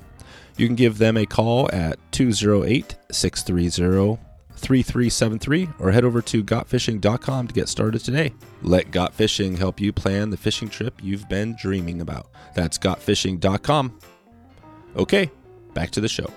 You 0.58 0.68
can 0.68 0.76
give 0.76 0.98
them 0.98 1.18
a 1.18 1.26
call 1.26 1.70
at 1.72 2.00
208 2.12 2.96
630 3.12 4.22
3373 4.58 5.70
or 5.80 5.92
head 5.92 6.04
over 6.04 6.22
to 6.22 6.44
gotfishing.com 6.44 7.48
to 7.48 7.54
get 7.54 7.70
started 7.70 8.00
today. 8.00 8.34
Let 8.64 8.90
Got 8.92 9.14
Fishing 9.14 9.56
help 9.58 9.80
you 9.80 9.94
plan 9.94 10.32
the 10.32 10.38
fishing 10.38 10.68
trip 10.68 10.96
you've 11.04 11.30
been 11.30 11.56
dreaming 11.62 12.02
about. 12.02 12.28
That's 12.56 12.78
gotfishing.com. 12.78 14.00
Okay, 14.96 15.30
back 15.74 15.92
to 15.92 16.02
the 16.02 16.08
show 16.08 16.32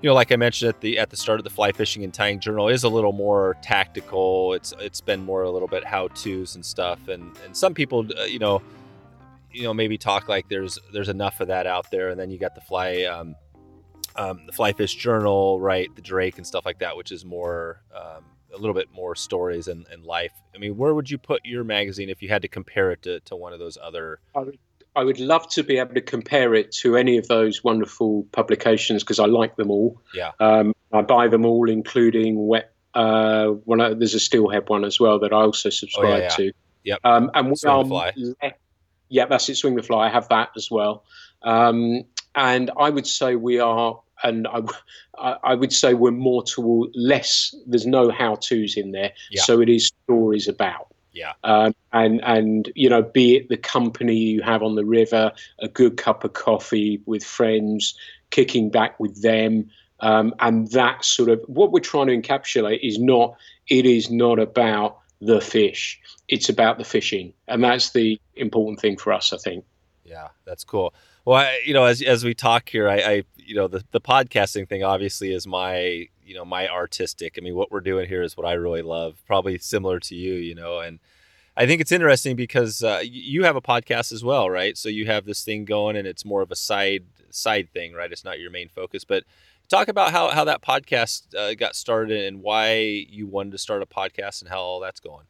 you 0.00 0.08
know, 0.08 0.14
like 0.14 0.30
I 0.30 0.36
mentioned 0.36 0.68
at 0.68 0.80
the 0.80 0.98
at 0.98 1.10
the 1.10 1.16
start 1.16 1.40
of 1.40 1.44
the 1.44 1.50
fly 1.50 1.72
fishing 1.72 2.04
and 2.04 2.14
tying 2.14 2.38
journal 2.38 2.68
is 2.68 2.84
a 2.84 2.88
little 2.88 3.12
more 3.12 3.56
tactical. 3.62 4.52
It's 4.54 4.72
it's 4.78 5.00
been 5.00 5.24
more 5.24 5.42
a 5.42 5.50
little 5.50 5.68
bit 5.68 5.84
how 5.84 6.08
tos 6.08 6.54
and 6.54 6.64
stuff, 6.64 7.08
and 7.08 7.36
and 7.44 7.56
some 7.56 7.74
people, 7.74 8.06
uh, 8.18 8.24
you 8.24 8.38
know, 8.38 8.62
you 9.50 9.64
know 9.64 9.74
maybe 9.74 9.98
talk 9.98 10.28
like 10.28 10.48
there's 10.48 10.78
there's 10.92 11.08
enough 11.08 11.40
of 11.40 11.48
that 11.48 11.66
out 11.66 11.90
there, 11.90 12.10
and 12.10 12.20
then 12.20 12.30
you 12.30 12.38
got 12.38 12.54
the 12.54 12.60
fly. 12.60 13.04
Um, 13.04 13.34
um, 14.16 14.46
the 14.46 14.52
fly 14.52 14.72
fish 14.72 14.96
journal, 14.96 15.60
right? 15.60 15.94
The 15.94 16.02
Drake 16.02 16.38
and 16.38 16.46
stuff 16.46 16.66
like 16.66 16.80
that, 16.80 16.96
which 16.96 17.12
is 17.12 17.24
more 17.24 17.82
um, 17.94 18.24
a 18.52 18.58
little 18.58 18.74
bit 18.74 18.88
more 18.92 19.14
stories 19.14 19.68
and, 19.68 19.86
and 19.92 20.04
life. 20.04 20.32
I 20.52 20.58
mean, 20.58 20.76
where 20.76 20.92
would 20.92 21.08
you 21.08 21.18
put 21.18 21.44
your 21.44 21.62
magazine 21.62 22.08
if 22.08 22.20
you 22.20 22.28
had 22.28 22.42
to 22.42 22.48
compare 22.48 22.90
it 22.90 23.02
to, 23.02 23.20
to 23.20 23.36
one 23.36 23.52
of 23.52 23.60
those 23.60 23.78
other 23.80 24.18
I 24.98 25.04
would 25.04 25.20
love 25.20 25.48
to 25.50 25.62
be 25.62 25.78
able 25.78 25.94
to 25.94 26.00
compare 26.00 26.56
it 26.56 26.72
to 26.72 26.96
any 26.96 27.18
of 27.18 27.28
those 27.28 27.62
wonderful 27.62 28.26
publications 28.32 29.04
because 29.04 29.20
I 29.20 29.26
like 29.26 29.54
them 29.54 29.70
all. 29.70 30.02
Yeah. 30.12 30.32
Um, 30.40 30.74
I 30.92 31.02
buy 31.02 31.28
them 31.28 31.46
all, 31.46 31.70
including 31.70 32.48
wet. 32.48 32.72
Uh, 32.94 33.50
one, 33.64 33.78
there's 34.00 34.14
a 34.14 34.18
steelhead 34.18 34.68
one 34.68 34.84
as 34.84 34.98
well 34.98 35.20
that 35.20 35.32
I 35.32 35.36
also 35.36 35.70
subscribe 35.70 36.06
oh, 36.06 36.16
yeah, 36.16 36.22
yeah. 36.22 36.28
to. 36.30 36.52
Yep. 36.82 36.98
Um, 37.04 37.30
and 37.34 37.56
Swing 37.56 37.82
the 37.82 37.88
fly. 37.88 38.12
Yeah, 39.08 39.26
that's 39.26 39.48
it. 39.48 39.54
Swing 39.54 39.76
the 39.76 39.84
fly. 39.84 40.08
I 40.08 40.10
have 40.10 40.28
that 40.30 40.50
as 40.56 40.68
well. 40.68 41.04
Um, 41.42 42.02
and 42.34 42.72
I 42.76 42.90
would 42.90 43.06
say 43.06 43.36
we 43.36 43.60
are, 43.60 44.00
and 44.24 44.48
I, 44.48 45.36
I 45.44 45.54
would 45.54 45.72
say 45.72 45.94
we're 45.94 46.10
more 46.10 46.42
toward 46.42 46.90
less. 46.96 47.54
There's 47.68 47.86
no 47.86 48.10
how 48.10 48.34
tos 48.34 48.76
in 48.76 48.90
there, 48.90 49.12
yeah. 49.30 49.42
so 49.42 49.60
it 49.60 49.68
is 49.68 49.92
stories 50.04 50.48
about. 50.48 50.88
Yeah. 51.12 51.32
Um, 51.44 51.74
and 51.92 52.20
and 52.24 52.70
you 52.74 52.88
know, 52.88 53.02
be 53.02 53.36
it 53.36 53.48
the 53.48 53.56
company 53.56 54.14
you 54.14 54.42
have 54.42 54.62
on 54.62 54.74
the 54.74 54.84
river, 54.84 55.32
a 55.58 55.68
good 55.68 55.96
cup 55.96 56.24
of 56.24 56.32
coffee 56.32 57.02
with 57.06 57.24
friends, 57.24 57.94
kicking 58.30 58.70
back 58.70 58.98
with 59.00 59.22
them, 59.22 59.70
um, 60.00 60.34
and 60.40 60.70
that 60.72 61.04
sort 61.04 61.28
of 61.28 61.40
what 61.46 61.72
we're 61.72 61.80
trying 61.80 62.08
to 62.08 62.16
encapsulate 62.16 62.80
is 62.82 62.98
not. 62.98 63.36
It 63.68 63.84
is 63.84 64.10
not 64.10 64.38
about 64.38 64.98
the 65.20 65.40
fish. 65.40 66.00
It's 66.28 66.48
about 66.48 66.78
the 66.78 66.84
fishing, 66.84 67.32
and 67.48 67.64
that's 67.64 67.90
the 67.90 68.20
important 68.36 68.80
thing 68.80 68.96
for 68.96 69.12
us, 69.12 69.32
I 69.32 69.38
think. 69.38 69.64
Yeah, 70.04 70.28
that's 70.44 70.64
cool. 70.64 70.94
Well, 71.24 71.36
I, 71.38 71.60
you 71.66 71.74
know, 71.74 71.84
as 71.84 72.00
as 72.00 72.24
we 72.24 72.34
talk 72.34 72.68
here, 72.68 72.88
I, 72.88 72.96
I, 72.96 73.22
you 73.36 73.54
know, 73.54 73.68
the 73.68 73.84
the 73.90 74.00
podcasting 74.00 74.68
thing 74.68 74.82
obviously 74.82 75.32
is 75.32 75.46
my, 75.46 76.08
you 76.28 76.34
know, 76.34 76.44
my 76.44 76.68
artistic. 76.68 77.36
I 77.38 77.40
mean, 77.40 77.54
what 77.54 77.70
we're 77.70 77.80
doing 77.80 78.06
here 78.06 78.22
is 78.22 78.36
what 78.36 78.46
I 78.46 78.52
really 78.52 78.82
love. 78.82 79.16
Probably 79.26 79.58
similar 79.58 79.98
to 80.00 80.14
you, 80.14 80.34
you 80.34 80.54
know, 80.54 80.80
and 80.80 81.00
I 81.56 81.66
think 81.66 81.80
it's 81.80 81.90
interesting 81.90 82.36
because 82.36 82.84
uh, 82.84 83.00
you 83.02 83.42
have 83.42 83.56
a 83.56 83.60
podcast 83.60 84.12
as 84.12 84.22
well, 84.22 84.48
right? 84.48 84.78
So 84.78 84.88
you 84.88 85.06
have 85.06 85.24
this 85.24 85.42
thing 85.42 85.64
going, 85.64 85.96
and 85.96 86.06
it's 86.06 86.24
more 86.24 86.42
of 86.42 86.52
a 86.52 86.56
side 86.56 87.04
side 87.30 87.68
thing, 87.72 87.94
right? 87.94 88.12
It's 88.12 88.24
not 88.24 88.38
your 88.38 88.50
main 88.50 88.68
focus, 88.68 89.04
but 89.04 89.24
talk 89.68 89.88
about 89.88 90.12
how 90.12 90.28
how 90.28 90.44
that 90.44 90.62
podcast 90.62 91.34
uh, 91.34 91.54
got 91.54 91.74
started 91.74 92.26
and 92.26 92.42
why 92.42 93.06
you 93.08 93.26
wanted 93.26 93.52
to 93.52 93.58
start 93.58 93.82
a 93.82 93.86
podcast 93.86 94.42
and 94.42 94.48
how 94.48 94.60
all 94.60 94.80
that's 94.80 95.00
going. 95.00 95.24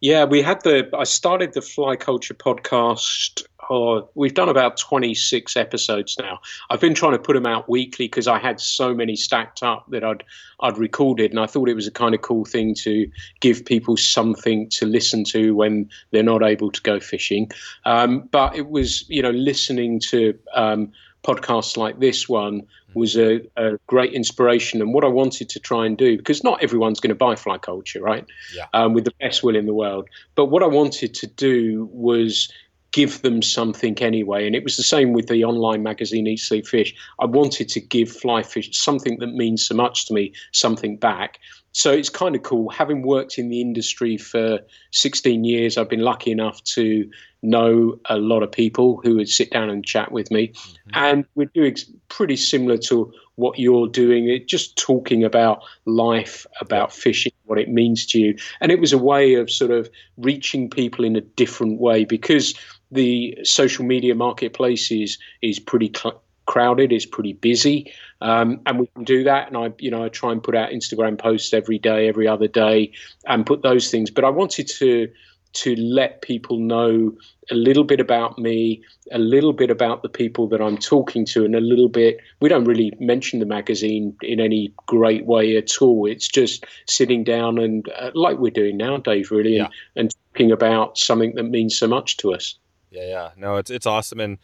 Yeah, 0.00 0.24
we 0.24 0.42
had 0.42 0.62
the. 0.62 0.88
I 0.98 1.04
started 1.04 1.52
the 1.52 1.62
Fly 1.62 1.96
Culture 1.96 2.34
podcast. 2.34 3.44
Oh, 3.72 4.10
we've 4.16 4.34
done 4.34 4.48
about 4.48 4.76
26 4.78 5.56
episodes 5.56 6.16
now. 6.18 6.40
I've 6.70 6.80
been 6.80 6.92
trying 6.92 7.12
to 7.12 7.20
put 7.20 7.34
them 7.34 7.46
out 7.46 7.68
weekly 7.68 8.06
because 8.06 8.26
I 8.26 8.40
had 8.40 8.60
so 8.60 8.92
many 8.92 9.14
stacked 9.14 9.62
up 9.62 9.86
that 9.90 10.02
I'd 10.02 10.24
I'd 10.58 10.76
recorded, 10.76 11.30
and 11.30 11.38
I 11.38 11.46
thought 11.46 11.68
it 11.68 11.74
was 11.74 11.86
a 11.86 11.92
kind 11.92 12.12
of 12.12 12.20
cool 12.20 12.44
thing 12.44 12.74
to 12.80 13.08
give 13.38 13.64
people 13.64 13.96
something 13.96 14.68
to 14.70 14.86
listen 14.86 15.22
to 15.26 15.54
when 15.54 15.88
they're 16.10 16.24
not 16.24 16.42
able 16.42 16.72
to 16.72 16.82
go 16.82 16.98
fishing. 16.98 17.48
Um, 17.84 18.28
but 18.32 18.56
it 18.56 18.68
was, 18.68 19.08
you 19.08 19.22
know, 19.22 19.30
listening 19.30 20.00
to. 20.10 20.36
Um, 20.54 20.92
podcasts 21.22 21.76
like 21.76 22.00
this 22.00 22.30
one 22.30 22.62
was 22.94 23.14
a, 23.14 23.42
a, 23.56 23.78
great 23.86 24.14
inspiration 24.14 24.80
and 24.80 24.94
what 24.94 25.04
I 25.04 25.08
wanted 25.08 25.50
to 25.50 25.60
try 25.60 25.84
and 25.84 25.94
do 25.96 26.16
because 26.16 26.42
not 26.42 26.62
everyone's 26.62 26.98
going 26.98 27.10
to 27.10 27.14
buy 27.14 27.36
fly 27.36 27.58
culture 27.58 28.00
right 28.00 28.24
yeah. 28.54 28.64
um, 28.72 28.94
with 28.94 29.04
the 29.04 29.12
best 29.20 29.42
will 29.42 29.54
in 29.54 29.66
the 29.66 29.74
world 29.74 30.08
but 30.34 30.46
what 30.46 30.62
I 30.62 30.66
wanted 30.66 31.12
to 31.12 31.26
do 31.26 31.90
was 31.92 32.50
give 32.92 33.22
them 33.22 33.42
something 33.42 33.98
anyway. 33.98 34.46
And 34.46 34.56
it 34.56 34.64
was 34.64 34.76
the 34.76 34.82
same 34.82 35.12
with 35.12 35.28
the 35.28 35.44
online 35.44 35.82
magazine 35.82 36.26
Eat 36.26 36.38
Sleep 36.38 36.66
Fish. 36.66 36.94
I 37.20 37.26
wanted 37.26 37.68
to 37.70 37.80
give 37.80 38.10
fly 38.10 38.42
fish 38.42 38.70
something 38.72 39.18
that 39.20 39.28
means 39.28 39.64
so 39.64 39.74
much 39.74 40.06
to 40.06 40.14
me 40.14 40.32
something 40.52 40.96
back. 40.96 41.38
So 41.72 41.92
it's 41.92 42.08
kind 42.08 42.34
of 42.34 42.42
cool. 42.42 42.68
Having 42.70 43.02
worked 43.02 43.38
in 43.38 43.48
the 43.48 43.60
industry 43.60 44.16
for 44.16 44.58
16 44.92 45.44
years 45.44 45.78
i've 45.78 45.88
been 45.88 46.00
lucky 46.00 46.32
enough 46.32 46.62
to 46.64 47.08
know 47.42 47.98
a 48.08 48.16
lot 48.16 48.42
of 48.42 48.50
people 48.50 49.00
who 49.02 49.16
would 49.16 49.28
sit 49.28 49.50
down 49.50 49.70
and 49.70 49.84
chat 49.84 50.12
with 50.12 50.30
me. 50.30 50.48
Mm-hmm. 50.48 50.90
and 50.94 51.24
we're 51.34 51.50
doing 51.54 51.76
pretty 52.08 52.36
similar 52.36 52.76
to 52.76 53.12
what 53.36 53.58
you're 53.58 53.88
doing. 53.88 54.28
It 54.28 54.46
just 54.46 54.76
talking 54.76 55.24
about 55.24 55.62
life 55.86 56.46
about 56.60 56.92
fishing 56.92 57.32
what 57.46 57.58
it 57.58 57.70
means 57.70 58.04
to 58.06 58.18
you. 58.18 58.36
And 58.60 58.70
it 58.70 58.78
was 58.78 58.92
a 58.92 58.98
way 58.98 59.34
of 59.34 59.50
sort 59.50 59.70
of 59.70 59.88
reaching 60.18 60.68
people 60.68 61.04
in 61.04 61.16
a 61.16 61.22
different 61.22 61.80
way 61.80 62.04
because 62.04 62.54
the 62.90 63.38
social 63.44 63.84
media 63.84 64.14
marketplace 64.14 64.90
is 64.90 65.18
is 65.42 65.58
pretty 65.58 65.92
cl- 65.94 66.22
crowded. 66.46 66.92
It's 66.92 67.06
pretty 67.06 67.34
busy, 67.34 67.92
um, 68.20 68.60
and 68.66 68.80
we 68.80 68.86
can 68.88 69.04
do 69.04 69.24
that. 69.24 69.48
And 69.48 69.56
I, 69.56 69.72
you 69.78 69.90
know, 69.90 70.04
I 70.04 70.08
try 70.08 70.32
and 70.32 70.42
put 70.42 70.56
out 70.56 70.70
Instagram 70.70 71.18
posts 71.18 71.52
every 71.52 71.78
day, 71.78 72.08
every 72.08 72.26
other 72.26 72.48
day, 72.48 72.92
and 73.26 73.46
put 73.46 73.62
those 73.62 73.90
things. 73.90 74.10
But 74.10 74.24
I 74.24 74.30
wanted 74.30 74.68
to 74.78 75.08
to 75.52 75.74
let 75.76 76.22
people 76.22 76.58
know 76.58 77.12
a 77.50 77.54
little 77.54 77.82
bit 77.82 77.98
about 77.98 78.38
me, 78.38 78.82
a 79.10 79.18
little 79.18 79.52
bit 79.52 79.70
about 79.70 80.02
the 80.02 80.08
people 80.08 80.46
that 80.48 80.60
I'm 80.60 80.78
talking 80.78 81.26
to, 81.26 81.44
and 81.44 81.54
a 81.54 81.60
little 81.60 81.88
bit. 81.88 82.18
We 82.40 82.48
don't 82.48 82.64
really 82.64 82.92
mention 83.00 83.40
the 83.40 83.46
magazine 83.46 84.16
in 84.22 84.40
any 84.40 84.72
great 84.86 85.26
way 85.26 85.56
at 85.56 85.82
all. 85.82 86.06
It's 86.06 86.28
just 86.28 86.64
sitting 86.86 87.24
down 87.24 87.58
and, 87.58 87.88
uh, 87.98 88.12
like 88.14 88.38
we're 88.38 88.52
doing 88.52 88.76
now, 88.76 88.98
Dave, 88.98 89.32
really, 89.32 89.56
yeah. 89.56 89.64
and, 89.64 89.72
and 89.96 90.14
talking 90.32 90.52
about 90.52 90.98
something 90.98 91.34
that 91.34 91.44
means 91.44 91.76
so 91.76 91.88
much 91.88 92.16
to 92.18 92.32
us. 92.32 92.54
Yeah, 92.90 93.06
yeah. 93.06 93.30
No, 93.36 93.56
it's 93.56 93.70
it's 93.70 93.86
awesome, 93.86 94.20
and 94.20 94.38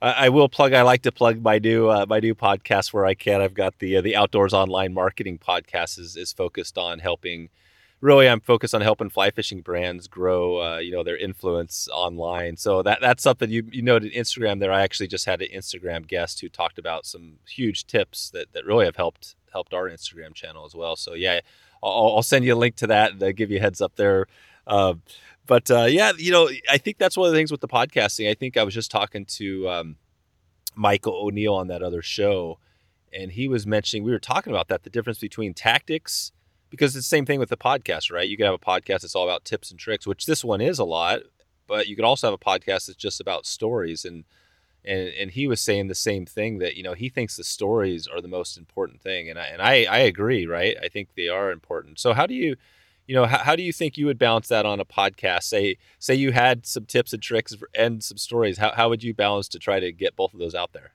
I, 0.00 0.28
will 0.28 0.48
plug. 0.48 0.72
I 0.72 0.82
like 0.82 1.02
to 1.02 1.12
plug 1.12 1.40
my 1.42 1.58
new 1.58 1.88
uh, 1.88 2.06
my 2.08 2.18
new 2.18 2.34
podcast 2.34 2.92
where 2.92 3.06
I 3.06 3.14
can. 3.14 3.40
I've 3.40 3.54
got 3.54 3.78
the 3.78 3.96
uh, 3.98 4.00
the 4.00 4.16
Outdoors 4.16 4.52
Online 4.52 4.92
Marketing 4.92 5.38
podcast 5.38 5.98
is 5.98 6.16
is 6.16 6.32
focused 6.32 6.76
on 6.76 6.98
helping 6.98 7.48
really 8.00 8.28
I'm 8.28 8.40
focused 8.40 8.74
on 8.74 8.80
helping 8.80 9.08
fly 9.10 9.30
fishing 9.30 9.60
brands 9.60 10.08
grow, 10.08 10.60
uh, 10.60 10.78
you 10.78 10.90
know, 10.90 11.04
their 11.04 11.16
influence 11.16 11.88
online. 11.92 12.56
So 12.56 12.82
that 12.82 13.00
that's 13.00 13.22
something 13.22 13.50
you 13.50 13.64
you 13.70 13.82
noted 13.82 14.12
Instagram 14.12 14.58
there. 14.58 14.72
I 14.72 14.82
actually 14.82 15.06
just 15.08 15.26
had 15.26 15.40
an 15.40 15.48
Instagram 15.54 16.06
guest 16.06 16.40
who 16.40 16.48
talked 16.48 16.78
about 16.78 17.06
some 17.06 17.34
huge 17.48 17.86
tips 17.86 18.30
that 18.30 18.52
that 18.52 18.66
really 18.66 18.86
have 18.86 18.96
helped 18.96 19.36
helped 19.52 19.72
our 19.72 19.88
Instagram 19.88 20.34
channel 20.34 20.64
as 20.66 20.74
well. 20.74 20.96
So 20.96 21.14
yeah, 21.14 21.40
I'll, 21.82 22.14
I'll 22.16 22.22
send 22.24 22.44
you 22.44 22.54
a 22.54 22.56
link 22.56 22.74
to 22.76 22.88
that 22.88 23.12
and 23.22 23.36
give 23.36 23.52
you 23.52 23.60
heads 23.60 23.80
up 23.80 23.94
there. 23.94 24.26
Uh, 24.66 24.94
but 25.46 25.70
uh, 25.70 25.84
yeah, 25.84 26.12
you 26.16 26.30
know, 26.30 26.48
I 26.70 26.78
think 26.78 26.98
that's 26.98 27.16
one 27.16 27.26
of 27.26 27.32
the 27.32 27.38
things 27.38 27.50
with 27.50 27.60
the 27.60 27.68
podcasting. 27.68 28.30
I 28.30 28.34
think 28.34 28.56
I 28.56 28.62
was 28.62 28.74
just 28.74 28.90
talking 28.90 29.24
to 29.26 29.68
um, 29.68 29.96
Michael 30.74 31.14
O'Neill 31.26 31.54
on 31.54 31.68
that 31.68 31.82
other 31.82 32.02
show, 32.02 32.58
and 33.12 33.32
he 33.32 33.48
was 33.48 33.66
mentioning 33.66 34.04
we 34.04 34.12
were 34.12 34.18
talking 34.18 34.52
about 34.52 34.68
that 34.68 34.84
the 34.84 34.90
difference 34.90 35.18
between 35.18 35.54
tactics 35.54 36.32
because 36.70 36.96
it's 36.96 37.06
the 37.06 37.16
same 37.16 37.26
thing 37.26 37.38
with 37.38 37.50
the 37.50 37.56
podcast, 37.56 38.10
right? 38.10 38.26
You 38.26 38.36
could 38.36 38.46
have 38.46 38.54
a 38.54 38.58
podcast 38.58 39.02
that's 39.02 39.14
all 39.14 39.24
about 39.28 39.44
tips 39.44 39.70
and 39.70 39.78
tricks, 39.78 40.06
which 40.06 40.24
this 40.24 40.42
one 40.42 40.62
is 40.62 40.78
a 40.78 40.84
lot, 40.84 41.20
but 41.66 41.86
you 41.86 41.94
could 41.94 42.04
also 42.04 42.28
have 42.28 42.34
a 42.34 42.38
podcast 42.38 42.86
that's 42.86 42.94
just 42.94 43.20
about 43.20 43.44
stories 43.46 44.04
and 44.04 44.24
and 44.84 45.08
and 45.08 45.30
he 45.32 45.46
was 45.46 45.60
saying 45.60 45.88
the 45.88 45.94
same 45.94 46.26
thing 46.26 46.58
that 46.58 46.76
you 46.76 46.82
know 46.82 46.94
he 46.94 47.08
thinks 47.08 47.36
the 47.36 47.44
stories 47.44 48.06
are 48.06 48.20
the 48.20 48.28
most 48.28 48.56
important 48.56 49.00
thing 49.00 49.30
and 49.30 49.38
I 49.38 49.44
and 49.46 49.62
I, 49.62 49.84
I 49.84 49.98
agree 49.98 50.46
right 50.46 50.76
I 50.82 50.88
think 50.88 51.10
they 51.14 51.28
are 51.28 51.50
important 51.50 52.00
so 52.00 52.12
how 52.12 52.26
do 52.26 52.34
you 52.34 52.56
you 53.06 53.14
know 53.14 53.26
how, 53.26 53.38
how 53.38 53.56
do 53.56 53.62
you 53.62 53.72
think 53.72 53.98
you 53.98 54.06
would 54.06 54.18
balance 54.18 54.48
that 54.48 54.64
on 54.64 54.80
a 54.80 54.84
podcast 54.84 55.44
say 55.44 55.76
say 55.98 56.14
you 56.14 56.32
had 56.32 56.66
some 56.66 56.84
tips 56.84 57.12
and 57.12 57.22
tricks 57.22 57.54
and 57.74 58.02
some 58.02 58.16
stories 58.16 58.58
how, 58.58 58.72
how 58.72 58.88
would 58.88 59.02
you 59.02 59.12
balance 59.14 59.48
to 59.48 59.58
try 59.58 59.80
to 59.80 59.92
get 59.92 60.16
both 60.16 60.32
of 60.32 60.40
those 60.40 60.54
out 60.54 60.72
there 60.72 60.92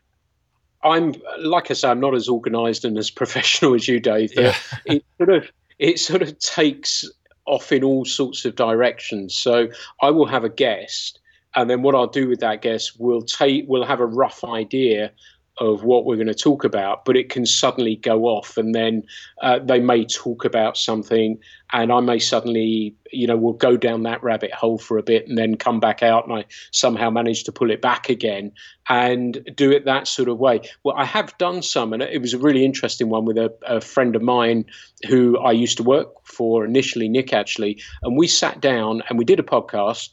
I'm 0.83 1.15
like 1.39 1.71
I 1.71 1.73
say, 1.73 1.89
I'm 1.89 1.99
not 1.99 2.15
as 2.15 2.29
organised 2.29 2.85
and 2.85 2.97
as 2.97 3.09
professional 3.11 3.73
as 3.73 3.87
you, 3.87 3.99
Dave. 3.99 4.31
Yeah. 4.35 4.55
it 4.85 5.03
sort 5.17 5.29
of 5.29 5.51
it 5.79 5.99
sort 5.99 6.21
of 6.21 6.37
takes 6.39 7.03
off 7.45 7.71
in 7.71 7.83
all 7.83 8.05
sorts 8.05 8.45
of 8.45 8.55
directions. 8.55 9.35
So 9.37 9.69
I 10.01 10.11
will 10.11 10.25
have 10.25 10.43
a 10.43 10.49
guest, 10.49 11.19
and 11.55 11.69
then 11.69 11.81
what 11.81 11.95
I'll 11.95 12.07
do 12.07 12.27
with 12.27 12.39
that 12.41 12.61
guest, 12.61 12.93
we'll 12.99 13.21
take, 13.21 13.65
we'll 13.67 13.85
have 13.85 13.99
a 13.99 14.05
rough 14.05 14.43
idea 14.43 15.11
of 15.59 15.83
what 15.83 16.05
we're 16.05 16.15
going 16.15 16.27
to 16.27 16.33
talk 16.33 16.63
about, 16.63 17.03
but 17.05 17.17
it 17.17 17.29
can 17.29 17.45
suddenly 17.45 17.95
go 17.95 18.25
off, 18.25 18.57
and 18.57 18.75
then 18.75 19.03
uh, 19.41 19.59
they 19.59 19.79
may 19.79 20.05
talk 20.05 20.45
about 20.45 20.77
something, 20.77 21.39
and 21.73 21.91
I 21.91 21.99
may 21.99 22.19
suddenly, 22.19 22.95
you 23.11 23.27
know, 23.27 23.35
we'll 23.35 23.53
go 23.53 23.75
down 23.75 24.03
that 24.03 24.21
rabbit 24.21 24.53
hole 24.53 24.77
for 24.77 24.97
a 24.97 25.03
bit, 25.03 25.27
and 25.27 25.37
then 25.37 25.57
come 25.57 25.79
back 25.79 26.03
out, 26.03 26.27
and 26.27 26.37
I 26.37 26.45
somehow 26.71 27.09
manage 27.09 27.43
to 27.45 27.51
pull 27.51 27.71
it 27.71 27.81
back 27.81 28.09
again, 28.09 28.51
and 28.87 29.39
do 29.55 29.71
it 29.71 29.85
that 29.85 30.07
sort 30.07 30.29
of 30.29 30.37
way. 30.37 30.61
Well, 30.83 30.95
I 30.95 31.05
have 31.05 31.37
done 31.37 31.61
some, 31.61 31.93
and 31.93 32.03
it 32.03 32.21
was 32.21 32.33
a 32.33 32.39
really 32.39 32.63
interesting 32.63 33.09
one 33.09 33.25
with 33.25 33.37
a, 33.37 33.53
a 33.65 33.81
friend 33.81 34.15
of 34.15 34.21
mine 34.21 34.65
who 35.07 35.37
I 35.39 35.51
used 35.51 35.77
to 35.77 35.83
work 35.83 36.09
for 36.23 36.65
initially, 36.65 37.09
Nick 37.09 37.33
actually, 37.33 37.81
and 38.03 38.17
we 38.17 38.27
sat 38.27 38.61
down 38.61 39.01
and 39.09 39.17
we 39.17 39.25
did 39.25 39.39
a 39.39 39.43
podcast, 39.43 40.09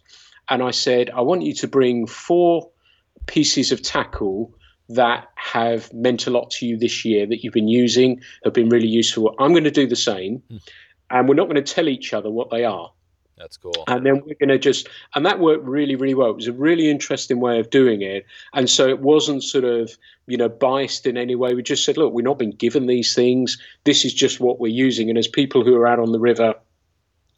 and 0.49 0.63
I 0.63 0.71
said, 0.71 1.11
I 1.11 1.21
want 1.21 1.43
you 1.43 1.55
to 1.55 1.69
bring 1.69 2.07
four 2.07 2.71
pieces 3.27 3.73
of 3.73 3.81
tackle 3.81 4.55
that 4.89 5.29
have 5.37 5.93
meant 5.93 6.27
a 6.27 6.31
lot 6.31 6.51
to 6.51 6.67
you 6.67 6.77
this 6.77 7.05
year 7.05 7.27
that 7.27 7.43
you've 7.43 7.55
been 7.55 7.69
using, 7.69 8.21
have 8.45 8.53
been 8.53 8.69
really 8.69 8.89
useful. 8.89 9.35
I'm 9.39 9.53
going 9.53 9.65
to 9.65 9.71
do 9.71 9.87
the 9.87 9.97
same, 9.97 10.43
mm. 10.51 10.61
and 11.11 11.29
we're 11.29 11.35
not 11.35 11.49
going 11.49 11.63
to 11.63 11.75
tell 11.75 11.89
each 11.89 12.13
other 12.13 12.31
what 12.31 12.51
they 12.51 12.65
are. 12.65 12.91
That's 13.37 13.57
cool. 13.57 13.85
And 13.89 14.07
then 14.07 14.23
we're 14.25 14.37
going 14.39 14.51
to 14.51 14.59
just, 14.59 14.89
and 15.15 15.27
that 15.27 15.41
worked 15.41 15.65
really, 15.65 15.97
really 15.97 16.15
well. 16.15 16.31
It 16.31 16.37
was 16.37 16.47
a 16.47 16.53
really 16.53 16.89
interesting 16.89 17.41
way 17.41 17.59
of 17.59 17.69
doing 17.71 18.03
it. 18.03 18.27
And 18.53 18.71
so 18.71 18.89
it 18.89 19.01
wasn't 19.01 19.43
sort 19.43 19.65
of, 19.65 19.91
you 20.27 20.37
know, 20.37 20.49
biased 20.49 21.07
in 21.07 21.17
any 21.17 21.35
way. 21.35 21.55
We 21.55 21.63
just 21.63 21.85
said, 21.85 21.97
look, 21.97 22.13
we've 22.13 22.25
not 22.25 22.39
been 22.39 22.53
given 22.53 22.87
these 22.87 23.15
things. 23.15 23.59
This 23.83 24.05
is 24.05 24.15
just 24.15 24.39
what 24.39 24.61
we're 24.61 24.69
using. 24.69 25.09
And 25.09 25.19
as 25.19 25.27
people 25.27 25.65
who 25.65 25.75
are 25.75 25.87
out 25.87 25.99
on 25.99 26.13
the 26.13 26.21
river, 26.21 26.55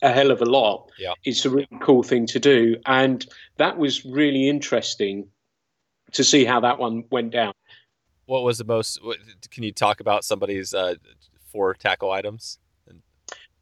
a 0.02 0.12
hell 0.12 0.30
of 0.30 0.42
a 0.42 0.44
lot, 0.44 0.90
yeah. 0.98 1.14
it's 1.24 1.46
a 1.46 1.50
really 1.50 1.78
cool 1.80 2.02
thing 2.02 2.26
to 2.26 2.38
do. 2.38 2.76
And 2.84 3.26
that 3.56 3.78
was 3.78 4.04
really 4.04 4.50
interesting 4.50 5.28
to 6.12 6.24
see 6.24 6.44
how 6.44 6.60
that 6.60 6.78
one 6.78 7.04
went 7.10 7.32
down. 7.32 7.52
What 8.26 8.42
was 8.42 8.58
the 8.58 8.64
most? 8.64 9.00
Can 9.50 9.62
you 9.62 9.72
talk 9.72 10.00
about 10.00 10.24
somebody's 10.24 10.74
uh, 10.74 10.94
four 11.52 11.74
tackle 11.74 12.10
items? 12.10 12.58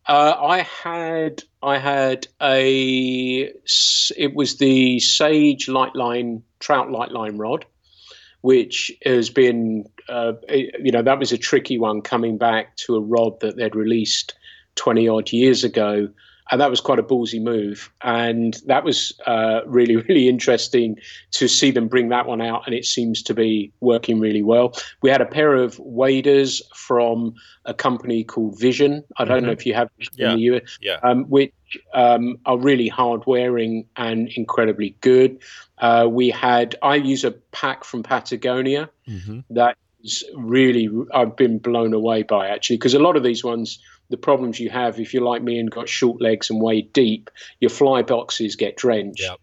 Uh, 0.07 0.37
I 0.39 0.59
had 0.63 1.43
I 1.63 1.79
had 1.79 2.27
a 2.41 3.51
it 4.17 4.35
was 4.35 4.59
the 4.59 5.01
Sage 5.01 5.67
Lightline 5.67 6.43
trout 6.61 6.89
Lightline 6.89 7.39
rod, 7.39 7.65
which 8.43 8.93
has 9.05 9.31
been 9.31 9.87
uh, 10.09 10.33
you 10.49 10.93
know 10.93 11.03
that 11.03 11.19
was 11.19 11.33
a 11.33 11.39
tricky 11.39 11.79
one 11.79 12.03
coming 12.03 12.37
back 12.37 12.77
to 12.77 12.97
a 12.97 13.01
rod 13.01 13.41
that 13.41 13.57
they'd 13.57 13.75
released 13.75 14.35
twenty 14.75 15.09
odd 15.09 15.33
years 15.33 15.65
ago 15.65 16.09
and 16.51 16.61
that 16.61 16.71
was 16.71 16.81
quite 16.81 16.99
a 16.99 17.03
ballsy 17.03 17.43
move. 17.43 17.91
And 18.03 18.61
that 18.67 18.85
was 18.85 19.19
uh, 19.27 19.61
really, 19.67 19.97
really 20.09 20.29
interesting 20.29 20.99
to 21.33 21.49
see 21.49 21.71
them 21.71 21.89
bring 21.89 22.09
that 22.11 22.27
one 22.27 22.41
out, 22.41 22.63
and 22.67 22.75
it 22.75 22.85
seems 22.85 23.23
to 23.23 23.35
be 23.35 23.73
working 23.81 24.21
really 24.21 24.43
well. 24.43 24.75
We 25.03 25.11
had 25.11 25.21
a 25.21 25.27
pair 25.27 25.55
of 25.55 25.79
waders 25.79 26.63
from 26.75 27.35
a 27.65 27.75
company 27.75 28.25
called 28.25 28.59
Vision. 28.59 29.05
I 29.17 29.25
don't 29.25 29.39
mm-hmm. 29.39 29.47
know 29.47 29.53
if 29.53 29.67
you 29.67 29.75
have 29.75 29.89
yeah. 30.15 30.31
in 30.31 30.37
the 30.37 30.43
US, 30.43 30.79
yeah. 30.81 30.99
um, 31.03 31.25
which 31.25 31.53
um, 31.95 32.39
are 32.47 32.59
really 32.59 32.89
hard 32.89 33.23
wearing 33.27 33.87
and 33.97 34.29
incredibly 34.37 34.97
good. 35.01 35.39
Uh, 35.79 36.07
we 36.11 36.31
had 36.31 36.77
I 36.83 36.97
use 36.97 37.25
a 37.25 37.33
pack 37.33 37.85
from 37.85 38.03
Patagonia 38.03 38.91
mm-hmm. 39.09 39.41
that 39.51 39.77
is 40.03 40.25
really 40.37 40.89
I've 41.13 41.37
been 41.37 41.59
blown 41.59 41.95
away 41.95 42.23
by 42.23 42.49
actually 42.49 42.77
because 42.77 42.95
a 42.95 42.99
lot 42.99 43.17
of 43.17 43.23
these 43.23 43.43
ones 43.43 43.79
the 44.11 44.17
problems 44.17 44.61
you 44.61 44.71
have 44.71 45.01
if 45.01 45.15
you're 45.15 45.23
like 45.23 45.43
me 45.43 45.59
and 45.59 45.71
got 45.71 45.89
short 45.89 46.21
legs 46.21 46.51
and 46.51 46.61
wade 46.61 46.93
deep, 46.93 47.31
your 47.61 47.71
fly 47.71 48.03
boxes 48.03 48.57
get 48.57 48.77
drenched. 48.77 49.23
Yep. 49.23 49.41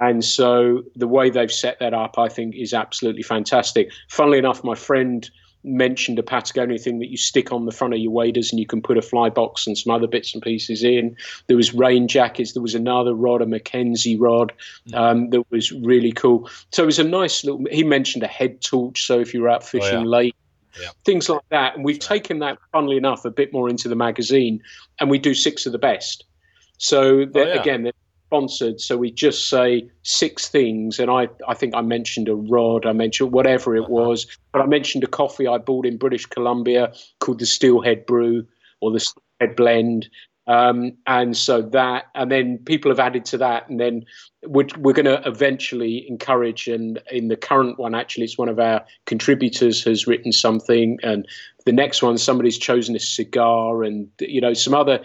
And 0.00 0.24
so 0.24 0.82
the 0.96 1.06
way 1.06 1.28
they've 1.30 1.52
set 1.52 1.78
that 1.80 1.92
up, 1.92 2.18
I 2.18 2.28
think, 2.28 2.56
is 2.56 2.72
absolutely 2.72 3.22
fantastic. 3.22 3.92
Funnily 4.08 4.38
enough, 4.38 4.64
my 4.64 4.74
friend 4.74 5.28
mentioned 5.62 6.18
a 6.18 6.22
Patagonia 6.22 6.78
thing 6.78 7.00
that 7.00 7.10
you 7.10 7.18
stick 7.18 7.52
on 7.52 7.66
the 7.66 7.72
front 7.72 7.92
of 7.92 8.00
your 8.00 8.10
waders 8.10 8.50
and 8.50 8.58
you 8.58 8.66
can 8.66 8.80
put 8.80 8.96
a 8.96 9.02
fly 9.02 9.28
box 9.28 9.66
and 9.66 9.76
some 9.76 9.94
other 9.94 10.06
bits 10.06 10.32
and 10.32 10.42
pieces 10.42 10.82
in. 10.82 11.14
There 11.48 11.56
was 11.56 11.74
rain 11.74 12.08
jackets. 12.08 12.54
There 12.54 12.62
was 12.62 12.74
another 12.74 13.14
rod, 13.14 13.42
a 13.42 13.46
Mackenzie 13.46 14.16
rod, 14.16 14.54
mm. 14.88 14.94
um, 14.96 15.30
that 15.30 15.50
was 15.50 15.70
really 15.70 16.12
cool. 16.12 16.48
So 16.72 16.82
it 16.82 16.86
was 16.86 16.98
a 16.98 17.04
nice 17.04 17.44
little. 17.44 17.62
He 17.70 17.84
mentioned 17.84 18.24
a 18.24 18.28
head 18.28 18.62
torch. 18.62 19.04
So 19.06 19.20
if 19.20 19.34
you're 19.34 19.50
out 19.50 19.62
fishing 19.62 19.98
oh, 19.98 20.00
yeah. 20.00 20.06
late 20.06 20.36
yeah. 20.80 20.88
things 21.04 21.28
like 21.28 21.48
that. 21.50 21.76
And 21.76 21.84
we've 21.84 21.98
taken 21.98 22.40
that, 22.40 22.58
funnily 22.72 22.96
enough, 22.96 23.24
a 23.24 23.30
bit 23.30 23.52
more 23.52 23.68
into 23.68 23.88
the 23.88 23.96
magazine, 23.96 24.62
and 24.98 25.10
we 25.10 25.18
do 25.18 25.34
six 25.34 25.66
of 25.66 25.72
the 25.72 25.78
best. 25.78 26.24
So 26.78 27.20
oh, 27.22 27.28
yeah. 27.34 27.60
again, 27.60 27.82
they're 27.82 27.92
sponsored. 28.26 28.80
So 28.80 28.96
we 28.96 29.10
just 29.10 29.48
say 29.48 29.90
six 30.02 30.48
things, 30.48 30.98
and 30.98 31.10
I, 31.10 31.28
I 31.48 31.54
think 31.54 31.74
I 31.74 31.80
mentioned 31.80 32.28
a 32.28 32.34
rod, 32.34 32.86
I 32.86 32.92
mentioned 32.92 33.32
whatever 33.32 33.76
it 33.76 33.82
uh-huh. 33.82 33.92
was, 33.92 34.26
but 34.52 34.62
I 34.62 34.66
mentioned 34.66 35.04
a 35.04 35.08
coffee 35.08 35.46
I 35.46 35.58
bought 35.58 35.86
in 35.86 35.96
British 35.96 36.26
Columbia 36.26 36.92
called 37.18 37.40
the 37.40 37.46
Steelhead 37.46 38.06
Brew 38.06 38.46
or 38.80 38.92
the 38.92 39.00
Steelhead 39.00 39.56
Blend, 39.56 40.08
um, 40.50 40.96
and 41.06 41.36
so 41.36 41.62
that, 41.62 42.06
and 42.16 42.28
then 42.32 42.58
people 42.58 42.90
have 42.90 42.98
added 42.98 43.24
to 43.26 43.38
that, 43.38 43.68
and 43.68 43.78
then 43.78 44.04
we're, 44.42 44.66
we're 44.78 44.92
going 44.92 45.04
to 45.04 45.22
eventually 45.24 46.04
encourage. 46.08 46.66
And 46.66 47.00
in 47.08 47.28
the 47.28 47.36
current 47.36 47.78
one, 47.78 47.94
actually, 47.94 48.24
it's 48.24 48.36
one 48.36 48.48
of 48.48 48.58
our 48.58 48.84
contributors 49.06 49.84
has 49.84 50.08
written 50.08 50.32
something, 50.32 50.98
and 51.04 51.28
the 51.66 51.72
next 51.72 52.02
one, 52.02 52.18
somebody's 52.18 52.58
chosen 52.58 52.96
a 52.96 52.98
cigar, 52.98 53.84
and 53.84 54.08
you 54.18 54.40
know 54.40 54.52
some 54.52 54.74
other 54.74 55.04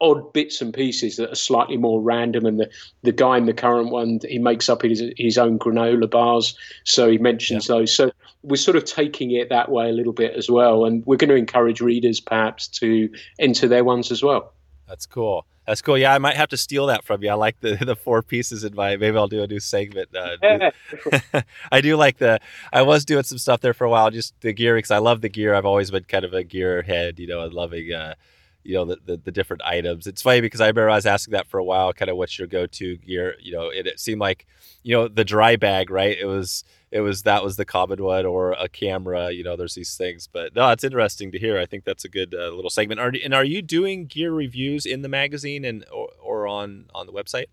odd 0.00 0.32
bits 0.32 0.60
and 0.60 0.72
pieces 0.72 1.16
that 1.16 1.32
are 1.32 1.34
slightly 1.34 1.76
more 1.76 2.00
random. 2.00 2.46
And 2.46 2.60
the, 2.60 2.70
the 3.02 3.12
guy 3.12 3.38
in 3.38 3.46
the 3.46 3.54
current 3.54 3.90
one, 3.90 4.20
he 4.22 4.38
makes 4.38 4.68
up 4.68 4.82
his 4.82 5.02
his 5.16 5.36
own 5.36 5.58
granola 5.58 6.08
bars, 6.08 6.56
so 6.84 7.10
he 7.10 7.18
mentions 7.18 7.68
yeah. 7.68 7.74
those. 7.74 7.92
So 7.92 8.12
we're 8.44 8.54
sort 8.54 8.76
of 8.76 8.84
taking 8.84 9.32
it 9.32 9.48
that 9.48 9.68
way 9.68 9.88
a 9.88 9.92
little 9.92 10.12
bit 10.12 10.34
as 10.36 10.48
well, 10.48 10.84
and 10.84 11.04
we're 11.06 11.16
going 11.16 11.30
to 11.30 11.34
encourage 11.34 11.80
readers 11.80 12.20
perhaps 12.20 12.68
to 12.68 13.08
enter 13.40 13.66
their 13.66 13.82
ones 13.82 14.12
as 14.12 14.22
well. 14.22 14.52
That's 14.88 15.06
cool. 15.06 15.46
That's 15.66 15.82
cool. 15.82 15.98
Yeah, 15.98 16.14
I 16.14 16.18
might 16.18 16.36
have 16.36 16.48
to 16.50 16.56
steal 16.56 16.86
that 16.86 17.04
from 17.04 17.22
you. 17.24 17.30
I 17.30 17.34
like 17.34 17.60
the 17.60 17.74
the 17.84 17.96
four 17.96 18.22
pieces 18.22 18.62
in 18.62 18.74
my. 18.74 18.96
Maybe 18.96 19.16
I'll 19.16 19.26
do 19.26 19.42
a 19.42 19.46
new 19.46 19.60
segment. 19.60 20.10
Uh, 20.14 20.70
I 21.72 21.80
do 21.80 21.96
like 21.96 22.18
the. 22.18 22.38
I 22.72 22.82
was 22.82 23.04
doing 23.04 23.24
some 23.24 23.38
stuff 23.38 23.60
there 23.60 23.74
for 23.74 23.84
a 23.84 23.90
while, 23.90 24.10
just 24.10 24.40
the 24.40 24.52
gear 24.52 24.76
because 24.76 24.92
I 24.92 24.98
love 24.98 25.22
the 25.22 25.28
gear. 25.28 25.54
I've 25.54 25.66
always 25.66 25.90
been 25.90 26.04
kind 26.04 26.24
of 26.24 26.34
a 26.34 26.44
gear 26.44 26.82
head, 26.82 27.18
you 27.18 27.26
know, 27.26 27.42
and 27.42 27.52
loving. 27.52 27.92
Uh, 27.92 28.14
you 28.66 28.74
know 28.74 28.84
the, 28.84 28.98
the, 29.04 29.16
the 29.16 29.32
different 29.32 29.62
items. 29.62 30.06
It's 30.06 30.22
funny 30.22 30.40
because 30.40 30.60
I 30.60 30.66
remember 30.66 30.90
I 30.90 30.96
was 30.96 31.06
asking 31.06 31.32
that 31.32 31.46
for 31.46 31.58
a 31.58 31.64
while, 31.64 31.92
kind 31.92 32.10
of 32.10 32.16
what's 32.16 32.38
your 32.38 32.48
go 32.48 32.66
to 32.66 32.96
gear. 32.96 33.36
You 33.40 33.52
know, 33.52 33.68
it, 33.68 33.86
it 33.86 34.00
seemed 34.00 34.20
like 34.20 34.46
you 34.82 34.94
know 34.94 35.08
the 35.08 35.24
dry 35.24 35.56
bag, 35.56 35.90
right? 35.90 36.16
It 36.18 36.26
was 36.26 36.64
it 36.96 37.00
was 37.00 37.22
that 37.22 37.44
was 37.44 37.56
the 37.56 37.64
common 37.64 38.02
one 38.02 38.24
or 38.24 38.52
a 38.52 38.68
camera. 38.68 39.30
You 39.30 39.44
know, 39.44 39.56
there's 39.56 39.74
these 39.74 39.96
things, 39.96 40.28
but 40.32 40.54
no, 40.54 40.70
it's 40.70 40.84
interesting 40.84 41.30
to 41.32 41.38
hear. 41.38 41.58
I 41.58 41.66
think 41.66 41.84
that's 41.84 42.04
a 42.04 42.08
good 42.08 42.34
uh, 42.34 42.48
little 42.50 42.70
segment. 42.70 43.00
Are, 43.00 43.12
and 43.22 43.34
are 43.34 43.44
you 43.44 43.60
doing 43.60 44.06
gear 44.06 44.32
reviews 44.32 44.86
in 44.86 45.02
the 45.02 45.08
magazine 45.08 45.64
and 45.64 45.84
or, 45.92 46.08
or 46.22 46.46
on 46.46 46.86
on 46.94 47.06
the 47.06 47.12
website? 47.12 47.46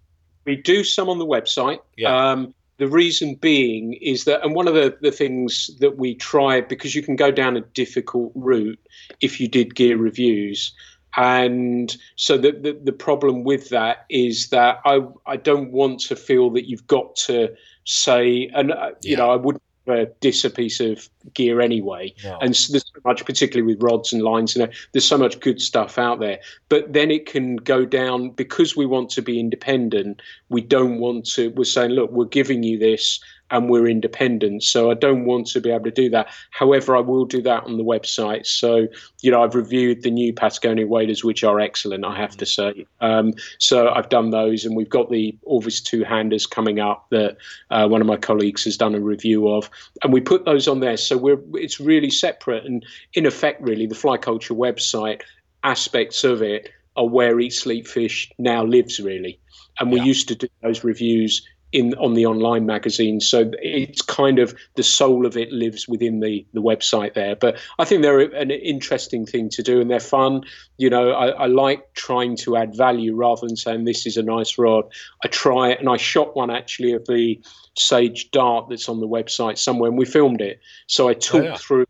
We 0.46 0.56
do 0.56 0.84
some 0.84 1.10
on 1.10 1.20
the 1.20 1.26
website. 1.26 1.80
Yeah. 1.98 2.32
Um, 2.32 2.54
the 2.78 2.88
reason 2.88 3.36
being 3.36 3.94
is 3.94 4.26
that, 4.26 4.44
and 4.44 4.56
one 4.56 4.68
of 4.68 4.74
the, 4.74 4.98
the 5.02 5.12
things 5.12 5.70
that 5.80 5.98
we 5.98 6.16
try, 6.16 6.60
because 6.60 6.96
you 6.96 7.04
can 7.04 7.16
go 7.16 7.32
down 7.32 7.56
a 7.56 7.62
difficult 7.62 8.32
route 8.36 8.80
if 9.22 9.40
you 9.40 9.48
did 9.48 9.76
gear 9.76 9.98
reviews. 9.98 10.74
And 11.16 11.96
so 12.16 12.38
the, 12.38 12.52
the, 12.52 12.80
the 12.84 12.92
problem 12.92 13.44
with 13.44 13.70
that 13.70 14.06
is 14.10 14.50
that 14.50 14.80
I, 14.86 15.02
I 15.26 15.38
don't 15.38 15.72
want 15.72 16.00
to 16.02 16.16
feel 16.16 16.50
that 16.52 16.68
you've 16.68 16.88
got 16.88 17.16
to 17.28 17.54
say, 17.86 18.50
and, 18.56 18.72
uh, 18.72 18.92
you 19.04 19.16
know, 19.16 19.30
I 19.30 19.36
wouldn't 19.36 19.64
uh, 19.88 20.06
diss 20.22 20.44
a 20.44 20.50
piece 20.50 20.80
of 20.80 21.10
gear 21.34 21.62
anyway. 21.62 22.14
No. 22.24 22.38
And 22.42 22.56
so 22.56 22.72
there's 22.72 22.86
so 22.86 23.02
much, 23.06 23.26
particularly 23.26 23.74
with 23.74 23.84
rods 23.84 24.14
and 24.14 24.22
lines, 24.22 24.56
know, 24.56 24.70
there's 24.92 25.06
so 25.06 25.18
much 25.18 25.40
good 25.40 25.62
stuff 25.62 25.98
out 25.98 26.20
there. 26.20 26.40
But 26.70 26.94
then 26.94 27.12
it 27.12 27.26
can 27.26 27.58
go 27.58 27.86
down 27.86 28.30
because 28.30 28.76
we 28.76 28.86
want 28.86 29.10
to 29.12 29.22
be 29.22 29.40
independent. 29.40 30.22
We 30.50 30.62
don't 30.62 31.00
want 31.00 31.26
to. 31.32 31.50
We're 31.50 31.66
saying, 31.66 31.92
look, 31.92 32.12
we're 32.12 32.26
giving 32.26 32.64
you 32.64 32.80
this, 32.80 33.20
and 33.52 33.70
we're 33.70 33.88
independent. 33.88 34.64
So 34.64 34.90
I 34.90 34.96
don't 34.96 35.26
want 35.26 35.48
to 35.48 35.62
be 35.62 35.70
able 35.70 35.84
to 35.86 35.92
do 35.92 36.10
that. 36.10 36.28
However, 36.52 36.96
I 36.96 37.02
will 37.02 37.26
do 37.26 37.42
that 37.44 37.64
on 37.64 37.78
the 37.78 37.84
website. 37.84 38.48
So, 38.48 38.88
you 39.22 39.30
know, 39.30 39.44
I've 39.44 39.54
reviewed 39.54 40.02
the 40.02 40.10
new 40.10 40.34
Patagonia 40.34 40.88
waders, 40.88 41.24
which 41.24 41.44
are 41.44 41.60
excellent, 41.60 42.04
I 42.04 42.16
have 42.18 42.36
to 42.38 42.46
say. 42.46 42.86
Um, 43.00 43.34
so 43.60 43.90
I've 43.90 44.10
done 44.10 44.32
those, 44.32 44.66
and 44.66 44.76
we've 44.76 44.90
got 44.90 45.12
the 45.12 45.38
Orvis 45.44 45.82
two 45.82 46.04
handers 46.04 46.48
coming 46.48 46.80
up 46.80 47.06
that 47.12 47.38
uh, 47.70 47.88
one 47.88 48.02
of 48.02 48.08
my 48.08 48.18
colleagues 48.18 48.64
has 48.64 48.78
done 48.78 48.96
a 48.96 49.00
review 49.00 49.48
of, 49.48 49.70
and 50.02 50.12
we 50.12 50.22
put 50.22 50.46
those 50.46 50.68
on 50.68 50.80
there. 50.80 50.98
So 50.98 51.18
we're 51.18 51.40
it's 51.54 51.80
really 51.80 52.10
separate, 52.10 52.66
and 52.66 52.86
in 53.14 53.26
effect, 53.26 53.62
really, 53.62 53.86
the 53.86 53.96
Fly 53.96 54.18
Culture 54.18 54.56
website 54.56 55.22
aspects 55.64 56.24
of 56.24 56.42
it 56.42 56.70
are 56.96 57.08
where 57.08 57.40
Eat 57.40 57.54
Sleep 57.54 57.88
Fish 57.88 58.32
now 58.38 58.64
lives, 58.64 59.00
really. 59.00 59.40
And 59.80 59.92
we 59.92 59.98
yeah. 59.98 60.06
used 60.06 60.28
to 60.28 60.36
do 60.36 60.48
those 60.62 60.84
reviews 60.84 61.48
in 61.74 61.96
on 61.96 62.14
the 62.14 62.26
online 62.26 62.66
magazine. 62.66 63.20
So 63.20 63.52
it's 63.62 64.02
kind 64.02 64.40
of 64.40 64.56
the 64.76 64.84
soul 64.84 65.26
of 65.26 65.36
it 65.36 65.52
lives 65.52 65.88
within 65.88 66.20
the 66.20 66.46
the 66.54 66.62
website 66.62 67.16
there. 67.16 67.36
But 67.36 67.58
I 67.80 67.86
think 67.86 68.04
they're 68.04 68.20
an 68.20 68.52
interesting 68.52 69.26
thing 69.26 69.50
to 69.50 69.64
do 69.64 69.82
and 69.82 69.90
they're 69.90 70.00
fun. 70.00 70.44
You 70.78 70.90
know, 70.90 71.12
I, 71.12 71.30
I 71.30 71.46
like 71.48 71.94
trying 71.96 72.38
to 72.38 72.56
add 72.56 72.76
value 72.76 73.16
rather 73.16 73.48
than 73.48 73.58
saying 73.58 73.84
this 73.84 74.06
is 74.06 74.16
a 74.16 74.24
nice 74.24 74.58
rod. 74.58 74.86
I 75.24 75.28
try 75.28 75.72
it 75.72 75.80
and 75.80 75.90
I 75.90 75.98
shot 75.98 76.36
one 76.36 76.52
actually 76.52 76.94
of 76.94 77.06
the 77.08 77.42
Sage 77.78 78.30
Dart 78.32 78.70
that's 78.70 78.88
on 78.88 79.00
the 79.00 79.08
website 79.08 79.58
somewhere 79.58 79.90
and 79.90 79.98
we 79.98 80.06
filmed 80.06 80.42
it. 80.42 80.62
So 80.88 81.10
I 81.10 81.16
talked 81.16 81.46
oh, 81.46 81.50
yeah. 81.50 81.58
through 81.58 81.86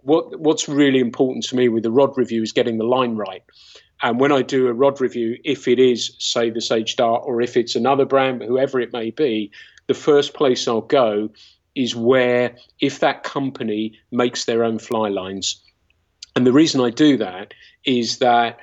what 0.00 0.40
what's 0.40 0.68
really 0.68 1.00
important 1.00 1.44
to 1.44 1.56
me 1.56 1.68
with 1.68 1.82
the 1.82 1.90
rod 1.90 2.16
review 2.16 2.42
is 2.42 2.52
getting 2.52 2.78
the 2.78 2.84
line 2.84 3.16
right. 3.16 3.42
And 4.02 4.20
when 4.20 4.32
I 4.32 4.42
do 4.42 4.68
a 4.68 4.72
rod 4.72 5.00
review, 5.00 5.38
if 5.44 5.66
it 5.66 5.78
is, 5.78 6.14
say, 6.18 6.50
the 6.50 6.60
Sage 6.60 6.96
Dart, 6.96 7.22
or 7.24 7.40
if 7.40 7.56
it's 7.56 7.74
another 7.74 8.04
brand, 8.04 8.42
whoever 8.42 8.80
it 8.80 8.92
may 8.92 9.10
be, 9.10 9.50
the 9.88 9.94
first 9.94 10.34
place 10.34 10.68
I'll 10.68 10.82
go 10.82 11.30
is 11.74 11.96
where, 11.96 12.56
if 12.80 13.00
that 13.00 13.22
company 13.22 13.98
makes 14.10 14.44
their 14.44 14.64
own 14.64 14.78
fly 14.78 15.08
lines. 15.08 15.60
And 16.36 16.46
the 16.46 16.52
reason 16.52 16.80
I 16.80 16.90
do 16.90 17.16
that 17.16 17.54
is 17.84 18.18
that 18.18 18.58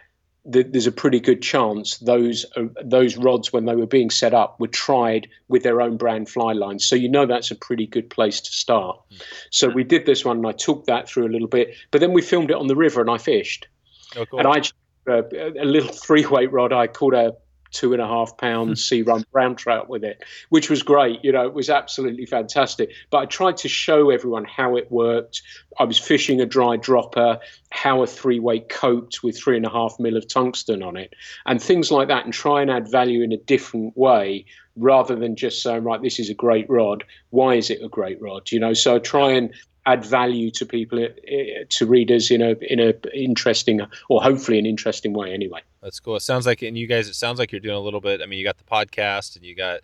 there's 0.46 0.86
a 0.86 0.92
pretty 0.92 1.20
good 1.20 1.42
chance 1.42 1.98
those 1.98 2.46
uh, 2.56 2.66
those 2.84 3.18
rods, 3.18 3.52
when 3.52 3.66
they 3.66 3.76
were 3.76 3.88
being 3.88 4.12
set 4.12 4.34
up, 4.34 4.60
were 4.60 4.68
tried 4.68 5.28
with 5.48 5.64
their 5.64 5.82
own 5.82 5.98
brand 5.98 6.30
fly 6.30 6.54
lines. 6.54 6.86
So 6.86 6.96
you 6.96 7.10
know 7.10 7.26
that's 7.26 7.50
a 7.50 7.56
pretty 7.56 7.88
good 7.88 8.10
place 8.12 8.40
to 8.42 8.52
start. 8.52 8.98
Mm. 9.12 9.22
So 9.50 9.70
we 9.70 9.84
did 9.84 10.06
this 10.06 10.24
one, 10.24 10.38
and 10.38 10.48
I 10.48 10.52
took 10.52 10.86
that 10.86 11.10
through 11.10 11.28
a 11.28 11.34
little 11.34 11.48
bit, 11.48 11.76
but 11.90 12.00
then 12.00 12.14
we 12.14 12.22
filmed 12.22 12.52
it 12.52 12.58
on 12.58 12.68
the 12.68 12.76
river, 12.76 13.02
and 13.02 13.10
I 13.10 13.18
fished. 13.18 13.68
Oh, 14.16 14.26
cool. 14.28 14.40
And 14.40 14.48
I 14.48 14.62
a, 15.08 15.62
a 15.62 15.66
little 15.66 15.94
three 15.94 16.26
weight 16.26 16.52
rod. 16.52 16.74
I 16.74 16.88
caught 16.88 17.14
a 17.14 17.36
two 17.76 17.94
and 17.94 18.02
a 18.02 18.08
half 18.08 18.38
pound 18.38 18.70
hmm. 18.70 18.76
sea 18.76 19.02
run 19.02 19.26
brown 19.32 19.56
trout 19.56 19.90
with 19.90 20.04
it, 20.04 20.24
which 20.50 20.70
was 20.70 20.82
great. 20.82 21.24
You 21.24 21.32
know, 21.32 21.46
it 21.46 21.54
was 21.54 21.70
absolutely 21.70 22.26
fantastic. 22.26 22.92
But 23.10 23.18
I 23.18 23.26
tried 23.26 23.58
to 23.58 23.68
show 23.68 24.10
everyone 24.10 24.46
how 24.46 24.76
it 24.78 24.92
worked. 24.92 25.42
I 25.78 25.84
was 25.84 26.00
fishing 26.00 26.40
a 26.40 26.46
dry 26.46 26.78
dropper, 26.78 27.40
how 27.70 28.02
a 28.02 28.08
three 28.08 28.40
weight 28.40 28.70
coped 28.70 29.24
with 29.24 29.38
three 29.38 29.58
and 29.58 29.66
a 29.66 29.70
half 29.70 30.00
mil 30.00 30.16
of 30.18 30.28
tungsten 30.28 30.82
on 30.82 30.96
it, 30.96 31.14
and 31.46 31.62
things 31.62 31.92
like 31.92 32.08
that, 32.08 32.24
and 32.24 32.34
try 32.34 32.62
and 32.62 32.72
add 32.72 32.90
value 32.90 33.22
in 33.22 33.32
a 33.32 33.38
different 33.38 33.96
way 33.98 34.46
rather 34.78 35.16
than 35.16 35.36
just 35.36 35.62
saying, 35.62 35.84
right, 35.84 36.02
this 36.02 36.20
is 36.20 36.30
a 36.30 36.34
great 36.34 36.70
rod. 36.70 37.04
Why 37.30 37.56
is 37.56 37.70
it 37.70 37.82
a 37.82 37.88
great 37.88 38.22
rod? 38.22 38.52
You 38.52 38.60
know, 38.60 38.74
so 38.74 38.96
I 38.96 39.00
try 39.00 39.32
and 39.32 39.54
add 39.86 40.04
value 40.04 40.50
to 40.52 40.66
people 40.66 41.00
eh, 41.00 41.64
to 41.70 41.86
readers 41.86 42.32
in 42.32 42.42
a 42.42 42.56
in 42.62 42.80
a 42.80 42.94
interesting 43.14 43.82
or 44.10 44.22
hopefully 44.22 44.58
an 44.58 44.66
interesting 44.66 45.14
way 45.14 45.34
anyway. 45.34 45.62
That's 45.82 46.00
cool. 46.00 46.16
It 46.16 46.22
sounds 46.22 46.46
like 46.46 46.62
and 46.62 46.78
you 46.78 46.88
guys 46.88 47.08
it 47.08 47.16
sounds 47.16 47.40
like 47.40 47.52
you're 47.52 47.62
doing 47.62 47.76
a 47.76 47.80
little 47.80 48.02
bit 48.02 48.22
i 48.22 48.26
mean 48.26 48.40
you 48.40 48.46
got 48.46 48.58
the 48.58 48.64
podcast 48.64 49.36
and 49.36 49.46
you 49.46 49.56
got 49.56 49.82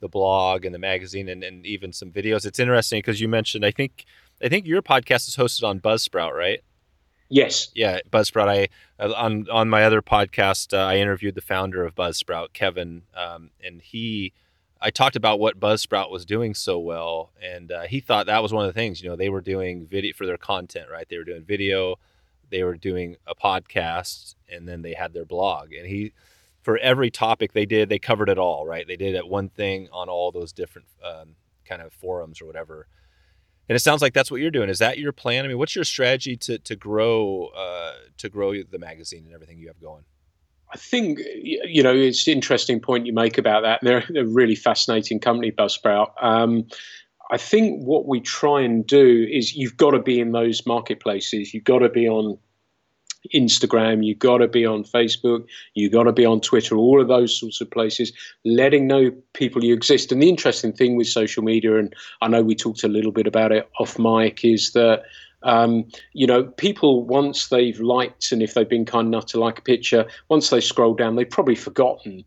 the 0.00 0.08
blog 0.08 0.64
and 0.64 0.74
the 0.74 0.78
magazine 0.78 1.28
and, 1.28 1.42
and 1.44 1.64
even 1.64 1.92
some 1.92 2.10
videos. 2.10 2.44
It's 2.44 2.58
interesting 2.58 2.98
because 2.98 3.20
you 3.20 3.28
mentioned 3.28 3.64
i 3.64 3.70
think 3.70 4.04
i 4.42 4.48
think 4.48 4.66
your 4.66 4.82
podcast 4.82 5.28
is 5.28 5.36
hosted 5.36 5.64
on 5.64 5.80
buzzsprout 5.80 6.32
right? 6.32 6.60
Yes. 7.30 7.70
Yeah 7.74 8.00
buzzsprout. 8.10 8.48
I 8.48 8.68
on 9.00 9.48
on 9.50 9.68
my 9.68 9.84
other 9.84 10.02
podcast 10.02 10.76
uh, 10.76 10.82
i 10.82 10.96
interviewed 10.96 11.34
the 11.34 11.40
founder 11.40 11.84
of 11.84 11.94
buzzsprout 11.94 12.52
kevin 12.52 13.02
um, 13.16 13.50
and 13.62 13.80
he 13.82 14.32
I 14.80 14.90
talked 14.90 15.16
about 15.16 15.40
what 15.40 15.58
Buzzsprout 15.58 16.10
was 16.10 16.24
doing 16.24 16.54
so 16.54 16.78
well, 16.78 17.32
and 17.42 17.72
uh, 17.72 17.82
he 17.82 18.00
thought 18.00 18.26
that 18.26 18.42
was 18.42 18.52
one 18.52 18.66
of 18.66 18.68
the 18.68 18.78
things. 18.78 19.02
You 19.02 19.08
know, 19.08 19.16
they 19.16 19.30
were 19.30 19.40
doing 19.40 19.86
video 19.86 20.12
for 20.14 20.26
their 20.26 20.36
content, 20.36 20.88
right? 20.90 21.08
They 21.08 21.16
were 21.16 21.24
doing 21.24 21.44
video, 21.44 21.96
they 22.50 22.62
were 22.62 22.76
doing 22.76 23.16
a 23.26 23.34
podcast, 23.34 24.34
and 24.48 24.68
then 24.68 24.82
they 24.82 24.94
had 24.94 25.12
their 25.12 25.24
blog. 25.24 25.72
And 25.72 25.86
he, 25.86 26.12
for 26.62 26.76
every 26.78 27.10
topic 27.10 27.52
they 27.52 27.66
did, 27.66 27.88
they 27.88 27.98
covered 27.98 28.28
it 28.28 28.38
all, 28.38 28.66
right? 28.66 28.86
They 28.86 28.96
did 28.96 29.14
it 29.14 29.26
one 29.26 29.48
thing 29.48 29.88
on 29.92 30.08
all 30.08 30.30
those 30.30 30.52
different 30.52 30.88
um, 31.02 31.36
kind 31.64 31.80
of 31.80 31.92
forums 31.92 32.40
or 32.40 32.46
whatever. 32.46 32.86
And 33.68 33.76
it 33.76 33.80
sounds 33.80 34.02
like 34.02 34.12
that's 34.12 34.30
what 34.30 34.40
you're 34.40 34.50
doing. 34.50 34.68
Is 34.68 34.80
that 34.80 34.98
your 34.98 35.12
plan? 35.12 35.44
I 35.44 35.48
mean, 35.48 35.58
what's 35.58 35.74
your 35.74 35.84
strategy 35.84 36.36
to 36.36 36.58
to 36.58 36.76
grow 36.76 37.46
uh, 37.56 37.94
to 38.18 38.28
grow 38.28 38.62
the 38.62 38.78
magazine 38.78 39.24
and 39.24 39.32
everything 39.32 39.58
you 39.58 39.68
have 39.68 39.80
going? 39.80 40.04
I 40.74 40.76
think 40.76 41.20
you 41.44 41.84
know 41.84 41.94
it's 41.94 42.26
an 42.26 42.32
interesting 42.32 42.80
point 42.80 43.06
you 43.06 43.12
make 43.12 43.38
about 43.38 43.62
that. 43.62 43.78
They're, 43.82 44.04
a 44.16 44.26
really 44.26 44.56
fascinating 44.56 45.20
company, 45.20 45.52
Buzzsprout. 45.52 46.10
Um, 46.20 46.66
I 47.30 47.38
think 47.38 47.84
what 47.84 48.06
we 48.06 48.20
try 48.20 48.62
and 48.62 48.84
do 48.84 49.26
is 49.30 49.54
you've 49.54 49.76
got 49.76 49.92
to 49.92 50.00
be 50.00 50.18
in 50.18 50.32
those 50.32 50.66
marketplaces. 50.66 51.54
You've 51.54 51.64
got 51.64 51.78
to 51.78 51.88
be 51.88 52.08
on 52.08 52.38
Instagram, 53.32 54.04
you've 54.04 54.18
got 54.18 54.38
to 54.38 54.48
be 54.48 54.66
on 54.66 54.84
Facebook, 54.84 55.46
you've 55.74 55.92
got 55.92 56.02
to 56.02 56.12
be 56.12 56.26
on 56.26 56.40
Twitter, 56.40 56.76
all 56.76 57.00
of 57.00 57.08
those 57.08 57.38
sorts 57.38 57.60
of 57.60 57.70
places, 57.70 58.12
letting 58.44 58.86
know 58.86 59.10
people 59.32 59.64
you 59.64 59.72
exist. 59.72 60.12
And 60.12 60.20
the 60.20 60.28
interesting 60.28 60.72
thing 60.72 60.96
with 60.96 61.06
social 61.06 61.42
media, 61.42 61.78
and 61.78 61.94
I 62.20 62.28
know 62.28 62.42
we 62.42 62.54
talked 62.54 62.84
a 62.84 62.88
little 62.88 63.12
bit 63.12 63.26
about 63.26 63.52
it 63.52 63.68
off 63.78 63.98
mic, 63.98 64.44
is 64.44 64.72
that 64.72 65.04
um, 65.44 65.84
you 66.12 66.26
know, 66.26 66.44
people 66.44 67.04
once 67.04 67.48
they've 67.48 67.78
liked 67.78 68.32
and 68.32 68.42
if 68.42 68.54
they've 68.54 68.68
been 68.68 68.86
kind 68.86 69.06
enough 69.06 69.26
to 69.26 69.38
like 69.38 69.58
a 69.58 69.62
picture, 69.62 70.06
once 70.28 70.50
they 70.50 70.60
scroll 70.60 70.94
down, 70.94 71.14
they've 71.14 71.28
probably 71.28 71.54
forgotten 71.54 72.24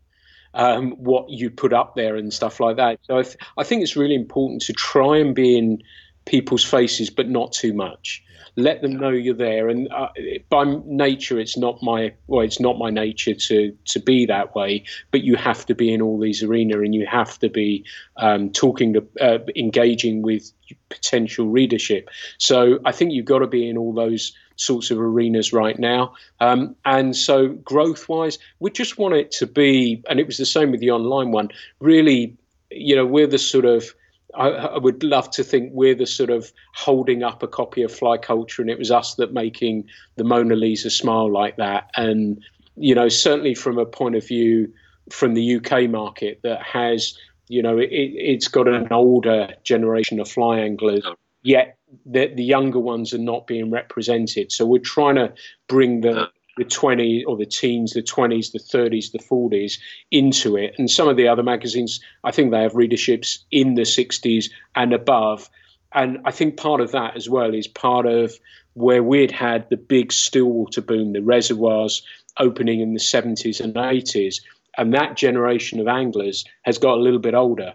um, 0.54 0.92
what 0.92 1.28
you 1.28 1.50
put 1.50 1.72
up 1.72 1.94
there 1.94 2.16
and 2.16 2.32
stuff 2.32 2.60
like 2.60 2.76
that. 2.76 3.00
So 3.02 3.18
I, 3.18 3.22
th- 3.22 3.36
I 3.58 3.64
think 3.64 3.82
it's 3.82 3.96
really 3.96 4.14
important 4.14 4.62
to 4.62 4.72
try 4.72 5.18
and 5.18 5.34
be 5.34 5.58
in 5.58 5.82
people's 6.24 6.64
faces, 6.64 7.10
but 7.10 7.28
not 7.28 7.52
too 7.52 7.72
much 7.72 8.22
let 8.58 8.82
them 8.82 8.96
know 8.96 9.10
you're 9.10 9.34
there. 9.34 9.68
And 9.68 9.88
uh, 9.92 10.08
by 10.50 10.64
nature, 10.84 11.38
it's 11.38 11.56
not 11.56 11.80
my 11.80 12.12
well, 12.26 12.44
it's 12.44 12.58
not 12.60 12.76
my 12.76 12.90
nature 12.90 13.34
to 13.34 13.72
to 13.86 14.00
be 14.00 14.26
that 14.26 14.54
way. 14.54 14.84
But 15.12 15.22
you 15.22 15.36
have 15.36 15.64
to 15.66 15.74
be 15.74 15.94
in 15.94 16.02
all 16.02 16.18
these 16.18 16.42
arena, 16.42 16.80
and 16.80 16.94
you 16.94 17.06
have 17.06 17.38
to 17.38 17.48
be 17.48 17.84
um, 18.16 18.50
talking 18.50 18.94
to, 18.94 19.06
uh, 19.20 19.38
engaging 19.54 20.22
with 20.22 20.52
potential 20.88 21.46
readership. 21.46 22.10
So 22.38 22.80
I 22.84 22.92
think 22.92 23.12
you've 23.12 23.24
got 23.24 23.38
to 23.38 23.46
be 23.46 23.68
in 23.68 23.78
all 23.78 23.94
those 23.94 24.32
sorts 24.56 24.90
of 24.90 24.98
arenas 24.98 25.52
right 25.52 25.78
now. 25.78 26.14
Um, 26.40 26.74
and 26.84 27.16
so 27.16 27.48
growth 27.48 28.08
wise, 28.08 28.38
we 28.58 28.72
just 28.72 28.98
want 28.98 29.14
it 29.14 29.30
to 29.32 29.46
be, 29.46 30.02
and 30.10 30.18
it 30.18 30.26
was 30.26 30.36
the 30.36 30.46
same 30.46 30.72
with 30.72 30.80
the 30.80 30.90
online 30.90 31.30
one. 31.30 31.48
Really, 31.78 32.36
you 32.72 32.96
know, 32.96 33.06
we're 33.06 33.28
the 33.28 33.38
sort 33.38 33.64
of 33.64 33.94
I, 34.34 34.48
I, 34.48 34.78
would 34.78 35.02
love 35.02 35.30
to 35.30 35.44
think 35.44 35.70
we're 35.72 35.94
the 35.94 36.06
sort 36.06 36.30
of 36.30 36.52
holding 36.74 37.22
up 37.22 37.42
a 37.42 37.48
copy 37.48 37.82
of 37.82 37.92
Fly 37.92 38.18
Culture, 38.18 38.62
and 38.62 38.70
it 38.70 38.78
was 38.78 38.90
us 38.90 39.14
that 39.14 39.32
making 39.32 39.88
the 40.16 40.24
Mona 40.24 40.54
Lisa 40.54 40.90
smile 40.90 41.32
like 41.32 41.56
that. 41.56 41.90
And 41.96 42.42
you 42.76 42.94
know, 42.94 43.08
certainly 43.08 43.54
from 43.54 43.78
a 43.78 43.86
point 43.86 44.16
of 44.16 44.26
view 44.26 44.72
from 45.10 45.34
the 45.34 45.56
UK 45.56 45.88
market 45.88 46.40
that 46.42 46.62
has, 46.62 47.16
you 47.48 47.62
know, 47.62 47.78
it, 47.78 48.34
has 48.34 48.48
got 48.48 48.68
an 48.68 48.88
older 48.92 49.54
generation 49.64 50.20
of 50.20 50.30
fly 50.30 50.58
anglers, 50.58 51.04
yet 51.42 51.78
the, 52.04 52.32
the 52.34 52.44
younger 52.44 52.78
ones 52.78 53.14
are 53.14 53.18
not 53.18 53.46
being 53.46 53.70
represented. 53.70 54.52
So 54.52 54.66
we're 54.66 54.80
trying 54.80 55.16
to 55.16 55.32
bring 55.66 56.02
the 56.02 56.28
the 56.58 56.64
20 56.64 57.24
or 57.24 57.36
the 57.36 57.46
teens, 57.46 57.92
the 57.92 58.02
20s, 58.02 58.52
the 58.52 58.58
30s, 58.58 59.12
the 59.12 59.18
40s 59.18 59.78
into 60.10 60.56
it. 60.56 60.74
And 60.78 60.90
some 60.90 61.08
of 61.08 61.16
the 61.16 61.28
other 61.28 61.42
magazines, 61.42 62.00
I 62.24 62.32
think 62.32 62.50
they 62.50 62.62
have 62.62 62.72
readerships 62.72 63.38
in 63.50 63.74
the 63.74 63.82
60s 63.82 64.50
and 64.74 64.92
above. 64.92 65.48
And 65.94 66.18
I 66.24 66.32
think 66.32 66.56
part 66.56 66.80
of 66.80 66.92
that 66.92 67.16
as 67.16 67.30
well 67.30 67.54
is 67.54 67.66
part 67.66 68.06
of 68.06 68.34
where 68.74 69.02
we'd 69.02 69.32
had 69.32 69.68
the 69.70 69.76
big 69.76 70.12
Stillwater 70.12 70.82
boom, 70.82 71.12
the 71.12 71.22
reservoirs 71.22 72.02
opening 72.38 72.80
in 72.80 72.92
the 72.92 73.00
70s 73.00 73.60
and 73.60 73.74
80s. 73.74 74.40
And 74.76 74.94
that 74.94 75.16
generation 75.16 75.80
of 75.80 75.88
anglers 75.88 76.44
has 76.62 76.78
got 76.78 76.98
a 76.98 77.00
little 77.00 77.18
bit 77.18 77.34
older. 77.34 77.74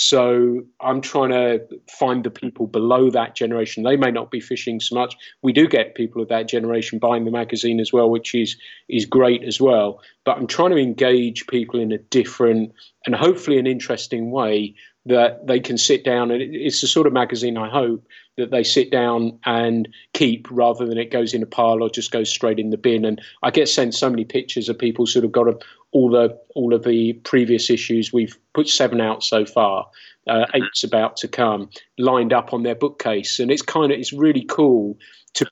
So 0.00 0.62
I'm 0.80 1.00
trying 1.00 1.30
to 1.30 1.60
find 1.90 2.22
the 2.22 2.30
people 2.30 2.68
below 2.68 3.10
that 3.10 3.34
generation. 3.34 3.82
They 3.82 3.96
may 3.96 4.12
not 4.12 4.30
be 4.30 4.38
fishing 4.38 4.78
so 4.78 4.94
much. 4.94 5.16
We 5.42 5.52
do 5.52 5.66
get 5.66 5.96
people 5.96 6.22
of 6.22 6.28
that 6.28 6.46
generation 6.46 7.00
buying 7.00 7.24
the 7.24 7.32
magazine 7.32 7.80
as 7.80 7.92
well, 7.92 8.08
which 8.08 8.32
is 8.32 8.56
is 8.88 9.06
great 9.06 9.42
as 9.42 9.60
well. 9.60 10.00
But 10.24 10.36
I'm 10.36 10.46
trying 10.46 10.70
to 10.70 10.76
engage 10.76 11.48
people 11.48 11.80
in 11.80 11.90
a 11.90 11.98
different 11.98 12.72
and 13.06 13.16
hopefully 13.16 13.58
an 13.58 13.66
interesting 13.66 14.30
way 14.30 14.76
that 15.08 15.46
they 15.46 15.60
can 15.60 15.78
sit 15.78 16.04
down 16.04 16.30
and 16.30 16.42
it's 16.42 16.80
the 16.80 16.86
sort 16.86 17.06
of 17.06 17.12
magazine 17.12 17.56
I 17.56 17.68
hope 17.68 18.06
that 18.38 18.50
they 18.50 18.62
sit 18.62 18.90
down 18.90 19.38
and 19.44 19.88
keep 20.14 20.46
rather 20.50 20.86
than 20.86 20.96
it 20.96 21.10
goes 21.10 21.34
in 21.34 21.42
a 21.42 21.46
pile 21.46 21.82
or 21.82 21.90
just 21.90 22.12
goes 22.12 22.30
straight 22.30 22.58
in 22.58 22.70
the 22.70 22.78
bin. 22.78 23.04
And 23.04 23.20
I 23.42 23.50
get 23.50 23.68
sent 23.68 23.94
so 23.94 24.08
many 24.08 24.24
pictures 24.24 24.68
of 24.68 24.78
people 24.78 25.06
sort 25.06 25.24
of 25.24 25.32
got 25.32 25.48
a, 25.48 25.58
all 25.90 26.08
the 26.08 26.38
all 26.54 26.72
of 26.72 26.84
the 26.84 27.14
previous 27.24 27.68
issues. 27.68 28.12
We've 28.12 28.38
put 28.54 28.68
seven 28.68 29.00
out 29.00 29.22
so 29.22 29.44
far. 29.44 29.88
Uh, 30.26 30.46
eight's 30.54 30.84
about 30.84 31.16
to 31.16 31.28
come, 31.28 31.70
lined 31.98 32.32
up 32.32 32.52
on 32.52 32.62
their 32.62 32.74
bookcase, 32.74 33.40
and 33.40 33.50
it's 33.50 33.62
kind 33.62 33.90
of 33.90 33.98
it's 33.98 34.12
really 34.12 34.44
cool 34.44 34.98
to 35.34 35.46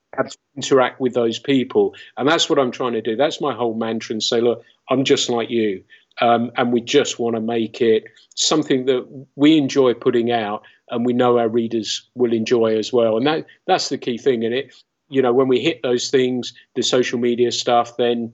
interact 0.54 1.00
with 1.00 1.14
those 1.14 1.38
people, 1.38 1.94
and 2.16 2.28
that's 2.28 2.48
what 2.48 2.58
I'm 2.58 2.70
trying 2.70 2.92
to 2.92 3.02
do. 3.02 3.16
That's 3.16 3.40
my 3.40 3.54
whole 3.54 3.74
mantra, 3.74 4.12
and 4.12 4.22
say, 4.22 4.40
look, 4.40 4.62
I'm 4.90 5.04
just 5.04 5.30
like 5.30 5.48
you, 5.48 5.82
um, 6.20 6.50
and 6.56 6.72
we 6.72 6.80
just 6.80 7.18
want 7.18 7.36
to 7.36 7.40
make 7.40 7.80
it 7.80 8.04
something 8.34 8.86
that 8.86 9.26
we 9.36 9.56
enjoy 9.56 9.94
putting 9.94 10.30
out, 10.30 10.62
and 10.90 11.04
we 11.04 11.12
know 11.12 11.38
our 11.38 11.48
readers 11.48 12.08
will 12.14 12.32
enjoy 12.32 12.76
as 12.76 12.92
well, 12.92 13.16
and 13.16 13.26
that 13.26 13.46
that's 13.66 13.88
the 13.88 13.98
key 13.98 14.18
thing. 14.18 14.44
And 14.44 14.54
it, 14.54 14.74
you 15.08 15.22
know, 15.22 15.32
when 15.32 15.48
we 15.48 15.60
hit 15.60 15.82
those 15.82 16.10
things, 16.10 16.52
the 16.74 16.82
social 16.82 17.18
media 17.18 17.52
stuff, 17.52 17.96
then 17.96 18.32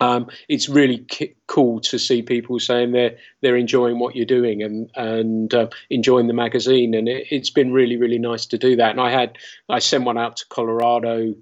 um, 0.00 0.28
it's 0.48 0.68
really 0.68 0.98
k- 0.98 1.34
cool 1.46 1.80
to 1.80 1.98
see 1.98 2.22
people 2.22 2.58
saying 2.58 2.92
they're 2.92 3.16
they're 3.40 3.56
enjoying 3.56 3.98
what 3.98 4.14
you're 4.14 4.26
doing 4.26 4.62
and 4.62 4.90
and 4.94 5.54
uh, 5.54 5.68
enjoying 5.90 6.26
the 6.26 6.34
magazine, 6.34 6.94
and 6.94 7.08
it, 7.08 7.26
has 7.28 7.50
been 7.50 7.72
really 7.72 7.96
really 7.96 8.18
nice 8.18 8.46
to 8.46 8.58
do 8.58 8.76
that. 8.76 8.90
And 8.90 9.00
I 9.00 9.10
had 9.10 9.38
I 9.68 9.78
sent 9.78 10.04
one 10.04 10.18
out 10.18 10.36
to 10.38 10.46
Colorado. 10.48 11.34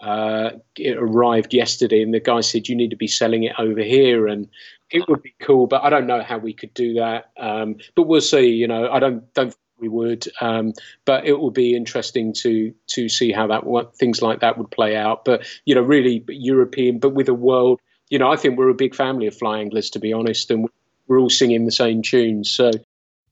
Uh, 0.00 0.52
it 0.78 0.96
arrived 0.96 1.52
yesterday, 1.52 2.02
and 2.02 2.14
the 2.14 2.20
guy 2.20 2.40
said 2.40 2.68
you 2.68 2.74
need 2.74 2.88
to 2.88 2.96
be 2.96 3.06
selling 3.06 3.44
it 3.44 3.52
over 3.58 3.82
here, 3.82 4.26
and 4.26 4.48
it 4.90 5.08
would 5.08 5.22
be 5.22 5.34
cool. 5.40 5.66
But 5.66 5.84
I 5.84 5.90
don't 5.90 6.06
know 6.06 6.22
how 6.22 6.38
we 6.38 6.52
could 6.52 6.74
do 6.74 6.94
that. 6.94 7.30
Um, 7.38 7.76
but 7.94 8.04
we'll 8.04 8.20
see. 8.20 8.48
You 8.48 8.68
know, 8.68 8.90
I 8.90 8.98
don't 8.98 9.32
don't 9.34 9.50
think 9.50 9.56
we 9.78 9.88
would. 9.88 10.26
Um, 10.40 10.72
but 11.04 11.26
it 11.26 11.38
will 11.38 11.50
be 11.50 11.74
interesting 11.74 12.32
to 12.34 12.74
to 12.88 13.08
see 13.08 13.32
how 13.32 13.46
that 13.48 13.64
what 13.64 13.96
things 13.96 14.22
like 14.22 14.40
that 14.40 14.58
would 14.58 14.70
play 14.70 14.96
out. 14.96 15.24
But 15.24 15.46
you 15.64 15.74
know, 15.74 15.82
really 15.82 16.24
European, 16.28 16.98
but 16.98 17.14
with 17.14 17.28
a 17.28 17.34
world 17.34 17.80
you 18.10 18.18
know, 18.18 18.30
I 18.30 18.36
think 18.36 18.58
we're 18.58 18.68
a 18.68 18.74
big 18.74 18.94
family 18.94 19.28
of 19.28 19.36
fly 19.36 19.60
anglers, 19.60 19.88
to 19.90 19.98
be 19.98 20.12
honest, 20.12 20.50
and 20.50 20.68
we're 21.06 21.20
all 21.20 21.30
singing 21.30 21.64
the 21.64 21.72
same 21.72 22.02
tunes. 22.02 22.50
So, 22.50 22.72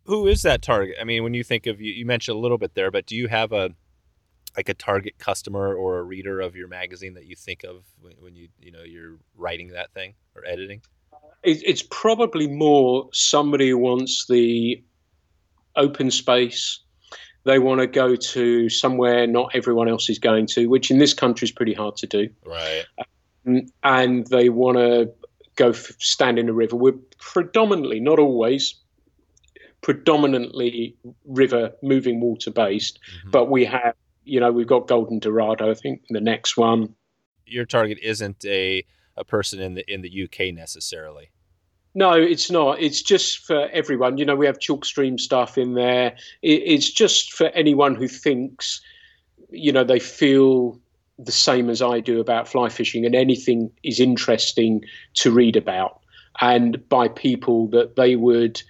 who 0.04 0.26
is 0.26 0.42
that 0.42 0.62
target? 0.62 0.96
I 1.00 1.04
mean, 1.04 1.24
when 1.24 1.34
you 1.34 1.44
think 1.44 1.66
of 1.66 1.80
you, 1.80 1.92
you 1.92 2.06
mentioned 2.06 2.36
a 2.36 2.40
little 2.40 2.59
bit 2.59 2.74
there, 2.74 2.90
but 2.90 3.04
do 3.04 3.14
you 3.14 3.28
have 3.28 3.52
a 3.52 3.70
like 4.56 4.68
a 4.68 4.74
target 4.74 5.18
customer 5.18 5.74
or 5.74 5.98
a 5.98 6.02
reader 6.02 6.40
of 6.40 6.56
your 6.56 6.66
magazine 6.66 7.14
that 7.14 7.26
you 7.26 7.36
think 7.36 7.64
of 7.64 7.84
when, 8.00 8.14
when 8.20 8.34
you 8.34 8.48
you 8.61 8.70
know 8.70 8.82
you're 8.82 9.18
writing 9.36 9.68
that 9.68 9.92
thing 9.92 10.14
or 10.34 10.44
editing? 10.46 10.80
It, 11.43 11.62
it's 11.64 11.84
probably 11.91 12.49
more 12.49 13.09
somebody 13.12 13.70
who 13.70 13.78
wants 13.78 14.26
the 14.28 14.82
open 15.76 16.11
space. 16.11 16.80
They 17.45 17.59
want 17.59 17.80
to 17.80 17.86
go 17.86 18.16
to 18.16 18.68
somewhere 18.68 19.26
not 19.26 19.53
everyone 19.55 19.89
else 19.89 20.11
is 20.11 20.18
going 20.18 20.47
to, 20.49 20.66
which 20.66 20.91
in 20.91 20.99
this 20.99 21.14
country 21.14 21.47
is 21.47 21.53
pretty 21.53 21.72
hard 21.72 21.97
to 21.97 22.07
do. 22.07 22.28
Right 22.45 22.84
and 23.82 24.26
they 24.26 24.49
want 24.49 24.78
to 24.78 25.12
go 25.57 25.70
f- 25.70 25.93
stand 25.99 26.39
in 26.39 26.49
a 26.49 26.53
river. 26.53 26.76
We're 26.76 26.99
predominantly, 27.18 28.01
not 28.01 28.18
always, 28.18 28.74
predominantly 29.80 30.97
river 31.24 31.72
moving 31.82 32.20
water 32.20 32.51
based, 32.51 32.99
mm-hmm. 32.99 33.30
but 33.30 33.51
we 33.51 33.64
have, 33.64 33.95
you 34.24 34.41
know, 34.41 34.53
we've 34.53 34.66
got 34.66 34.86
Golden 34.86 35.18
Dorado. 35.18 35.70
I 35.70 35.74
think 35.74 36.03
the 36.11 36.20
next 36.20 36.57
one. 36.57 36.95
Your 37.47 37.64
target 37.64 37.99
isn't 38.03 38.45
a 38.45 38.84
a 39.18 39.24
person 39.24 39.60
in 39.60 39.74
the 39.74 39.92
in 39.92 40.02
the 40.02 40.24
UK 40.24 40.54
necessarily. 40.54 41.30
No, 41.94 42.12
it's 42.12 42.50
not. 42.50 42.80
It's 42.80 43.02
just 43.02 43.38
for 43.38 43.68
everyone. 43.70 44.18
You 44.18 44.24
know, 44.24 44.36
we 44.36 44.46
have 44.46 44.60
chalk 44.60 44.84
stream 44.84 45.18
stuff 45.18 45.58
in 45.58 45.74
there. 45.74 46.16
It's 46.42 46.90
just 46.90 47.32
for 47.32 47.46
anyone 47.48 47.94
who 47.94 48.06
thinks, 48.06 48.80
you 49.50 49.72
know, 49.72 49.84
they 49.84 49.98
feel 49.98 50.78
the 51.18 51.32
same 51.32 51.68
as 51.68 51.82
I 51.82 52.00
do 52.00 52.20
about 52.20 52.46
fly 52.46 52.68
fishing, 52.68 53.04
and 53.04 53.14
anything 53.14 53.70
is 53.82 53.98
interesting 53.98 54.84
to 55.14 55.32
read 55.32 55.56
about, 55.56 56.00
and 56.40 56.88
by 56.88 57.08
people 57.08 57.66
that 57.68 57.96
they 57.96 58.14
would 58.14 58.62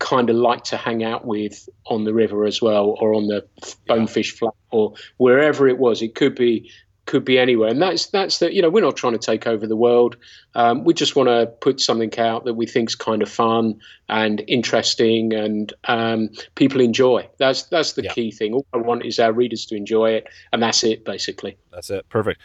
kind 0.00 0.30
of 0.30 0.36
like 0.36 0.64
to 0.64 0.76
hang 0.76 1.04
out 1.04 1.26
with 1.26 1.68
on 1.86 2.04
the 2.04 2.14
river 2.14 2.44
as 2.44 2.62
well, 2.62 2.96
or 3.00 3.14
on 3.14 3.26
the 3.28 3.46
bonefish 3.86 4.36
flat, 4.36 4.54
or 4.70 4.94
wherever 5.18 5.68
it 5.68 5.78
was. 5.78 6.02
It 6.02 6.14
could 6.14 6.34
be 6.34 6.70
could 7.08 7.24
be 7.24 7.38
anywhere. 7.38 7.70
And 7.70 7.82
that's 7.82 8.06
that's 8.06 8.38
the 8.38 8.54
you 8.54 8.62
know 8.62 8.70
we're 8.70 8.84
not 8.84 8.96
trying 8.96 9.14
to 9.14 9.18
take 9.18 9.46
over 9.46 9.66
the 9.66 9.74
world. 9.74 10.16
Um, 10.54 10.84
we 10.84 10.94
just 10.94 11.16
want 11.16 11.28
to 11.28 11.46
put 11.60 11.80
something 11.80 12.16
out 12.18 12.44
that 12.44 12.54
we 12.54 12.66
think's 12.66 12.94
kind 12.94 13.22
of 13.22 13.28
fun 13.28 13.80
and 14.08 14.44
interesting 14.46 15.32
and 15.32 15.72
um, 15.84 16.28
people 16.54 16.80
enjoy. 16.80 17.28
That's 17.38 17.64
that's 17.64 17.94
the 17.94 18.04
yeah. 18.04 18.12
key 18.12 18.30
thing. 18.30 18.52
All 18.52 18.66
I 18.72 18.76
want 18.76 19.04
is 19.04 19.18
our 19.18 19.32
readers 19.32 19.66
to 19.66 19.74
enjoy 19.74 20.10
it, 20.10 20.28
and 20.52 20.62
that's 20.62 20.84
it 20.84 21.04
basically. 21.04 21.56
That's 21.72 21.90
it. 21.90 22.08
Perfect. 22.10 22.40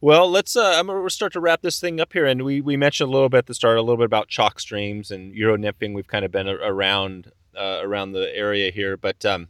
Well, 0.00 0.30
let's. 0.30 0.54
Uh, 0.54 0.74
I'm 0.78 0.86
gonna 0.86 1.08
start 1.08 1.32
to 1.32 1.40
wrap 1.40 1.62
this 1.62 1.80
thing 1.80 1.98
up 1.98 2.12
here, 2.12 2.26
and 2.26 2.42
we 2.44 2.60
we 2.60 2.76
mentioned 2.76 3.08
a 3.08 3.12
little 3.12 3.30
bit 3.30 3.38
at 3.38 3.46
the 3.46 3.54
start, 3.54 3.78
a 3.78 3.80
little 3.80 3.96
bit 3.96 4.04
about 4.04 4.28
chalk 4.28 4.60
streams 4.60 5.10
and 5.10 5.34
euro 5.34 5.56
nymphing. 5.56 5.94
We've 5.94 6.06
kind 6.06 6.26
of 6.26 6.30
been 6.30 6.46
around 6.46 7.32
uh, 7.56 7.80
around 7.82 8.12
the 8.12 8.30
area 8.36 8.70
here, 8.70 8.98
but 8.98 9.24
um, 9.24 9.48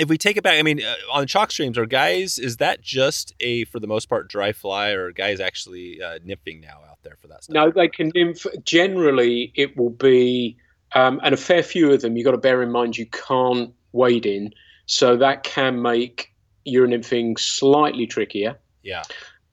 if 0.00 0.08
we 0.08 0.16
take 0.16 0.36
it 0.38 0.42
back, 0.42 0.58
I 0.58 0.62
mean, 0.62 0.82
uh, 0.82 0.94
on 1.12 1.26
chalk 1.26 1.50
streams, 1.50 1.76
are 1.76 1.84
guys, 1.84 2.38
is 2.38 2.56
that 2.56 2.80
just 2.80 3.34
a, 3.40 3.64
for 3.66 3.78
the 3.78 3.86
most 3.86 4.08
part, 4.08 4.28
dry 4.28 4.52
fly, 4.52 4.90
or 4.90 5.12
guys 5.12 5.40
actually 5.40 6.02
uh, 6.02 6.18
nymphing 6.20 6.62
now 6.62 6.80
out 6.88 6.98
there 7.02 7.16
for 7.20 7.28
that 7.28 7.44
stuff? 7.44 7.54
No, 7.54 7.70
they 7.70 7.88
can 7.88 8.10
nymph. 8.14 8.46
Generally, 8.64 9.52
it 9.54 9.76
will 9.76 9.90
be, 9.90 10.56
um, 10.94 11.20
and 11.22 11.34
a 11.34 11.36
fair 11.36 11.62
few 11.62 11.92
of 11.92 12.00
them, 12.00 12.16
you've 12.16 12.24
got 12.24 12.30
to 12.32 12.38
bear 12.38 12.62
in 12.62 12.72
mind 12.72 12.96
you 12.96 13.06
can't 13.06 13.72
wade 13.92 14.24
in. 14.24 14.54
So 14.86 15.16
that 15.18 15.42
can 15.42 15.82
make 15.82 16.32
euro 16.64 16.88
nymphing 16.88 17.38
slightly 17.38 18.06
trickier. 18.06 18.58
Yeah. 18.82 19.02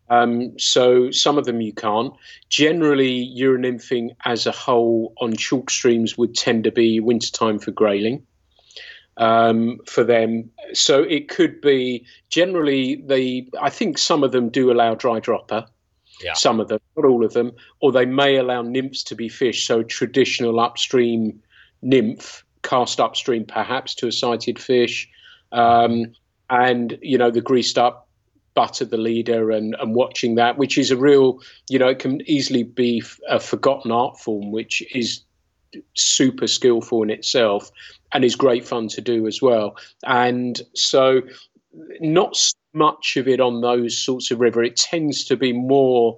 Um, 0.09 0.57
so 0.57 1.11
some 1.11 1.37
of 1.37 1.43
them 1.43 1.59
you 1.59 1.73
can't. 1.73 2.13
Generally, 2.47 3.11
euro 3.11 3.59
nymphing 3.59 4.15
as 4.23 4.47
a 4.47 4.53
whole 4.53 5.13
on 5.19 5.35
chalk 5.35 5.69
streams 5.69 6.17
would 6.17 6.35
tend 6.35 6.63
to 6.63 6.71
be 6.71 7.01
wintertime 7.01 7.59
for 7.59 7.71
grayling 7.71 8.25
um, 9.17 9.79
for 9.85 10.03
them. 10.03 10.49
So 10.73 11.03
it 11.03 11.29
could 11.29 11.61
be 11.61 12.05
generally 12.29 13.03
the. 13.07 13.49
I 13.61 13.69
think 13.69 13.97
some 13.97 14.23
of 14.23 14.31
them 14.31 14.49
do 14.49 14.71
allow 14.71 14.95
dry 14.95 15.19
dropper. 15.19 15.65
Yeah. 16.23 16.33
Some 16.33 16.59
of 16.59 16.67
them, 16.67 16.79
not 16.95 17.05
all 17.05 17.23
of 17.23 17.33
them, 17.33 17.51
or 17.79 17.91
they 17.91 18.05
may 18.05 18.37
allow 18.37 18.63
nymphs 18.63 19.03
to 19.03 19.15
be 19.15 19.29
fished. 19.29 19.67
So 19.67 19.83
traditional 19.83 20.59
upstream 20.59 21.39
nymph 21.83 22.43
cast 22.63 22.99
upstream, 22.99 23.45
perhaps 23.45 23.93
to 23.95 24.07
a 24.07 24.11
sighted 24.11 24.59
fish, 24.59 25.07
um, 25.51 26.13
and 26.49 26.97
you 27.01 27.17
know 27.17 27.29
the 27.29 27.41
greased 27.41 27.77
up 27.77 28.07
butt 28.57 28.81
of 28.81 28.89
the 28.89 28.97
leader 28.97 29.51
and, 29.51 29.75
and 29.79 29.93
watching 29.93 30.33
that, 30.33 30.57
which 30.57 30.79
is 30.79 30.89
a 30.89 30.97
real, 30.97 31.39
you 31.69 31.77
know, 31.77 31.89
it 31.89 31.99
can 31.99 32.19
easily 32.27 32.63
be 32.63 33.03
a 33.29 33.39
forgotten 33.39 33.91
art 33.91 34.19
form, 34.19 34.51
which 34.51 34.81
is 34.95 35.21
super 35.95 36.47
skillful 36.47 37.03
in 37.03 37.09
itself 37.09 37.71
and 38.13 38.23
is 38.23 38.35
great 38.35 38.65
fun 38.65 38.87
to 38.89 39.01
do 39.01 39.27
as 39.27 39.41
well. 39.41 39.75
And 40.05 40.61
so, 40.73 41.21
not 41.99 42.37
much 42.73 43.17
of 43.17 43.27
it 43.27 43.39
on 43.39 43.61
those 43.61 43.97
sorts 43.97 44.31
of 44.31 44.39
river. 44.39 44.63
It 44.63 44.75
tends 44.75 45.25
to 45.25 45.35
be 45.35 45.53
more 45.53 46.17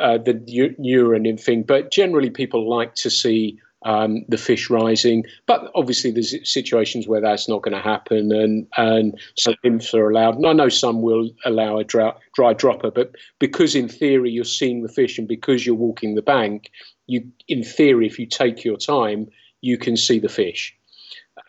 uh, 0.00 0.18
the 0.18 0.42
euro 0.78 1.18
nymphing, 1.18 1.66
but 1.66 1.90
generally 1.90 2.30
people 2.30 2.68
like 2.68 2.94
to 2.96 3.10
see 3.10 3.58
um, 3.84 4.24
the 4.28 4.36
fish 4.36 4.68
rising. 4.68 5.24
But 5.46 5.70
obviously, 5.74 6.10
there's 6.10 6.34
situations 6.50 7.06
where 7.06 7.20
that's 7.20 7.48
not 7.48 7.62
going 7.62 7.74
to 7.74 7.80
happen, 7.80 8.32
and 8.32 8.66
and 8.76 9.18
some 9.36 9.54
nymphs 9.62 9.94
are 9.94 10.10
allowed. 10.10 10.36
And 10.36 10.46
I 10.46 10.52
know 10.52 10.68
some 10.68 11.02
will 11.02 11.30
allow 11.44 11.78
a 11.78 11.84
dry, 11.84 12.12
dry 12.34 12.52
dropper, 12.52 12.90
but 12.90 13.12
because 13.38 13.74
in 13.74 13.88
theory 13.88 14.30
you're 14.30 14.44
seeing 14.44 14.82
the 14.82 14.88
fish, 14.88 15.18
and 15.18 15.28
because 15.28 15.64
you're 15.64 15.74
walking 15.74 16.14
the 16.14 16.22
bank, 16.22 16.70
you 17.06 17.32
in 17.48 17.62
theory, 17.62 18.06
if 18.06 18.18
you 18.18 18.26
take 18.26 18.64
your 18.64 18.76
time, 18.76 19.28
you 19.60 19.78
can 19.78 19.96
see 19.96 20.18
the 20.18 20.28
fish. 20.28 20.76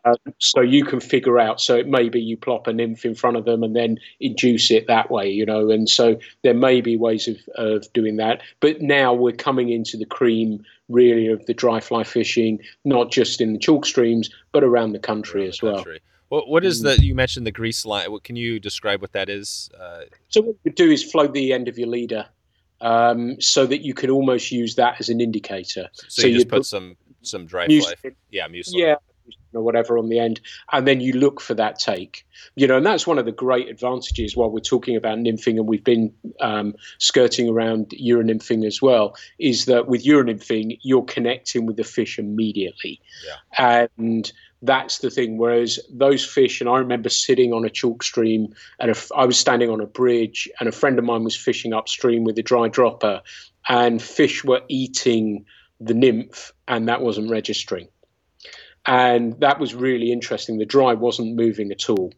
Um, 0.05 0.16
so 0.39 0.62
you 0.62 0.86
can 0.86 0.99
figure 0.99 1.39
out. 1.39 1.62
So 1.62 1.76
it 1.76 1.88
may 1.88 2.10
be 2.10 2.22
you 2.22 2.38
plop 2.38 2.68
a 2.68 2.74
nymph 2.74 3.05
in 3.05 3.16
front 3.16 3.38
of 3.38 3.45
them 3.45 3.64
and 3.64 3.76
then 3.76 3.97
induce 4.20 4.70
it 4.72 4.88
that 4.88 5.10
way, 5.10 5.30
you 5.30 5.45
know. 5.45 5.70
And 5.70 5.89
so 5.89 6.20
there 6.43 6.53
may 6.53 6.82
be 6.82 6.97
ways 6.97 7.28
of, 7.28 7.38
of 7.55 7.91
doing 7.93 8.18
that. 8.18 8.41
But 8.60 8.82
now 8.82 9.14
we're 9.14 9.34
coming 9.34 9.70
into 9.70 9.97
the 9.97 10.05
cream 10.05 10.64
really 10.89 11.28
of 11.28 11.45
the 11.45 11.53
dry 11.53 11.80
fly 11.80 12.03
fishing, 12.03 12.60
not 12.86 13.12
just 13.12 13.41
in 13.41 13.53
the 13.53 13.60
chalk 13.60 13.86
streams, 13.86 14.30
but 14.51 14.64
around 14.64 14.91
the 14.91 14.99
country 14.99 15.41
around 15.41 15.49
as 15.49 15.58
the 15.60 15.74
country. 15.74 16.01
well. 16.30 16.39
What, 16.39 16.49
what 16.49 16.66
is 16.66 16.82
that? 16.82 16.99
you 16.99 17.16
mentioned 17.16 17.47
the 17.47 17.51
grease 17.51 17.86
line. 17.86 18.12
What, 18.12 18.26
can 18.26 18.36
you 18.36 18.60
describe 18.60 19.01
what 19.01 19.14
that 19.14 19.30
is? 19.30 19.70
Uh, 19.80 20.01
so 20.28 20.41
what 20.41 20.55
you 20.66 20.72
do 20.72 20.91
is 20.91 21.10
float 21.10 21.34
the 21.34 21.53
end 21.53 21.70
of 21.70 21.78
your 21.78 21.88
leader 21.88 22.26
um, 22.82 23.39
so 23.39 23.65
that 23.65 23.82
you 23.82 23.93
can 23.93 24.09
almost 24.09 24.51
use 24.51 24.75
that 24.75 24.99
as 24.99 25.09
an 25.09 25.21
indicator. 25.21 25.89
So, 25.93 26.21
so 26.21 26.28
you 26.28 26.36
just 26.36 26.49
put 26.49 26.65
some 26.65 26.97
some 27.21 27.45
dry 27.45 27.67
fly, 27.67 27.93
yeah, 28.32 28.47
mucilage. 28.47 28.80
yeah, 28.80 28.95
or 29.53 29.63
whatever 29.63 29.97
on 29.97 30.09
the 30.09 30.19
end, 30.19 30.39
and 30.71 30.88
then 30.88 31.01
you 31.01 31.13
look 31.13 31.41
for 31.41 31.53
that 31.55 31.80
take. 31.80 32.25
You 32.55 32.67
know, 32.67 32.78
and 32.78 32.86
that's 32.86 33.07
one 33.07 33.17
of 33.17 33.25
the 33.25 33.32
great 33.32 33.67
advantages 33.69 34.36
while 34.36 34.49
we're 34.49 34.59
talking 34.59 34.95
about 34.95 35.17
nymphing, 35.17 35.57
and 35.57 35.67
we've 35.67 35.84
been 35.84 36.13
um, 36.39 36.75
skirting 36.99 37.49
around 37.49 37.89
euronymphing 37.89 38.65
as 38.65 38.82
well, 38.82 39.15
is 39.39 39.65
that 39.65 39.88
with 39.88 40.05
euronymphing, 40.05 40.80
you're 40.82 41.05
connecting 41.05 41.65
with 41.65 41.78
the 41.78 41.84
fish 41.84 42.19
immediately. 42.19 43.01
Yeah. 43.25 43.86
And 43.97 44.32
that's 44.62 44.99
the 44.99 45.10
thing. 45.10 45.38
Whereas 45.38 45.80
those 45.91 46.26
fish, 46.26 46.62
and 46.62 46.70
I 46.70 46.78
remember 46.78 47.10
sitting 47.10 47.53
on 47.53 47.66
a 47.66 47.70
chalk 47.70 48.03
stream, 48.03 48.53
and 48.80 48.95
I 49.16 49.26
was 49.26 49.38
standing 49.38 49.70
on 49.70 49.82
a 49.82 49.88
bridge, 49.88 50.49
and 50.60 50.68
a 50.68 50.72
friend 50.72 50.97
of 50.97 51.05
mine 51.05 51.24
was 51.24 51.36
fishing 51.36 51.74
upstream 51.74 52.24
with 52.24 52.38
a 52.39 52.43
dry 52.43 52.68
dropper, 52.68 53.22
and 53.70 54.01
fish 54.01 54.43
were 54.43 54.62
eating 54.68 55.45
the 55.80 55.93
nymph, 55.93 56.53
and 56.68 56.88
that 56.88 57.01
wasn't 57.01 57.30
registering 57.30 57.88
and 58.88 59.38
that 59.41 59.60
was 59.60 59.76
really 59.76 60.12
interesting. 60.12 60.58
The 60.58 60.66
dry 60.66 60.93
wasn't 60.93 61.36
moving 61.36 61.72
at 61.72 61.89
all. 61.89 62.14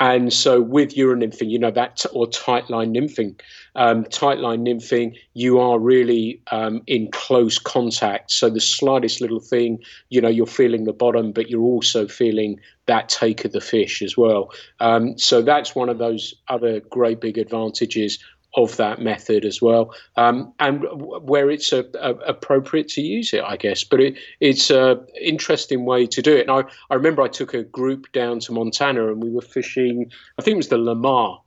And 0.00 0.32
so 0.32 0.60
with 0.60 0.94
euronymphing, 0.94 1.50
you 1.50 1.58
know, 1.58 1.70
that 1.70 2.04
or 2.12 2.26
tight 2.26 2.70
line 2.70 2.94
nymphing, 2.94 3.38
um, 3.76 4.04
tight 4.04 4.38
line 4.38 4.64
nymphing, 4.64 5.14
you 5.34 5.60
are 5.60 5.78
really 5.78 6.40
um, 6.50 6.82
in 6.86 7.10
close 7.10 7.58
contact. 7.58 8.30
So 8.30 8.48
the 8.48 8.60
slightest 8.60 9.20
little 9.20 9.40
thing, 9.40 9.78
you 10.08 10.20
know, 10.20 10.28
you're 10.28 10.46
feeling 10.46 10.84
the 10.84 10.92
bottom, 10.92 11.32
but 11.32 11.50
you're 11.50 11.60
also 11.60 12.08
feeling 12.08 12.58
that 12.86 13.08
take 13.08 13.44
of 13.44 13.52
the 13.52 13.60
fish 13.60 14.02
as 14.02 14.16
well. 14.16 14.50
Um, 14.80 15.16
so 15.18 15.42
that's 15.42 15.74
one 15.74 15.88
of 15.88 15.98
those 15.98 16.34
other 16.48 16.80
great 16.80 17.20
big 17.20 17.36
advantages 17.36 18.18
of 18.54 18.76
that 18.76 19.00
method 19.00 19.44
as 19.44 19.62
well, 19.62 19.94
um, 20.16 20.52
and 20.58 20.84
where 21.22 21.50
it's 21.50 21.72
a, 21.72 21.84
a, 22.00 22.10
appropriate 22.26 22.88
to 22.88 23.00
use 23.00 23.32
it, 23.32 23.42
I 23.42 23.56
guess. 23.56 23.82
But 23.82 24.00
it, 24.00 24.18
it's 24.40 24.70
an 24.70 25.06
interesting 25.20 25.84
way 25.84 26.06
to 26.06 26.20
do 26.20 26.36
it. 26.36 26.48
And 26.48 26.50
I, 26.50 26.64
I 26.90 26.94
remember 26.94 27.22
I 27.22 27.28
took 27.28 27.54
a 27.54 27.64
group 27.64 28.12
down 28.12 28.40
to 28.40 28.52
Montana 28.52 29.08
and 29.08 29.22
we 29.22 29.30
were 29.30 29.40
fishing, 29.40 30.10
I 30.38 30.42
think 30.42 30.54
it 30.54 30.58
was 30.58 30.68
the 30.68 30.78
Lamar, 30.78 31.40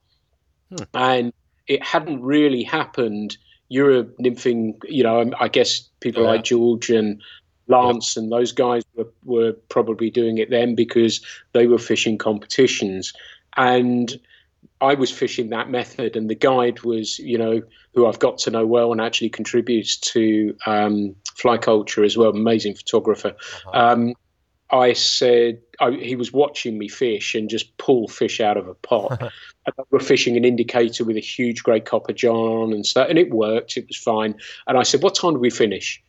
hmm. 0.70 0.84
and 0.94 1.32
it 1.66 1.82
hadn't 1.82 2.22
really 2.22 2.62
happened. 2.62 3.36
Euro 3.68 4.04
nymphing, 4.20 4.76
you 4.88 5.02
know, 5.02 5.30
I 5.40 5.48
guess 5.48 5.88
people 6.00 6.22
yeah. 6.22 6.30
like 6.30 6.44
George 6.44 6.88
and 6.90 7.20
Lance 7.68 8.16
and 8.16 8.30
those 8.30 8.52
guys 8.52 8.84
were, 8.94 9.08
were 9.24 9.52
probably 9.68 10.08
doing 10.08 10.38
it 10.38 10.50
then 10.50 10.74
because 10.74 11.20
they 11.52 11.66
were 11.66 11.78
fishing 11.78 12.16
competitions. 12.16 13.12
And 13.56 14.20
I 14.80 14.94
was 14.94 15.10
fishing 15.10 15.50
that 15.50 15.70
method, 15.70 16.16
and 16.16 16.28
the 16.28 16.34
guide 16.34 16.82
was, 16.82 17.18
you 17.18 17.38
know, 17.38 17.62
who 17.94 18.06
I've 18.06 18.18
got 18.18 18.38
to 18.38 18.50
know 18.50 18.66
well 18.66 18.92
and 18.92 19.00
actually 19.00 19.30
contributes 19.30 19.96
to 19.98 20.54
um, 20.66 21.16
fly 21.34 21.56
culture 21.56 22.04
as 22.04 22.16
well. 22.16 22.30
Amazing 22.30 22.74
photographer. 22.74 23.34
Uh-huh. 23.66 23.92
Um, 23.92 24.14
I 24.70 24.94
said 24.94 25.60
I, 25.80 25.92
he 25.92 26.16
was 26.16 26.32
watching 26.32 26.76
me 26.76 26.88
fish 26.88 27.34
and 27.34 27.48
just 27.48 27.76
pull 27.78 28.08
fish 28.08 28.40
out 28.40 28.56
of 28.56 28.66
a 28.68 28.74
pot. 28.74 29.20
and 29.66 29.86
we're 29.90 30.00
fishing 30.00 30.36
an 30.36 30.44
indicator 30.44 31.04
with 31.04 31.16
a 31.16 31.20
huge 31.20 31.62
grey 31.62 31.80
copper 31.80 32.12
john 32.12 32.72
and 32.72 32.84
stuff, 32.84 33.08
and 33.08 33.18
it 33.18 33.30
worked. 33.30 33.76
It 33.76 33.86
was 33.86 33.96
fine. 33.96 34.34
And 34.66 34.76
I 34.76 34.82
said, 34.82 35.02
"What 35.02 35.14
time 35.14 35.34
do 35.34 35.40
we 35.40 35.50
finish?" 35.50 36.02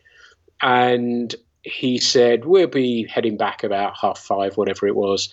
And 0.61 1.33
he 1.61 1.99
said, 1.99 2.45
"We'll 2.45 2.67
be 2.67 3.07
heading 3.07 3.37
back 3.37 3.63
about 3.63 3.95
half 3.95 4.17
five, 4.17 4.57
whatever 4.57 4.87
it 4.87 4.95
was." 4.95 5.29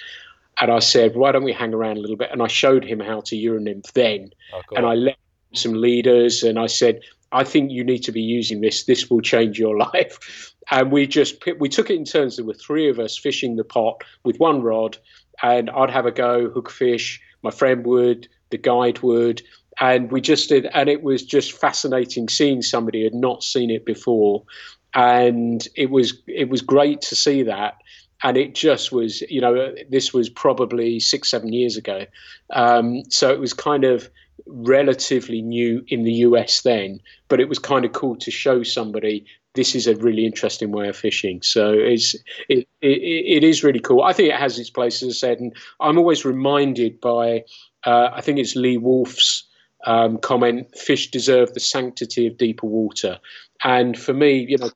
And 0.61 0.71
I 0.71 0.79
said, 0.79 1.17
why 1.17 1.33
don't 1.33 1.45
we 1.45 1.53
hang 1.53 1.75
around 1.75 1.97
a 1.97 2.01
little 2.01 2.17
bit? 2.17 2.31
And 2.31 2.43
I 2.43 2.47
showed 2.47 2.85
him 2.85 3.01
how 3.01 3.21
to 3.23 3.37
Euronymph 3.37 3.93
then. 3.93 4.31
Oh, 4.53 4.61
and 4.77 4.87
I 4.87 4.95
let 4.95 5.17
some 5.53 5.75
leaders 5.75 6.43
and 6.43 6.59
I 6.59 6.67
said, 6.67 7.01
I 7.33 7.43
think 7.45 7.73
you 7.73 7.83
need 7.83 8.01
to 8.05 8.13
be 8.13 8.23
using 8.23 8.61
this. 8.61 8.85
This 8.85 9.11
will 9.11 9.21
change 9.21 9.59
your 9.59 9.77
life. 9.95 10.55
And 10.71 10.91
we 10.91 11.07
just 11.07 11.45
we 11.59 11.69
took 11.69 11.91
it 11.91 11.97
in 11.97 12.05
turns. 12.05 12.37
There 12.37 12.45
were 12.45 12.55
three 12.55 12.89
of 12.89 12.99
us 12.99 13.19
fishing 13.19 13.57
the 13.57 13.65
pot 13.65 14.03
with 14.25 14.39
one 14.39 14.63
rod, 14.63 14.97
and 15.43 15.69
I'd 15.71 15.91
have 15.91 16.07
a 16.07 16.13
go, 16.13 16.49
hook 16.49 16.71
fish. 16.71 17.21
My 17.43 17.51
friend 17.51 17.85
would, 17.85 18.29
the 18.49 18.57
guide 18.57 19.01
would, 19.01 19.43
and 19.79 20.11
we 20.11 20.23
just 20.23 20.49
did. 20.49 20.67
And 20.73 20.89
it 20.89 21.03
was 21.03 21.23
just 21.23 21.53
fascinating 21.53 22.31
seeing 22.31 22.63
somebody 22.63 23.01
who 23.01 23.05
had 23.05 23.15
not 23.15 23.43
seen 23.43 23.71
it 23.71 23.85
before, 23.85 24.45
and 24.95 25.67
it 25.77 25.91
was 25.91 26.15
it 26.27 26.49
was 26.49 26.63
great 26.63 27.03
to 27.03 27.17
see 27.17 27.43
that 27.43 27.75
and 28.25 28.39
it 28.39 28.55
just 28.55 28.91
was, 28.91 29.21
you 29.29 29.41
know, 29.41 29.75
this 29.91 30.15
was 30.15 30.31
probably 30.31 30.99
six, 30.99 31.31
seven 31.31 31.53
years 31.53 31.77
ago. 31.77 32.07
Um, 32.55 33.03
so 33.11 33.31
it 33.31 33.39
was 33.39 33.53
kind 33.53 33.85
of 33.85 34.11
relatively 34.47 35.43
new 35.43 35.85
in 35.89 36.03
the 36.05 36.13
US 36.13 36.63
then, 36.63 37.01
but 37.29 37.39
it 37.39 37.51
was 37.51 37.59
kind 37.59 37.85
of 37.85 37.93
cool 37.93 38.17
to 38.17 38.31
show 38.31 38.63
somebody 38.63 39.27
this 39.55 39.75
is 39.75 39.87
a 39.87 39.95
really 39.97 40.27
interesting 40.27 40.73
way 40.73 40.89
of 40.89 40.97
fishing. 40.97 41.43
So 41.43 41.73
it's 41.75 42.15
it, 42.49 42.67
it, 42.81 42.99
it 43.37 43.45
is 43.45 43.63
really 43.63 43.79
cool. 43.79 44.03
I 44.03 44.15
think 44.15 44.31
it 44.31 44.41
has 44.41 44.59
its 44.59 44.71
place, 44.71 45.03
as 45.03 45.11
I 45.11 45.13
said, 45.13 45.39
and 45.39 45.55
I'm 45.79 45.99
always 45.99 46.25
reminded 46.25 47.01
by 47.01 47.45
uh, 47.85 48.09
I 48.13 48.21
think 48.21 48.39
it's 48.39 48.57
Lee 48.57 48.79
Wulff's 48.79 49.45
um, 49.87 50.19
comment: 50.19 50.77
"Fish 50.77 51.11
deserve 51.11 51.55
the 51.55 51.61
sanctity 51.61 52.27
of 52.27 52.37
deeper 52.37 52.67
water." 52.67 53.21
And 53.63 53.97
for 53.97 54.13
me, 54.13 54.45
you 54.49 54.59
know, 54.59 54.71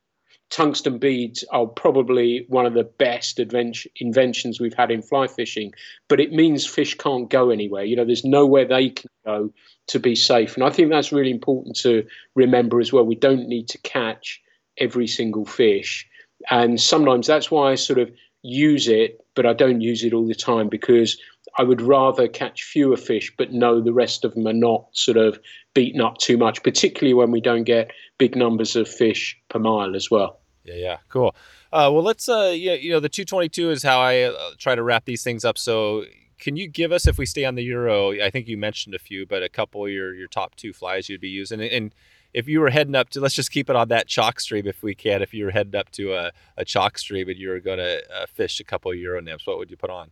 tungsten 0.51 0.99
beads 0.99 1.45
are 1.51 1.67
probably 1.67 2.47
one 2.49 2.67
of 2.67 2.75
the 2.75 2.85
best 2.85 3.39
inventions 3.39 4.61
we've 4.61 4.75
had 4.75 4.91
in 4.91 5.03
fly 5.03 5.27
fishing, 5.27 5.73
but 6.09 6.21
it 6.21 6.33
means 6.33 6.67
fish 6.67 6.97
can't 6.97 7.29
go 7.29 7.51
anywhere. 7.51 7.85
You 7.85 7.97
know, 7.97 8.05
there's 8.05 8.25
nowhere 8.25 8.65
they 8.65 8.91
can 8.91 9.11
go 9.25 9.53
to 9.89 9.99
be 9.99 10.15
safe. 10.15 10.55
And 10.55 10.65
I 10.65 10.71
think 10.71 10.91
that's 10.91 11.13
really 11.13 11.31
important 11.31 11.77
to 11.81 12.07
remember 12.35 12.81
as 12.81 12.93
well. 12.93 13.05
We 13.05 13.15
don't 13.15 13.49
need 13.49 13.69
to 13.69 13.79
catch 13.79 14.41
every 14.79 15.07
single 15.07 15.45
fish. 15.45 16.07
And 16.51 16.81
sometimes 16.81 17.27
that's 17.27 17.51
why 17.51 17.73
I 17.73 17.75
sort 17.75 17.99
of 17.99 18.11
use 18.43 18.89
it, 18.89 19.21
but 19.35 19.47
I 19.47 19.53
don't 19.53 19.81
use 19.81 20.05
it 20.05 20.13
all 20.13 20.27
the 20.27 20.35
time 20.35 20.69
because 20.69 21.19
I 21.59 21.63
would 21.63 21.81
rather 21.81 22.29
catch 22.29 22.63
fewer 22.63 22.97
fish, 22.97 23.33
but 23.37 23.53
know 23.53 23.81
the 23.81 23.93
rest 23.93 24.25
of 24.25 24.35
them 24.35 24.47
are 24.47 24.53
not 24.53 24.87
sort 24.93 25.17
of 25.17 25.39
beaten 25.75 26.01
up 26.01 26.19
too 26.19 26.37
much, 26.37 26.63
particularly 26.63 27.15
when 27.15 27.31
we 27.31 27.41
don't 27.41 27.65
get 27.65 27.93
big 28.19 28.37
numbers 28.37 28.77
of 28.77 28.89
fish 28.89 29.39
per 29.49 29.59
mile 29.59 29.97
as 29.97 30.11
well. 30.11 30.39
Yeah, 30.65 30.75
yeah, 30.75 30.97
cool. 31.09 31.35
Uh, 31.73 31.91
well, 31.93 32.03
let's, 32.03 32.29
uh, 32.29 32.53
yeah, 32.55 32.75
you 32.75 32.91
know, 32.91 33.01
the 33.01 33.09
222 33.09 33.71
is 33.71 33.83
how 33.83 34.01
I 34.01 34.23
uh, 34.23 34.51
try 34.59 34.75
to 34.75 34.83
wrap 34.83 35.05
these 35.05 35.23
things 35.23 35.45
up. 35.45 35.59
So, 35.59 36.05
can 36.39 36.57
you 36.57 36.69
give 36.69 36.93
us, 36.93 37.09
if 37.09 37.19
we 37.19 37.27
stay 37.27 37.45
on 37.45 37.57
the 37.57 37.65
Euro, 37.65 38.13
I 38.13 38.31
think 38.31 38.47
you 38.47 38.57
mentioned 38.57 38.95
a 38.95 38.99
few, 38.99 39.27
but 39.27 39.43
a 39.43 39.49
couple 39.49 39.85
of 39.85 39.91
your, 39.91 40.15
your 40.15 40.29
top 40.29 40.55
two 40.55 40.73
flies 40.73 41.09
you'd 41.09 41.21
be 41.21 41.29
using? 41.29 41.61
And 41.61 41.93
if 42.35 42.49
you 42.49 42.61
were 42.61 42.71
heading 42.71 42.95
up 42.95 43.11
to, 43.11 43.21
let's 43.21 43.35
just 43.35 43.51
keep 43.51 43.71
it 43.71 43.77
on 43.77 43.89
that 43.89 44.07
chalk 44.07 44.41
stream 44.41 44.67
if 44.67 44.83
we 44.83 44.95
can. 44.95 45.23
If 45.23 45.33
you 45.35 45.45
were 45.45 45.51
heading 45.51 45.75
up 45.75 45.91
to 45.93 46.15
a, 46.15 46.33
a 46.57 46.65
chalk 46.65 46.99
stream 46.99 47.29
and 47.29 47.39
you 47.39 47.49
were 47.49 47.61
going 47.61 47.79
to 47.79 48.03
uh, 48.15 48.27
fish 48.27 48.61
a 48.61 48.65
couple 48.65 48.91
of 48.91 48.99
Euro 48.99 49.21
nymphs, 49.21 49.47
what 49.47 49.59
would 49.59 49.71
you 49.71 49.77
put 49.77 49.91
on? 49.91 50.11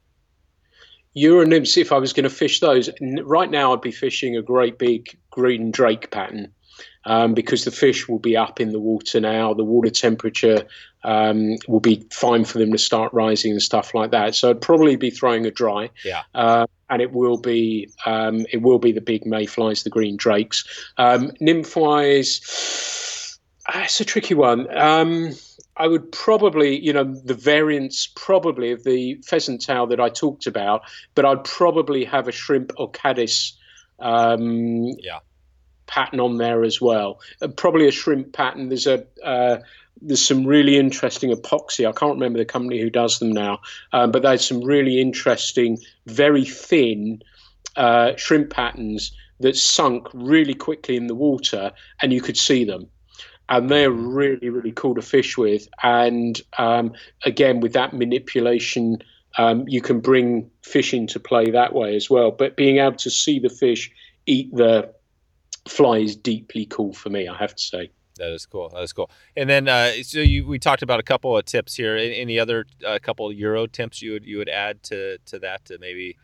Euro 1.15 1.47
nymphs, 1.47 1.77
if 1.77 1.93
I 1.93 1.99
was 1.99 2.13
going 2.13 2.25
to 2.25 2.31
fish 2.31 2.61
those, 2.61 2.91
right 3.23 3.51
now 3.51 3.73
I'd 3.73 3.81
be 3.81 3.93
fishing 3.93 4.37
a 4.37 4.43
great 4.43 4.79
big 4.79 5.17
green 5.31 5.71
drake 5.71 6.11
pattern 6.11 6.53
um, 7.05 7.35
because 7.35 7.65
the 7.65 7.71
fish 7.71 8.09
will 8.09 8.19
be 8.19 8.37
up 8.37 8.61
in 8.61 8.73
the 8.73 8.81
water 8.81 9.21
now. 9.21 9.55
The 9.55 9.65
water 9.65 9.91
temperature 9.91 10.67
um, 11.05 11.57
will 11.69 11.81
be 11.81 12.07
fine 12.11 12.45
for 12.45 12.59
them 12.59 12.73
to 12.73 12.79
start 12.79 13.13
rising 13.13 13.53
and 13.53 13.63
stuff 13.63 13.95
like 13.95 14.11
that. 14.11 14.35
So 14.35 14.51
I'd 14.51 14.61
probably 14.61 14.97
be 14.97 15.11
throwing 15.11 15.47
a 15.47 15.51
dry. 15.51 15.91
Yeah. 16.05 16.23
Uh, 16.35 16.67
and 16.89 17.03
it 17.03 17.13
will 17.13 17.39
be 17.39 17.91
um, 18.05 18.47
it 18.53 18.63
will 18.63 18.79
be 18.79 18.93
the 18.93 19.01
big 19.01 19.27
mayflies, 19.27 19.83
the 19.83 19.91
green 19.91 20.17
drakes. 20.17 20.65
Um, 20.97 21.33
nymph 21.41 21.77
wise, 21.77 23.39
ah, 23.69 23.85
it's 23.85 24.01
a 24.01 24.05
tricky 24.05 24.35
one. 24.35 24.73
Um, 24.77 25.33
I 25.77 25.89
would 25.89 26.11
probably, 26.11 26.79
you 26.83 26.93
know, 26.93 27.05
the 27.05 27.35
variants 27.35 28.07
probably 28.07 28.73
of 28.73 28.83
the 28.85 29.21
pheasant 29.27 29.61
tail 29.61 29.87
that 29.89 30.01
I 30.01 30.09
talked 30.09 30.47
about, 30.47 30.83
but 31.15 31.25
I'd 31.25 31.45
probably 31.45 32.05
have 32.05 32.29
a 32.29 32.33
shrimp 32.33 32.73
or 32.79 32.91
caddis 32.91 33.59
um, 33.99 34.85
yeah. 35.01 35.21
Pattern 35.87 36.21
on 36.21 36.39
there 36.39 36.65
as 36.65 36.81
well. 36.81 37.21
Uh, 37.41 37.49
probably 37.49 37.89
a 37.89 37.93
shrimp 37.93 38.33
pattern. 38.33 38.69
There's 38.69 38.87
a 38.87 39.05
uh, 39.25 39.59
there's 40.01 40.25
some 40.25 40.45
really 40.47 40.77
interesting 40.77 41.31
epoxy. 41.31 41.89
I 41.89 41.93
can't 41.93 42.15
remember 42.15 42.39
the 42.39 42.45
company 42.45 42.81
who 42.81 42.91
does 42.91 43.19
them 43.19 43.33
now, 43.33 43.61
um, 43.93 44.11
but 44.11 44.23
there's 44.23 44.47
some 44.47 44.63
really 44.63 45.01
interesting, 45.01 45.79
very 46.07 46.45
thin 46.45 47.23
uh, 47.77 48.15
shrimp 48.17 48.51
patterns 48.51 49.13
that 49.41 49.57
sunk 49.57 50.09
really 50.13 50.55
quickly 50.55 50.97
in 50.97 51.07
the 51.07 51.15
water, 51.15 51.73
and 52.03 52.13
you 52.13 52.21
could 52.21 52.37
see 52.37 52.65
them 52.65 52.89
and 53.49 53.69
they're 53.69 53.93
really 53.93 54.49
really 54.49 54.73
cool 54.73 54.97
to 54.97 55.03
fish 55.03 55.39
with 55.39 55.69
and 55.85 56.43
um, 56.59 56.93
again 57.25 57.61
with 57.61 57.75
that 57.75 57.93
manipulation 57.93 58.99
um, 59.39 59.65
you 59.69 59.81
can 59.81 60.01
bring 60.01 60.51
fish 60.63 60.95
into 60.95 61.21
play 61.21 61.51
that 61.51 61.75
way 61.75 61.95
as 61.97 62.09
well. 62.09 62.31
But 62.31 62.57
being 62.57 62.79
able 62.79 62.97
to 62.97 63.11
see 63.11 63.39
the 63.39 63.51
fish 63.51 63.91
eat 64.27 64.55
the 64.55 64.93
fly 65.69 65.99
is 65.99 66.17
deeply 66.17 66.67
cool 66.67 66.93
for 66.93 67.11
me, 67.11 67.29
I 67.29 67.37
have 67.37 67.55
to 67.55 67.63
say. 67.63 67.91
That 68.19 68.33
is 68.33 68.47
cool. 68.47 68.71
That 68.71 68.83
is 68.83 68.93
cool. 68.93 69.11
And 69.37 69.49
then, 69.49 69.69
uh, 69.69 69.93
so 70.03 70.21
you 70.21 70.47
we 70.47 70.59
talked 70.59 70.83
about 70.83 71.01
a 71.01 71.03
couple 71.03 71.37
of 71.37 71.45
tips 71.45 71.75
here. 71.75 71.97
Any 71.97 72.39
other 72.39 72.67
uh, 72.85 72.99
couple 73.01 73.29
of 73.29 73.37
Euro 73.37 73.67
tips 73.67 74.01
you 74.01 74.13
would 74.13 74.25
you 74.25 74.39
would 74.39 74.49
add 74.49 74.83
to 74.85 75.19
to 75.27 75.39
that 75.41 75.67
to 75.67 75.79
maybe 75.79 76.17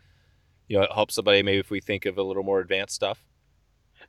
you 0.67 0.79
know 0.79 0.87
help 0.93 1.11
somebody 1.11 1.43
maybe 1.43 1.59
if 1.59 1.69
we 1.69 1.81
think 1.81 2.05
of 2.05 2.17
a 2.17 2.23
little 2.23 2.43
more 2.43 2.59
advanced 2.59 2.95
stuff. 2.95 3.23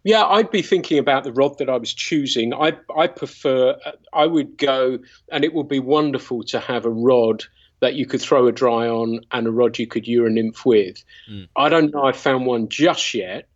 Yeah, 0.02 0.24
I'd 0.24 0.50
be 0.50 0.62
thinking 0.62 0.98
about 0.98 1.24
the 1.24 1.32
rod 1.32 1.58
that 1.58 1.70
I 1.70 1.76
was 1.76 1.92
choosing. 1.92 2.52
I 2.52 2.72
I 2.96 3.06
prefer. 3.06 3.76
I 4.12 4.26
would 4.26 4.58
go, 4.58 4.98
and 5.30 5.44
it 5.44 5.54
would 5.54 5.68
be 5.68 5.80
wonderful 5.80 6.42
to 6.44 6.60
have 6.60 6.84
a 6.84 6.90
rod 6.90 7.44
that 7.80 7.94
you 7.94 8.06
could 8.06 8.20
throw 8.20 8.46
a 8.46 8.52
dry 8.52 8.88
on 8.88 9.20
and 9.30 9.46
a 9.46 9.50
rod 9.50 9.78
you 9.78 9.86
could 9.86 10.06
Euro-nymph 10.06 10.64
with. 10.64 11.04
Mm. 11.30 11.48
I 11.54 11.68
don't 11.68 11.92
know. 11.92 12.04
I 12.04 12.12
found 12.12 12.46
one 12.46 12.68
just 12.68 13.12
yet 13.12 13.46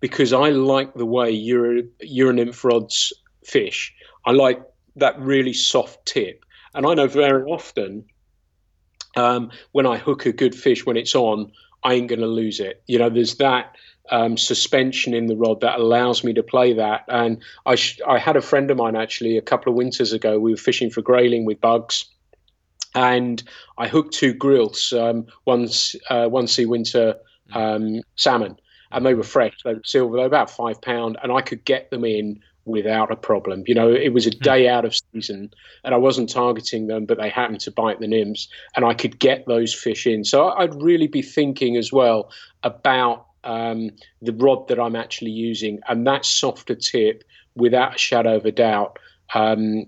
because 0.00 0.32
I 0.32 0.50
like 0.50 0.94
the 0.94 1.06
way 1.06 1.30
Euro 1.30 1.82
Euro-nymph 2.00 2.64
rods 2.64 3.12
fish. 3.44 3.94
I 4.24 4.32
like 4.32 4.62
that 4.96 5.18
really 5.20 5.52
soft 5.52 6.04
tip. 6.06 6.44
And 6.74 6.86
I 6.86 6.94
know 6.94 7.06
very 7.06 7.42
often 7.44 8.04
um, 9.16 9.50
when 9.72 9.86
I 9.86 9.96
hook 9.96 10.26
a 10.26 10.32
good 10.32 10.54
fish 10.54 10.84
when 10.84 10.96
it's 10.96 11.14
on, 11.14 11.52
I 11.82 11.94
ain't 11.94 12.08
going 12.08 12.20
to 12.20 12.26
lose 12.26 12.60
it. 12.60 12.82
You 12.86 12.98
know, 12.98 13.08
there's 13.08 13.36
that 13.36 13.76
um, 14.10 14.36
suspension 14.36 15.14
in 15.14 15.26
the 15.26 15.36
rod 15.36 15.60
that 15.60 15.78
allows 15.78 16.22
me 16.22 16.32
to 16.34 16.42
play 16.42 16.72
that. 16.74 17.04
And 17.08 17.42
I, 17.64 17.76
sh- 17.76 18.00
I 18.06 18.18
had 18.18 18.36
a 18.36 18.42
friend 18.42 18.70
of 18.70 18.76
mine 18.76 18.96
actually 18.96 19.36
a 19.36 19.42
couple 19.42 19.72
of 19.72 19.76
winters 19.76 20.12
ago. 20.12 20.38
We 20.38 20.50
were 20.52 20.56
fishing 20.56 20.90
for 20.90 21.02
grayling 21.02 21.44
with 21.44 21.60
bugs. 21.60 22.04
And 22.94 23.42
I 23.78 23.88
hooked 23.88 24.14
two 24.14 24.32
grills, 24.32 24.92
um, 24.92 25.26
one, 25.44 25.68
uh, 26.08 26.28
one 26.28 26.46
sea 26.46 26.64
winter 26.64 27.16
um, 27.52 28.00
salmon, 28.16 28.58
and 28.92 29.04
they 29.04 29.14
were 29.14 29.22
fresh. 29.22 29.56
They 29.64 29.74
were 29.74 29.82
silver. 29.84 30.16
They 30.16 30.22
were 30.22 30.26
about 30.26 30.50
five 30.50 30.80
pound, 30.80 31.18
and 31.22 31.32
I 31.32 31.40
could 31.40 31.64
get 31.64 31.90
them 31.90 32.04
in 32.04 32.40
without 32.66 33.12
a 33.12 33.16
problem. 33.16 33.62
You 33.66 33.74
know, 33.74 33.90
it 33.90 34.12
was 34.12 34.26
a 34.26 34.30
hmm. 34.30 34.42
day 34.42 34.68
out 34.68 34.84
of 34.84 34.94
season 34.94 35.50
and 35.84 35.94
I 35.94 35.98
wasn't 35.98 36.28
targeting 36.28 36.88
them, 36.88 37.06
but 37.06 37.18
they 37.18 37.30
happened 37.30 37.60
to 37.60 37.70
bite 37.70 38.00
the 38.00 38.08
nymphs 38.08 38.48
and 38.74 38.84
I 38.84 38.92
could 38.92 39.18
get 39.18 39.46
those 39.46 39.72
fish 39.72 40.06
in. 40.06 40.24
So 40.24 40.48
I'd 40.50 40.74
really 40.74 41.06
be 41.06 41.22
thinking 41.22 41.76
as 41.76 41.92
well 41.92 42.30
about 42.64 43.26
um, 43.44 43.90
the 44.20 44.32
rod 44.32 44.66
that 44.68 44.80
I'm 44.80 44.96
actually 44.96 45.30
using 45.30 45.78
and 45.88 46.06
that 46.06 46.24
softer 46.24 46.74
tip 46.74 47.22
without 47.54 47.94
a 47.94 47.98
shadow 47.98 48.36
of 48.36 48.44
a 48.44 48.52
doubt. 48.52 48.98
Um, 49.34 49.86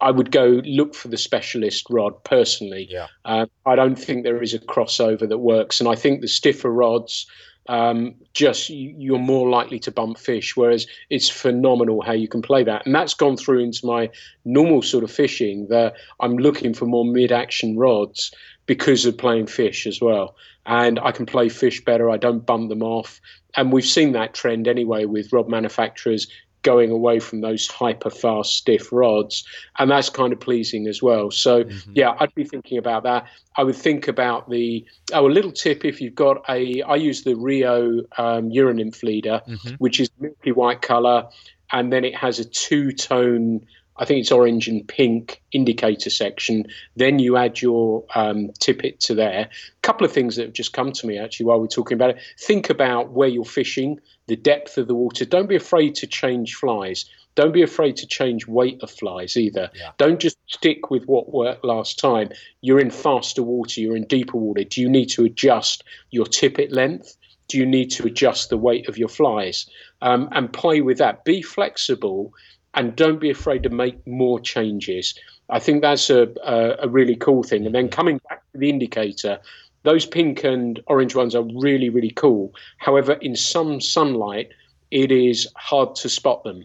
I 0.00 0.10
would 0.10 0.30
go 0.30 0.60
look 0.64 0.94
for 0.94 1.08
the 1.08 1.16
specialist 1.16 1.86
rod 1.88 2.22
personally. 2.24 2.86
Yeah. 2.90 3.06
Uh, 3.24 3.46
I 3.64 3.76
don't 3.76 3.96
think 3.96 4.24
there 4.24 4.42
is 4.42 4.52
a 4.52 4.58
crossover 4.58 5.26
that 5.26 5.38
works, 5.38 5.80
and 5.80 5.88
I 5.88 5.94
think 5.94 6.20
the 6.20 6.28
stiffer 6.28 6.70
rods, 6.70 7.26
um, 7.68 8.14
just 8.32 8.70
you're 8.70 9.18
more 9.18 9.48
likely 9.48 9.78
to 9.80 9.90
bump 9.90 10.18
fish. 10.18 10.56
Whereas 10.56 10.86
it's 11.10 11.28
phenomenal 11.28 12.02
how 12.02 12.12
you 12.12 12.28
can 12.28 12.42
play 12.42 12.64
that, 12.64 12.86
and 12.86 12.94
that's 12.94 13.14
gone 13.14 13.36
through 13.36 13.60
into 13.60 13.86
my 13.86 14.10
normal 14.44 14.82
sort 14.82 15.04
of 15.04 15.10
fishing. 15.10 15.66
That 15.68 15.94
I'm 16.20 16.36
looking 16.36 16.74
for 16.74 16.86
more 16.86 17.04
mid-action 17.04 17.76
rods 17.76 18.32
because 18.66 19.06
of 19.06 19.16
playing 19.16 19.46
fish 19.46 19.86
as 19.86 20.00
well, 20.00 20.36
and 20.64 20.98
I 20.98 21.12
can 21.12 21.26
play 21.26 21.48
fish 21.48 21.84
better. 21.84 22.10
I 22.10 22.16
don't 22.16 22.44
bump 22.44 22.68
them 22.68 22.82
off, 22.82 23.20
and 23.56 23.72
we've 23.72 23.84
seen 23.84 24.12
that 24.12 24.34
trend 24.34 24.68
anyway 24.68 25.04
with 25.04 25.32
rod 25.32 25.48
manufacturers 25.48 26.28
going 26.66 26.90
away 26.90 27.20
from 27.20 27.42
those 27.42 27.68
hyper 27.68 28.10
fast 28.10 28.54
stiff 28.54 28.90
rods 28.90 29.44
and 29.78 29.88
that's 29.88 30.10
kind 30.10 30.32
of 30.32 30.40
pleasing 30.40 30.88
as 30.88 31.00
well 31.00 31.30
so 31.30 31.62
mm-hmm. 31.62 31.92
yeah 31.94 32.16
i'd 32.18 32.34
be 32.34 32.42
thinking 32.42 32.76
about 32.76 33.04
that 33.04 33.24
i 33.56 33.62
would 33.62 33.76
think 33.76 34.08
about 34.08 34.50
the 34.50 34.84
oh 35.12 35.28
a 35.28 35.30
little 35.30 35.52
tip 35.52 35.84
if 35.84 36.00
you've 36.00 36.16
got 36.16 36.38
a 36.48 36.82
i 36.82 36.96
use 36.96 37.22
the 37.22 37.36
rio 37.36 38.02
um, 38.18 38.50
leader 38.50 39.40
mm-hmm. 39.46 39.74
which 39.78 40.00
is 40.00 40.10
milky 40.18 40.50
white 40.50 40.82
color 40.82 41.28
and 41.70 41.92
then 41.92 42.04
it 42.04 42.16
has 42.16 42.40
a 42.40 42.44
two 42.44 42.90
tone 42.90 43.64
I 43.98 44.04
think 44.04 44.20
it's 44.20 44.32
orange 44.32 44.68
and 44.68 44.86
pink 44.86 45.42
indicator 45.52 46.10
section. 46.10 46.66
Then 46.96 47.18
you 47.18 47.36
add 47.36 47.60
your 47.60 48.04
um, 48.14 48.50
tippet 48.58 49.00
to 49.00 49.14
there. 49.14 49.48
A 49.50 49.80
couple 49.82 50.04
of 50.04 50.12
things 50.12 50.36
that 50.36 50.46
have 50.46 50.52
just 50.52 50.72
come 50.72 50.92
to 50.92 51.06
me 51.06 51.18
actually 51.18 51.46
while 51.46 51.60
we're 51.60 51.66
talking 51.66 51.96
about 51.96 52.10
it. 52.10 52.18
Think 52.38 52.70
about 52.70 53.12
where 53.12 53.28
you're 53.28 53.44
fishing 53.44 54.00
the 54.26 54.36
depth 54.36 54.76
of 54.78 54.88
the 54.88 54.94
water. 54.94 55.24
Don't 55.24 55.48
be 55.48 55.56
afraid 55.56 55.94
to 55.96 56.06
change 56.06 56.54
flies. 56.54 57.06
Don't 57.36 57.52
be 57.52 57.62
afraid 57.62 57.96
to 57.98 58.06
change 58.06 58.46
weight 58.46 58.82
of 58.82 58.90
flies 58.90 59.36
either. 59.36 59.70
Yeah. 59.74 59.92
Don't 59.98 60.18
just 60.18 60.38
stick 60.46 60.90
with 60.90 61.04
what 61.04 61.32
worked 61.32 61.64
last 61.64 61.98
time. 61.98 62.30
You're 62.62 62.80
in 62.80 62.90
faster 62.90 63.42
water, 63.42 63.80
you're 63.80 63.96
in 63.96 64.06
deeper 64.06 64.38
water. 64.38 64.64
Do 64.64 64.80
you 64.80 64.88
need 64.88 65.10
to 65.10 65.24
adjust 65.24 65.84
your 66.10 66.24
tippet 66.24 66.72
length? 66.72 67.16
Do 67.48 67.58
you 67.58 67.66
need 67.66 67.90
to 67.92 68.06
adjust 68.06 68.48
the 68.48 68.56
weight 68.56 68.88
of 68.88 68.98
your 68.98 69.08
flies? 69.08 69.66
Um, 70.02 70.28
and 70.32 70.52
play 70.52 70.80
with 70.80 70.98
that. 70.98 71.24
Be 71.24 71.42
flexible 71.42 72.32
and 72.76 72.94
don't 72.94 73.20
be 73.20 73.30
afraid 73.30 73.62
to 73.64 73.70
make 73.70 74.06
more 74.06 74.38
changes. 74.38 75.18
I 75.48 75.58
think 75.58 75.82
that's 75.82 76.10
a, 76.10 76.28
a, 76.44 76.76
a 76.86 76.88
really 76.88 77.16
cool 77.16 77.42
thing. 77.42 77.66
And 77.66 77.74
then 77.74 77.86
mm-hmm. 77.86 77.94
coming 77.94 78.20
back 78.28 78.42
to 78.52 78.58
the 78.58 78.68
indicator, 78.68 79.38
those 79.82 80.04
pink 80.04 80.44
and 80.44 80.80
orange 80.86 81.14
ones 81.14 81.34
are 81.34 81.44
really, 81.54 81.88
really 81.88 82.10
cool. 82.10 82.52
However, 82.78 83.14
in 83.14 83.34
some 83.34 83.80
sunlight, 83.80 84.50
it 84.90 85.10
is 85.10 85.48
hard 85.56 85.94
to 85.96 86.08
spot 86.08 86.44
them, 86.44 86.64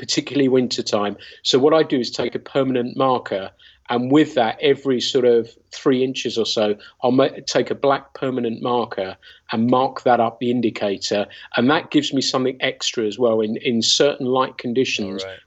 particularly 0.00 0.48
wintertime. 0.48 1.16
So, 1.42 1.58
what 1.58 1.74
I 1.74 1.82
do 1.82 2.00
is 2.00 2.10
take 2.10 2.34
a 2.34 2.38
permanent 2.38 2.96
marker, 2.96 3.50
and 3.90 4.10
with 4.10 4.34
that, 4.34 4.56
every 4.62 5.00
sort 5.00 5.26
of 5.26 5.50
three 5.72 6.02
inches 6.02 6.38
or 6.38 6.46
so, 6.46 6.76
I'll 7.02 7.16
take 7.46 7.70
a 7.70 7.74
black 7.74 8.14
permanent 8.14 8.62
marker 8.62 9.16
and 9.52 9.66
mark 9.68 10.04
that 10.04 10.20
up 10.20 10.40
the 10.40 10.50
indicator. 10.50 11.26
And 11.56 11.68
that 11.70 11.90
gives 11.90 12.14
me 12.14 12.22
something 12.22 12.56
extra 12.60 13.04
as 13.06 13.18
well 13.18 13.40
in, 13.40 13.56
in 13.58 13.82
certain 13.82 14.26
light 14.26 14.56
conditions. 14.58 15.22
Right 15.24 15.38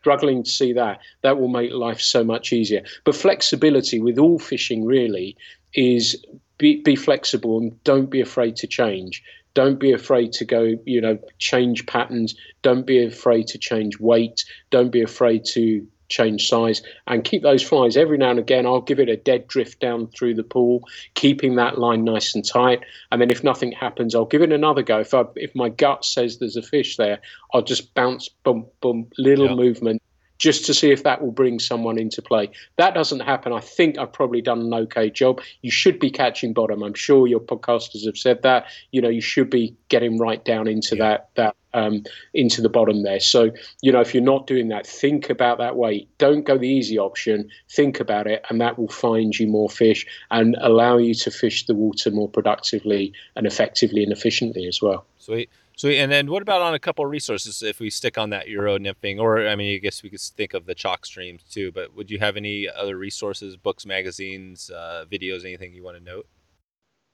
struggling 0.00 0.42
to 0.42 0.50
see 0.50 0.72
that, 0.72 0.98
that 1.22 1.38
will 1.38 1.46
make 1.46 1.70
life 1.70 2.00
so 2.00 2.24
much 2.24 2.52
easier. 2.52 2.82
But 3.04 3.14
flexibility 3.14 4.00
with 4.00 4.18
all 4.18 4.40
fishing 4.40 4.84
really 4.84 5.36
is 5.74 6.16
be, 6.58 6.80
be 6.80 6.96
flexible 6.96 7.58
and 7.58 7.84
don't 7.84 8.10
be 8.10 8.20
afraid 8.20 8.56
to 8.56 8.66
change. 8.66 9.22
Don't 9.54 9.78
be 9.78 9.92
afraid 9.92 10.32
to 10.34 10.44
go, 10.44 10.74
you 10.84 11.00
know, 11.00 11.18
change 11.38 11.86
patterns. 11.86 12.34
Don't 12.62 12.86
be 12.86 13.04
afraid 13.04 13.46
to 13.48 13.58
change 13.58 13.98
weight. 13.98 14.44
Don't 14.70 14.90
be 14.90 15.02
afraid 15.02 15.44
to 15.46 15.86
change 16.08 16.46
size 16.46 16.82
and 17.06 17.24
keep 17.24 17.42
those 17.42 17.62
flies 17.62 17.96
every 17.96 18.18
now 18.18 18.30
and 18.30 18.38
again. 18.38 18.66
I'll 18.66 18.82
give 18.82 19.00
it 19.00 19.08
a 19.08 19.16
dead 19.16 19.48
drift 19.48 19.80
down 19.80 20.08
through 20.08 20.34
the 20.34 20.42
pool, 20.44 20.86
keeping 21.14 21.56
that 21.56 21.78
line 21.78 22.04
nice 22.04 22.34
and 22.34 22.46
tight. 22.46 22.80
And 23.10 23.20
then 23.20 23.30
if 23.30 23.42
nothing 23.42 23.72
happens, 23.72 24.14
I'll 24.14 24.26
give 24.26 24.42
it 24.42 24.52
another 24.52 24.82
go. 24.82 25.00
If 25.00 25.14
I, 25.14 25.24
if 25.36 25.54
my 25.54 25.70
gut 25.70 26.04
says 26.04 26.38
there's 26.38 26.56
a 26.56 26.62
fish 26.62 26.96
there, 26.96 27.20
I'll 27.52 27.62
just 27.62 27.94
bounce, 27.94 28.28
bump, 28.28 28.68
bump, 28.80 29.12
little 29.18 29.48
yep. 29.48 29.56
movement 29.56 30.02
just 30.42 30.66
to 30.66 30.74
see 30.74 30.90
if 30.90 31.04
that 31.04 31.22
will 31.22 31.30
bring 31.30 31.60
someone 31.60 31.96
into 31.96 32.20
play. 32.20 32.50
That 32.76 32.94
doesn't 32.94 33.20
happen. 33.20 33.52
I 33.52 33.60
think 33.60 33.96
I've 33.96 34.12
probably 34.12 34.42
done 34.42 34.58
an 34.58 34.74
okay 34.74 35.08
job. 35.08 35.40
You 35.60 35.70
should 35.70 36.00
be 36.00 36.10
catching 36.10 36.52
bottom. 36.52 36.82
I'm 36.82 36.94
sure 36.94 37.28
your 37.28 37.38
podcasters 37.38 38.04
have 38.06 38.18
said 38.18 38.42
that. 38.42 38.66
You 38.90 39.00
know, 39.02 39.08
you 39.08 39.20
should 39.20 39.50
be 39.50 39.76
getting 39.88 40.18
right 40.18 40.44
down 40.44 40.66
into 40.66 40.96
yeah. 40.96 41.02
that 41.04 41.28
that 41.36 41.56
um, 41.74 42.02
into 42.34 42.60
the 42.60 42.68
bottom 42.68 43.04
there. 43.04 43.20
So, 43.20 43.52
you 43.82 43.92
know, 43.92 44.00
if 44.00 44.14
you're 44.14 44.22
not 44.24 44.48
doing 44.48 44.66
that, 44.68 44.84
think 44.84 45.30
about 45.30 45.58
that 45.58 45.76
weight. 45.76 46.08
Don't 46.18 46.44
go 46.44 46.58
the 46.58 46.68
easy 46.68 46.98
option. 46.98 47.48
Think 47.70 48.00
about 48.00 48.26
it, 48.26 48.44
and 48.50 48.60
that 48.60 48.80
will 48.80 48.88
find 48.88 49.38
you 49.38 49.46
more 49.46 49.70
fish 49.70 50.04
and 50.32 50.56
allow 50.60 50.98
you 50.98 51.14
to 51.14 51.30
fish 51.30 51.66
the 51.66 51.74
water 51.76 52.10
more 52.10 52.28
productively 52.28 53.12
and 53.36 53.46
effectively 53.46 54.02
and 54.02 54.10
efficiently 54.10 54.66
as 54.66 54.82
well. 54.82 55.06
Sweet. 55.18 55.50
So, 55.76 55.88
and 55.88 56.12
then 56.12 56.30
what 56.30 56.42
about 56.42 56.62
on 56.62 56.74
a 56.74 56.78
couple 56.78 57.04
of 57.04 57.10
resources 57.10 57.62
if 57.62 57.80
we 57.80 57.90
stick 57.90 58.18
on 58.18 58.30
that 58.30 58.48
Euro 58.48 58.78
nymphing, 58.78 59.18
or 59.18 59.48
I 59.48 59.56
mean, 59.56 59.74
I 59.74 59.78
guess 59.78 60.02
we 60.02 60.10
could 60.10 60.20
think 60.20 60.54
of 60.54 60.66
the 60.66 60.74
chalk 60.74 61.06
streams 61.06 61.42
too, 61.50 61.72
but 61.72 61.94
would 61.96 62.10
you 62.10 62.18
have 62.18 62.36
any 62.36 62.68
other 62.68 62.96
resources, 62.96 63.56
books, 63.56 63.86
magazines, 63.86 64.70
uh, 64.70 65.06
videos, 65.10 65.44
anything 65.44 65.72
you 65.72 65.82
want 65.82 65.96
to 65.96 66.04
note? 66.04 66.26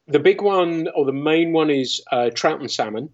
The 0.08 0.18
big 0.18 0.42
one 0.42 0.88
or 0.94 1.04
the 1.04 1.12
main 1.12 1.52
one 1.52 1.70
is 1.70 2.02
uh, 2.10 2.30
trout 2.30 2.60
and 2.60 2.70
salmon, 2.70 3.10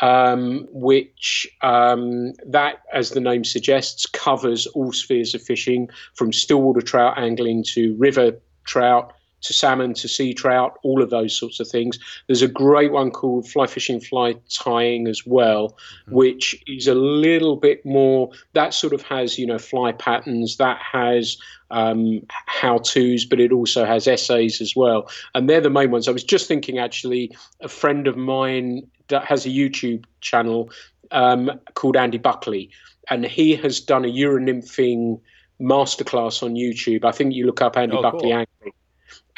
um, 0.00 0.66
which 0.70 1.46
um, 1.62 2.32
that, 2.46 2.82
as 2.92 3.10
the 3.10 3.20
name 3.20 3.44
suggests, 3.44 4.06
covers 4.06 4.66
all 4.68 4.92
spheres 4.92 5.34
of 5.34 5.42
fishing 5.42 5.88
from 6.14 6.32
stillwater 6.32 6.80
trout 6.80 7.18
angling 7.18 7.64
to 7.74 7.94
river 7.96 8.38
trout 8.64 9.12
to 9.42 9.52
salmon 9.52 9.94
to 9.94 10.08
sea 10.08 10.32
trout, 10.32 10.78
all 10.82 11.02
of 11.02 11.10
those 11.10 11.36
sorts 11.36 11.60
of 11.60 11.68
things. 11.68 11.98
There's 12.26 12.42
a 12.42 12.48
great 12.48 12.92
one 12.92 13.10
called 13.10 13.48
Fly 13.48 13.66
Fishing 13.66 14.00
Fly 14.00 14.34
Tying 14.48 15.06
as 15.08 15.26
well, 15.26 15.70
mm-hmm. 15.70 16.14
which 16.14 16.62
is 16.66 16.86
a 16.86 16.94
little 16.94 17.56
bit 17.56 17.84
more, 17.84 18.30
that 18.54 18.74
sort 18.74 18.92
of 18.92 19.02
has, 19.02 19.38
you 19.38 19.46
know, 19.46 19.58
fly 19.58 19.92
patterns, 19.92 20.56
that 20.56 20.78
has 20.80 21.36
um, 21.70 22.22
how 22.28 22.78
to's, 22.78 23.24
but 23.24 23.40
it 23.40 23.52
also 23.52 23.84
has 23.84 24.06
essays 24.06 24.60
as 24.60 24.76
well. 24.76 25.10
And 25.34 25.48
they're 25.48 25.60
the 25.60 25.70
main 25.70 25.90
ones. 25.90 26.08
I 26.08 26.12
was 26.12 26.24
just 26.24 26.46
thinking 26.46 26.78
actually, 26.78 27.34
a 27.60 27.68
friend 27.68 28.06
of 28.06 28.16
mine 28.16 28.86
that 29.08 29.24
has 29.24 29.46
a 29.46 29.50
YouTube 29.50 30.04
channel 30.20 30.70
um, 31.10 31.50
called 31.74 31.96
Andy 31.96 32.18
Buckley, 32.18 32.70
and 33.10 33.24
he 33.24 33.56
has 33.56 33.80
done 33.80 34.04
a 34.04 34.08
Euro 34.08 34.40
nymphing 34.40 35.20
masterclass 35.60 36.42
on 36.42 36.54
YouTube. 36.54 37.04
I 37.04 37.12
think 37.12 37.34
you 37.34 37.46
look 37.46 37.62
up 37.62 37.76
Andy 37.76 37.96
oh, 37.96 38.02
Buckley 38.02 38.30
cool. 38.30 38.32
angling 38.32 38.72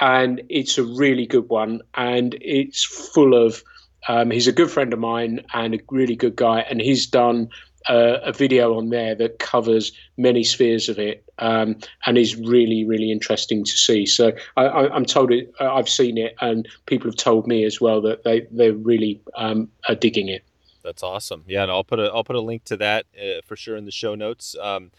and 0.01 0.43
it's 0.49 0.79
a 0.79 0.85
really 0.85 1.27
good 1.27 1.49
one, 1.49 1.81
and 1.95 2.37
it's 2.41 2.85
full 2.85 3.35
of. 3.35 3.63
Um, 4.07 4.31
he's 4.31 4.47
a 4.47 4.53
good 4.53 4.71
friend 4.71 4.93
of 4.93 4.99
mine 4.99 5.41
and 5.55 5.75
a 5.75 5.79
really 5.91 6.15
good 6.15 6.37
guy, 6.37 6.61
and 6.61 6.79
he's 6.79 7.07
done 7.07 7.49
uh, 7.89 8.19
a 8.23 8.33
video 8.33 8.77
on 8.77 8.91
there 8.91 9.15
that 9.15 9.39
covers 9.39 9.93
many 10.17 10.45
spheres 10.45 10.89
of 10.89 10.99
it 10.99 11.25
um, 11.39 11.77
and 12.07 12.17
is 12.17 12.37
really, 12.37 12.85
really 12.85 13.11
interesting 13.11 13.65
to 13.65 13.71
see. 13.71 14.07
So 14.07 14.33
I, 14.57 14.95
am 14.95 15.05
told 15.05 15.33
it, 15.33 15.53
I've 15.61 15.89
seen 15.89 16.19
it, 16.19 16.35
and 16.41 16.69
people 16.87 17.11
have 17.11 17.17
told 17.17 17.47
me 17.47 17.65
as 17.65 17.81
well 17.81 18.01
that 18.03 18.25
they 18.25 18.47
they 18.51 18.71
really 18.71 19.21
um, 19.37 19.69
are 19.89 19.95
digging 19.95 20.29
it. 20.29 20.45
That's 20.83 21.03
awesome. 21.03 21.45
Yeah, 21.47 21.63
and 21.63 21.71
I'll 21.71 21.85
put 21.85 21.99
a 21.99 22.05
I'll 22.13 22.25
put 22.25 22.37
a 22.37 22.41
link 22.41 22.65
to 22.65 22.77
that 22.79 23.07
uh, 23.19 23.41
for 23.45 23.57
sure 23.57 23.77
in 23.77 23.85
the 23.85 23.91
show 23.91 24.15
notes. 24.15 24.57
Um, 24.61 24.91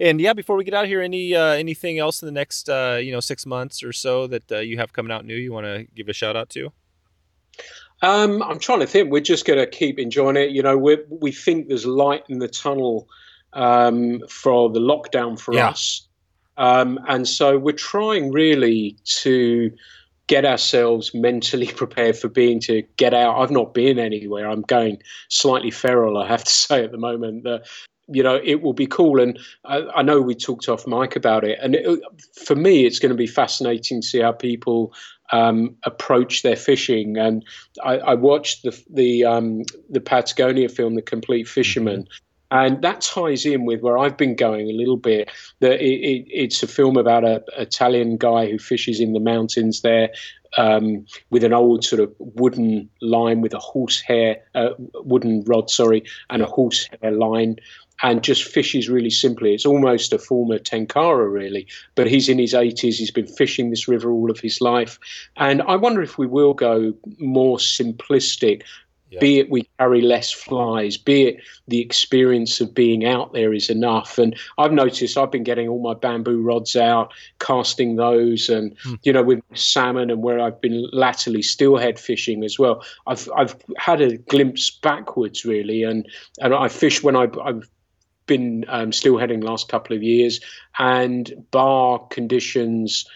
and 0.00 0.20
yeah, 0.20 0.32
before 0.32 0.56
we 0.56 0.64
get 0.64 0.74
out 0.74 0.86
here, 0.86 1.00
any 1.00 1.34
uh, 1.34 1.52
anything 1.52 1.98
else 1.98 2.22
in 2.22 2.26
the 2.26 2.32
next 2.32 2.68
uh, 2.68 2.98
you 3.00 3.12
know 3.12 3.20
six 3.20 3.46
months 3.46 3.82
or 3.82 3.92
so 3.92 4.26
that 4.26 4.50
uh, 4.50 4.58
you 4.58 4.78
have 4.78 4.92
coming 4.92 5.12
out 5.12 5.24
new 5.24 5.36
you 5.36 5.52
want 5.52 5.66
to 5.66 5.86
give 5.94 6.08
a 6.08 6.12
shout 6.12 6.36
out 6.36 6.48
to? 6.50 6.72
Um, 8.02 8.42
I'm 8.42 8.58
trying 8.58 8.80
to 8.80 8.86
think. 8.86 9.10
We're 9.10 9.20
just 9.20 9.46
going 9.46 9.58
to 9.58 9.66
keep 9.66 9.98
enjoying 9.98 10.36
it. 10.36 10.50
You 10.50 10.62
know, 10.62 10.76
we 10.76 10.98
we 11.08 11.32
think 11.32 11.68
there's 11.68 11.86
light 11.86 12.24
in 12.28 12.38
the 12.38 12.48
tunnel 12.48 13.08
um, 13.52 14.22
for 14.28 14.70
the 14.70 14.80
lockdown 14.80 15.38
for 15.38 15.54
yeah. 15.54 15.68
us, 15.68 16.06
um, 16.56 16.98
and 17.08 17.28
so 17.28 17.58
we're 17.58 17.72
trying 17.72 18.32
really 18.32 18.96
to 19.04 19.70
get 20.26 20.44
ourselves 20.44 21.12
mentally 21.14 21.66
prepared 21.76 22.16
for 22.16 22.28
being 22.28 22.60
to 22.60 22.82
get 22.96 23.14
out. 23.14 23.38
I've 23.38 23.50
not 23.50 23.74
been 23.74 23.98
anywhere. 23.98 24.48
I'm 24.48 24.62
going 24.62 25.02
slightly 25.28 25.70
feral, 25.70 26.18
I 26.18 26.26
have 26.26 26.44
to 26.44 26.52
say, 26.54 26.84
at 26.84 26.92
the 26.92 26.98
moment. 26.98 27.44
The, 27.44 27.64
you 28.08 28.22
know, 28.22 28.40
it 28.42 28.62
will 28.62 28.72
be 28.72 28.86
cool. 28.86 29.20
And 29.20 29.38
I, 29.64 29.82
I 29.96 30.02
know 30.02 30.20
we 30.20 30.34
talked 30.34 30.68
off 30.68 30.86
mic 30.86 31.16
about 31.16 31.44
it. 31.44 31.58
And 31.62 31.74
it, 31.74 32.00
for 32.44 32.56
me, 32.56 32.84
it's 32.84 32.98
going 32.98 33.10
to 33.10 33.16
be 33.16 33.26
fascinating 33.26 34.00
to 34.00 34.06
see 34.06 34.20
how 34.20 34.32
people 34.32 34.92
um, 35.32 35.76
approach 35.84 36.42
their 36.42 36.56
fishing. 36.56 37.16
And 37.16 37.44
I, 37.84 37.98
I 37.98 38.14
watched 38.14 38.62
the 38.62 38.82
the 38.90 39.24
um, 39.24 39.62
the 39.88 40.00
Patagonia 40.00 40.68
film, 40.68 40.94
The 40.94 41.02
Complete 41.02 41.48
Fisherman. 41.48 42.02
Mm-hmm. 42.02 42.28
And 42.50 42.82
that 42.82 43.00
ties 43.00 43.46
in 43.46 43.64
with 43.64 43.80
where 43.80 43.96
I've 43.96 44.18
been 44.18 44.36
going 44.36 44.68
a 44.68 44.74
little 44.74 44.98
bit. 44.98 45.30
That 45.60 45.80
it, 45.80 46.00
it, 46.00 46.26
it's 46.28 46.62
a 46.62 46.66
film 46.66 46.98
about 46.98 47.24
a 47.24 47.42
Italian 47.56 48.18
guy 48.18 48.50
who 48.50 48.58
fishes 48.58 49.00
in 49.00 49.14
the 49.14 49.20
mountains 49.20 49.80
there 49.80 50.10
um, 50.58 51.06
with 51.30 51.44
an 51.44 51.52
old 51.52 51.84
sort 51.84 52.00
of 52.00 52.14
wooden 52.18 52.88
line 53.00 53.40
with 53.40 53.54
a 53.54 53.58
horsehair, 53.58 54.42
uh, 54.54 54.70
wooden 54.78 55.42
rod, 55.46 55.70
sorry, 55.70 56.04
and 56.30 56.42
a 56.42 56.46
horsehair 56.46 57.10
line 57.10 57.56
and 58.02 58.22
just 58.22 58.44
fishes 58.44 58.88
really 58.88 59.10
simply. 59.10 59.54
It's 59.54 59.66
almost 59.66 60.12
a 60.12 60.18
former 60.18 60.58
Tenkara, 60.58 61.32
really. 61.32 61.66
But 61.94 62.08
he's 62.08 62.28
in 62.28 62.38
his 62.38 62.52
80s. 62.52 62.94
He's 62.94 63.10
been 63.10 63.26
fishing 63.26 63.70
this 63.70 63.88
river 63.88 64.10
all 64.10 64.30
of 64.30 64.40
his 64.40 64.60
life. 64.60 64.98
And 65.36 65.62
I 65.62 65.76
wonder 65.76 66.02
if 66.02 66.18
we 66.18 66.26
will 66.26 66.54
go 66.54 66.94
more 67.18 67.58
simplistic. 67.58 68.62
Yeah. 69.10 69.20
Be 69.20 69.38
it 69.40 69.50
we 69.50 69.68
carry 69.78 70.00
less 70.00 70.32
flies, 70.32 70.96
be 70.96 71.24
it 71.24 71.42
the 71.68 71.80
experience 71.80 72.62
of 72.62 72.74
being 72.74 73.04
out 73.04 73.34
there 73.34 73.52
is 73.52 73.68
enough. 73.68 74.16
And 74.16 74.34
I've 74.56 74.72
noticed 74.72 75.18
I've 75.18 75.30
been 75.30 75.42
getting 75.42 75.68
all 75.68 75.82
my 75.82 75.92
bamboo 75.92 76.40
rods 76.40 76.76
out, 76.76 77.12
casting 77.38 77.96
those, 77.96 78.48
and 78.48 78.74
mm. 78.78 78.98
you 79.02 79.12
know 79.12 79.22
with 79.22 79.42
salmon 79.52 80.08
and 80.08 80.22
where 80.22 80.40
I've 80.40 80.58
been 80.62 80.88
latterly 80.94 81.42
steelhead 81.42 82.00
fishing 82.00 82.42
as 82.42 82.58
well. 82.58 82.82
I've 83.06 83.28
I've 83.36 83.54
had 83.76 84.00
a 84.00 84.16
glimpse 84.16 84.70
backwards 84.70 85.44
really, 85.44 85.82
and 85.82 86.08
and 86.40 86.54
I 86.54 86.68
fish 86.68 87.02
when 87.02 87.14
I, 87.14 87.28
I've 87.44 87.68
been 88.26 88.64
um, 88.68 88.90
steelheading 88.90 89.42
last 89.42 89.68
couple 89.68 89.96
of 89.96 90.02
years, 90.02 90.40
and 90.78 91.44
bar 91.50 91.98
conditions 92.10 93.06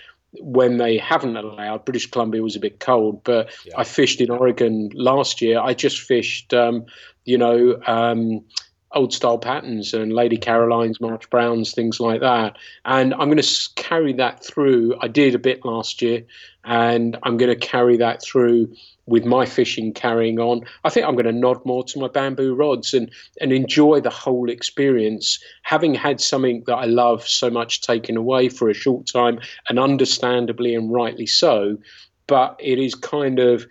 when 0.41 0.77
they 0.77 0.99
haven't 0.99 1.37
allowed. 1.37 1.85
British 1.85 2.11
Columbia 2.11 2.43
was 2.43 2.57
a 2.57 2.61
bit 2.61 2.81
cold, 2.81 3.23
but 3.25 3.51
yeah. 3.65 3.75
I 3.79 3.85
fished 3.85 4.21
in 4.21 4.31
Oregon 4.31 4.91
last 4.95 5.41
year. 5.41 5.61
I 5.61 5.75
just 5.75 6.01
fished, 6.01 6.53
um, 6.53 6.87
you 7.25 7.39
know. 7.39 7.81
Um, 7.87 8.45
old 8.97 9.13
style 9.13 9.39
patterns 9.39 9.95
and 9.95 10.13
Lady 10.13 10.37
Caroline's, 10.37 11.01
March 11.01 11.29
Browns, 11.31 11.73
things 11.73 12.01
like 12.01 12.21
that. 12.21 12.57
And 12.85 13.15
I'm 13.15 13.29
going 13.29 13.41
to 13.41 13.69
carry 13.77 14.13
that 14.15 14.43
through. 14.43 14.97
I 15.01 15.09
did 15.09 15.35
a 15.35 15.39
bit 15.39 15.65
last 15.65 16.03
year, 16.03 16.25
and 16.65 17.17
I'm 17.23 17.37
going 17.37 17.57
to 17.57 17.67
carry 17.67 17.97
that 17.99 18.23
through 18.23 18.75
with 19.07 19.25
my 19.25 19.47
fishing 19.47 19.93
carrying 19.93 20.39
on, 20.41 20.63
I 20.85 20.91
think 20.91 21.07
I'm 21.07 21.15
going 21.15 21.27
to 21.27 21.33
nod 21.33 21.65
more 21.65 21.85
to 21.85 21.99
my 21.99 22.09
bamboo 22.09 22.55
rods 22.55 22.93
and, 22.93 23.11
and 23.41 23.53
enjoy 23.53 24.01
the 24.01 24.11
whole 24.11 24.51
experience, 24.51 25.39
having 25.63 25.95
had 25.95 26.21
something 26.21 26.65
that 26.67 26.75
I 26.75 26.87
love 26.87 27.27
so 27.27 27.49
much 27.49 27.83
taken 27.83 28.17
away 28.17 28.49
for 28.49 28.69
a 28.69 28.75
short 28.75 29.07
time, 29.07 29.39
and 29.69 29.79
understandably 29.79 30.75
and 30.75 30.93
rightly 30.93 31.27
so. 31.27 31.79
But 32.27 32.57
it 32.59 32.81
is 32.81 32.97
kind 32.97 33.39
of 33.39 33.67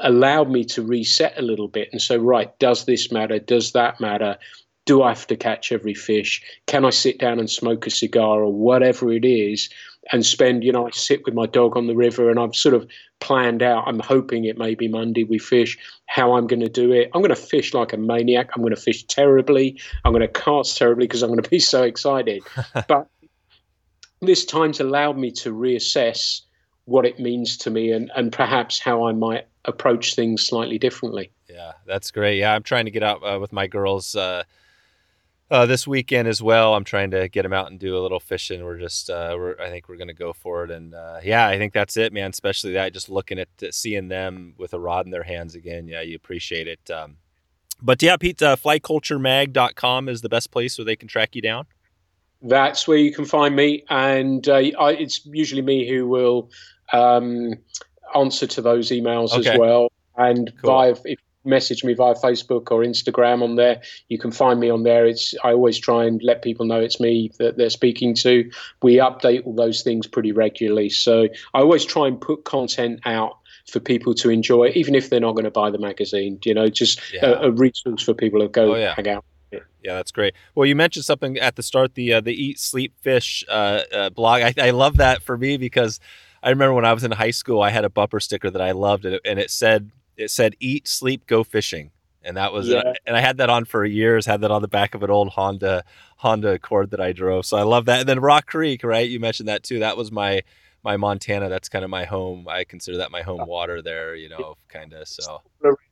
allowed 0.00 0.50
me 0.50 0.64
to 0.64 0.82
reset 0.82 1.38
a 1.38 1.42
little 1.42 1.68
bit 1.68 1.88
and 1.92 2.00
say, 2.00 2.18
right, 2.18 2.56
does 2.58 2.84
this 2.84 3.12
matter? 3.12 3.38
Does 3.38 3.72
that 3.72 4.00
matter? 4.00 4.38
Do 4.84 5.02
I 5.02 5.10
have 5.10 5.26
to 5.28 5.36
catch 5.36 5.70
every 5.72 5.94
fish? 5.94 6.42
Can 6.66 6.84
I 6.84 6.90
sit 6.90 7.18
down 7.18 7.38
and 7.38 7.48
smoke 7.48 7.86
a 7.86 7.90
cigar 7.90 8.42
or 8.42 8.52
whatever 8.52 9.12
it 9.12 9.24
is? 9.24 9.68
and 10.10 10.26
spend, 10.26 10.64
you 10.64 10.72
know, 10.72 10.86
I 10.86 10.90
sit 10.90 11.24
with 11.24 11.34
my 11.34 11.46
dog 11.46 11.76
on 11.76 11.86
the 11.86 11.94
river 11.94 12.30
and 12.30 12.40
I've 12.40 12.56
sort 12.56 12.74
of 12.74 12.88
planned 13.20 13.62
out. 13.62 13.84
I'm 13.86 14.00
hoping 14.00 14.44
it 14.44 14.58
may 14.58 14.74
be 14.74 14.88
Monday 14.88 15.24
we 15.24 15.38
fish, 15.38 15.78
how 16.06 16.34
I'm 16.34 16.46
going 16.46 16.60
to 16.60 16.68
do 16.68 16.92
it. 16.92 17.10
I'm 17.14 17.20
going 17.20 17.34
to 17.34 17.36
fish 17.36 17.72
like 17.72 17.92
a 17.92 17.96
maniac. 17.96 18.50
I'm 18.54 18.62
going 18.62 18.74
to 18.74 18.80
fish 18.80 19.04
terribly. 19.04 19.80
I'm 20.04 20.12
going 20.12 20.22
to 20.22 20.28
cast 20.28 20.76
terribly 20.76 21.06
because 21.06 21.22
I'm 21.22 21.30
going 21.30 21.42
to 21.42 21.48
be 21.48 21.60
so 21.60 21.84
excited. 21.84 22.42
but 22.88 23.08
this 24.20 24.44
time's 24.44 24.80
allowed 24.80 25.18
me 25.18 25.30
to 25.32 25.54
reassess 25.54 26.40
what 26.84 27.06
it 27.06 27.20
means 27.20 27.56
to 27.58 27.70
me 27.70 27.92
and, 27.92 28.10
and 28.16 28.32
perhaps 28.32 28.80
how 28.80 29.06
I 29.06 29.12
might 29.12 29.46
approach 29.64 30.14
things 30.14 30.44
slightly 30.44 30.78
differently. 30.78 31.30
Yeah, 31.48 31.72
that's 31.86 32.10
great. 32.10 32.38
Yeah, 32.38 32.54
I'm 32.54 32.62
trying 32.62 32.86
to 32.86 32.90
get 32.90 33.02
out 33.02 33.22
uh, 33.22 33.38
with 33.38 33.52
my 33.52 33.66
girls. 33.66 34.16
Uh, 34.16 34.44
uh, 35.52 35.66
this 35.66 35.86
weekend 35.86 36.26
as 36.26 36.42
well. 36.42 36.74
I'm 36.74 36.82
trying 36.82 37.10
to 37.10 37.28
get 37.28 37.42
them 37.42 37.52
out 37.52 37.70
and 37.70 37.78
do 37.78 37.94
a 37.94 38.00
little 38.00 38.18
fishing. 38.18 38.64
We're 38.64 38.78
just, 38.78 39.10
uh, 39.10 39.34
we're, 39.36 39.60
I 39.60 39.68
think 39.68 39.86
we're 39.86 39.98
going 39.98 40.08
to 40.08 40.14
go 40.14 40.32
for 40.32 40.64
it. 40.64 40.70
And 40.70 40.94
uh, 40.94 41.20
yeah, 41.22 41.46
I 41.46 41.58
think 41.58 41.74
that's 41.74 41.98
it, 41.98 42.10
man. 42.10 42.30
Especially 42.30 42.72
that, 42.72 42.94
just 42.94 43.10
looking 43.10 43.38
at 43.38 43.48
seeing 43.70 44.08
them 44.08 44.54
with 44.56 44.72
a 44.72 44.80
rod 44.80 45.04
in 45.04 45.12
their 45.12 45.24
hands 45.24 45.54
again. 45.54 45.86
Yeah, 45.86 46.00
you 46.00 46.16
appreciate 46.16 46.68
it. 46.68 46.90
Um, 46.90 47.18
but 47.82 48.02
yeah, 48.02 48.16
Pete, 48.16 48.40
uh, 48.40 48.56
flyculturemag.com 48.56 50.08
is 50.08 50.22
the 50.22 50.30
best 50.30 50.50
place 50.50 50.78
where 50.78 50.86
they 50.86 50.96
can 50.96 51.08
track 51.08 51.36
you 51.36 51.42
down. 51.42 51.66
That's 52.40 52.88
where 52.88 52.96
you 52.96 53.12
can 53.12 53.26
find 53.26 53.54
me. 53.54 53.84
And 53.90 54.48
uh, 54.48 54.54
I, 54.54 54.92
it's 54.92 55.26
usually 55.26 55.62
me 55.62 55.86
who 55.86 56.08
will 56.08 56.50
um, 56.94 57.56
answer 58.14 58.46
to 58.46 58.62
those 58.62 58.90
emails 58.90 59.32
okay. 59.32 59.50
as 59.50 59.58
well. 59.58 59.92
And 60.16 60.52
cool. 60.60 60.70
via, 60.70 60.94
if 61.04 61.18
message 61.44 61.84
me 61.84 61.94
via 61.94 62.14
Facebook 62.14 62.70
or 62.70 62.80
Instagram 62.80 63.42
on 63.42 63.56
there. 63.56 63.82
You 64.08 64.18
can 64.18 64.30
find 64.30 64.60
me 64.60 64.70
on 64.70 64.82
there. 64.82 65.06
It's 65.06 65.34
I 65.42 65.52
always 65.52 65.78
try 65.78 66.04
and 66.04 66.22
let 66.22 66.42
people 66.42 66.66
know 66.66 66.80
it's 66.80 67.00
me 67.00 67.30
that 67.38 67.56
they're 67.56 67.70
speaking 67.70 68.14
to. 68.16 68.50
We 68.82 68.96
update 68.96 69.46
all 69.46 69.54
those 69.54 69.82
things 69.82 70.06
pretty 70.06 70.32
regularly. 70.32 70.88
So 70.88 71.28
I 71.54 71.60
always 71.60 71.84
try 71.84 72.06
and 72.06 72.20
put 72.20 72.44
content 72.44 73.00
out 73.04 73.38
for 73.68 73.80
people 73.80 74.14
to 74.14 74.30
enjoy, 74.30 74.72
even 74.74 74.94
if 74.94 75.08
they're 75.08 75.20
not 75.20 75.32
going 75.32 75.44
to 75.44 75.50
buy 75.50 75.70
the 75.70 75.78
magazine. 75.78 76.38
You 76.44 76.54
know, 76.54 76.68
just 76.68 77.00
yeah. 77.12 77.26
a, 77.26 77.48
a, 77.48 77.50
resource 77.50 78.02
for 78.02 78.14
people 78.14 78.40
to 78.40 78.48
go 78.48 78.74
oh, 78.74 78.76
yeah. 78.76 78.94
hang 78.94 79.08
out. 79.08 79.24
Yeah, 79.52 79.94
that's 79.94 80.12
great. 80.12 80.34
Well, 80.54 80.64
you 80.64 80.76
mentioned 80.76 81.04
something 81.04 81.38
at 81.38 81.56
the 81.56 81.62
start 81.62 81.94
the 81.94 82.14
uh, 82.14 82.20
the 82.20 82.32
Eat 82.32 82.60
Sleep 82.60 82.94
Fish 83.00 83.44
uh, 83.48 83.80
uh, 83.92 84.10
blog. 84.10 84.42
I, 84.42 84.54
I 84.58 84.70
love 84.70 84.98
that 84.98 85.22
for 85.22 85.36
me 85.36 85.56
because 85.56 85.98
I 86.42 86.50
remember 86.50 86.74
when 86.74 86.84
I 86.84 86.92
was 86.92 87.04
in 87.04 87.12
high 87.12 87.30
school, 87.30 87.62
I 87.62 87.70
had 87.70 87.84
a 87.84 87.90
bumper 87.90 88.20
sticker 88.20 88.50
that 88.50 88.60
I 88.60 88.72
loved, 88.72 89.04
and 89.04 89.14
it, 89.14 89.22
and 89.24 89.38
it 89.38 89.50
said 89.50 89.90
it 90.16 90.30
said 90.30 90.54
eat, 90.60 90.88
sleep, 90.88 91.26
go 91.26 91.44
fishing. 91.44 91.90
And 92.24 92.36
that 92.36 92.52
was, 92.52 92.70
uh, 92.70 92.82
yeah. 92.84 92.92
and 93.04 93.16
I 93.16 93.20
had 93.20 93.38
that 93.38 93.50
on 93.50 93.64
for 93.64 93.84
years. 93.84 94.26
Had 94.26 94.42
that 94.42 94.50
on 94.52 94.62
the 94.62 94.68
back 94.68 94.94
of 94.94 95.02
an 95.02 95.10
old 95.10 95.30
Honda 95.30 95.84
Honda 96.18 96.52
Accord 96.52 96.90
that 96.90 97.00
I 97.00 97.12
drove. 97.12 97.46
So 97.46 97.56
I 97.56 97.62
love 97.62 97.86
that. 97.86 98.00
And 98.00 98.08
then 98.08 98.20
Rock 98.20 98.46
Creek, 98.46 98.84
right? 98.84 99.08
You 99.08 99.18
mentioned 99.18 99.48
that 99.48 99.64
too. 99.64 99.80
That 99.80 99.96
was 99.96 100.12
my 100.12 100.42
my 100.84 100.96
Montana. 100.96 101.48
That's 101.48 101.68
kind 101.68 101.84
of 101.84 101.90
my 101.90 102.04
home. 102.04 102.46
I 102.48 102.64
consider 102.64 102.98
that 102.98 103.10
my 103.10 103.22
home 103.22 103.40
uh-huh. 103.40 103.48
water 103.48 103.82
there. 103.82 104.14
You 104.14 104.28
know, 104.28 104.56
kind 104.68 104.92
of. 104.92 105.08
So 105.08 105.42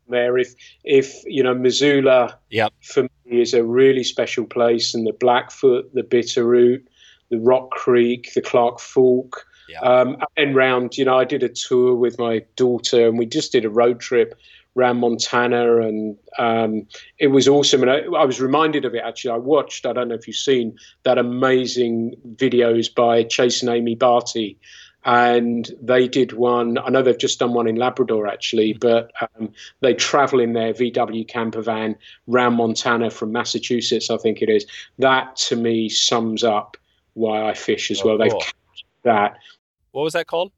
there, 0.08 0.38
if 0.38 0.54
if 0.84 1.22
you 1.26 1.42
know 1.42 1.54
Missoula, 1.54 2.38
yep. 2.48 2.72
for 2.80 3.02
me 3.02 3.40
is 3.40 3.54
a 3.54 3.64
really 3.64 4.04
special 4.04 4.44
place, 4.44 4.94
and 4.94 5.06
the 5.06 5.12
Blackfoot, 5.12 5.92
the 5.94 6.02
Bitterroot, 6.02 6.84
the 7.30 7.38
Rock 7.38 7.70
Creek, 7.70 8.32
the 8.34 8.42
Clark 8.42 8.78
Fork. 8.78 9.46
Yeah. 9.70 9.80
Um, 9.80 10.16
and 10.36 10.54
round, 10.54 10.96
you 10.98 11.04
know, 11.04 11.18
I 11.18 11.24
did 11.24 11.42
a 11.42 11.48
tour 11.48 11.94
with 11.94 12.18
my 12.18 12.42
daughter, 12.56 13.06
and 13.06 13.18
we 13.18 13.26
just 13.26 13.52
did 13.52 13.64
a 13.64 13.70
road 13.70 14.00
trip 14.00 14.38
around 14.76 14.98
Montana, 14.98 15.78
and 15.78 16.16
um, 16.38 16.86
it 17.18 17.28
was 17.28 17.48
awesome. 17.48 17.82
And 17.82 17.90
I, 17.90 17.98
I, 18.16 18.24
was 18.24 18.40
reminded 18.40 18.84
of 18.84 18.94
it 18.94 19.02
actually. 19.04 19.32
I 19.32 19.38
watched, 19.38 19.86
I 19.86 19.92
don't 19.92 20.08
know 20.08 20.14
if 20.14 20.26
you've 20.26 20.36
seen 20.36 20.76
that 21.02 21.18
amazing 21.18 22.14
videos 22.36 22.92
by 22.92 23.24
Chase 23.24 23.62
and 23.62 23.70
Amy 23.70 23.94
Barty. 23.94 24.58
And 25.02 25.70
they 25.80 26.08
did 26.08 26.34
one. 26.34 26.76
I 26.76 26.90
know 26.90 27.00
they've 27.00 27.16
just 27.16 27.38
done 27.38 27.54
one 27.54 27.66
in 27.66 27.76
Labrador 27.76 28.26
actually, 28.26 28.74
mm. 28.74 28.80
but 28.80 29.10
um, 29.22 29.50
they 29.80 29.94
travel 29.94 30.40
in 30.40 30.52
their 30.52 30.74
VW 30.74 31.26
camper 31.26 31.62
van 31.62 31.96
around 32.28 32.56
Montana 32.56 33.10
from 33.10 33.32
Massachusetts, 33.32 34.10
I 34.10 34.18
think 34.18 34.42
it 34.42 34.50
is. 34.50 34.66
That 34.98 35.36
to 35.36 35.56
me 35.56 35.88
sums 35.88 36.44
up 36.44 36.76
why 37.14 37.48
I 37.48 37.54
fish 37.54 37.90
as 37.90 38.02
oh, 38.02 38.08
well. 38.08 38.18
They've 38.18 38.32
that 39.02 39.38
what 39.92 40.02
was 40.02 40.12
that 40.14 40.26
called? 40.26 40.52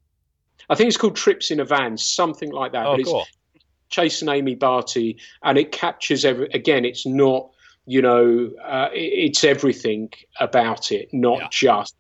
I 0.68 0.74
think 0.74 0.88
it's 0.88 0.96
called 0.96 1.16
Trips 1.16 1.50
in 1.50 1.60
a 1.60 1.64
Van, 1.64 1.96
something 1.98 2.50
like 2.50 2.72
that. 2.72 2.86
Oh, 2.86 2.96
but 2.96 3.04
cool. 3.06 3.26
it's 3.54 3.64
Chase 3.88 4.22
and 4.22 4.30
Amy 4.30 4.54
Barty, 4.54 5.18
and 5.42 5.58
it 5.58 5.72
captures 5.72 6.24
every. 6.24 6.48
Again, 6.52 6.84
it's 6.84 7.06
not 7.06 7.50
you 7.86 8.00
know, 8.00 8.50
uh, 8.64 8.88
it, 8.92 9.00
it's 9.00 9.44
everything 9.44 10.10
about 10.40 10.92
it, 10.92 11.08
not 11.12 11.40
Yeah. 11.40 11.48
just 11.50 11.96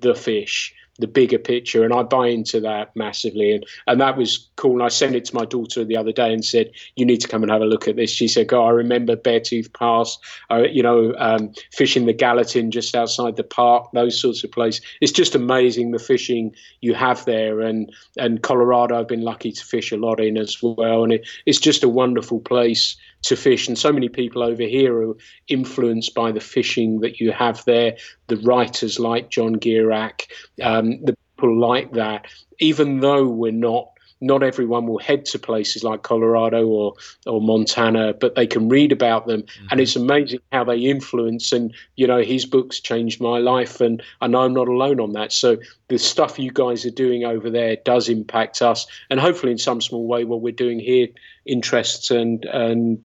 the 0.00 0.14
fish 0.14 0.74
the 0.98 1.06
bigger 1.06 1.38
picture 1.38 1.84
and 1.84 1.92
i 1.92 2.02
buy 2.02 2.28
into 2.28 2.60
that 2.60 2.94
massively 2.94 3.52
and 3.52 3.66
and 3.86 4.00
that 4.00 4.16
was 4.16 4.48
cool. 4.56 4.74
And 4.74 4.82
i 4.82 4.88
sent 4.88 5.16
it 5.16 5.24
to 5.26 5.34
my 5.34 5.44
daughter 5.44 5.84
the 5.84 5.96
other 5.96 6.12
day 6.12 6.32
and 6.32 6.44
said 6.44 6.70
you 6.96 7.04
need 7.04 7.20
to 7.20 7.28
come 7.28 7.42
and 7.42 7.50
have 7.50 7.62
a 7.62 7.66
look 7.66 7.88
at 7.88 7.96
this. 7.96 8.10
She 8.10 8.28
said 8.28 8.48
god 8.48 8.66
i 8.66 8.70
remember 8.70 9.16
beartooth 9.16 9.72
pass 9.72 10.18
uh, 10.50 10.64
you 10.70 10.82
know 10.82 11.14
um, 11.18 11.52
fishing 11.72 12.06
the 12.06 12.12
gallatin 12.12 12.70
just 12.70 12.94
outside 12.94 13.36
the 13.36 13.44
park 13.44 13.90
those 13.92 14.20
sorts 14.20 14.44
of 14.44 14.52
places. 14.52 14.82
It's 15.00 15.12
just 15.12 15.34
amazing 15.34 15.90
the 15.90 15.98
fishing 15.98 16.54
you 16.80 16.94
have 16.94 17.24
there 17.24 17.60
and 17.60 17.92
and 18.16 18.42
colorado 18.42 18.98
i've 18.98 19.08
been 19.08 19.22
lucky 19.22 19.52
to 19.52 19.64
fish 19.64 19.90
a 19.92 19.96
lot 19.96 20.20
in 20.20 20.36
as 20.36 20.62
well 20.62 21.02
and 21.02 21.12
it, 21.14 21.28
it's 21.46 21.58
just 21.58 21.82
a 21.82 21.88
wonderful 21.88 22.40
place 22.40 22.96
to 23.24 23.36
fish. 23.36 23.68
And 23.68 23.78
so 23.78 23.92
many 23.92 24.08
people 24.08 24.42
over 24.42 24.62
here 24.62 25.10
are 25.10 25.14
influenced 25.48 26.14
by 26.14 26.32
the 26.32 26.40
fishing 26.40 27.00
that 27.00 27.20
you 27.20 27.32
have 27.32 27.64
there. 27.64 27.96
The 28.28 28.36
writers 28.38 28.98
like 28.98 29.30
john 29.30 29.56
gierach 29.56 30.22
um, 30.62 31.04
the 31.04 31.16
people 31.36 31.58
like 31.58 31.92
that. 31.92 32.26
Even 32.60 33.00
though 33.00 33.26
we're 33.26 33.52
not 33.52 33.88
not 34.20 34.42
everyone 34.42 34.86
will 34.86 34.98
head 34.98 35.26
to 35.26 35.38
places 35.38 35.84
like 35.84 36.02
Colorado 36.02 36.66
or 36.66 36.94
or 37.26 37.40
Montana, 37.40 38.14
but 38.14 38.34
they 38.34 38.46
can 38.46 38.68
read 38.68 38.92
about 38.92 39.26
them, 39.26 39.44
and 39.70 39.80
it's 39.80 39.96
amazing 39.96 40.40
how 40.52 40.64
they 40.64 40.78
influence. 40.78 41.52
And 41.52 41.74
you 41.96 42.06
know, 42.06 42.22
his 42.22 42.46
books 42.46 42.80
changed 42.80 43.20
my 43.20 43.38
life, 43.38 43.80
and 43.80 44.02
I 44.20 44.26
know 44.26 44.42
I'm 44.42 44.54
not 44.54 44.68
alone 44.68 45.00
on 45.00 45.12
that. 45.12 45.32
So 45.32 45.58
the 45.88 45.98
stuff 45.98 46.38
you 46.38 46.50
guys 46.50 46.86
are 46.86 46.90
doing 46.90 47.24
over 47.24 47.50
there 47.50 47.76
does 47.84 48.08
impact 48.08 48.62
us, 48.62 48.86
and 49.10 49.20
hopefully 49.20 49.52
in 49.52 49.58
some 49.58 49.80
small 49.80 50.06
way, 50.06 50.24
what 50.24 50.40
we're 50.40 50.52
doing 50.52 50.78
here 50.80 51.08
interests 51.44 52.10
and 52.10 52.44
and 52.46 53.04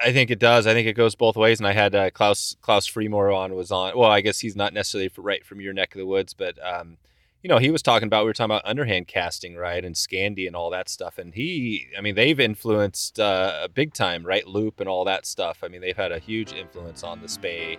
I- 0.00 0.12
think 0.12 0.30
it 0.30 0.38
does. 0.38 0.66
I 0.66 0.72
think 0.74 0.86
it 0.88 0.94
goes 0.94 1.14
both 1.14 1.36
ways. 1.36 1.60
And 1.60 1.66
I 1.66 1.72
had 1.72 1.94
uh, 1.94 2.10
Klaus 2.10 2.56
Klaus 2.60 2.88
Frimor 2.88 3.34
on 3.34 3.54
was 3.54 3.70
on. 3.70 3.96
Well, 3.96 4.10
I 4.10 4.20
guess 4.20 4.40
he's 4.40 4.56
not 4.56 4.72
necessarily 4.72 5.10
right 5.16 5.44
from 5.44 5.60
your 5.60 5.72
neck 5.72 5.94
of 5.94 5.98
the 5.98 6.06
woods, 6.06 6.34
but 6.34 6.58
um, 6.64 6.98
you 7.42 7.48
know, 7.48 7.58
he 7.58 7.70
was 7.70 7.82
talking 7.82 8.06
about 8.06 8.24
we 8.24 8.30
were 8.30 8.34
talking 8.34 8.50
about 8.50 8.66
underhand 8.66 9.06
casting, 9.06 9.54
right, 9.54 9.84
and 9.84 9.94
Scandi 9.94 10.46
and 10.46 10.56
all 10.56 10.70
that 10.70 10.88
stuff. 10.88 11.18
And 11.18 11.32
he, 11.34 11.86
I 11.96 12.00
mean, 12.00 12.14
they've 12.14 12.38
influenced 12.38 13.20
uh, 13.20 13.68
big 13.72 13.94
time, 13.94 14.24
right, 14.24 14.46
loop 14.46 14.80
and 14.80 14.88
all 14.88 15.04
that 15.04 15.24
stuff. 15.24 15.58
I 15.62 15.68
mean, 15.68 15.80
they've 15.80 15.96
had 15.96 16.10
a 16.10 16.18
huge 16.18 16.52
influence 16.52 17.04
on 17.04 17.22
the 17.22 17.28
Spey, 17.28 17.78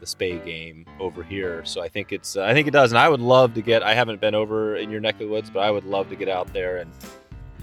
the 0.00 0.06
Spey 0.06 0.38
game 0.38 0.84
over 0.98 1.22
here. 1.22 1.64
So 1.64 1.80
I 1.80 1.88
think 1.88 2.12
it's, 2.12 2.36
uh, 2.36 2.42
I 2.42 2.54
think 2.54 2.66
it 2.66 2.72
does. 2.72 2.90
And 2.90 2.98
I 2.98 3.08
would 3.08 3.20
love 3.20 3.54
to 3.54 3.62
get. 3.62 3.84
I 3.84 3.94
haven't 3.94 4.20
been 4.20 4.34
over 4.34 4.76
in 4.76 4.90
your 4.90 5.00
neck 5.00 5.14
of 5.14 5.20
the 5.20 5.28
woods, 5.28 5.48
but 5.48 5.60
I 5.60 5.70
would 5.70 5.84
love 5.84 6.08
to 6.08 6.16
get 6.16 6.28
out 6.28 6.52
there 6.52 6.78
and 6.78 6.90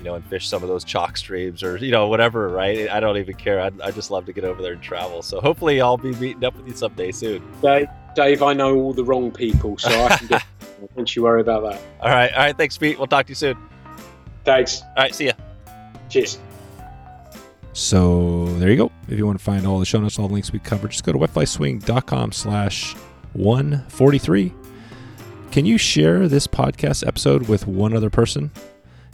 you 0.05 0.11
know, 0.11 0.15
and 0.15 0.25
fish 0.27 0.47
some 0.47 0.61
of 0.61 0.69
those 0.69 0.83
chalk 0.83 1.17
streams 1.17 1.63
or, 1.63 1.77
you 1.77 1.89
know, 1.89 2.07
whatever, 2.07 2.47
right? 2.49 2.87
I 2.91 2.99
don't 2.99 3.17
even 3.17 3.33
care. 3.33 3.59
I'd, 3.59 3.81
I 3.81 3.89
just 3.89 4.11
love 4.11 4.27
to 4.27 4.33
get 4.33 4.43
over 4.43 4.61
there 4.61 4.73
and 4.73 4.81
travel. 4.81 5.23
So 5.23 5.41
hopefully 5.41 5.81
I'll 5.81 5.97
be 5.97 6.11
meeting 6.13 6.43
up 6.43 6.55
with 6.55 6.67
you 6.67 6.75
someday 6.75 7.11
soon. 7.11 7.41
Dave, 7.59 7.87
Dave, 8.15 8.43
I 8.43 8.53
know 8.53 8.75
all 8.75 8.93
the 8.93 9.03
wrong 9.03 9.31
people, 9.31 9.79
so 9.79 9.89
I 9.89 10.15
can 10.15 10.27
get. 10.27 10.45
don't 10.95 11.15
you 11.15 11.23
worry 11.23 11.41
about 11.41 11.63
that. 11.63 11.81
All 12.01 12.11
right. 12.11 12.31
All 12.33 12.37
right. 12.37 12.55
Thanks, 12.55 12.77
Pete. 12.77 12.99
We'll 12.99 13.07
talk 13.07 13.25
to 13.25 13.31
you 13.31 13.35
soon. 13.35 13.57
Thanks. 14.43 14.83
All 14.83 14.89
right. 14.97 15.15
See 15.15 15.25
ya. 15.25 15.33
Cheers. 16.07 16.37
So 17.73 18.45
there 18.59 18.69
you 18.69 18.77
go. 18.77 18.91
If 19.07 19.17
you 19.17 19.25
want 19.25 19.39
to 19.39 19.43
find 19.43 19.65
all 19.65 19.79
the 19.79 19.87
show 19.87 19.99
notes, 19.99 20.19
all 20.19 20.27
the 20.27 20.35
links 20.35 20.53
we 20.53 20.59
covered, 20.59 20.91
just 20.91 21.03
go 21.03 21.13
to 21.13 21.17
wetflyswing.com 21.17 22.31
slash 22.31 22.93
143. 23.33 24.53
Can 25.49 25.65
you 25.65 25.79
share 25.79 26.27
this 26.27 26.45
podcast 26.45 27.07
episode 27.07 27.47
with 27.47 27.65
one 27.65 27.95
other 27.95 28.11
person? 28.11 28.51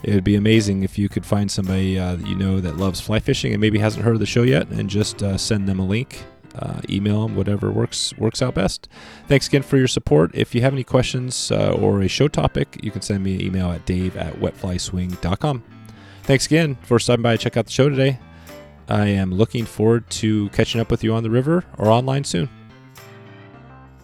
It 0.03 0.15
would 0.15 0.23
be 0.23 0.36
amazing 0.36 0.84
if 0.84 0.98
you 0.98 1.10
could 1.10 1.26
find 1.26 1.52
somebody 1.52 1.98
uh, 1.98 2.15
that 2.15 2.28
you 2.28 2.36
know 2.36 2.60
that 2.60 2.78
loves 2.78 2.99
fly 2.99 3.19
fishing 3.19 3.53
and 3.53 3.61
maybe 3.61 3.80
hasn't 3.80 4.03
heard 4.03 4.14
of 4.14 4.19
the 4.19 4.26
show 4.26 4.44
yet 4.44 4.68
and 4.69 4.90
just 4.90 5.22
uh, 5.22 5.38
send 5.38 5.68
them 5.68 5.80
a 5.80 5.86
link, 5.86 6.23
uh, 6.56 6.82
email 6.90 7.28
them, 7.28 7.36
whatever 7.36 7.72
works 7.72 8.14
works 8.18 8.41
out 8.41 8.56
best. 8.56 8.88
Thanks 9.28 9.48
again 9.48 9.61
for 9.61 9.78
your 9.78 9.88
support. 9.88 10.32
If 10.34 10.56
you 10.56 10.61
have 10.61 10.73
any 10.73 10.84
questions 10.84 11.52
uh, 11.52 11.72
or 11.73 12.02
a 12.02 12.07
show 12.07 12.28
topic, 12.28 12.80
you 12.82 12.90
can 12.90 13.02
send 13.02 13.23
me 13.23 13.36
an 13.36 13.41
email 13.41 13.72
at 13.72 13.86
dave 13.86 14.18
at 14.18 14.34
wetflyswing.com. 14.36 15.64
Thanks 16.23 16.45
again 16.45 16.76
for 16.84 16.99
stopping 16.99 17.23
by 17.23 17.36
to 17.36 17.38
check 17.38 17.57
out 17.57 17.65
the 17.65 17.72
show 17.72 17.90
today. 17.90 18.19
I 18.88 19.07
am 19.07 19.32
looking 19.32 19.65
forward 19.65 20.10
to 20.10 20.49
catching 20.49 20.82
up 20.82 20.91
with 20.91 21.03
you 21.03 21.14
on 21.14 21.23
the 21.23 21.30
river 21.30 21.64
or 21.78 21.88
online 21.88 22.23
soon. 22.23 22.49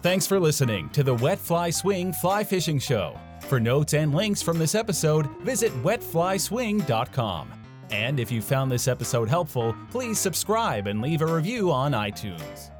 Thanks 0.00 0.26
for 0.26 0.38
listening 0.38 0.88
to 0.90 1.02
the 1.02 1.14
Wet 1.14 1.38
Fly 1.38 1.70
Swing 1.70 2.12
Fly 2.12 2.44
Fishing 2.44 2.78
Show. 2.78 3.18
For 3.42 3.58
notes 3.58 3.94
and 3.94 4.14
links 4.14 4.42
from 4.42 4.58
this 4.58 4.74
episode, 4.74 5.26
visit 5.42 5.72
wetflyswing.com. 5.82 7.52
And 7.90 8.20
if 8.20 8.30
you 8.30 8.42
found 8.42 8.70
this 8.70 8.86
episode 8.88 9.28
helpful, 9.28 9.74
please 9.90 10.18
subscribe 10.18 10.86
and 10.86 11.00
leave 11.00 11.22
a 11.22 11.26
review 11.26 11.72
on 11.72 11.92
iTunes. 11.92 12.70